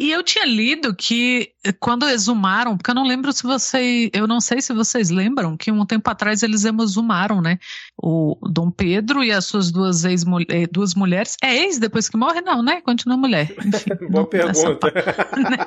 E 0.00 0.10
eu 0.10 0.22
tinha 0.22 0.46
lido 0.46 0.94
que 0.94 1.50
eh, 1.64 1.72
quando 1.72 2.08
exumaram, 2.08 2.76
porque 2.76 2.90
eu 2.90 2.94
não 2.94 3.06
lembro 3.06 3.32
se 3.32 3.42
vocês, 3.42 4.10
eu 4.12 4.26
não 4.26 4.40
sei 4.40 4.60
se 4.62 4.72
vocês 4.72 5.10
lembram 5.10 5.56
que 5.56 5.70
um 5.70 5.84
tempo 5.84 6.08
atrás 6.10 6.42
eles 6.42 6.64
exumaram, 6.64 7.40
né? 7.40 7.58
O 7.96 8.36
Dom 8.50 8.70
Pedro 8.70 9.22
e 9.22 9.30
as 9.30 9.44
suas 9.44 9.70
duas 9.70 10.04
ex 10.04 10.24
duas 10.70 10.94
mulheres. 10.94 11.36
É 11.42 11.54
ex 11.54 11.78
depois 11.78 12.08
que 12.08 12.16
morre 12.16 12.40
não, 12.40 12.62
né? 12.62 12.80
Continua 12.80 13.16
mulher. 13.16 13.54
Enfim, 13.64 13.90
Boa 14.10 14.26
pergunta. 14.26 14.92
né? 15.36 15.66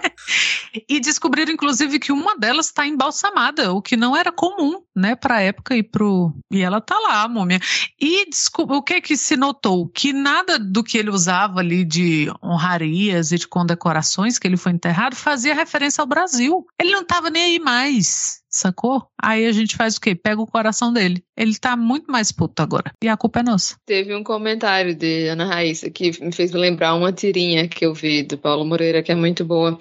E 0.89 0.99
descobriram, 0.99 1.53
inclusive, 1.53 1.99
que 1.99 2.11
uma 2.11 2.35
delas 2.37 2.67
está 2.67 2.85
embalsamada, 2.85 3.71
o 3.71 3.81
que 3.81 3.95
não 3.95 4.15
era 4.15 4.31
comum, 4.31 4.81
né, 4.95 5.15
para 5.15 5.35
a 5.35 5.41
época 5.41 5.75
e 5.75 5.83
pro. 5.83 6.33
E 6.51 6.61
ela 6.61 6.81
tá 6.81 6.97
lá, 6.99 7.23
a 7.23 7.27
múmia. 7.27 7.59
E 8.01 8.25
o 8.57 8.81
que 8.81 9.01
que 9.01 9.15
se 9.15 9.37
notou? 9.37 9.87
Que 9.87 10.11
nada 10.11 10.59
do 10.59 10.83
que 10.83 10.97
ele 10.97 11.09
usava 11.09 11.59
ali 11.59 11.85
de 11.85 12.29
honrarias 12.43 13.31
e 13.31 13.37
de 13.37 13.47
condecorações 13.47 13.74
que 14.39 14.47
ele 14.47 14.57
foi 14.57 14.71
enterrado 14.71 15.15
fazia 15.15 15.53
referência 15.53 16.01
ao 16.01 16.07
Brasil. 16.07 16.65
Ele 16.79 16.91
não 16.91 17.03
tava 17.03 17.29
nem 17.29 17.43
aí 17.43 17.59
mais. 17.59 18.41
Sacou? 18.55 19.05
Aí 19.21 19.45
a 19.45 19.51
gente 19.51 19.75
faz 19.75 19.97
o 19.97 19.99
quê? 19.99 20.15
Pega 20.15 20.39
o 20.39 20.47
coração 20.47 20.93
dele. 20.93 21.21
Ele 21.35 21.53
tá 21.57 21.75
muito 21.75 22.09
mais 22.09 22.31
puto 22.31 22.61
agora. 22.61 22.93
E 23.03 23.09
a 23.09 23.17
culpa 23.17 23.41
é 23.41 23.43
nossa. 23.43 23.75
Teve 23.85 24.15
um 24.15 24.23
comentário 24.23 24.95
de 24.95 25.27
Ana 25.27 25.45
Raíssa 25.45 25.89
que 25.89 26.11
me 26.23 26.31
fez 26.31 26.53
lembrar 26.53 26.93
uma 26.95 27.11
tirinha 27.11 27.67
que 27.67 27.85
eu 27.85 27.93
vi 27.93 28.23
do 28.23 28.37
Paulo 28.37 28.63
Moreira, 28.63 29.03
que 29.03 29.11
é 29.11 29.15
muito 29.15 29.43
boa, 29.43 29.77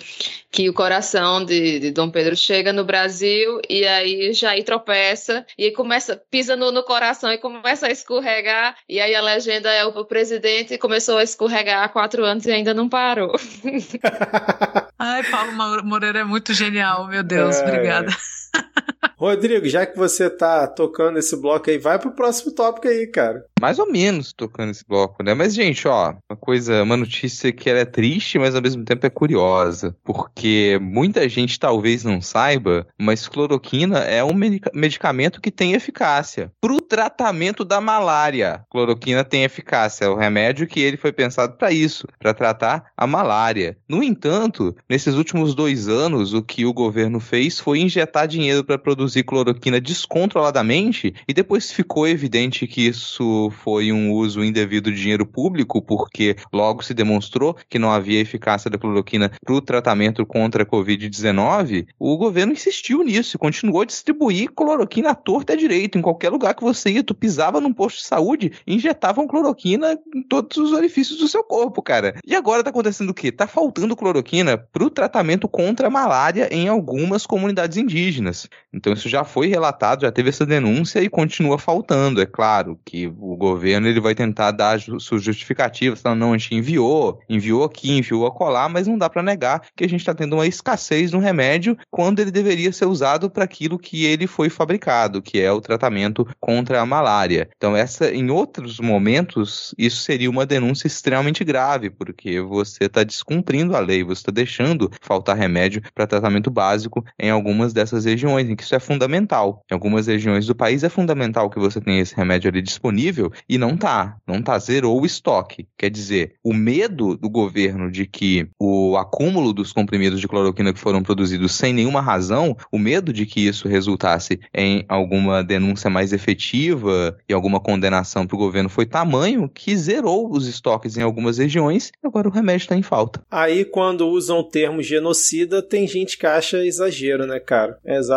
que 0.51 0.68
o 0.68 0.75
coração 0.75 1.45
de, 1.45 1.79
de 1.79 1.93
Dom 1.93 2.11
Pedro 2.11 2.37
chega 2.37 2.72
no 2.72 2.85
Brasil 2.85 3.61
e 3.70 3.87
aí 3.87 4.33
Jair 4.33 4.64
tropeça 4.64 5.47
e 5.57 5.66
aí 5.66 5.70
começa, 5.70 6.20
pisa 6.29 6.57
no, 6.57 6.72
no 6.72 6.83
coração 6.83 7.31
e 7.31 7.39
começa 7.39 7.87
a 7.87 7.93
escorregar 7.93 8.77
e 8.89 8.99
aí 8.99 9.14
a 9.14 9.22
legenda 9.22 9.70
é 9.70 9.85
o, 9.85 10.05
presidente 10.05 10.77
começou 10.79 11.18
a 11.18 11.22
escorregar 11.22 11.85
há 11.85 11.89
quatro 11.89 12.25
anos 12.25 12.45
e 12.45 12.51
ainda 12.51 12.75
não 12.75 12.89
parou. 12.89 13.37
Ai, 14.99 15.22
Paulo 15.31 15.85
Moreira 15.85 16.18
é 16.20 16.25
muito 16.25 16.53
genial, 16.53 17.07
meu 17.07 17.22
Deus. 17.22 17.55
Ai, 17.59 17.68
obrigada. 17.68 18.16
Rodrigo, 19.16 19.66
já 19.66 19.86
que 19.86 19.96
você 19.96 20.28
tá 20.28 20.66
tocando 20.66 21.18
esse 21.18 21.36
bloco 21.36 21.70
aí, 21.70 21.78
vai 21.78 21.98
pro 21.98 22.12
próximo 22.12 22.52
tópico 22.52 22.88
aí, 22.88 23.07
cara. 23.07 23.44
Mais 23.61 23.78
ou 23.78 23.90
menos 23.90 24.32
tocando 24.32 24.70
esse 24.70 24.84
bloco, 24.86 25.22
né? 25.22 25.32
Mas, 25.32 25.55
gente, 25.55 25.86
ó, 25.88 26.14
uma 26.30 26.36
coisa, 26.36 26.82
uma 26.82 26.96
notícia 26.96 27.52
que 27.52 27.70
é 27.70 27.84
triste, 27.84 28.38
mas 28.38 28.55
ao 28.55 28.61
mesmo 28.61 28.84
tempo 28.84 29.07
é 29.07 29.11
curiosa. 29.11 29.96
Porque 30.05 30.78
muita 30.82 31.26
gente 31.28 31.59
talvez 31.59 32.05
não 32.05 32.20
saiba, 32.20 32.86
mas 32.98 33.26
cloroquina 33.26 34.00
é 34.00 34.22
um 34.22 34.34
medica- 34.34 34.70
medicamento 34.74 35.40
que 35.40 35.50
tem 35.50 35.72
eficácia. 35.72 36.52
Pro 36.61 36.80
tratamento 36.80 37.64
da 37.64 37.80
malária, 37.80 38.64
cloroquina 38.70 39.24
tem 39.24 39.44
eficácia. 39.44 40.05
É 40.05 40.09
o 40.09 40.16
remédio 40.16 40.66
que 40.66 40.80
ele 40.80 40.96
foi 40.96 41.12
pensado 41.12 41.57
para 41.57 41.70
isso, 41.70 42.07
para 42.18 42.34
tratar 42.34 42.84
a 42.96 43.07
malária. 43.07 43.78
No 43.88 44.02
entanto, 44.02 44.76
nesses 44.90 45.14
últimos 45.14 45.55
dois 45.55 45.88
anos, 45.88 46.34
o 46.34 46.42
que 46.42 46.66
o 46.66 46.74
governo 46.74 47.20
fez 47.20 47.59
foi 47.59 47.78
injetar 47.78 48.26
dinheiro 48.26 48.43
para 48.64 48.78
produzir 48.78 49.22
cloroquina 49.22 49.80
descontroladamente 49.80 51.14
e 51.26 51.32
depois 51.32 51.72
ficou 51.72 52.07
evidente 52.07 52.66
que 52.66 52.86
isso 52.86 53.51
foi 53.62 53.92
um 53.92 54.12
uso 54.12 54.45
indevido 54.45 54.90
de 54.90 55.01
dinheiro 55.01 55.26
público, 55.26 55.80
porque 55.80 56.36
logo 56.53 56.82
se 56.82 56.95
demonstrou 56.95 57.57
que 57.68 57.78
não 57.78 57.90
havia 57.90 58.20
eficácia 58.20 58.70
da 58.70 58.78
cloroquina 58.78 59.30
para 59.45 59.55
o 59.55 59.61
tratamento 59.61 60.26
contra 60.26 60.62
a 60.62 60.66
Covid-19, 60.66 61.86
o 61.99 62.16
governo 62.16 62.53
insistiu 62.53 63.03
nisso 63.03 63.36
e 63.36 63.38
continuou 63.38 63.82
a 63.82 63.86
distribuir 63.86 64.51
cloroquina 64.53 65.11
à 65.11 65.14
torta 65.14 65.53
e 65.53 65.55
à 65.55 65.59
direita. 65.59 65.99
Em 65.99 66.03
qualquer 66.03 66.30
lugar 66.30 66.55
que 66.55 66.62
você 66.62 66.90
ia, 66.90 67.03
tu 67.03 67.14
pisava 67.14 67.61
num 67.61 67.72
posto 67.72 67.99
de 67.99 68.07
saúde 68.07 68.53
injetavam 68.66 69.26
cloroquina 69.26 69.99
em 70.14 70.22
todos 70.22 70.57
os 70.57 70.72
orifícios 70.72 71.18
do 71.18 71.28
seu 71.28 71.42
corpo, 71.45 71.82
cara. 71.82 72.14
E 72.26 72.34
agora 72.34 72.62
tá 72.62 72.70
acontecendo 72.70 73.11
o 73.11 73.14
quê? 73.14 73.30
Tá 73.30 73.47
faltando 73.47 73.97
cloroquina 73.97 74.59
para 74.59 74.84
o 74.84 74.90
tratamento 74.90 75.49
contra 75.49 75.88
a 75.88 75.90
malária 75.90 76.49
em 76.51 76.68
algumas 76.68 77.26
comunidades 77.26 77.76
indígenas. 77.76 78.34
Então 78.72 78.93
isso 78.93 79.09
já 79.09 79.24
foi 79.24 79.47
relatado, 79.47 80.03
já 80.03 80.12
teve 80.12 80.28
essa 80.28 80.45
denúncia 80.45 81.01
e 81.01 81.09
continua 81.09 81.59
faltando. 81.59 82.20
É 82.20 82.26
claro 82.26 82.78
que 82.85 83.07
o 83.07 83.37
governo 83.37 83.87
ele 83.87 84.01
vai 84.01 84.14
tentar 84.14 84.51
dar 84.51 84.80
suas 84.80 85.22
justificativas, 85.22 86.03
falando, 86.03 86.20
não, 86.20 86.32
a 86.32 86.39
gente 86.39 86.55
enviou, 86.55 87.20
enviou 87.28 87.64
aqui, 87.64 87.93
enviou 87.93 88.26
acolá, 88.26 88.68
mas 88.68 88.87
não 88.87 88.99
dá 88.99 89.09
para 89.09 89.22
negar 89.22 89.62
que 89.76 89.85
a 89.85 89.89
gente 89.89 90.01
está 90.01 90.14
tendo 90.14 90.35
uma 90.35 90.47
escassez 90.47 91.12
no 91.12 91.18
remédio 91.18 91.76
quando 91.91 92.20
ele 92.20 92.30
deveria 92.30 92.72
ser 92.72 92.87
usado 92.87 93.30
para 93.30 93.45
aquilo 93.45 93.78
que 93.78 94.05
ele 94.05 94.26
foi 94.26 94.51
fabricado, 94.51 95.22
que 95.22 95.41
é 95.41 95.53
o 95.53 95.61
tratamento 95.61 96.26
contra 96.41 96.80
a 96.80 96.87
malária. 96.87 97.49
Então 97.57 97.76
essa, 97.76 98.12
em 98.12 98.30
outros 98.30 98.80
momentos, 98.80 99.74
isso 99.78 100.03
seria 100.03 100.30
uma 100.30 100.47
denúncia 100.47 100.87
extremamente 100.87 101.45
grave, 101.45 101.91
porque 101.91 102.41
você 102.41 102.85
está 102.85 103.05
descumprindo 103.05 103.76
a 103.76 103.80
lei, 103.80 104.03
você 104.03 104.20
está 104.20 104.32
deixando 104.32 104.91
faltar 105.01 105.37
remédio 105.37 105.82
para 105.95 106.07
tratamento 106.07 106.51
básico 106.51 107.05
em 107.18 107.30
algumas 107.30 107.72
dessas 107.72 108.05
regiões, 108.05 108.24
em 108.25 108.57
que 108.57 108.62
isso 108.62 108.75
é 108.75 108.81
fundamental. 108.81 109.62
Em 109.70 109.75
algumas 109.75 110.07
regiões 110.07 110.47
do 110.47 110.55
país 110.55 110.83
é 110.83 110.89
fundamental 110.89 111.51
que 111.51 111.59
você 111.59 111.81
tenha 111.81 112.01
esse 112.01 112.14
remédio 112.14 112.51
ali 112.51 112.62
disponível 112.62 113.33
e 113.49 113.59
não 113.59 113.77
tá, 113.77 114.16
não 114.27 114.43
tá, 114.43 114.59
zerou 114.59 115.01
o 115.01 115.07
estoque. 115.07 115.66
Quer 115.77 115.91
dizer, 115.91 116.35
o 116.43 116.53
medo 116.53 117.16
do 117.16 117.29
governo 117.29 117.91
de 117.91 118.07
que 118.07 118.49
o 118.61 118.97
acúmulo 118.97 119.53
dos 119.53 119.72
comprimidos 119.72 120.20
de 120.20 120.29
cloroquina 120.29 120.72
que 120.72 120.81
foram 120.81 121.03
produzidos 121.03 121.55
sem 121.55 121.72
nenhuma 121.72 122.01
razão, 122.01 122.57
o 122.72 122.79
medo 122.79 123.12
de 123.12 123.27
que 123.27 123.47
isso 123.47 123.68
resultasse 123.68 124.41
em 124.55 124.85
alguma 124.89 125.43
denúncia 125.43 125.91
mais 125.91 126.12
efetiva 126.12 127.16
e 127.29 127.35
alguma 127.35 127.61
condenação 127.61 128.27
para 128.27 128.37
o 128.37 128.39
governo 128.39 128.68
foi 128.68 128.87
tamanho 128.87 129.49
que 129.49 129.77
zerou 129.77 130.31
os 130.31 130.47
estoques 130.47 130.97
em 130.97 131.03
algumas 131.03 131.39
regiões 131.39 131.91
e 132.03 132.07
agora 132.07 132.29
o 132.29 132.33
remédio 132.33 132.64
está 132.64 132.77
em 132.77 132.83
falta. 132.83 133.22
Aí, 133.31 133.64
quando 133.64 134.09
usam 134.09 134.39
o 134.39 134.45
termo 134.45 134.83
genocida, 134.83 135.62
tem 135.62 135.87
gente 135.87 136.16
que 136.16 136.27
acha 136.27 136.64
exagero, 136.64 137.27
né, 137.27 137.39
cara? 137.41 137.79
É 137.85 137.97
exatamente 137.97 138.13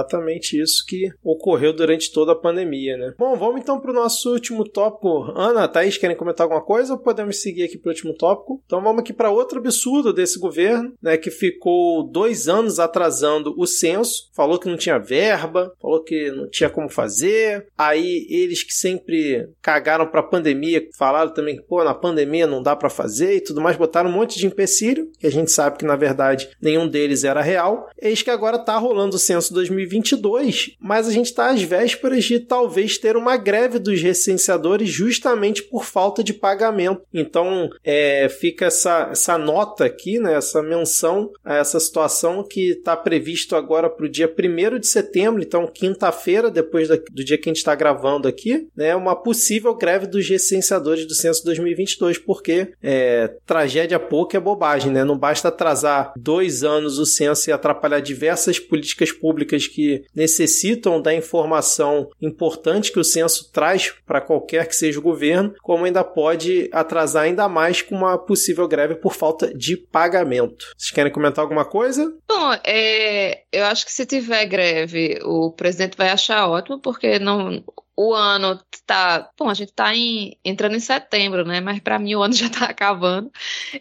isso 0.58 0.86
que 0.86 1.10
ocorreu 1.24 1.74
durante 1.74 2.12
toda 2.12 2.32
a 2.32 2.36
pandemia, 2.36 2.98
né? 2.98 3.14
Bom, 3.18 3.36
vamos 3.36 3.62
então 3.62 3.80
para 3.80 3.92
o 3.92 3.94
nosso 3.94 4.32
último 4.32 4.68
tópico. 4.68 5.32
Ana, 5.36 5.68
Thaís, 5.68 5.98
querem 5.98 6.16
comentar 6.16 6.46
alguma 6.46 6.62
coisa 6.62 6.94
ou 6.94 7.00
podemos 7.00 7.42
seguir 7.42 7.64
aqui 7.64 7.78
para 7.78 7.90
o 7.90 7.94
último 7.94 8.14
tópico? 8.14 8.62
Então 8.66 8.82
vamos 8.82 9.00
aqui 9.00 9.14
para 9.14 9.32
outro 9.32 9.60
absurdo 9.60 10.14
desse 10.14 10.40
governo, 10.40 10.94
né, 11.02 11.18
que 11.18 11.32
ficou 11.32 12.04
dois 12.04 12.48
anos 12.48 12.80
atrasando 12.80 13.54
o 13.58 13.66
censo, 13.66 14.30
falou 14.34 14.60
que 14.60 14.70
não 14.70 14.78
tinha 14.78 14.98
verba, 14.98 15.74
falou 15.82 16.04
que 16.04 16.32
não 16.32 16.50
tinha 16.50 16.70
como 16.70 16.90
fazer. 16.90 17.68
Aí 17.78 18.28
eles 18.30 18.64
que 18.64 18.74
sempre 18.74 19.50
cagaram 19.62 20.08
para 20.08 20.22
a 20.22 20.24
pandemia, 20.24 20.88
falaram 20.98 21.34
também 21.34 21.58
que, 21.58 21.64
pô, 21.64 21.84
na 21.84 21.94
pandemia 21.94 22.48
não 22.48 22.62
dá 22.62 22.76
para 22.76 22.90
fazer 22.90 23.36
e 23.36 23.42
tudo 23.42 23.62
mais, 23.62 23.78
botaram 23.78 24.10
um 24.10 24.14
monte 24.14 24.38
de 24.38 24.46
empecilho, 24.46 25.10
que 25.20 25.28
a 25.28 25.32
gente 25.32 25.52
sabe 25.52 25.78
que 25.78 25.86
na 25.86 25.96
verdade 25.96 26.50
nenhum 26.62 26.88
deles 26.88 27.24
era 27.24 27.42
real. 27.42 27.88
Eis 28.02 28.22
que 28.22 28.30
agora 28.30 28.60
tá 28.60 28.78
rolando 28.78 29.16
o 29.16 29.20
censo 29.20 29.54
2022, 29.86 30.76
mas 30.80 31.08
a 31.08 31.12
gente 31.12 31.34
tá 31.34 31.50
às 31.50 31.62
vésperas 31.62 32.24
de 32.26 32.40
talvez 32.40 32.98
ter 32.98 33.16
uma 33.16 33.38
greve 33.38 33.80
dos 33.80 34.02
recenseadores 34.02 34.90
justamente 34.90 35.64
por 35.64 35.86
falta 35.86 36.24
de 36.24 36.34
pagamento. 36.34 37.02
Então, 37.14 37.70
é, 37.84 38.28
fica 38.30 38.66
essa, 38.66 39.10
essa 39.12 39.38
nota 39.38 39.86
aqui, 39.86 40.20
né, 40.20 40.34
essa 40.34 40.62
menção 40.62 41.32
a 41.44 41.56
essa 41.56 41.80
situação 41.80 42.44
que 42.44 42.72
está 42.72 42.96
previsto 42.96 43.56
agora 43.56 43.90
para 43.90 44.06
o 44.06 44.10
dia 44.10 44.28
1 44.32 44.80
de 44.80 44.88
setembro, 44.88 45.42
então 45.42 45.68
quinta-feira, 45.68 46.50
depois 46.50 46.88
da, 46.88 46.96
do 46.96 47.24
dia 47.24 47.38
que 47.38 47.50
a 47.50 47.52
gente 47.52 47.58
está 47.58 47.76
gravando 47.76 48.28
aqui, 48.28 48.68
né, 48.76 48.96
uma 48.96 49.16
possível 49.16 49.76
greve 49.76 50.08
dos 50.08 50.28
recenseadores 50.28 51.06
do 51.06 51.14
censo 51.14 51.44
2022, 51.44 52.18
porque 52.18 52.72
é, 52.82 53.36
tragédia 53.46 54.00
pouca 54.00 54.38
é 54.38 54.40
bobagem, 54.40 54.92
né? 54.92 55.04
Não 55.04 55.18
basta 55.18 55.50
atrasar 55.50 56.14
dois 56.18 56.64
anos 56.64 56.98
o 57.00 57.06
censo 57.06 57.50
e 57.50 57.54
atrapalhar 57.54 58.00
diversas 58.00 58.60
políticas 58.60 59.12
públicas 59.12 59.67
que 59.68 60.04
necessitam 60.16 61.02
da 61.02 61.14
informação 61.14 62.10
importante 62.22 62.92
que 62.92 63.00
o 63.00 63.04
censo 63.04 63.52
traz 63.52 63.94
para 64.06 64.22
qualquer 64.22 64.68
que 64.68 64.76
seja 64.76 65.00
o 65.00 65.04
governo, 65.04 65.54
como 65.62 65.86
ainda 65.86 66.04
pode 66.04 66.70
atrasar 66.72 67.24
ainda 67.24 67.48
mais 67.48 67.82
com 67.82 67.96
uma 67.96 68.18
possível 68.18 68.68
greve 68.68 68.96
por 68.96 69.14
falta 69.14 69.54
de 69.54 69.78
pagamento. 69.78 70.66
Vocês 70.78 70.92
querem 70.92 71.12
comentar 71.12 71.44
alguma 71.44 71.66
coisa? 71.66 72.14
Bom, 72.28 72.54
é, 72.66 73.44
eu 73.52 73.66
acho 73.66 73.86
que 73.86 73.92
se 73.92 74.06
tiver 74.06 74.46
greve, 74.46 75.20
o 75.24 75.52
presidente 75.52 75.98
vai 75.98 76.10
achar 76.10 76.48
ótimo, 76.48 76.80
porque 76.80 77.20
não 77.20 77.64
o 77.98 78.14
ano 78.14 78.62
tá. 78.86 79.30
Bom, 79.38 79.50
a 79.50 79.56
gente 79.56 79.74
tá 79.74 79.94
em, 79.96 80.38
entrando 80.46 80.76
em 80.76 80.80
setembro, 80.80 81.44
né? 81.44 81.60
Mas 81.60 81.80
para 81.80 81.98
mim 81.98 82.14
o 82.14 82.22
ano 82.22 82.34
já 82.36 82.48
tá 82.50 82.66
acabando. 82.66 83.32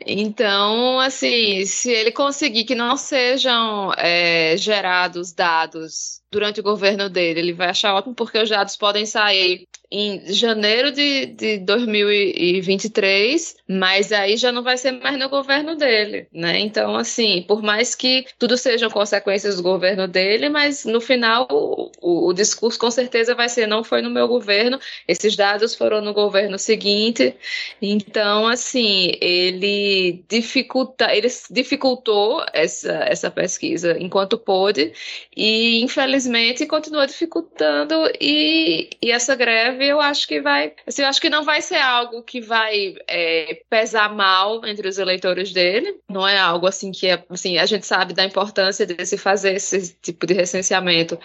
Então, 0.07 0.99
assim, 0.99 1.67
se 1.67 1.91
ele 1.93 2.11
conseguir 2.11 2.65
que 2.65 2.75
não 2.75 2.97
sejam 2.97 3.93
é, 3.99 4.57
gerados 4.57 5.33
dados 5.33 6.23
durante 6.31 6.61
o 6.61 6.63
governo 6.63 7.11
dele, 7.11 7.41
ele 7.41 7.53
vai 7.53 7.69
achar 7.69 7.95
ótimo, 7.95 8.15
porque 8.15 8.39
os 8.39 8.49
dados 8.49 8.77
podem 8.77 9.05
sair 9.05 9.69
em 9.91 10.33
janeiro 10.33 10.91
de, 10.91 11.27
de 11.27 11.59
2023, 11.59 13.57
mas 13.69 14.13
aí 14.13 14.37
já 14.37 14.51
não 14.51 14.63
vai 14.63 14.77
ser 14.77 14.93
mais 14.93 15.19
no 15.19 15.29
governo 15.29 15.77
dele, 15.77 16.27
né? 16.33 16.59
Então, 16.59 16.97
assim, 16.97 17.45
por 17.47 17.63
mais 17.63 17.95
que 17.95 18.27
tudo 18.39 18.57
sejam 18.57 18.91
consequências 18.91 19.57
do 19.57 19.63
governo 19.63 20.09
dele, 20.09 20.49
mas 20.49 20.85
no 20.85 21.01
final 21.01 21.47
o, 21.51 22.29
o, 22.29 22.33
discurso 22.33 22.79
com 22.79 22.91
certeza 22.91 23.35
vai 23.35 23.49
ser 23.49 23.67
não 23.67 23.85
foi 23.85 24.03
no 24.03 24.11
meu 24.11 24.27
governo, 24.27 24.79
esses 25.07 25.37
dados 25.37 25.75
foram 25.75 26.01
no 26.01 26.13
governo 26.13 26.59
seguinte. 26.59 27.35
Então, 27.81 28.47
assim, 28.47 29.13
ele 29.21 30.25
dificulta, 30.29 31.15
ele 31.15 31.29
dificultou 31.51 32.45
essa, 32.53 32.93
essa 33.09 33.31
pesquisa 33.31 33.97
enquanto 33.99 34.39
pôde 34.39 34.93
e 35.37 35.81
infelizmente 35.83 36.67
continua 36.67 37.07
dificultando 37.07 37.95
e, 38.21 38.91
e 39.01 39.11
essa 39.13 39.35
greve 39.35 39.76
eu 39.85 40.01
acho 40.01 40.27
que 40.27 40.41
vai. 40.41 40.73
Assim, 40.87 41.03
eu 41.03 41.09
acho 41.09 41.21
que 41.21 41.31
não 41.31 41.45
vai 41.45 41.61
ser 41.63 41.77
algo 41.77 42.23
que 42.23 42.41
vai 42.41 42.95
é, 43.09 43.61
pesar 43.69 44.15
mal 44.15 44.65
entre 44.67 44.89
os 44.89 44.99
eleitores 44.99 45.53
dele. 45.53 45.97
Não 46.09 46.27
é 46.27 46.39
algo 46.39 46.67
assim 46.67 46.93
que 46.93 47.07
é, 47.07 47.23
assim, 47.31 47.59
a 47.59 47.67
gente 47.67 47.87
sabe 47.87 48.15
da 48.15 48.25
importância 48.25 48.87
de 48.87 49.05
se 49.05 49.17
fazer 49.17 49.55
esse 49.55 49.97
tipo 50.03 50.27
de 50.27 50.35
recenseamento, 50.35 51.19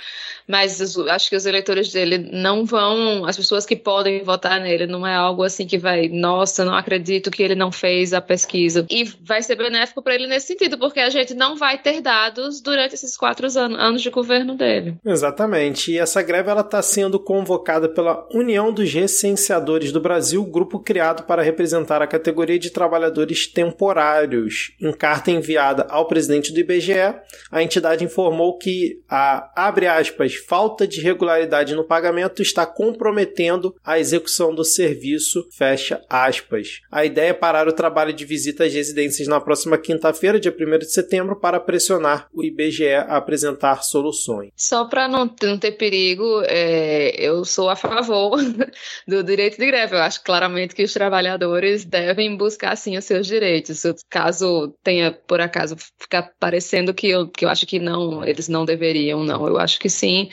mas 0.47 0.97
acho 0.97 1.29
que 1.29 1.35
os 1.35 1.45
eleitores 1.45 1.91
dele 1.91 2.17
não 2.17 2.65
vão, 2.65 3.25
as 3.25 3.37
pessoas 3.37 3.65
que 3.65 3.75
podem 3.75 4.23
votar 4.23 4.59
nele, 4.59 4.87
não 4.87 5.05
é 5.05 5.15
algo 5.15 5.43
assim 5.43 5.65
que 5.65 5.77
vai, 5.77 6.07
nossa, 6.09 6.65
não 6.65 6.75
acredito 6.75 7.31
que 7.31 7.43
ele 7.43 7.55
não 7.55 7.71
fez 7.71 8.13
a 8.13 8.21
pesquisa. 8.21 8.85
E 8.89 9.03
vai 9.21 9.41
ser 9.41 9.55
benéfico 9.55 10.01
para 10.01 10.15
ele 10.15 10.27
nesse 10.27 10.47
sentido, 10.47 10.77
porque 10.77 10.99
a 10.99 11.09
gente 11.09 11.33
não 11.33 11.55
vai 11.55 11.77
ter 11.77 12.01
dados 12.01 12.61
durante 12.61 12.95
esses 12.95 13.15
quatro 13.15 13.47
anos 13.57 14.01
de 14.01 14.09
governo 14.09 14.55
dele. 14.55 14.97
Exatamente. 15.05 15.91
E 15.91 15.97
essa 15.97 16.21
greve 16.21 16.49
ela 16.49 16.61
está 16.61 16.81
sendo 16.81 17.19
convocada 17.19 17.87
pela 17.87 18.27
União 18.41 18.73
dos 18.73 18.91
Recenseadores 18.91 19.91
do 19.91 20.01
Brasil, 20.01 20.43
grupo 20.43 20.79
criado 20.79 21.23
para 21.23 21.43
representar 21.43 22.01
a 22.01 22.07
categoria 22.07 22.57
de 22.57 22.71
trabalhadores 22.71 23.45
temporários. 23.45 24.71
Em 24.81 24.91
carta 24.91 25.29
enviada 25.29 25.85
ao 25.89 26.07
presidente 26.07 26.51
do 26.51 26.59
IBGE, 26.59 27.15
a 27.51 27.61
entidade 27.61 28.03
informou 28.03 28.57
que 28.57 28.99
a, 29.07 29.51
aspas, 29.95 30.35
falta 30.35 30.87
de 30.87 31.01
regularidade 31.01 31.75
no 31.75 31.83
pagamento 31.83 32.41
está 32.41 32.65
comprometendo 32.65 33.75
a 33.83 33.99
execução 33.99 34.55
do 34.55 34.65
serviço. 34.65 35.47
A 36.91 37.05
ideia 37.05 37.29
é 37.29 37.33
parar 37.33 37.67
o 37.67 37.73
trabalho 37.73 38.11
de 38.11 38.25
visita 38.25 38.63
às 38.63 38.73
residências 38.73 39.27
na 39.27 39.39
próxima 39.39 39.77
quinta-feira, 39.77 40.39
dia 40.39 40.53
1 40.53 40.79
de 40.79 40.91
setembro, 40.91 41.39
para 41.39 41.59
pressionar 41.59 42.27
o 42.33 42.43
IBGE 42.43 42.93
a 42.93 43.17
apresentar 43.17 43.83
soluções. 43.83 44.49
Só 44.55 44.85
para 44.85 45.07
não, 45.07 45.29
não, 45.41 45.57
ter 45.59 45.73
perigo, 45.73 46.41
é, 46.45 47.13
eu 47.19 47.45
sou 47.45 47.69
a 47.69 47.75
favor 47.75 48.30
do 49.07 49.23
direito 49.23 49.57
de 49.57 49.65
greve. 49.65 49.95
Eu 49.95 50.01
acho 50.01 50.23
claramente 50.23 50.75
que 50.75 50.83
os 50.83 50.93
trabalhadores 50.93 51.85
devem 51.85 52.35
buscar, 52.35 52.75
sim, 52.75 52.97
os 52.97 53.05
seus 53.05 53.27
direitos. 53.27 53.83
Caso 54.09 54.73
tenha, 54.83 55.11
por 55.11 55.41
acaso, 55.41 55.75
ficar 55.99 56.31
parecendo 56.39 56.93
que 56.93 57.09
eu, 57.09 57.27
que 57.27 57.45
eu 57.45 57.49
acho 57.49 57.65
que 57.65 57.79
não, 57.79 58.23
eles 58.25 58.47
não 58.47 58.65
deveriam, 58.65 59.23
não. 59.23 59.47
Eu 59.47 59.57
acho 59.57 59.79
que 59.79 59.89
sim. 59.89 60.29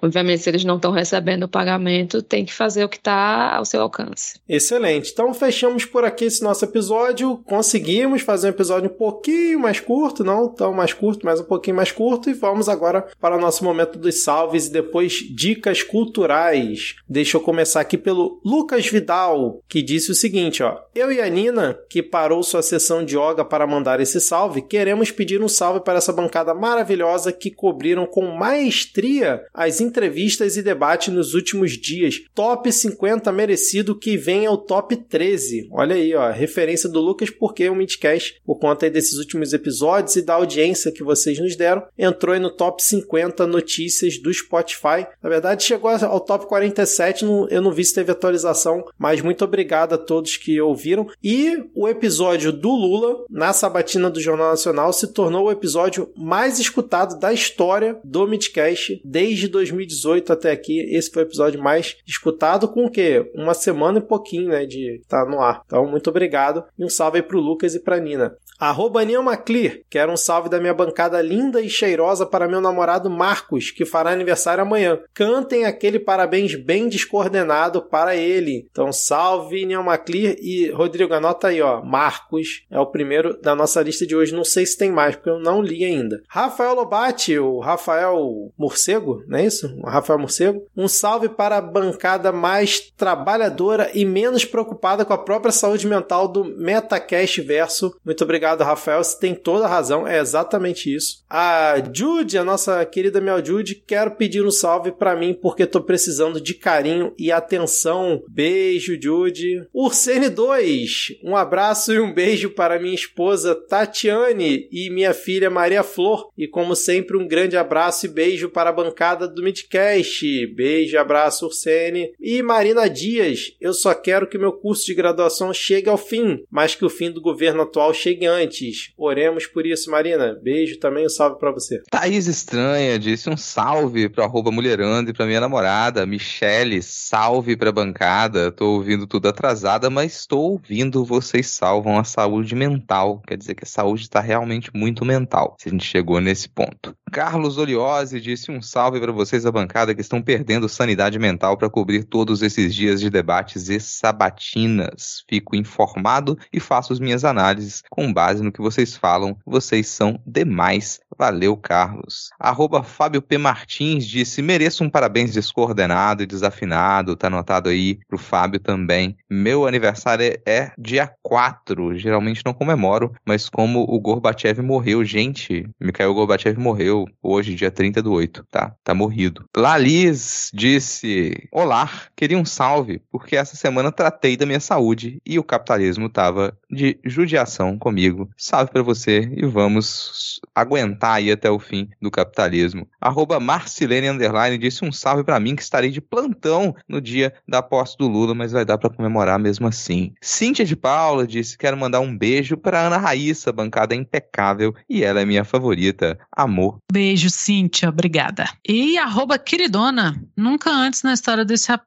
Obviamente, 0.00 0.42
se 0.42 0.50
eles 0.50 0.64
não 0.64 0.76
estão 0.76 0.92
recebendo 0.92 1.44
o 1.44 1.48
pagamento, 1.48 2.22
tem 2.22 2.44
que 2.44 2.52
fazer 2.52 2.84
o 2.84 2.88
que 2.88 2.96
está 2.96 3.56
ao 3.56 3.64
seu 3.64 3.80
alcance. 3.80 4.38
Excelente. 4.48 5.10
Então, 5.12 5.32
fechamos 5.32 5.84
por 5.84 6.04
aqui 6.04 6.26
esse 6.26 6.42
nosso 6.42 6.64
episódio. 6.64 7.38
Conseguimos 7.44 8.22
fazer 8.22 8.48
um 8.48 8.50
episódio 8.50 8.90
um 8.90 8.94
pouquinho 8.94 9.60
mais 9.60 9.80
curto, 9.80 10.24
não 10.24 10.48
tão 10.48 10.72
mais 10.72 10.92
curto, 10.92 11.24
mas 11.24 11.40
um 11.40 11.44
pouquinho 11.44 11.76
mais 11.76 11.90
curto. 11.90 12.30
E 12.30 12.34
vamos 12.34 12.68
agora 12.68 13.06
para 13.20 13.36
o 13.36 13.40
nosso 13.40 13.64
momento 13.64 13.98
dos 13.98 14.22
salves 14.22 14.66
e 14.66 14.72
depois 14.72 15.12
dicas 15.34 15.82
culturais. 15.82 16.96
Deixa 17.08 17.33
eu 17.36 17.40
começar 17.40 17.80
aqui 17.80 17.98
pelo 17.98 18.40
Lucas 18.44 18.86
Vidal, 18.86 19.60
que 19.68 19.82
disse 19.82 20.10
o 20.10 20.14
seguinte, 20.14 20.62
ó: 20.62 20.78
Eu 20.94 21.10
e 21.12 21.20
a 21.20 21.28
Nina, 21.28 21.78
que 21.88 22.02
parou 22.02 22.42
sua 22.42 22.62
sessão 22.62 23.04
de 23.04 23.16
yoga 23.16 23.44
para 23.44 23.66
mandar 23.66 24.00
esse 24.00 24.20
salve, 24.20 24.62
queremos 24.62 25.10
pedir 25.10 25.42
um 25.42 25.48
salve 25.48 25.80
para 25.80 25.98
essa 25.98 26.12
bancada 26.12 26.54
maravilhosa 26.54 27.32
que 27.32 27.50
cobriram 27.50 28.06
com 28.06 28.26
maestria 28.26 29.42
as 29.52 29.80
entrevistas 29.80 30.56
e 30.56 30.62
debates 30.62 31.12
nos 31.12 31.34
últimos 31.34 31.72
dias. 31.72 32.20
Top 32.34 32.70
50 32.70 33.30
merecido 33.32 33.98
que 33.98 34.16
vem 34.16 34.46
ao 34.46 34.58
top 34.58 34.96
13. 34.96 35.68
Olha 35.72 35.94
aí, 35.96 36.14
ó, 36.14 36.30
referência 36.30 36.88
do 36.88 37.00
Lucas 37.00 37.30
porque 37.30 37.68
o 37.68 37.74
Midcast, 37.74 38.40
por 38.44 38.58
conta 38.58 38.90
desses 38.90 39.18
últimos 39.18 39.52
episódios 39.52 40.16
e 40.16 40.22
da 40.22 40.34
audiência 40.34 40.92
que 40.92 41.02
vocês 41.02 41.38
nos 41.38 41.56
deram, 41.56 41.82
entrou 41.98 42.38
no 42.38 42.50
top 42.50 42.82
50 42.82 43.46
notícias 43.46 44.18
do 44.18 44.32
Spotify. 44.32 45.06
Na 45.22 45.28
verdade, 45.28 45.62
chegou 45.62 45.90
ao 45.90 46.20
top 46.20 46.46
47, 46.46 47.23
eu 47.50 47.60
não 47.60 47.72
vi 47.72 47.84
se 47.84 47.94
teve 47.94 48.12
atualização, 48.12 48.84
mas 48.98 49.20
muito 49.20 49.44
obrigado 49.44 49.94
a 49.94 49.98
todos 49.98 50.36
que 50.36 50.60
ouviram. 50.60 51.06
E 51.22 51.64
o 51.74 51.88
episódio 51.88 52.52
do 52.52 52.70
Lula, 52.70 53.24
na 53.30 53.52
sabatina 53.52 54.10
do 54.10 54.20
Jornal 54.20 54.50
Nacional, 54.50 54.92
se 54.92 55.12
tornou 55.12 55.46
o 55.46 55.50
episódio 55.50 56.10
mais 56.16 56.58
escutado 56.58 57.18
da 57.18 57.32
história 57.32 57.98
do 58.04 58.26
Midcast 58.26 59.00
desde 59.04 59.48
2018 59.48 60.32
até 60.32 60.50
aqui. 60.50 60.80
Esse 60.94 61.10
foi 61.10 61.22
o 61.22 61.26
episódio 61.26 61.62
mais 61.62 61.96
escutado, 62.06 62.68
com 62.68 62.86
o 62.86 62.90
quê? 62.90 63.30
Uma 63.34 63.54
semana 63.54 63.98
e 63.98 64.02
pouquinho, 64.02 64.48
né, 64.48 64.66
de 64.66 64.96
estar 64.96 65.24
tá 65.24 65.30
no 65.30 65.40
ar. 65.40 65.62
Então, 65.66 65.86
muito 65.86 66.10
obrigado 66.10 66.64
e 66.78 66.84
um 66.84 66.88
salve 66.88 67.18
aí 67.18 67.22
pro 67.22 67.40
Lucas 67.40 67.74
e 67.74 67.80
pra 67.80 67.98
Nina. 67.98 68.36
Arroba 68.58 69.04
Maclear, 69.22 69.78
quero 69.90 70.12
um 70.12 70.16
salve 70.16 70.48
da 70.48 70.60
minha 70.60 70.72
bancada 70.72 71.20
linda 71.20 71.60
e 71.60 71.68
cheirosa 71.68 72.24
para 72.24 72.48
meu 72.48 72.60
namorado 72.60 73.10
Marcos, 73.10 73.70
que 73.70 73.84
fará 73.84 74.10
aniversário 74.10 74.62
amanhã. 74.62 74.98
Cantem 75.12 75.64
aquele 75.64 75.98
parabéns 75.98 76.54
bem 76.54 76.88
descoordenado 77.14 77.82
para 77.82 78.16
ele. 78.16 78.66
Então, 78.70 78.92
salve 78.92 79.64
Maclear 79.76 80.36
e 80.38 80.70
Rodrigo, 80.70 81.14
anota 81.14 81.48
aí, 81.48 81.60
ó. 81.60 81.82
Marcos 81.82 82.64
é 82.70 82.78
o 82.78 82.86
primeiro 82.86 83.40
da 83.40 83.54
nossa 83.54 83.82
lista 83.82 84.06
de 84.06 84.14
hoje. 84.14 84.34
Não 84.34 84.44
sei 84.44 84.66
se 84.66 84.78
tem 84.78 84.90
mais, 84.90 85.16
porque 85.16 85.30
eu 85.30 85.38
não 85.38 85.62
li 85.62 85.84
ainda. 85.84 86.22
Rafael 86.28 86.74
Lobate, 86.74 87.38
o 87.38 87.60
Rafael 87.60 88.52
Morcego, 88.58 89.22
não 89.26 89.38
é 89.38 89.46
isso? 89.46 89.74
O 89.82 89.88
Rafael 89.88 90.18
Morcego. 90.18 90.66
Um 90.76 90.88
salve 90.88 91.28
para 91.28 91.56
a 91.56 91.62
bancada 91.62 92.32
mais 92.32 92.80
trabalhadora 92.96 93.90
e 93.94 94.04
menos 94.04 94.44
preocupada 94.44 95.04
com 95.04 95.12
a 95.12 95.18
própria 95.18 95.52
saúde 95.52 95.86
mental 95.86 96.28
do 96.28 96.44
Metacast 96.44 97.40
Verso. 97.40 97.94
Muito 98.04 98.22
obrigado 98.22 98.44
obrigado, 98.44 98.62
Rafael. 98.62 99.02
Você 99.02 99.18
tem 99.18 99.34
toda 99.34 99.64
a 99.64 99.68
razão, 99.68 100.06
é 100.06 100.18
exatamente 100.18 100.94
isso. 100.94 101.24
A 101.28 101.76
Jude, 101.92 102.36
a 102.36 102.44
nossa 102.44 102.84
querida 102.84 103.20
Mel 103.20 103.44
Jude, 103.44 103.74
quero 103.74 104.12
pedir 104.12 104.44
um 104.44 104.50
salve 104.50 104.92
para 104.92 105.16
mim 105.16 105.34
porque 105.34 105.66
tô 105.66 105.80
precisando 105.80 106.40
de 106.40 106.54
carinho 106.54 107.03
e 107.18 107.32
atenção. 107.32 108.22
Beijo, 108.28 108.96
Jude. 109.00 109.66
Ursene 109.72 110.28
2, 110.28 111.18
um 111.22 111.36
abraço 111.36 111.92
e 111.92 112.00
um 112.00 112.12
beijo 112.12 112.50
para 112.50 112.78
minha 112.80 112.94
esposa 112.94 113.54
Tatiane 113.54 114.68
e 114.70 114.90
minha 114.90 115.12
filha 115.12 115.50
Maria 115.50 115.82
Flor. 115.82 116.30
E 116.36 116.46
como 116.46 116.76
sempre, 116.76 117.16
um 117.16 117.26
grande 117.26 117.56
abraço 117.56 118.06
e 118.06 118.08
beijo 118.08 118.48
para 118.48 118.70
a 118.70 118.72
bancada 118.72 119.26
do 119.26 119.42
Midcast. 119.42 120.46
Beijo, 120.54 120.98
abraço, 120.98 121.46
Ursene. 121.46 122.12
E 122.20 122.42
Marina 122.42 122.88
Dias, 122.88 123.56
eu 123.60 123.72
só 123.72 123.94
quero 123.94 124.26
que 124.26 124.38
meu 124.38 124.52
curso 124.52 124.86
de 124.86 124.94
graduação 124.94 125.52
chegue 125.52 125.88
ao 125.88 125.98
fim, 125.98 126.44
mas 126.50 126.74
que 126.74 126.84
o 126.84 126.90
fim 126.90 127.10
do 127.10 127.20
governo 127.20 127.62
atual 127.62 127.92
chegue 127.92 128.26
antes. 128.26 128.92
Oremos 128.96 129.46
por 129.46 129.66
isso, 129.66 129.90
Marina. 129.90 130.38
Beijo 130.42 130.78
também, 130.78 131.06
um 131.06 131.08
salve 131.08 131.38
para 131.38 131.52
você. 131.52 131.82
Thaís 131.90 132.26
Estranha 132.26 132.98
disse 132.98 133.28
um 133.28 133.36
salve 133.36 134.08
pro 134.08 134.24
arroba 134.24 134.50
mulherando 134.50 135.10
e 135.10 135.12
pra 135.12 135.26
minha 135.26 135.40
namorada. 135.40 136.06
Michele, 136.06 136.82
salve 136.86 137.56
pra 137.56 137.72
bancada. 137.72 138.52
Tô 138.52 138.74
ouvindo 138.74 139.06
tudo 139.06 139.28
atrasada, 139.28 139.90
mas 139.90 140.20
estou 140.20 140.52
ouvindo 140.52 141.04
vocês 141.04 141.48
salvam 141.48 141.98
a 141.98 142.04
saúde 142.04 142.54
mental. 142.54 143.22
Quer 143.26 143.36
dizer 143.36 143.54
que 143.54 143.64
a 143.64 143.68
saúde 143.68 144.02
está 144.02 144.20
realmente 144.20 144.70
muito 144.74 145.04
mental, 145.04 145.56
se 145.58 145.68
a 145.68 145.72
gente 145.72 145.84
chegou 145.84 146.20
nesse 146.20 146.48
ponto. 146.48 146.96
Carlos 147.10 147.58
Oliose 147.58 148.20
disse 148.20 148.50
um 148.50 148.60
salve 148.60 148.98
para 148.98 149.12
vocês 149.12 149.44
da 149.44 149.52
bancada 149.52 149.94
que 149.94 150.00
estão 150.00 150.20
perdendo 150.20 150.68
sanidade 150.68 151.16
mental 151.18 151.56
para 151.56 151.70
cobrir 151.70 152.02
todos 152.04 152.42
esses 152.42 152.74
dias 152.74 153.00
de 153.00 153.08
debates 153.08 153.68
e 153.68 153.78
sabatinas. 153.78 155.22
Fico 155.28 155.54
informado 155.54 156.36
e 156.52 156.58
faço 156.58 156.92
as 156.92 156.98
minhas 156.98 157.24
análises 157.24 157.82
com 157.88 158.12
base 158.12 158.42
no 158.42 158.50
que 158.50 158.60
vocês 158.60 158.96
falam. 158.96 159.36
Vocês 159.46 159.86
são 159.86 160.20
demais. 160.26 161.00
Valeu, 161.16 161.56
Carlos. 161.56 162.30
Arroba 162.40 162.82
Fábio 162.82 163.22
P. 163.22 163.38
Martins 163.38 164.06
disse: 164.06 164.42
mereço 164.42 164.82
um 164.82 164.90
parabéns 164.90 165.32
descoordenado 165.32 166.22
e 166.22 166.26
desafinado. 166.26 166.73
Tá 167.16 167.26
anotado 167.26 167.68
aí 167.68 167.98
pro 168.08 168.18
Fábio 168.18 168.60
também. 168.60 169.16
Meu 169.28 169.66
aniversário 169.66 170.24
é, 170.24 170.40
é 170.46 170.72
dia 170.78 171.10
4. 171.22 171.98
Geralmente 171.98 172.42
não 172.44 172.52
comemoro, 172.52 173.12
mas 173.24 173.48
como 173.48 173.84
o 173.88 174.00
Gorbachev 174.00 174.62
morreu, 174.62 175.04
gente, 175.04 175.68
Mikhail 175.80 176.14
Gorbachev 176.14 176.58
morreu 176.58 177.06
hoje, 177.22 177.54
dia 177.54 177.70
30 177.70 178.02
do 178.02 178.12
8, 178.12 178.44
tá? 178.50 178.74
Tá 178.82 178.94
morrido. 178.94 179.44
Laliz 179.56 180.50
disse: 180.52 181.48
Olá, 181.52 181.90
queria 182.16 182.38
um 182.38 182.44
salve, 182.44 183.00
porque 183.10 183.36
essa 183.36 183.56
semana 183.56 183.92
tratei 183.92 184.36
da 184.36 184.46
minha 184.46 184.60
saúde 184.60 185.18
e 185.26 185.38
o 185.38 185.44
capitalismo 185.44 186.08
tava 186.08 186.56
de 186.74 186.98
judiação 187.04 187.78
comigo. 187.78 188.28
Salve 188.36 188.70
para 188.72 188.82
você 188.82 189.30
e 189.36 189.46
vamos 189.46 190.40
aguentar 190.54 191.14
aí 191.14 191.30
até 191.30 191.50
o 191.50 191.58
fim 191.58 191.88
do 192.00 192.10
capitalismo. 192.10 192.86
Arroba 193.00 193.38
Marcilene 193.38 194.08
Underline 194.08 194.58
disse 194.58 194.84
um 194.84 194.92
salve 194.92 195.24
para 195.24 195.38
mim 195.40 195.54
que 195.54 195.62
estarei 195.62 195.90
de 195.90 196.00
plantão 196.00 196.74
no 196.88 197.00
dia 197.00 197.32
da 197.46 197.62
posse 197.62 197.96
do 197.96 198.08
Lula, 198.08 198.34
mas 198.34 198.52
vai 198.52 198.64
dar 198.64 198.78
para 198.78 198.90
comemorar 198.90 199.38
mesmo 199.38 199.66
assim. 199.66 200.12
Cíntia 200.20 200.64
de 200.64 200.76
Paula 200.76 201.26
disse: 201.26 201.56
quero 201.56 201.76
mandar 201.76 202.00
um 202.00 202.16
beijo 202.16 202.56
para 202.56 202.86
Ana 202.86 202.96
Raíssa, 202.96 203.52
bancada 203.52 203.94
impecável, 203.94 204.74
e 204.88 205.04
ela 205.04 205.20
é 205.20 205.24
minha 205.24 205.44
favorita. 205.44 206.18
Amor. 206.30 206.78
Beijo, 206.90 207.30
Cíntia, 207.30 207.88
obrigada. 207.88 208.48
E 208.66 208.98
arroba 208.98 209.38
queridona, 209.38 210.20
nunca 210.36 210.70
antes 210.70 211.02
na 211.02 211.12
história 211.12 211.44
desse 211.44 211.70
app 211.70 211.84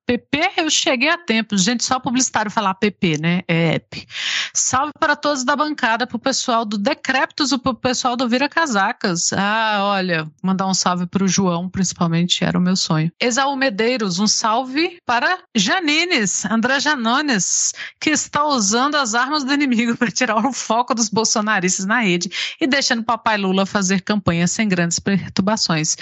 eu 0.57 0.69
cheguei 0.69 1.09
a 1.09 1.17
tempo. 1.17 1.57
Gente, 1.57 1.83
só 1.83 1.99
publicitário 1.99 2.51
falar 2.51 2.77
app, 2.81 3.21
né? 3.21 3.41
É 3.47 3.75
app. 3.75 4.07
Salve 4.53 4.76
para 4.99 5.15
todos 5.15 5.43
da 5.43 5.55
bancada, 5.55 6.05
pro 6.07 6.19
pessoal 6.19 6.65
do 6.65 6.77
Decréptos 6.77 7.51
e 7.51 7.57
pro 7.57 7.73
pessoal 7.73 8.15
do 8.15 8.27
Vira 8.27 8.47
Casacas. 8.47 9.31
Ah, 9.33 9.79
olha, 9.81 10.29
mandar 10.41 10.67
um 10.67 10.73
salve 10.73 11.05
pro 11.05 11.27
João, 11.27 11.69
principalmente, 11.69 12.43
era 12.43 12.57
o 12.57 12.61
meu 12.61 12.75
sonho. 12.75 13.11
Exaú 13.19 13.55
Medeiros, 13.55 14.19
um 14.19 14.27
salve 14.27 14.99
para 15.05 15.39
Janines, 15.55 16.45
André 16.45 16.79
Janones, 16.79 17.73
que 17.99 18.11
está 18.11 18.45
usando 18.45 18.95
as 18.95 19.13
armas 19.15 19.43
do 19.43 19.53
inimigo 19.53 19.97
para 19.97 20.11
tirar 20.11 20.45
o 20.45 20.53
foco 20.53 20.93
dos 20.93 21.09
bolsonaristas 21.09 21.85
na 21.85 21.99
rede 21.99 22.29
e 22.59 22.67
deixando 22.67 22.99
o 22.99 23.05
papai 23.05 23.37
Lula 23.37 23.65
fazer 23.65 24.01
campanha 24.01 24.47
sem 24.47 24.67
grandes 24.67 24.99
perturbações. 24.99 25.97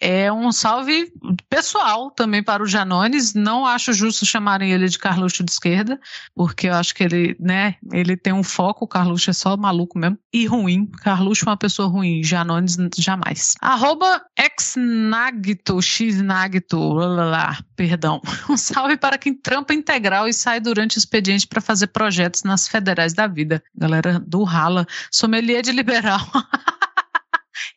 É 0.00 0.30
um 0.30 0.52
salve 0.52 1.10
pessoal 1.48 2.10
também 2.10 2.42
para 2.42 2.62
o 2.62 2.66
Janones. 2.66 3.32
Não 3.32 3.64
acho 3.64 3.92
justo 3.92 4.26
chamarem 4.26 4.72
ele 4.72 4.88
de 4.88 4.98
Carluxo 4.98 5.42
de 5.42 5.50
esquerda, 5.50 5.98
porque 6.34 6.68
eu 6.68 6.74
acho 6.74 6.94
que 6.94 7.02
ele, 7.02 7.36
né, 7.40 7.76
ele 7.92 8.16
tem 8.16 8.32
um 8.32 8.42
foco, 8.42 8.84
o 8.84 8.88
Carluxo 8.88 9.30
é 9.30 9.32
só 9.32 9.56
maluco 9.56 9.98
mesmo, 9.98 10.18
e 10.32 10.46
ruim. 10.46 10.86
Carluxo 11.02 11.44
é 11.46 11.50
uma 11.50 11.56
pessoa 11.56 11.88
ruim, 11.88 12.22
Janones 12.22 12.76
jamais. 12.98 13.54
Arroba 13.60 14.22
xnagto, 14.60 15.80
xnagto, 15.80 16.92
lá, 16.92 17.58
perdão. 17.74 18.20
Um 18.48 18.56
salve 18.56 18.96
para 18.96 19.18
quem 19.18 19.34
trampa 19.34 19.74
integral 19.74 20.28
e 20.28 20.32
sai 20.32 20.60
durante 20.60 20.96
o 20.96 21.00
expediente 21.00 21.46
para 21.46 21.60
fazer 21.60 21.88
projetos 21.88 22.42
nas 22.42 22.68
federais 22.68 23.12
da 23.12 23.26
vida. 23.26 23.62
Galera 23.74 24.20
do 24.20 24.44
Rala, 24.44 24.86
sommelier 25.10 25.62
de 25.62 25.72
liberal. 25.72 26.20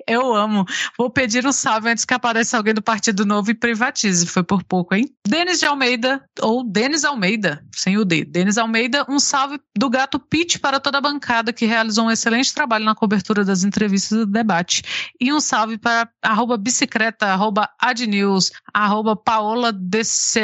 Eu 0.08 0.34
amo. 0.34 0.66
Vou 0.98 1.10
pedir 1.10 1.46
um 1.46 1.52
salve 1.52 1.90
antes 1.90 2.06
que 2.06 2.14
apareça 2.14 2.58
alguém 2.58 2.74
do 2.74 2.82
Partido 2.82 3.26
Novo 3.26 3.52
e 3.52 3.54
privatize. 3.54 4.26
Foi 4.26 4.44
por 4.44 4.64
pouco, 4.64 4.96
hein? 4.96 5.10
Denis 5.28 5.60
de 5.60 5.66
Almeida, 5.66 6.24
ou 6.42 6.64
Denis 6.64 7.06
Almeida, 7.06 7.64
sem 7.74 7.98
o 7.98 8.06
D. 8.06 8.26
Denis 8.26 8.58
Almeida, 8.58 9.06
um 9.08 9.20
salve 9.20 9.60
do 9.78 9.90
gato 9.90 10.20
Pete 10.20 10.60
para 10.60 10.80
toda 10.80 10.98
a 10.98 11.02
bancada 11.02 11.54
que 11.54 11.66
realizou 11.66 12.06
um 12.06 12.12
excelente 12.12 12.54
trabalho 12.54 12.86
na 12.86 12.96
cobertura 12.96 13.46
das 13.46 13.64
entrevistas 13.64 14.18
do 14.18 14.26
debate. 14.26 14.84
E 15.20 15.32
um 15.32 15.40
salve 15.40 15.78
para 15.78 16.10
arroba 16.22 16.58
bicicleta, 16.58 17.28
arroba 17.28 17.70
adnews, 17.80 18.52
arroba 18.74 19.16
paoladcs 19.16 20.36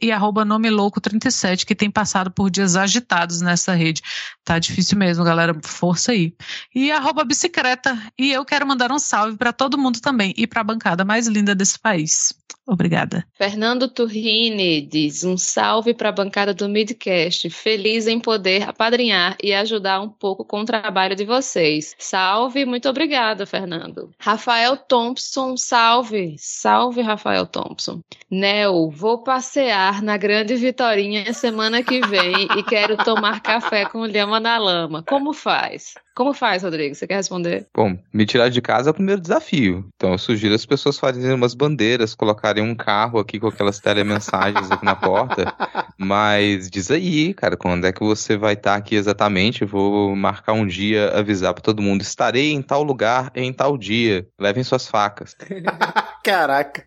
e 0.00 0.12
arroba 0.12 0.44
nome 0.44 0.70
louco 0.70 1.00
37, 1.00 1.66
que 1.66 1.74
tem 1.74 1.90
passado 1.90 2.30
por 2.30 2.50
dias 2.50 2.76
agitados 2.76 3.40
nessa 3.40 3.74
rede. 3.74 4.02
Tá 4.44 4.58
difícil 4.58 4.98
mesmo, 4.98 5.24
galera. 5.24 5.58
Força 5.64 6.12
aí. 6.12 6.34
E 6.74 6.92
arroba 6.92 7.24
bicicleta. 7.24 7.98
E 8.18 8.32
eu 8.32 8.44
quero 8.44 8.66
mandar 8.66 8.83
um 8.92 8.98
salve 8.98 9.36
para 9.36 9.52
todo 9.52 9.78
mundo 9.78 10.00
também 10.00 10.34
e 10.36 10.46
para 10.46 10.60
a 10.60 10.64
bancada 10.64 11.04
mais 11.04 11.26
linda 11.26 11.54
desse 11.54 11.78
país. 11.78 12.34
Obrigada. 12.66 13.26
Fernando 13.34 13.88
Turrini 13.88 14.80
diz 14.80 15.22
um 15.22 15.36
salve 15.36 15.92
para 15.92 16.08
a 16.08 16.12
bancada 16.12 16.54
do 16.54 16.66
Midcast. 16.66 17.50
Feliz 17.50 18.06
em 18.06 18.18
poder 18.18 18.66
apadrinhar 18.66 19.36
e 19.42 19.52
ajudar 19.52 20.00
um 20.00 20.08
pouco 20.08 20.46
com 20.46 20.60
o 20.60 20.64
trabalho 20.64 21.14
de 21.14 21.26
vocês. 21.26 21.94
Salve, 21.98 22.64
muito 22.64 22.88
obrigada, 22.88 23.44
Fernando. 23.44 24.10
Rafael 24.18 24.78
Thompson, 24.78 25.58
salve. 25.58 26.36
Salve, 26.38 27.02
Rafael 27.02 27.46
Thompson. 27.46 28.00
Nel, 28.30 28.90
vou 28.90 29.22
passear 29.22 30.00
na 30.00 30.16
Grande 30.16 30.56
Vitorinha 30.56 31.34
semana 31.34 31.82
que 31.82 32.00
vem 32.00 32.48
e 32.56 32.62
quero 32.62 32.96
tomar 32.96 33.40
café 33.42 33.84
com 33.84 34.06
lhama 34.06 34.40
na 34.40 34.56
lama. 34.56 35.02
Como 35.02 35.34
faz? 35.34 35.94
Como 36.14 36.32
faz, 36.32 36.62
Rodrigo? 36.62 36.94
Você 36.94 37.08
quer 37.08 37.16
responder? 37.16 37.66
Bom, 37.74 37.98
me 38.12 38.24
tirar 38.24 38.48
de 38.48 38.62
casa 38.62 38.88
é 38.88 38.92
o 38.92 38.94
primeiro 38.94 39.20
desafio. 39.20 39.84
Então 39.96 40.12
eu 40.12 40.18
sugiro 40.18 40.54
as 40.54 40.64
pessoas 40.64 40.96
fazerem 40.96 41.34
umas 41.34 41.54
bandeiras, 41.54 42.14
colocarem 42.14 42.62
um 42.62 42.74
carro 42.74 43.18
aqui 43.18 43.40
com 43.40 43.48
aquelas 43.48 43.80
telemensagens 43.80 44.70
aqui 44.70 44.84
na 44.84 44.94
porta. 44.94 45.52
Mas 45.98 46.70
diz 46.70 46.90
aí, 46.90 47.34
cara, 47.34 47.56
quando 47.56 47.84
é 47.86 47.92
que 47.92 48.00
você 48.00 48.36
vai 48.36 48.54
estar 48.54 48.76
aqui 48.76 48.94
exatamente? 48.94 49.64
Vou 49.64 50.14
marcar 50.14 50.52
um 50.52 50.66
dia, 50.66 51.10
avisar 51.10 51.52
para 51.52 51.62
todo 51.62 51.82
mundo. 51.82 52.02
Estarei 52.02 52.52
em 52.52 52.62
tal 52.62 52.84
lugar 52.84 53.32
em 53.34 53.52
tal 53.52 53.76
dia. 53.76 54.24
Levem 54.38 54.62
suas 54.62 54.86
facas. 54.86 55.36
Caraca. 56.22 56.86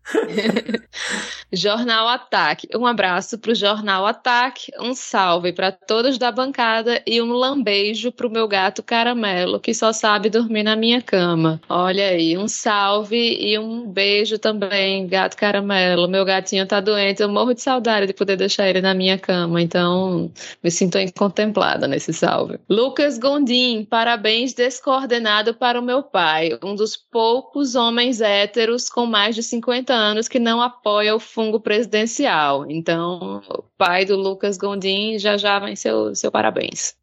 Jornal 1.52 2.08
Ataque. 2.08 2.68
Um 2.76 2.86
abraço 2.86 3.38
pro 3.38 3.54
Jornal 3.54 4.06
Ataque, 4.06 4.72
um 4.80 4.94
salve 4.94 5.54
para 5.54 5.72
todos 5.72 6.18
da 6.18 6.32
bancada 6.32 7.02
e 7.06 7.22
um 7.22 7.32
lambejo 7.34 8.12
pro 8.12 8.30
meu 8.30 8.48
gato 8.48 8.82
Caramelo, 8.82 9.16
que 9.61 9.73
só 9.73 9.91
sabe 9.91 10.30
dormir 10.30 10.64
na 10.64 10.76
minha 10.76 11.02
cama. 11.02 11.60
Olha 11.69 12.10
aí, 12.10 12.38
um 12.38 12.48
salve 12.48 13.38
e 13.39 13.57
um 13.57 13.88
beijo 13.88 14.38
também, 14.38 15.07
gato 15.07 15.35
Caramelo. 15.35 16.07
Meu 16.07 16.23
gatinho 16.26 16.65
tá 16.68 16.80
doente, 16.80 17.22
eu 17.22 17.30
morro 17.30 17.53
de 17.53 17.61
saudade 17.61 18.07
de 18.07 18.14
poder 18.14 18.38
deixar 18.38 18.69
ele 18.69 18.81
na 18.81 18.94
minha 18.94 19.18
cama, 19.18 19.61
então 19.61 20.31
me 20.64 20.69
sinto 20.69 20.98
contemplada 21.18 21.88
nesse 21.88 22.14
salve. 22.14 22.60
Lucas 22.69 23.18
Gondim, 23.18 23.85
parabéns 23.89 24.53
descoordenado 24.53 25.53
para 25.53 25.80
o 25.80 25.84
meu 25.84 26.03
pai, 26.03 26.57
um 26.64 26.76
dos 26.76 26.95
poucos 26.95 27.76
homens 27.76 28.22
héteros 28.22 28.89
com 28.89 29.06
mais 29.06 29.35
de 29.35 29.44
50 29.44 29.94
anos 29.94 30.27
que 30.27 30.39
não 30.39 30.61
apoia 30.61 31.15
o 31.15 31.19
fungo 31.19 31.60
presidencial. 31.60 32.65
Então, 32.69 33.41
o 33.49 33.64
pai 33.77 34.06
do 34.06 34.15
Lucas 34.15 34.57
Gondim 34.57 35.18
já 35.18 35.38
já 35.38 35.60
vem 35.60 35.76
seu, 35.76 36.15
seu 36.15 36.31
parabéns. 36.31 36.95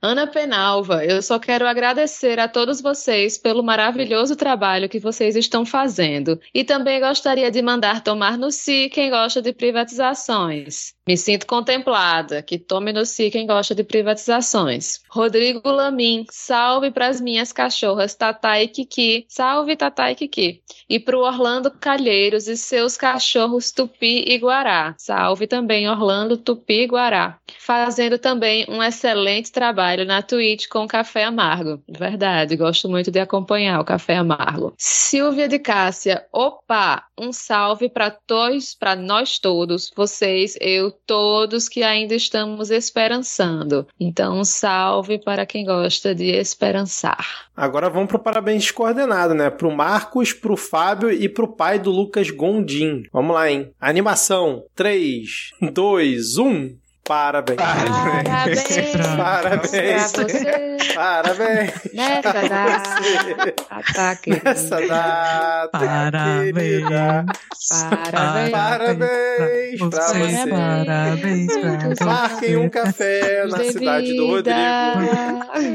Ana 0.00 0.26
Penalva, 0.26 1.04
eu 1.04 1.20
só 1.22 1.38
quero 1.38 1.51
agradecer 1.60 2.38
a 2.38 2.48
todos 2.48 2.80
vocês 2.80 3.36
pelo 3.36 3.62
maravilhoso 3.62 4.36
trabalho 4.36 4.88
que 4.88 4.98
vocês 4.98 5.36
estão 5.36 5.66
fazendo. 5.66 6.40
E 6.54 6.64
também 6.64 7.00
gostaria 7.00 7.50
de 7.50 7.60
mandar 7.60 8.02
tomar 8.02 8.38
no 8.38 8.50
si 8.50 8.88
quem 8.88 9.10
gosta 9.10 9.42
de 9.42 9.52
privatizações. 9.52 10.94
Me 11.04 11.16
sinto 11.16 11.48
contemplada, 11.48 12.42
que 12.42 12.56
tome 12.56 12.92
no 12.92 13.04
si 13.04 13.28
quem 13.28 13.44
gosta 13.44 13.74
de 13.74 13.82
privatizações. 13.82 15.00
Rodrigo 15.10 15.68
Lamin, 15.68 16.24
salve 16.30 16.92
para 16.92 17.08
as 17.08 17.20
minhas 17.20 17.52
cachorras 17.52 18.14
Tatá 18.14 18.62
e 18.62 18.68
Kiki, 18.68 19.26
salve 19.28 19.76
Tatá 19.76 20.12
e 20.12 20.14
Kiki. 20.14 20.62
E 20.88 21.00
para 21.00 21.16
o 21.16 21.22
Orlando 21.22 21.72
Calheiros 21.72 22.46
e 22.46 22.56
seus 22.56 22.96
cachorros 22.96 23.72
Tupi 23.72 24.24
e 24.28 24.36
Guará, 24.36 24.94
salve 24.96 25.48
também 25.48 25.88
Orlando 25.88 26.36
Tupi 26.36 26.82
e 26.82 26.86
Guará. 26.86 27.36
Fazendo 27.58 28.16
também 28.16 28.64
um 28.68 28.80
excelente 28.80 29.50
trabalho 29.50 30.04
na 30.04 30.22
Twitch 30.22 30.68
com 30.68 30.86
Café 30.86 31.32
Amargo. 31.42 31.82
Verdade, 31.88 32.56
gosto 32.56 32.88
muito 32.88 33.10
de 33.10 33.18
acompanhar 33.18 33.80
o 33.80 33.84
Café 33.84 34.16
Amargo. 34.16 34.72
Silvia 34.78 35.48
de 35.48 35.58
Cássia, 35.58 36.24
opa, 36.32 37.04
um 37.18 37.32
salve 37.32 37.88
para 37.88 38.10
todos, 38.10 38.74
para 38.74 38.94
nós 38.94 39.40
todos, 39.40 39.90
vocês, 39.96 40.56
eu, 40.60 40.92
todos 41.04 41.68
que 41.68 41.82
ainda 41.82 42.14
estamos 42.14 42.70
esperançando. 42.70 43.86
Então, 43.98 44.38
um 44.38 44.44
salve 44.44 45.18
para 45.18 45.44
quem 45.44 45.64
gosta 45.64 46.14
de 46.14 46.30
esperançar. 46.30 47.48
Agora 47.56 47.90
vamos 47.90 48.08
pro 48.08 48.18
parabéns 48.18 48.70
coordenado, 48.70 49.34
né? 49.34 49.50
Pro 49.50 49.70
Marcos, 49.70 50.32
pro 50.32 50.56
Fábio 50.56 51.10
e 51.10 51.28
pro 51.28 51.54
pai 51.54 51.78
do 51.78 51.90
Lucas 51.90 52.30
Gondim. 52.30 53.02
Vamos 53.12 53.34
lá, 53.34 53.50
hein? 53.50 53.72
Animação. 53.80 54.64
3, 54.74 55.50
2, 55.72 56.38
1. 56.38 56.81
Parabéns. 57.04 57.56
Parabéns. 57.56 59.16
Parabéns. 59.16 60.12
Pra 60.12 60.22
você. 60.22 60.76
Parabéns. 60.94 61.72
Nessa 61.92 62.30
pra 62.30 62.48
data. 62.48 63.00
Nessa 64.44 64.86
data. 64.86 65.78
querida. 66.54 67.26
Parabéns. 68.12 68.50
Parabéns 68.52 69.78
pra 69.80 70.06
você. 70.08 70.48
Parabéns 70.48 71.56
pra 71.58 71.88
você. 71.88 72.04
Marquem 72.04 72.56
um 72.56 72.68
café 72.68 73.46
na 73.46 73.58
De 73.58 73.72
cidade 73.72 74.16
do. 74.16 74.26
Rodrigo. 74.28 74.58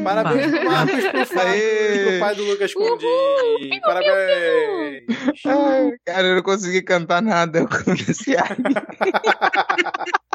Parabéns 0.03 0.51
pro 0.51 0.65
Marcos, 0.65 1.05
pro 1.07 1.25
Fábio 1.25 1.55
e 1.57 2.09
pro 2.09 2.19
pai 2.19 2.35
do 2.35 2.43
Lucas 2.45 2.73
Condim. 2.73 3.79
Parabéns. 3.81 5.03
Ai, 5.45 5.91
cara, 6.05 6.27
eu 6.27 6.35
não 6.35 6.43
consegui 6.43 6.81
cantar 6.81 7.21
nada. 7.21 7.59
Eu 7.59 7.67
comecei 7.67 8.37
a. 8.37 8.45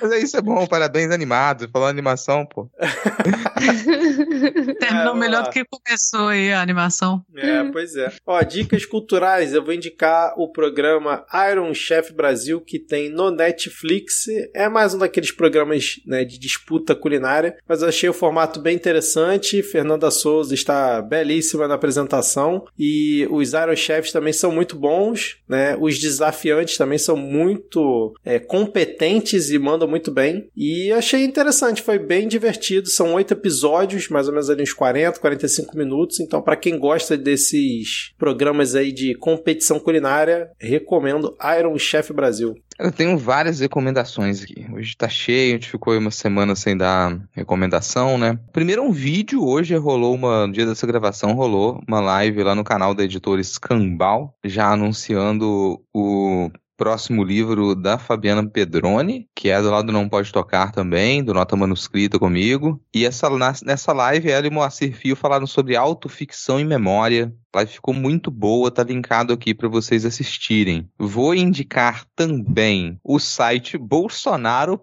Mas 0.00 0.12
é 0.12 0.18
isso, 0.18 0.36
é 0.36 0.42
bom. 0.42 0.66
Parabéns, 0.66 1.10
animado. 1.10 1.68
Falando 1.72 1.90
animação, 1.90 2.46
pô. 2.46 2.70
Terminou 4.78 5.04
vamos 5.04 5.20
melhor 5.20 5.42
lá. 5.42 5.48
do 5.48 5.50
que 5.50 5.64
começou 5.64 6.28
aí 6.28 6.52
a 6.52 6.60
animação. 6.60 7.24
É, 7.36 7.64
pois 7.64 7.96
é. 7.96 8.12
Ó, 8.26 8.42
dicas 8.42 8.84
culturais. 8.84 9.54
Eu 9.54 9.64
vou 9.64 9.72
indicar 9.72 10.34
o 10.36 10.50
programa 10.50 11.24
Iron 11.50 11.72
Chef 11.74 12.12
Brasil, 12.12 12.60
que 12.60 12.78
tem 12.78 13.08
no 13.08 13.30
Netflix. 13.30 14.26
É 14.54 14.68
mais 14.68 14.94
um 14.94 14.98
daqueles 14.98 15.30
programas 15.30 16.00
né, 16.06 16.24
de 16.24 16.38
disputa 16.38 16.94
culinária, 16.94 17.56
mas 17.68 17.82
eu 17.82 17.88
achei 17.88 18.08
o 18.08 18.14
formato 18.14 18.60
bem 18.60 18.74
interessante. 18.74 19.62
Fernanda 19.62 20.10
Souza 20.10 20.54
está 20.54 21.02
belíssima 21.02 21.68
na 21.68 21.74
apresentação 21.74 22.64
e 22.78 23.26
os 23.30 23.52
Iron 23.52 23.76
Chefs 23.76 24.12
também 24.12 24.32
são 24.32 24.50
muito 24.50 24.76
bons, 24.76 25.38
né? 25.48 25.76
Os 25.78 25.98
desafiantes 25.98 26.76
também 26.76 26.98
são 26.98 27.16
muito 27.16 28.14
é, 28.24 28.38
competentes 28.38 29.43
e 29.50 29.58
mandam 29.58 29.88
muito 29.88 30.10
bem. 30.10 30.48
E 30.56 30.92
achei 30.92 31.24
interessante, 31.24 31.82
foi 31.82 31.98
bem 31.98 32.28
divertido. 32.28 32.88
São 32.88 33.14
oito 33.14 33.32
episódios, 33.32 34.08
mais 34.08 34.26
ou 34.26 34.32
menos 34.32 34.50
ali 34.50 34.62
uns 34.62 34.72
40, 34.72 35.20
45 35.20 35.76
minutos. 35.76 36.20
Então, 36.20 36.42
para 36.42 36.56
quem 36.56 36.78
gosta 36.78 37.16
desses 37.16 38.12
programas 38.18 38.74
aí 38.74 38.92
de 38.92 39.14
competição 39.14 39.78
culinária, 39.78 40.50
recomendo 40.58 41.36
Iron 41.58 41.78
Chef 41.78 42.12
Brasil. 42.12 42.54
Eu 42.78 42.90
tenho 42.90 43.16
várias 43.16 43.60
recomendações 43.60 44.42
aqui. 44.42 44.66
Hoje 44.72 44.96
tá 44.96 45.08
cheio, 45.08 45.52
a 45.52 45.54
gente 45.54 45.70
ficou 45.70 45.96
uma 45.96 46.10
semana 46.10 46.56
sem 46.56 46.76
dar 46.76 47.20
recomendação, 47.32 48.18
né? 48.18 48.38
Primeiro 48.52 48.82
um 48.82 48.90
vídeo, 48.90 49.44
hoje 49.44 49.76
rolou 49.76 50.14
uma, 50.14 50.46
no 50.46 50.52
dia 50.52 50.66
dessa 50.66 50.86
gravação, 50.86 51.34
rolou 51.34 51.80
uma 51.86 52.00
live 52.00 52.42
lá 52.42 52.54
no 52.54 52.64
canal 52.64 52.92
da 52.92 53.04
editora 53.04 53.42
Scambal, 53.42 54.34
já 54.44 54.72
anunciando 54.72 55.80
o 55.92 56.50
próximo 56.76 57.22
livro 57.22 57.74
da 57.74 57.98
Fabiana 57.98 58.48
Pedroni, 58.48 59.28
que 59.34 59.48
é 59.48 59.60
do 59.60 59.70
lado 59.70 59.92
Não 59.92 60.08
Pode 60.08 60.32
Tocar 60.32 60.72
também, 60.72 61.22
do 61.22 61.34
Nota 61.34 61.56
Manuscrita 61.56 62.18
comigo. 62.18 62.80
E 62.94 63.04
essa, 63.04 63.28
nessa 63.64 63.92
live, 63.92 64.30
ela 64.30 64.46
e 64.46 64.50
Moacir 64.50 64.94
Fio 64.94 65.16
falaram 65.16 65.46
sobre 65.46 65.76
autoficção 65.76 66.58
e 66.58 66.64
memória. 66.64 67.34
Live 67.54 67.72
ficou 67.72 67.94
muito 67.94 68.30
boa, 68.30 68.70
tá 68.70 68.82
linkado 68.82 69.32
aqui 69.32 69.54
para 69.54 69.68
vocês 69.68 70.04
assistirem. 70.04 70.88
Vou 70.98 71.34
indicar 71.34 72.04
também 72.16 72.98
o 73.04 73.18
site 73.18 73.78
bolsonaro.com.br, 73.78 74.78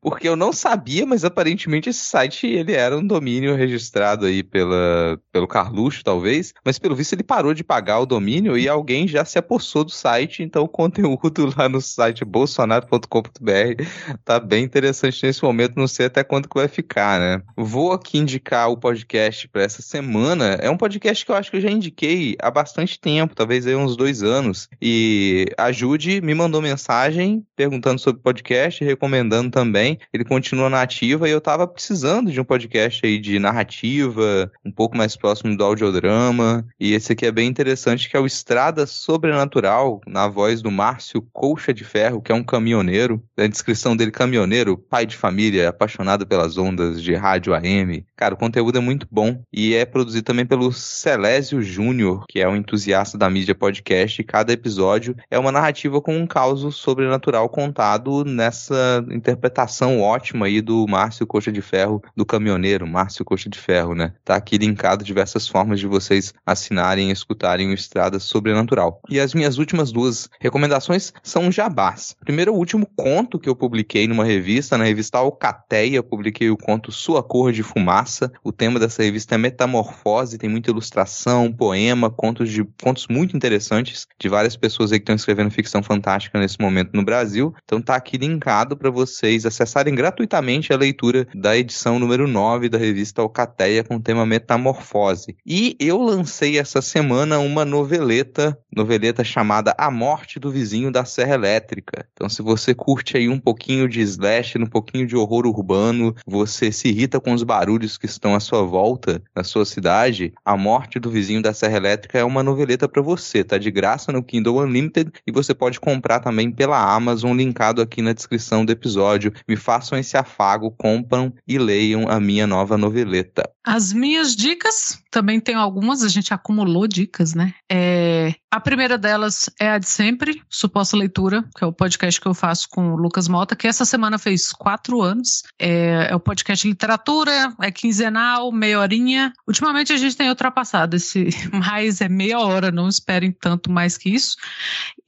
porque 0.00 0.28
eu 0.28 0.36
não 0.36 0.52
sabia, 0.52 1.04
mas 1.04 1.24
aparentemente 1.24 1.90
esse 1.90 2.04
site 2.04 2.46
ele 2.46 2.72
era 2.72 2.96
um 2.96 3.06
domínio 3.06 3.54
registrado 3.54 4.26
aí 4.26 4.42
pela, 4.42 5.20
pelo 5.30 5.46
Carluxo, 5.46 6.02
talvez, 6.02 6.54
mas 6.64 6.78
pelo 6.78 6.96
visto 6.96 7.12
ele 7.12 7.22
parou 7.22 7.52
de 7.52 7.62
pagar 7.64 8.00
o 8.00 8.06
domínio 8.06 8.56
e 8.56 8.68
alguém 8.68 9.06
já 9.06 9.24
se 9.24 9.38
apossou 9.38 9.84
do 9.84 9.90
site, 9.90 10.42
então 10.42 10.64
o 10.64 10.68
conteúdo 10.68 11.52
lá 11.56 11.68
no 11.68 11.80
site 11.80 12.24
bolsonaro.com.br 12.24 13.82
tá 14.24 14.40
bem 14.40 14.64
interessante 14.64 15.24
nesse 15.26 15.42
momento, 15.42 15.76
não 15.76 15.86
sei 15.86 16.06
até 16.06 16.24
quando 16.24 16.48
que 16.48 16.58
vai 16.58 16.68
ficar, 16.68 17.20
né? 17.20 17.42
Vou 17.56 17.92
aqui 17.92 18.18
indicar 18.18 18.70
o 18.70 18.76
podcast 18.76 19.48
para 19.48 19.62
essa 19.62 19.82
semana. 19.82 20.37
É 20.44 20.70
um 20.70 20.76
podcast 20.76 21.24
que 21.24 21.30
eu 21.30 21.36
acho 21.36 21.50
que 21.50 21.56
eu 21.56 21.60
já 21.60 21.70
indiquei 21.70 22.36
há 22.40 22.50
bastante 22.50 22.98
tempo, 23.00 23.34
talvez 23.34 23.66
aí 23.66 23.74
uns 23.74 23.96
dois 23.96 24.22
anos. 24.22 24.68
E 24.80 25.46
a 25.56 25.72
Jude 25.72 26.20
me 26.20 26.34
mandou 26.34 26.62
mensagem 26.62 27.44
perguntando 27.56 28.00
sobre 28.00 28.20
o 28.20 28.22
podcast, 28.22 28.84
recomendando 28.84 29.50
também. 29.50 29.98
Ele 30.12 30.24
continua 30.24 30.70
na 30.70 30.82
ativa 30.82 31.28
e 31.28 31.32
eu 31.32 31.40
tava 31.40 31.66
precisando 31.66 32.30
de 32.30 32.40
um 32.40 32.44
podcast 32.44 33.04
aí 33.04 33.18
de 33.18 33.38
narrativa, 33.38 34.50
um 34.64 34.70
pouco 34.70 34.96
mais 34.96 35.16
próximo 35.16 35.56
do 35.56 35.64
audiodrama. 35.64 36.64
E 36.78 36.92
esse 36.92 37.12
aqui 37.12 37.26
é 37.26 37.32
bem 37.32 37.48
interessante, 37.48 38.08
que 38.08 38.16
é 38.16 38.20
o 38.20 38.26
Estrada 38.26 38.86
Sobrenatural, 38.86 40.00
na 40.06 40.28
voz 40.28 40.62
do 40.62 40.70
Márcio 40.70 41.22
Colcha 41.32 41.74
de 41.74 41.84
Ferro, 41.84 42.22
que 42.22 42.30
é 42.30 42.34
um 42.34 42.44
caminhoneiro. 42.44 43.22
A 43.36 43.46
descrição 43.46 43.96
dele, 43.96 44.10
caminhoneiro, 44.10 44.78
pai 44.78 45.06
de 45.06 45.16
família, 45.16 45.68
apaixonado 45.68 46.26
pelas 46.26 46.58
ondas 46.58 47.02
de 47.02 47.14
rádio 47.14 47.54
AM. 47.54 48.04
Cara, 48.16 48.34
o 48.34 48.38
conteúdo 48.38 48.78
é 48.78 48.80
muito 48.80 49.06
bom 49.10 49.42
e 49.52 49.74
é 49.74 49.84
produzido 49.84 50.24
também 50.28 50.44
pelo 50.44 50.70
Celésio 50.70 51.62
Júnior, 51.62 52.26
que 52.28 52.38
é 52.38 52.46
um 52.46 52.54
entusiasta 52.54 53.16
da 53.16 53.30
mídia 53.30 53.54
podcast, 53.54 54.20
e 54.20 54.24
cada 54.24 54.52
episódio 54.52 55.16
é 55.30 55.38
uma 55.38 55.50
narrativa 55.50 56.02
com 56.02 56.14
um 56.14 56.26
caos 56.26 56.76
sobrenatural 56.76 57.48
contado 57.48 58.26
nessa 58.26 59.02
interpretação 59.10 60.02
ótima 60.02 60.44
aí 60.44 60.60
do 60.60 60.86
Márcio 60.86 61.26
Coxa 61.26 61.50
de 61.50 61.62
Ferro, 61.62 62.02
do 62.14 62.26
caminhoneiro, 62.26 62.86
Márcio 62.86 63.24
Coxa 63.24 63.48
de 63.48 63.58
Ferro, 63.58 63.94
né? 63.94 64.12
Tá 64.22 64.36
aqui 64.36 64.58
linkado 64.58 65.02
diversas 65.02 65.48
formas 65.48 65.80
de 65.80 65.86
vocês 65.86 66.34
assinarem 66.44 67.08
e 67.08 67.12
escutarem 67.12 67.70
o 67.70 67.72
Estrada 67.72 68.18
Sobrenatural. 68.18 69.00
E 69.08 69.18
as 69.18 69.32
minhas 69.32 69.56
últimas 69.56 69.90
duas 69.90 70.28
recomendações 70.38 71.10
são 71.22 71.50
jabás. 71.50 72.14
Primeiro, 72.20 72.52
o 72.52 72.58
último 72.58 72.86
conto 72.94 73.38
que 73.38 73.48
eu 73.48 73.56
publiquei 73.56 74.06
numa 74.06 74.26
revista, 74.26 74.76
na 74.76 74.84
revista 74.84 75.16
Alcateia, 75.16 76.02
publiquei 76.02 76.50
o 76.50 76.56
conto 76.58 76.92
Sua 76.92 77.22
Cor 77.22 77.50
de 77.50 77.62
Fumaça. 77.62 78.30
O 78.44 78.52
tema 78.52 78.78
dessa 78.78 79.02
revista 79.02 79.34
é 79.34 79.38
metamorfose, 79.38 80.17
tem 80.38 80.50
muita 80.50 80.70
ilustração, 80.70 81.52
poema, 81.52 82.10
contos 82.10 82.50
de 82.50 82.64
contos 82.82 83.06
muito 83.08 83.36
interessantes 83.36 84.06
de 84.18 84.28
várias 84.28 84.56
pessoas 84.56 84.90
aí 84.90 84.98
que 84.98 85.04
estão 85.04 85.14
escrevendo 85.14 85.50
ficção 85.50 85.82
fantástica 85.82 86.38
nesse 86.38 86.60
momento 86.60 86.90
no 86.94 87.04
Brasil. 87.04 87.54
Então 87.64 87.80
tá 87.80 87.94
aqui 87.94 88.16
linkado 88.16 88.76
para 88.76 88.90
vocês 88.90 89.46
acessarem 89.46 89.94
gratuitamente 89.94 90.72
a 90.72 90.76
leitura 90.76 91.26
da 91.34 91.56
edição 91.56 91.98
número 91.98 92.26
9 92.26 92.68
da 92.68 92.78
revista 92.78 93.22
Alcateia 93.22 93.84
com 93.84 93.96
o 93.96 94.00
tema 94.00 94.26
Metamorfose. 94.26 95.36
E 95.46 95.76
eu 95.78 96.00
lancei 96.00 96.58
essa 96.58 96.82
semana 96.82 97.38
uma 97.38 97.64
noveleta, 97.64 98.58
noveleta 98.74 99.22
chamada 99.22 99.74
A 99.78 99.90
Morte 99.90 100.40
do 100.40 100.50
Vizinho 100.50 100.90
da 100.90 101.04
Serra 101.04 101.34
Elétrica. 101.34 102.06
Então 102.12 102.28
se 102.28 102.42
você 102.42 102.74
curte 102.74 103.16
aí 103.16 103.28
um 103.28 103.38
pouquinho 103.38 103.88
de 103.88 104.00
slash, 104.00 104.58
um 104.58 104.66
pouquinho 104.66 105.06
de 105.06 105.16
horror 105.16 105.46
urbano, 105.46 106.14
você 106.26 106.72
se 106.72 106.88
irrita 106.88 107.20
com 107.20 107.32
os 107.32 107.42
barulhos 107.42 107.96
que 107.98 108.06
estão 108.06 108.34
à 108.34 108.40
sua 108.40 108.62
volta, 108.62 109.22
na 109.34 109.44
sua 109.44 109.64
cidade, 109.64 109.97
A 110.44 110.56
Morte 110.56 110.98
do 110.98 111.10
Vizinho 111.10 111.42
da 111.42 111.52
Serra 111.52 111.76
Elétrica 111.76 112.18
é 112.18 112.24
uma 112.24 112.42
noveleta 112.42 112.88
para 112.88 113.02
você, 113.02 113.42
tá 113.42 113.58
de 113.58 113.70
graça 113.70 114.12
no 114.12 114.22
Kindle 114.22 114.58
Unlimited 114.62 115.10
e 115.26 115.32
você 115.32 115.54
pode 115.54 115.80
comprar 115.80 116.20
também 116.20 116.50
pela 116.50 116.94
Amazon, 116.94 117.36
linkado 117.36 117.82
aqui 117.82 118.00
na 118.00 118.12
descrição 118.12 118.64
do 118.64 118.72
episódio. 118.72 119.32
Me 119.48 119.56
façam 119.56 119.98
esse 119.98 120.16
afago, 120.16 120.70
compram 120.70 121.32
e 121.46 121.58
leiam 121.58 122.08
a 122.08 122.20
minha 122.20 122.46
nova 122.46 122.78
noveleta. 122.78 123.50
As 123.64 123.92
minhas 123.92 124.34
dicas, 124.34 124.98
também 125.10 125.40
tenho 125.40 125.58
algumas, 125.58 126.02
a 126.02 126.08
gente 126.08 126.32
acumulou 126.32 126.86
dicas, 126.86 127.34
né? 127.34 127.52
É, 127.70 128.34
a 128.50 128.60
primeira 128.60 128.96
delas 128.96 129.50
é 129.60 129.68
a 129.70 129.78
de 129.78 129.88
sempre, 129.88 130.42
Suposta 130.48 130.96
Leitura, 130.96 131.44
que 131.54 131.62
é 131.62 131.66
o 131.66 131.72
podcast 131.72 132.18
que 132.18 132.26
eu 132.26 132.32
faço 132.32 132.66
com 132.70 132.92
o 132.92 132.96
Lucas 132.96 133.28
Mota, 133.28 133.54
que 133.54 133.66
essa 133.66 133.84
semana 133.84 134.18
fez 134.18 134.52
quatro 134.52 135.02
anos. 135.02 135.42
É, 135.58 136.08
é 136.10 136.16
o 136.16 136.20
podcast 136.20 136.66
literatura, 136.66 137.52
é 137.60 137.70
quinzenal, 137.70 138.50
meia 138.50 138.80
horinha. 138.80 139.32
Ultimamente 139.46 139.87
a 139.92 139.96
gente 139.96 140.16
tem 140.16 140.28
ultrapassado 140.28 140.96
esse, 140.96 141.28
mas 141.52 142.00
é 142.00 142.08
meia 142.08 142.38
hora, 142.40 142.70
não 142.70 142.88
esperem 142.88 143.32
tanto 143.32 143.70
mais 143.70 143.96
que 143.96 144.10
isso. 144.10 144.36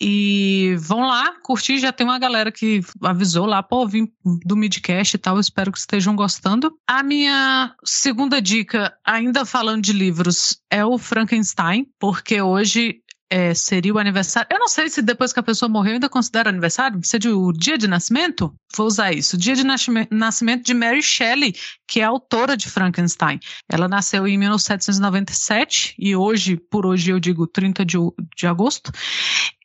E 0.00 0.76
vão 0.78 1.00
lá, 1.00 1.34
curtir, 1.42 1.78
já 1.78 1.92
tem 1.92 2.06
uma 2.06 2.18
galera 2.18 2.50
que 2.50 2.80
avisou 3.02 3.46
lá, 3.46 3.62
pô, 3.62 3.86
vim 3.86 4.10
do 4.44 4.56
Midcast 4.56 5.14
e 5.14 5.18
tal, 5.18 5.38
espero 5.38 5.72
que 5.72 5.78
estejam 5.78 6.16
gostando. 6.16 6.72
A 6.86 7.02
minha 7.02 7.74
segunda 7.84 8.40
dica, 8.40 8.94
ainda 9.04 9.44
falando 9.44 9.82
de 9.82 9.92
livros, 9.92 10.60
é 10.70 10.84
o 10.84 10.98
Frankenstein, 10.98 11.86
porque 11.98 12.40
hoje 12.40 13.02
é, 13.30 13.54
seria 13.54 13.94
o 13.94 13.98
aniversário. 13.98 14.48
Eu 14.50 14.58
não 14.58 14.68
sei 14.68 14.88
se 14.88 15.00
depois 15.00 15.32
que 15.32 15.38
a 15.38 15.42
pessoa 15.42 15.68
morreu 15.68 15.94
ainda 15.94 16.08
considera 16.08 16.50
aniversário. 16.50 17.00
Seria 17.04 17.34
o 17.36 17.52
dia 17.52 17.78
de 17.78 17.86
nascimento? 17.86 18.52
Vou 18.76 18.86
usar 18.86 19.12
isso. 19.12 19.36
Dia 19.36 19.54
de 19.54 19.64
nascimento 19.64 20.64
de 20.64 20.74
Mary 20.74 21.02
Shelley, 21.02 21.54
que 21.88 22.00
é 22.00 22.04
autora 22.04 22.56
de 22.56 22.68
Frankenstein. 22.68 23.40
Ela 23.68 23.88
nasceu 23.88 24.28
em 24.28 24.38
1797 24.38 25.96
e 25.98 26.14
hoje, 26.14 26.56
por 26.56 26.86
hoje 26.86 27.10
eu 27.10 27.18
digo 27.18 27.46
30 27.48 27.84
de, 27.84 27.96
de 28.36 28.46
agosto. 28.46 28.92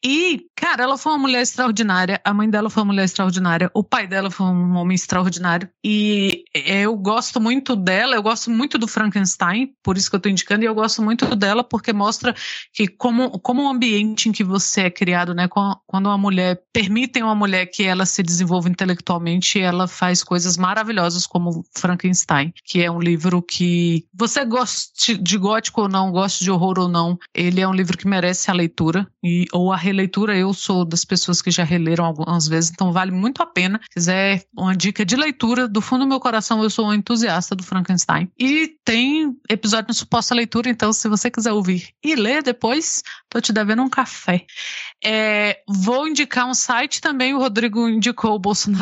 E, 0.07 0.45
cara, 0.56 0.84
ela 0.84 0.99
foi 0.99 1.14
uma 1.14 1.18
mulher 1.18 1.41
extraordinária, 1.41 2.22
a 2.23 2.32
mãe 2.32 2.48
dela 2.48 2.69
foi 2.69 2.84
uma 2.84 2.94
mulher 2.94 3.06
extraordinária, 3.06 3.72
o 3.73 3.84
pai 3.84 4.06
dela 4.06 4.30
foi 4.30 4.45
um 4.45 4.76
homem 4.76 4.94
extraordinário. 4.94 5.68
E 5.84 6.44
eu 6.53 6.95
gosto 6.95 7.41
muito 7.41 7.76
dela, 7.76 8.15
eu 8.15 8.22
gosto 8.22 8.52
muito 8.52 8.77
do 8.77 8.88
Frankenstein, 8.88 9.73
por 9.82 9.98
isso 9.98 10.07
que 10.07 10.15
eu 10.15 10.19
tô 10.19 10.30
indicando, 10.30 10.64
e 10.64 10.68
eu 10.68 10.76
gosto 10.76 11.02
muito 11.02 11.36
dela 11.36 11.64
porque 11.64 11.91
mostra 11.91 12.36
que 12.72 12.88
como, 12.88 13.40
como 13.40 13.64
o 13.64 13.68
ambiente 13.68 14.30
em 14.30 14.32
que 14.32 14.44
você 14.44 14.82
é 14.82 14.91
criado, 14.91 15.34
né, 15.34 15.48
quando 15.48 16.06
uma 16.06 16.19
mulher, 16.19 16.61
permitem 16.72 17.23
uma 17.23 17.34
mulher 17.34 17.65
que 17.65 17.84
ela 17.84 18.06
se 18.06 18.22
desenvolva 18.22 18.69
intelectualmente, 18.69 18.95
ela 19.60 19.88
faz 19.88 20.24
coisas 20.24 20.58
maravilhosas 20.58 21.26
como 21.26 21.66
Frankenstein, 21.76 22.54
que 22.64 22.82
é 22.82 22.90
um 22.90 23.00
livro 23.00 23.42
que 23.42 24.06
você 24.14 24.46
goste 24.46 25.18
de 25.18 25.38
gótico 25.38 25.82
ou 25.82 25.90
não, 25.90 26.12
goste 26.12 26.44
de 26.44 26.52
horror 26.52 26.80
ou 26.80 26.88
não, 26.88 27.18
ele 27.34 27.62
é 27.62 27.68
um 27.68 27.74
livro 27.74 27.98
que 27.98 28.08
merece 28.08 28.50
a 28.50 28.54
leitura 28.54 29.08
e 29.24 29.46
ou 29.52 29.72
a 29.72 29.78
releitura, 29.78 30.38
eu 30.38 30.54
sou 30.54 30.86
das 30.86 31.06
pessoas 31.06 31.42
que 31.42 31.52
já 31.52 31.64
releram 31.64 32.06
algumas 32.06 32.48
vezes, 32.48 32.72
então 32.72 32.92
vale 32.92 33.12
muito 33.12 33.42
a 33.42 33.46
pena. 33.46 33.80
Se 33.84 33.90
quiser 33.90 34.44
uma 34.56 34.76
dica 34.76 35.06
de 35.06 35.16
leitura, 35.16 35.68
do 35.68 35.82
fundo 35.82 36.06
do 36.06 36.08
meu 36.08 36.20
coração, 36.20 36.64
eu 36.64 36.70
sou 36.70 36.88
um 36.88 36.94
entusiasta 36.94 37.56
do 37.56 37.64
Frankenstein. 37.64 38.30
E 38.38 38.76
tem 38.84 39.36
episódio 39.50 39.88
de 39.88 39.96
suposta 39.96 40.36
leitura, 40.36 40.70
então 40.70 40.94
se 40.94 41.08
você 41.08 41.30
quiser 41.30 41.52
ouvir 41.52 41.90
e 42.04 42.16
ler 42.16 42.44
depois, 42.44 43.02
tô 43.30 43.42
te 43.42 43.52
devendo 43.52 43.82
um 43.82 43.90
café. 43.90 44.46
É, 45.04 45.60
vou 45.68 46.08
indicar 46.08 46.48
um 46.48 46.54
site 46.54 47.02
também, 47.02 47.34
o 47.34 47.40
Rodrigo 47.40 47.88
indicou 47.88 48.36
o 48.36 48.40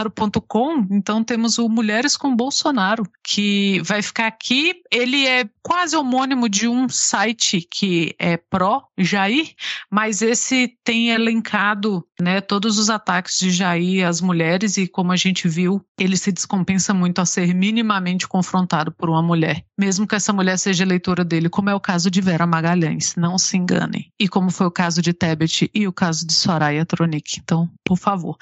bolsonaro.com, 0.09 0.87
então 0.91 1.23
temos 1.23 1.57
o 1.57 1.69
Mulheres 1.69 2.17
com 2.17 2.35
Bolsonaro, 2.35 3.03
que 3.23 3.81
vai 3.83 4.01
ficar 4.01 4.27
aqui. 4.27 4.81
Ele 4.91 5.25
é 5.25 5.45
quase 5.61 5.95
homônimo 5.95 6.49
de 6.49 6.67
um 6.67 6.89
site 6.89 7.61
que 7.69 8.15
é 8.19 8.37
pró-Jair, 8.37 9.53
mas 9.89 10.21
esse 10.21 10.75
tem 10.83 11.09
elencado 11.09 12.05
né, 12.23 12.41
todos 12.41 12.79
os 12.79 12.89
ataques 12.89 13.37
de 13.37 13.51
Jair 13.51 14.07
às 14.07 14.21
mulheres 14.21 14.77
e, 14.77 14.87
como 14.87 15.11
a 15.11 15.15
gente 15.15 15.47
viu, 15.47 15.85
ele 15.99 16.17
se 16.17 16.31
descompensa 16.31 16.93
muito 16.93 17.19
a 17.19 17.25
ser 17.25 17.53
minimamente 17.53 18.27
confrontado 18.27 18.91
por 18.91 19.09
uma 19.09 19.21
mulher, 19.21 19.63
mesmo 19.77 20.07
que 20.07 20.15
essa 20.15 20.33
mulher 20.33 20.57
seja 20.57 20.83
eleitora 20.83 21.23
dele, 21.23 21.49
como 21.49 21.69
é 21.69 21.75
o 21.75 21.79
caso 21.79 22.09
de 22.09 22.21
Vera 22.21 22.47
Magalhães, 22.47 23.15
não 23.15 23.37
se 23.37 23.57
enganem. 23.57 24.11
E 24.19 24.27
como 24.27 24.49
foi 24.49 24.67
o 24.67 24.71
caso 24.71 25.01
de 25.01 25.13
Tebet 25.13 25.69
e 25.73 25.87
o 25.87 25.93
caso 25.93 26.25
de 26.25 26.33
Soraya 26.33 26.85
Tronic. 26.85 27.39
Então, 27.43 27.69
por 27.85 27.97
favor. 27.97 28.37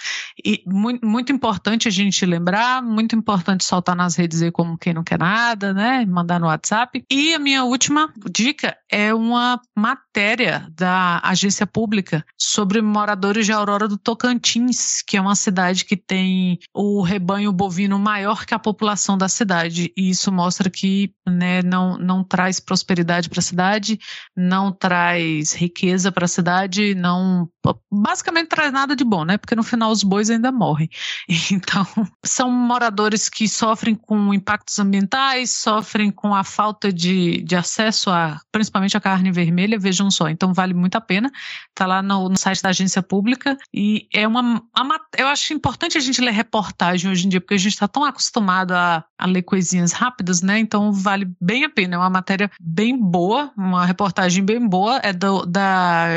E 0.46 0.64
muito, 0.68 1.06
muito 1.06 1.32
importante 1.32 1.88
a 1.88 1.92
gente 1.92 2.26
lembrar, 2.26 2.82
muito 2.82 3.16
importante 3.16 3.66
soltar 3.66 3.96
nas 3.96 4.16
redes 4.16 4.42
aí 4.42 4.52
como 4.52 4.78
quem 4.78 4.94
não 4.94 5.04
quer 5.04 5.18
nada, 5.18 5.74
né? 5.74 6.06
Mandar 6.06 6.40
no 6.40 6.46
WhatsApp. 6.46 7.04
E 7.10 7.34
a 7.34 7.40
minha 7.40 7.64
última 7.64 8.14
dica 8.30 8.78
é 8.90 9.14
uma 9.14 9.60
matéria 9.76 10.68
da 10.76 11.20
agência 11.24 11.66
pública 11.66 12.24
sobre 12.38 12.82
moradores 12.82 13.46
de 13.46 13.52
Aurora 13.52 13.71
do 13.80 13.98
Tocantins, 13.98 15.02
que 15.02 15.18
é 15.18 15.22
uma 15.22 15.36
cidade 15.36 15.86
que 15.86 15.98
tem 15.98 16.60
o 16.74 17.02
rebanho 17.02 17.52
bovino 17.52 17.98
maior 18.00 18.46
que 18.46 18.54
a 18.54 18.60
população 18.60 19.18
da 19.18 19.28
cidade. 19.28 19.92
E 19.96 20.10
isso 20.10 20.32
mostra 20.32 20.70
que 20.70 21.14
né, 21.28 21.62
não, 21.62 21.98
não 21.98 22.24
traz 22.24 22.60
prosperidade 22.60 23.30
para 23.30 23.40
a 23.40 23.44
cidade, 23.44 24.00
não 24.36 24.72
traz 24.72 25.54
riqueza 25.54 26.12
para 26.12 26.26
a 26.26 26.28
cidade, 26.28 26.96
não 26.96 27.50
basicamente 27.92 28.50
traz 28.50 28.72
nada 28.72 28.96
de 28.96 29.04
bom, 29.04 29.24
né? 29.24 29.38
Porque 29.38 29.56
no 29.56 29.64
final 29.64 29.92
os 29.92 30.04
bois 30.04 30.30
ainda 30.30 30.52
morrem. 30.52 30.90
Então, 31.52 31.86
são 32.24 32.50
moradores 32.50 33.28
que 33.28 33.48
sofrem 33.48 33.94
com 33.94 34.34
impactos 34.34 34.80
ambientais, 34.80 35.52
sofrem 35.52 36.10
com 36.10 36.34
a 36.34 36.44
falta 36.44 36.92
de, 36.92 37.42
de 37.44 37.56
acesso 37.56 38.10
a, 38.10 38.40
principalmente 38.52 38.96
a 38.96 39.02
carne 39.02 39.32
vermelha, 39.32 39.78
vejam 39.78 40.10
só. 40.10 40.30
Então, 40.30 40.54
vale 40.54 40.74
muito 40.74 40.96
a 40.96 41.02
pena. 41.02 41.30
Tá 41.76 41.86
lá 41.86 42.02
no, 42.02 42.30
no 42.30 42.38
site 42.38 42.62
da 42.62 42.70
agência 42.70 43.04
pública 43.04 43.51
e 43.74 44.08
é 44.14 44.28
uma, 44.28 44.62
uma, 44.78 45.00
eu 45.18 45.28
acho 45.28 45.54
importante 45.54 45.98
a 45.98 46.02
gente 46.02 46.22
ler 46.22 46.32
reportagem 46.32 47.10
hoje 47.10 47.26
em 47.26 47.30
dia, 47.30 47.42
porque 47.42 47.54
a 47.54 47.58
gente 47.58 47.74
está 47.74 47.88
tão 47.88 48.04
acostumado 48.04 48.74
a, 48.74 49.04
a 49.18 49.26
ler 49.28 49.44
coisinhas 49.44 49.92
rápidas, 49.92 50.42
né? 50.42 50.60
Então, 50.60 50.92
vale 50.92 51.28
bem 51.40 51.64
a 51.64 51.70
pena. 51.70 51.96
É 51.96 51.98
uma 51.98 52.10
matéria 52.10 52.50
bem 52.60 52.98
boa, 52.98 53.52
uma 53.58 53.86
reportagem 53.86 54.44
bem 54.44 54.68
boa. 54.68 55.00
É 55.04 55.14
do, 55.14 55.46
da 55.46 56.08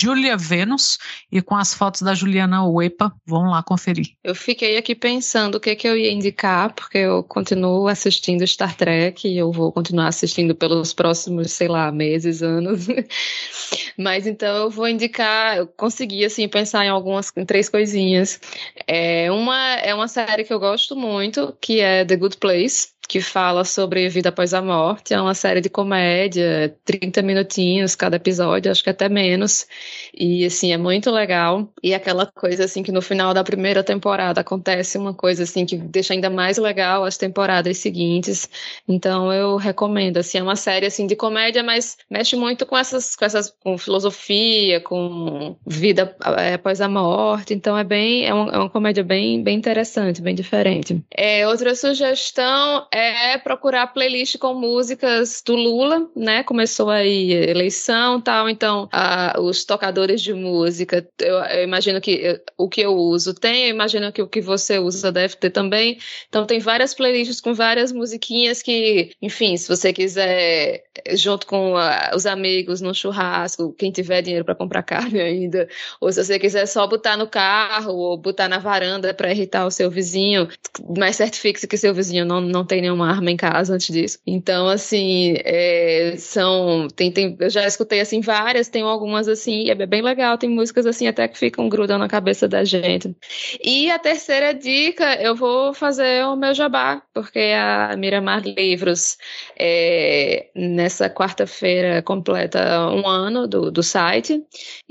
Julia 0.00 0.36
Venus 0.36 0.98
e 1.30 1.40
com 1.42 1.56
as 1.56 1.74
fotos 1.74 2.02
da 2.02 2.14
Juliana 2.14 2.66
Uepa. 2.66 3.12
Vão 3.26 3.50
lá 3.50 3.62
conferir. 3.62 4.08
Eu 4.22 4.34
fiquei 4.34 4.76
aqui 4.76 4.94
pensando 4.94 5.56
o 5.56 5.60
que, 5.60 5.74
que 5.74 5.88
eu 5.88 5.96
ia 5.96 6.12
indicar, 6.12 6.72
porque 6.72 6.98
eu 6.98 7.22
continuo 7.22 7.88
assistindo 7.88 8.46
Star 8.46 8.74
Trek 8.76 9.26
e 9.26 9.36
eu 9.36 9.52
vou 9.52 9.72
continuar 9.72 10.08
assistindo 10.08 10.54
pelos 10.54 10.92
próximos, 10.92 11.52
sei 11.52 11.68
lá, 11.68 11.90
meses, 11.90 12.42
anos. 12.42 12.86
Mas 13.98 14.26
então 14.26 14.56
eu 14.56 14.70
vou 14.70 14.88
indicar, 14.88 15.56
eu 15.56 15.66
consegui 15.66 16.24
assim 16.24 16.48
pensar 16.48 16.83
em 16.84 16.88
algumas, 16.88 17.32
em 17.36 17.44
três 17.44 17.68
coisinhas. 17.68 18.40
É 18.86 19.30
uma 19.30 19.76
é 19.76 19.94
uma 19.94 20.08
série 20.08 20.44
que 20.44 20.52
eu 20.52 20.60
gosto 20.60 20.96
muito, 20.96 21.56
que 21.60 21.80
é 21.80 22.04
The 22.04 22.16
Good 22.16 22.36
Place 22.38 22.93
que 23.08 23.20
fala 23.20 23.64
sobre 23.64 24.08
vida 24.08 24.30
após 24.30 24.54
a 24.54 24.62
morte. 24.62 25.14
É 25.14 25.20
uma 25.20 25.34
série 25.34 25.60
de 25.60 25.68
comédia, 25.68 26.74
30 26.84 27.22
minutinhos 27.22 27.94
cada 27.94 28.16
episódio, 28.16 28.70
acho 28.70 28.82
que 28.82 28.90
até 28.90 29.08
menos. 29.08 29.66
E 30.12 30.44
assim, 30.44 30.72
é 30.72 30.76
muito 30.76 31.10
legal. 31.10 31.68
E 31.82 31.94
aquela 31.94 32.26
coisa 32.26 32.64
assim 32.64 32.82
que 32.82 32.92
no 32.92 33.02
final 33.02 33.34
da 33.34 33.44
primeira 33.44 33.82
temporada 33.82 34.40
acontece 34.40 34.96
uma 34.98 35.12
coisa 35.12 35.42
assim 35.42 35.66
que 35.66 35.76
deixa 35.76 36.14
ainda 36.14 36.30
mais 36.30 36.58
legal 36.58 37.04
as 37.04 37.16
temporadas 37.16 37.78
seguintes. 37.78 38.48
Então 38.88 39.32
eu 39.32 39.56
recomendo, 39.56 40.18
assim, 40.18 40.38
é 40.38 40.42
uma 40.42 40.56
série 40.56 40.86
assim 40.86 41.06
de 41.06 41.16
comédia, 41.16 41.62
mas 41.62 41.96
mexe 42.10 42.36
muito 42.36 42.64
com 42.66 42.76
essas 42.76 43.14
com 43.14 43.24
essas 43.24 43.50
com 43.62 43.76
filosofia, 43.76 44.80
com 44.80 45.56
vida 45.66 46.16
é, 46.38 46.54
após 46.54 46.80
a 46.80 46.88
morte. 46.88 47.54
Então 47.54 47.76
é 47.76 47.84
bem 47.84 48.26
é, 48.26 48.34
um, 48.34 48.48
é 48.48 48.58
uma 48.58 48.70
comédia 48.70 49.04
bem 49.04 49.42
bem 49.42 49.56
interessante, 49.56 50.22
bem 50.22 50.34
diferente. 50.34 51.02
É, 51.10 51.46
outra 51.46 51.74
sugestão 51.74 52.86
é 52.94 53.38
procurar 53.38 53.88
playlist 53.88 54.38
com 54.38 54.54
músicas 54.54 55.42
do 55.44 55.56
Lula, 55.56 56.08
né? 56.14 56.44
Começou 56.44 56.88
aí 56.88 57.32
eleição 57.32 58.20
tal, 58.20 58.48
então 58.48 58.88
a, 58.92 59.34
os 59.40 59.64
tocadores 59.64 60.22
de 60.22 60.32
música, 60.32 61.04
eu, 61.20 61.34
eu 61.38 61.64
imagino 61.64 62.00
que 62.00 62.12
eu, 62.12 62.40
o 62.56 62.68
que 62.68 62.80
eu 62.80 62.94
uso 62.94 63.34
tem, 63.34 63.64
eu 63.64 63.70
imagino 63.70 64.12
que 64.12 64.22
o 64.22 64.28
que 64.28 64.40
você 64.40 64.78
usa 64.78 65.10
deve 65.10 65.34
ter 65.36 65.50
também. 65.50 65.98
Então 66.28 66.46
tem 66.46 66.60
várias 66.60 66.94
playlists 66.94 67.40
com 67.40 67.52
várias 67.52 67.90
musiquinhas 67.90 68.62
que, 68.62 69.10
enfim, 69.20 69.56
se 69.56 69.68
você 69.68 69.92
quiser 69.92 70.84
junto 71.14 71.48
com 71.48 71.76
a, 71.76 72.12
os 72.14 72.26
amigos 72.26 72.80
no 72.80 72.94
churrasco, 72.94 73.72
quem 73.72 73.90
tiver 73.90 74.22
dinheiro 74.22 74.44
para 74.44 74.54
comprar 74.54 74.84
carne 74.94 75.20
ainda, 75.20 75.68
ou 76.00 76.12
se 76.12 76.22
você 76.22 76.38
quiser 76.38 76.66
só 76.66 76.86
botar 76.86 77.16
no 77.16 77.26
carro 77.26 77.92
ou 77.92 78.16
botar 78.16 78.48
na 78.48 78.58
varanda 78.58 79.12
para 79.12 79.32
irritar 79.32 79.66
o 79.66 79.70
seu 79.70 79.90
vizinho, 79.90 80.48
mas 80.96 81.16
certifique-se 81.16 81.66
que 81.66 81.76
seu 81.76 81.92
vizinho 81.92 82.24
não, 82.24 82.40
não 82.40 82.64
tem 82.64 82.83
nenhuma 82.84 83.10
arma 83.10 83.30
em 83.30 83.36
casa 83.36 83.74
antes 83.74 83.92
disso. 83.92 84.18
Então, 84.26 84.68
assim, 84.68 85.34
é, 85.44 86.14
são. 86.18 86.88
Tem, 86.94 87.10
tem, 87.10 87.36
eu 87.40 87.50
já 87.50 87.66
escutei 87.66 88.00
assim 88.00 88.20
várias, 88.20 88.68
tem 88.68 88.82
algumas 88.82 89.26
assim, 89.26 89.70
é 89.70 89.74
bem 89.86 90.02
legal, 90.02 90.38
tem 90.38 90.50
músicas 90.50 90.86
assim 90.86 91.08
até 91.08 91.26
que 91.26 91.38
ficam 91.38 91.68
grudando 91.68 92.00
na 92.00 92.08
cabeça 92.08 92.46
da 92.46 92.64
gente. 92.64 93.14
E 93.62 93.90
a 93.90 93.98
terceira 93.98 94.52
dica, 94.52 95.14
eu 95.20 95.34
vou 95.34 95.72
fazer 95.74 96.24
o 96.26 96.36
meu 96.36 96.54
jabá, 96.54 97.02
porque 97.12 97.52
a 97.56 97.96
Miramar 97.96 98.42
Livros, 98.44 99.16
é, 99.58 100.48
nessa 100.54 101.08
quarta-feira, 101.08 102.02
completa 102.02 102.88
um 102.90 103.08
ano 103.08 103.48
do, 103.48 103.70
do 103.70 103.82
site. 103.82 104.42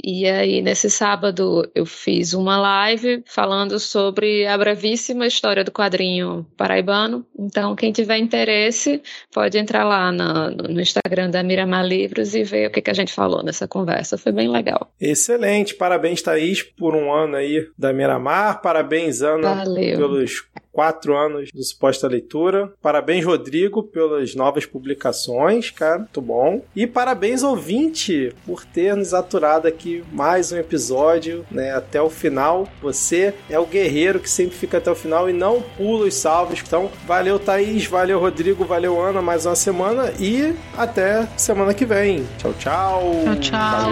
E 0.03 0.27
aí, 0.27 0.61
nesse 0.61 0.89
sábado, 0.89 1.69
eu 1.75 1.85
fiz 1.85 2.33
uma 2.33 2.57
live 2.57 3.23
falando 3.27 3.79
sobre 3.79 4.47
a 4.47 4.57
brevíssima 4.57 5.27
história 5.27 5.63
do 5.63 5.71
quadrinho 5.71 6.45
paraibano. 6.57 7.25
Então, 7.37 7.75
quem 7.83 7.91
tiver 7.91 8.17
interesse, 8.17 9.03
pode 9.33 9.57
entrar 9.57 9.83
lá 9.83 10.09
no, 10.09 10.51
no 10.51 10.79
Instagram 10.79 11.29
da 11.29 11.43
Miramar 11.43 11.85
Livros 11.85 12.33
e 12.33 12.41
ver 12.41 12.69
o 12.69 12.71
que, 12.71 12.81
que 12.81 12.89
a 12.89 12.93
gente 12.93 13.11
falou 13.11 13.43
nessa 13.43 13.67
conversa. 13.67 14.17
Foi 14.17 14.31
bem 14.31 14.49
legal. 14.49 14.89
Excelente. 15.01 15.75
Parabéns, 15.75 16.21
Thaís, 16.21 16.63
por 16.63 16.95
um 16.95 17.13
ano 17.13 17.35
aí 17.35 17.67
da 17.77 17.91
Miramar. 17.91 18.61
Parabéns, 18.61 19.21
Ana, 19.21 19.55
Valeu. 19.55 19.97
pelos 19.97 20.47
quatro 20.73 21.15
anos 21.15 21.49
do 21.53 21.63
Suposta 21.63 22.07
Leitura. 22.07 22.73
Parabéns, 22.81 23.23
Rodrigo, 23.23 23.83
pelas 23.83 24.35
novas 24.35 24.65
publicações, 24.65 25.69
cara. 25.69 25.99
Muito 25.99 26.21
bom. 26.21 26.61
E 26.75 26.87
parabéns, 26.87 27.43
ouvinte, 27.43 28.33
por 28.45 28.65
ter 28.65 28.95
nos 28.95 29.13
aturado 29.13 29.67
aqui 29.67 30.03
mais 30.11 30.51
um 30.51 30.57
episódio, 30.57 31.45
né? 31.51 31.73
Até 31.75 32.01
o 32.01 32.09
final. 32.09 32.67
Você 32.81 33.33
é 33.49 33.59
o 33.59 33.65
guerreiro 33.65 34.19
que 34.19 34.29
sempre 34.29 34.57
fica 34.57 34.79
até 34.79 34.91
o 34.91 34.95
final 34.95 35.29
e 35.29 35.33
não 35.33 35.61
pula 35.61 36.07
os 36.07 36.15
salvos. 36.15 36.61
Então, 36.65 36.89
valeu, 37.05 37.37
Thaís. 37.37 37.85
Valeu, 37.85 38.19
Rodrigo. 38.19 38.65
Valeu, 38.65 38.99
Ana. 38.99 39.21
Mais 39.21 39.45
uma 39.45 39.55
semana 39.55 40.11
e 40.19 40.55
até 40.75 41.27
semana 41.37 41.73
que 41.73 41.85
vem. 41.85 42.25
Tchau, 42.39 42.53
tchau. 42.57 43.11
Tchau, 43.23 43.35
tchau. 43.35 43.91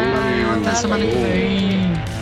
Até 0.59 0.75
semana 0.75 1.05
que 1.05 1.15
vem. 1.15 2.20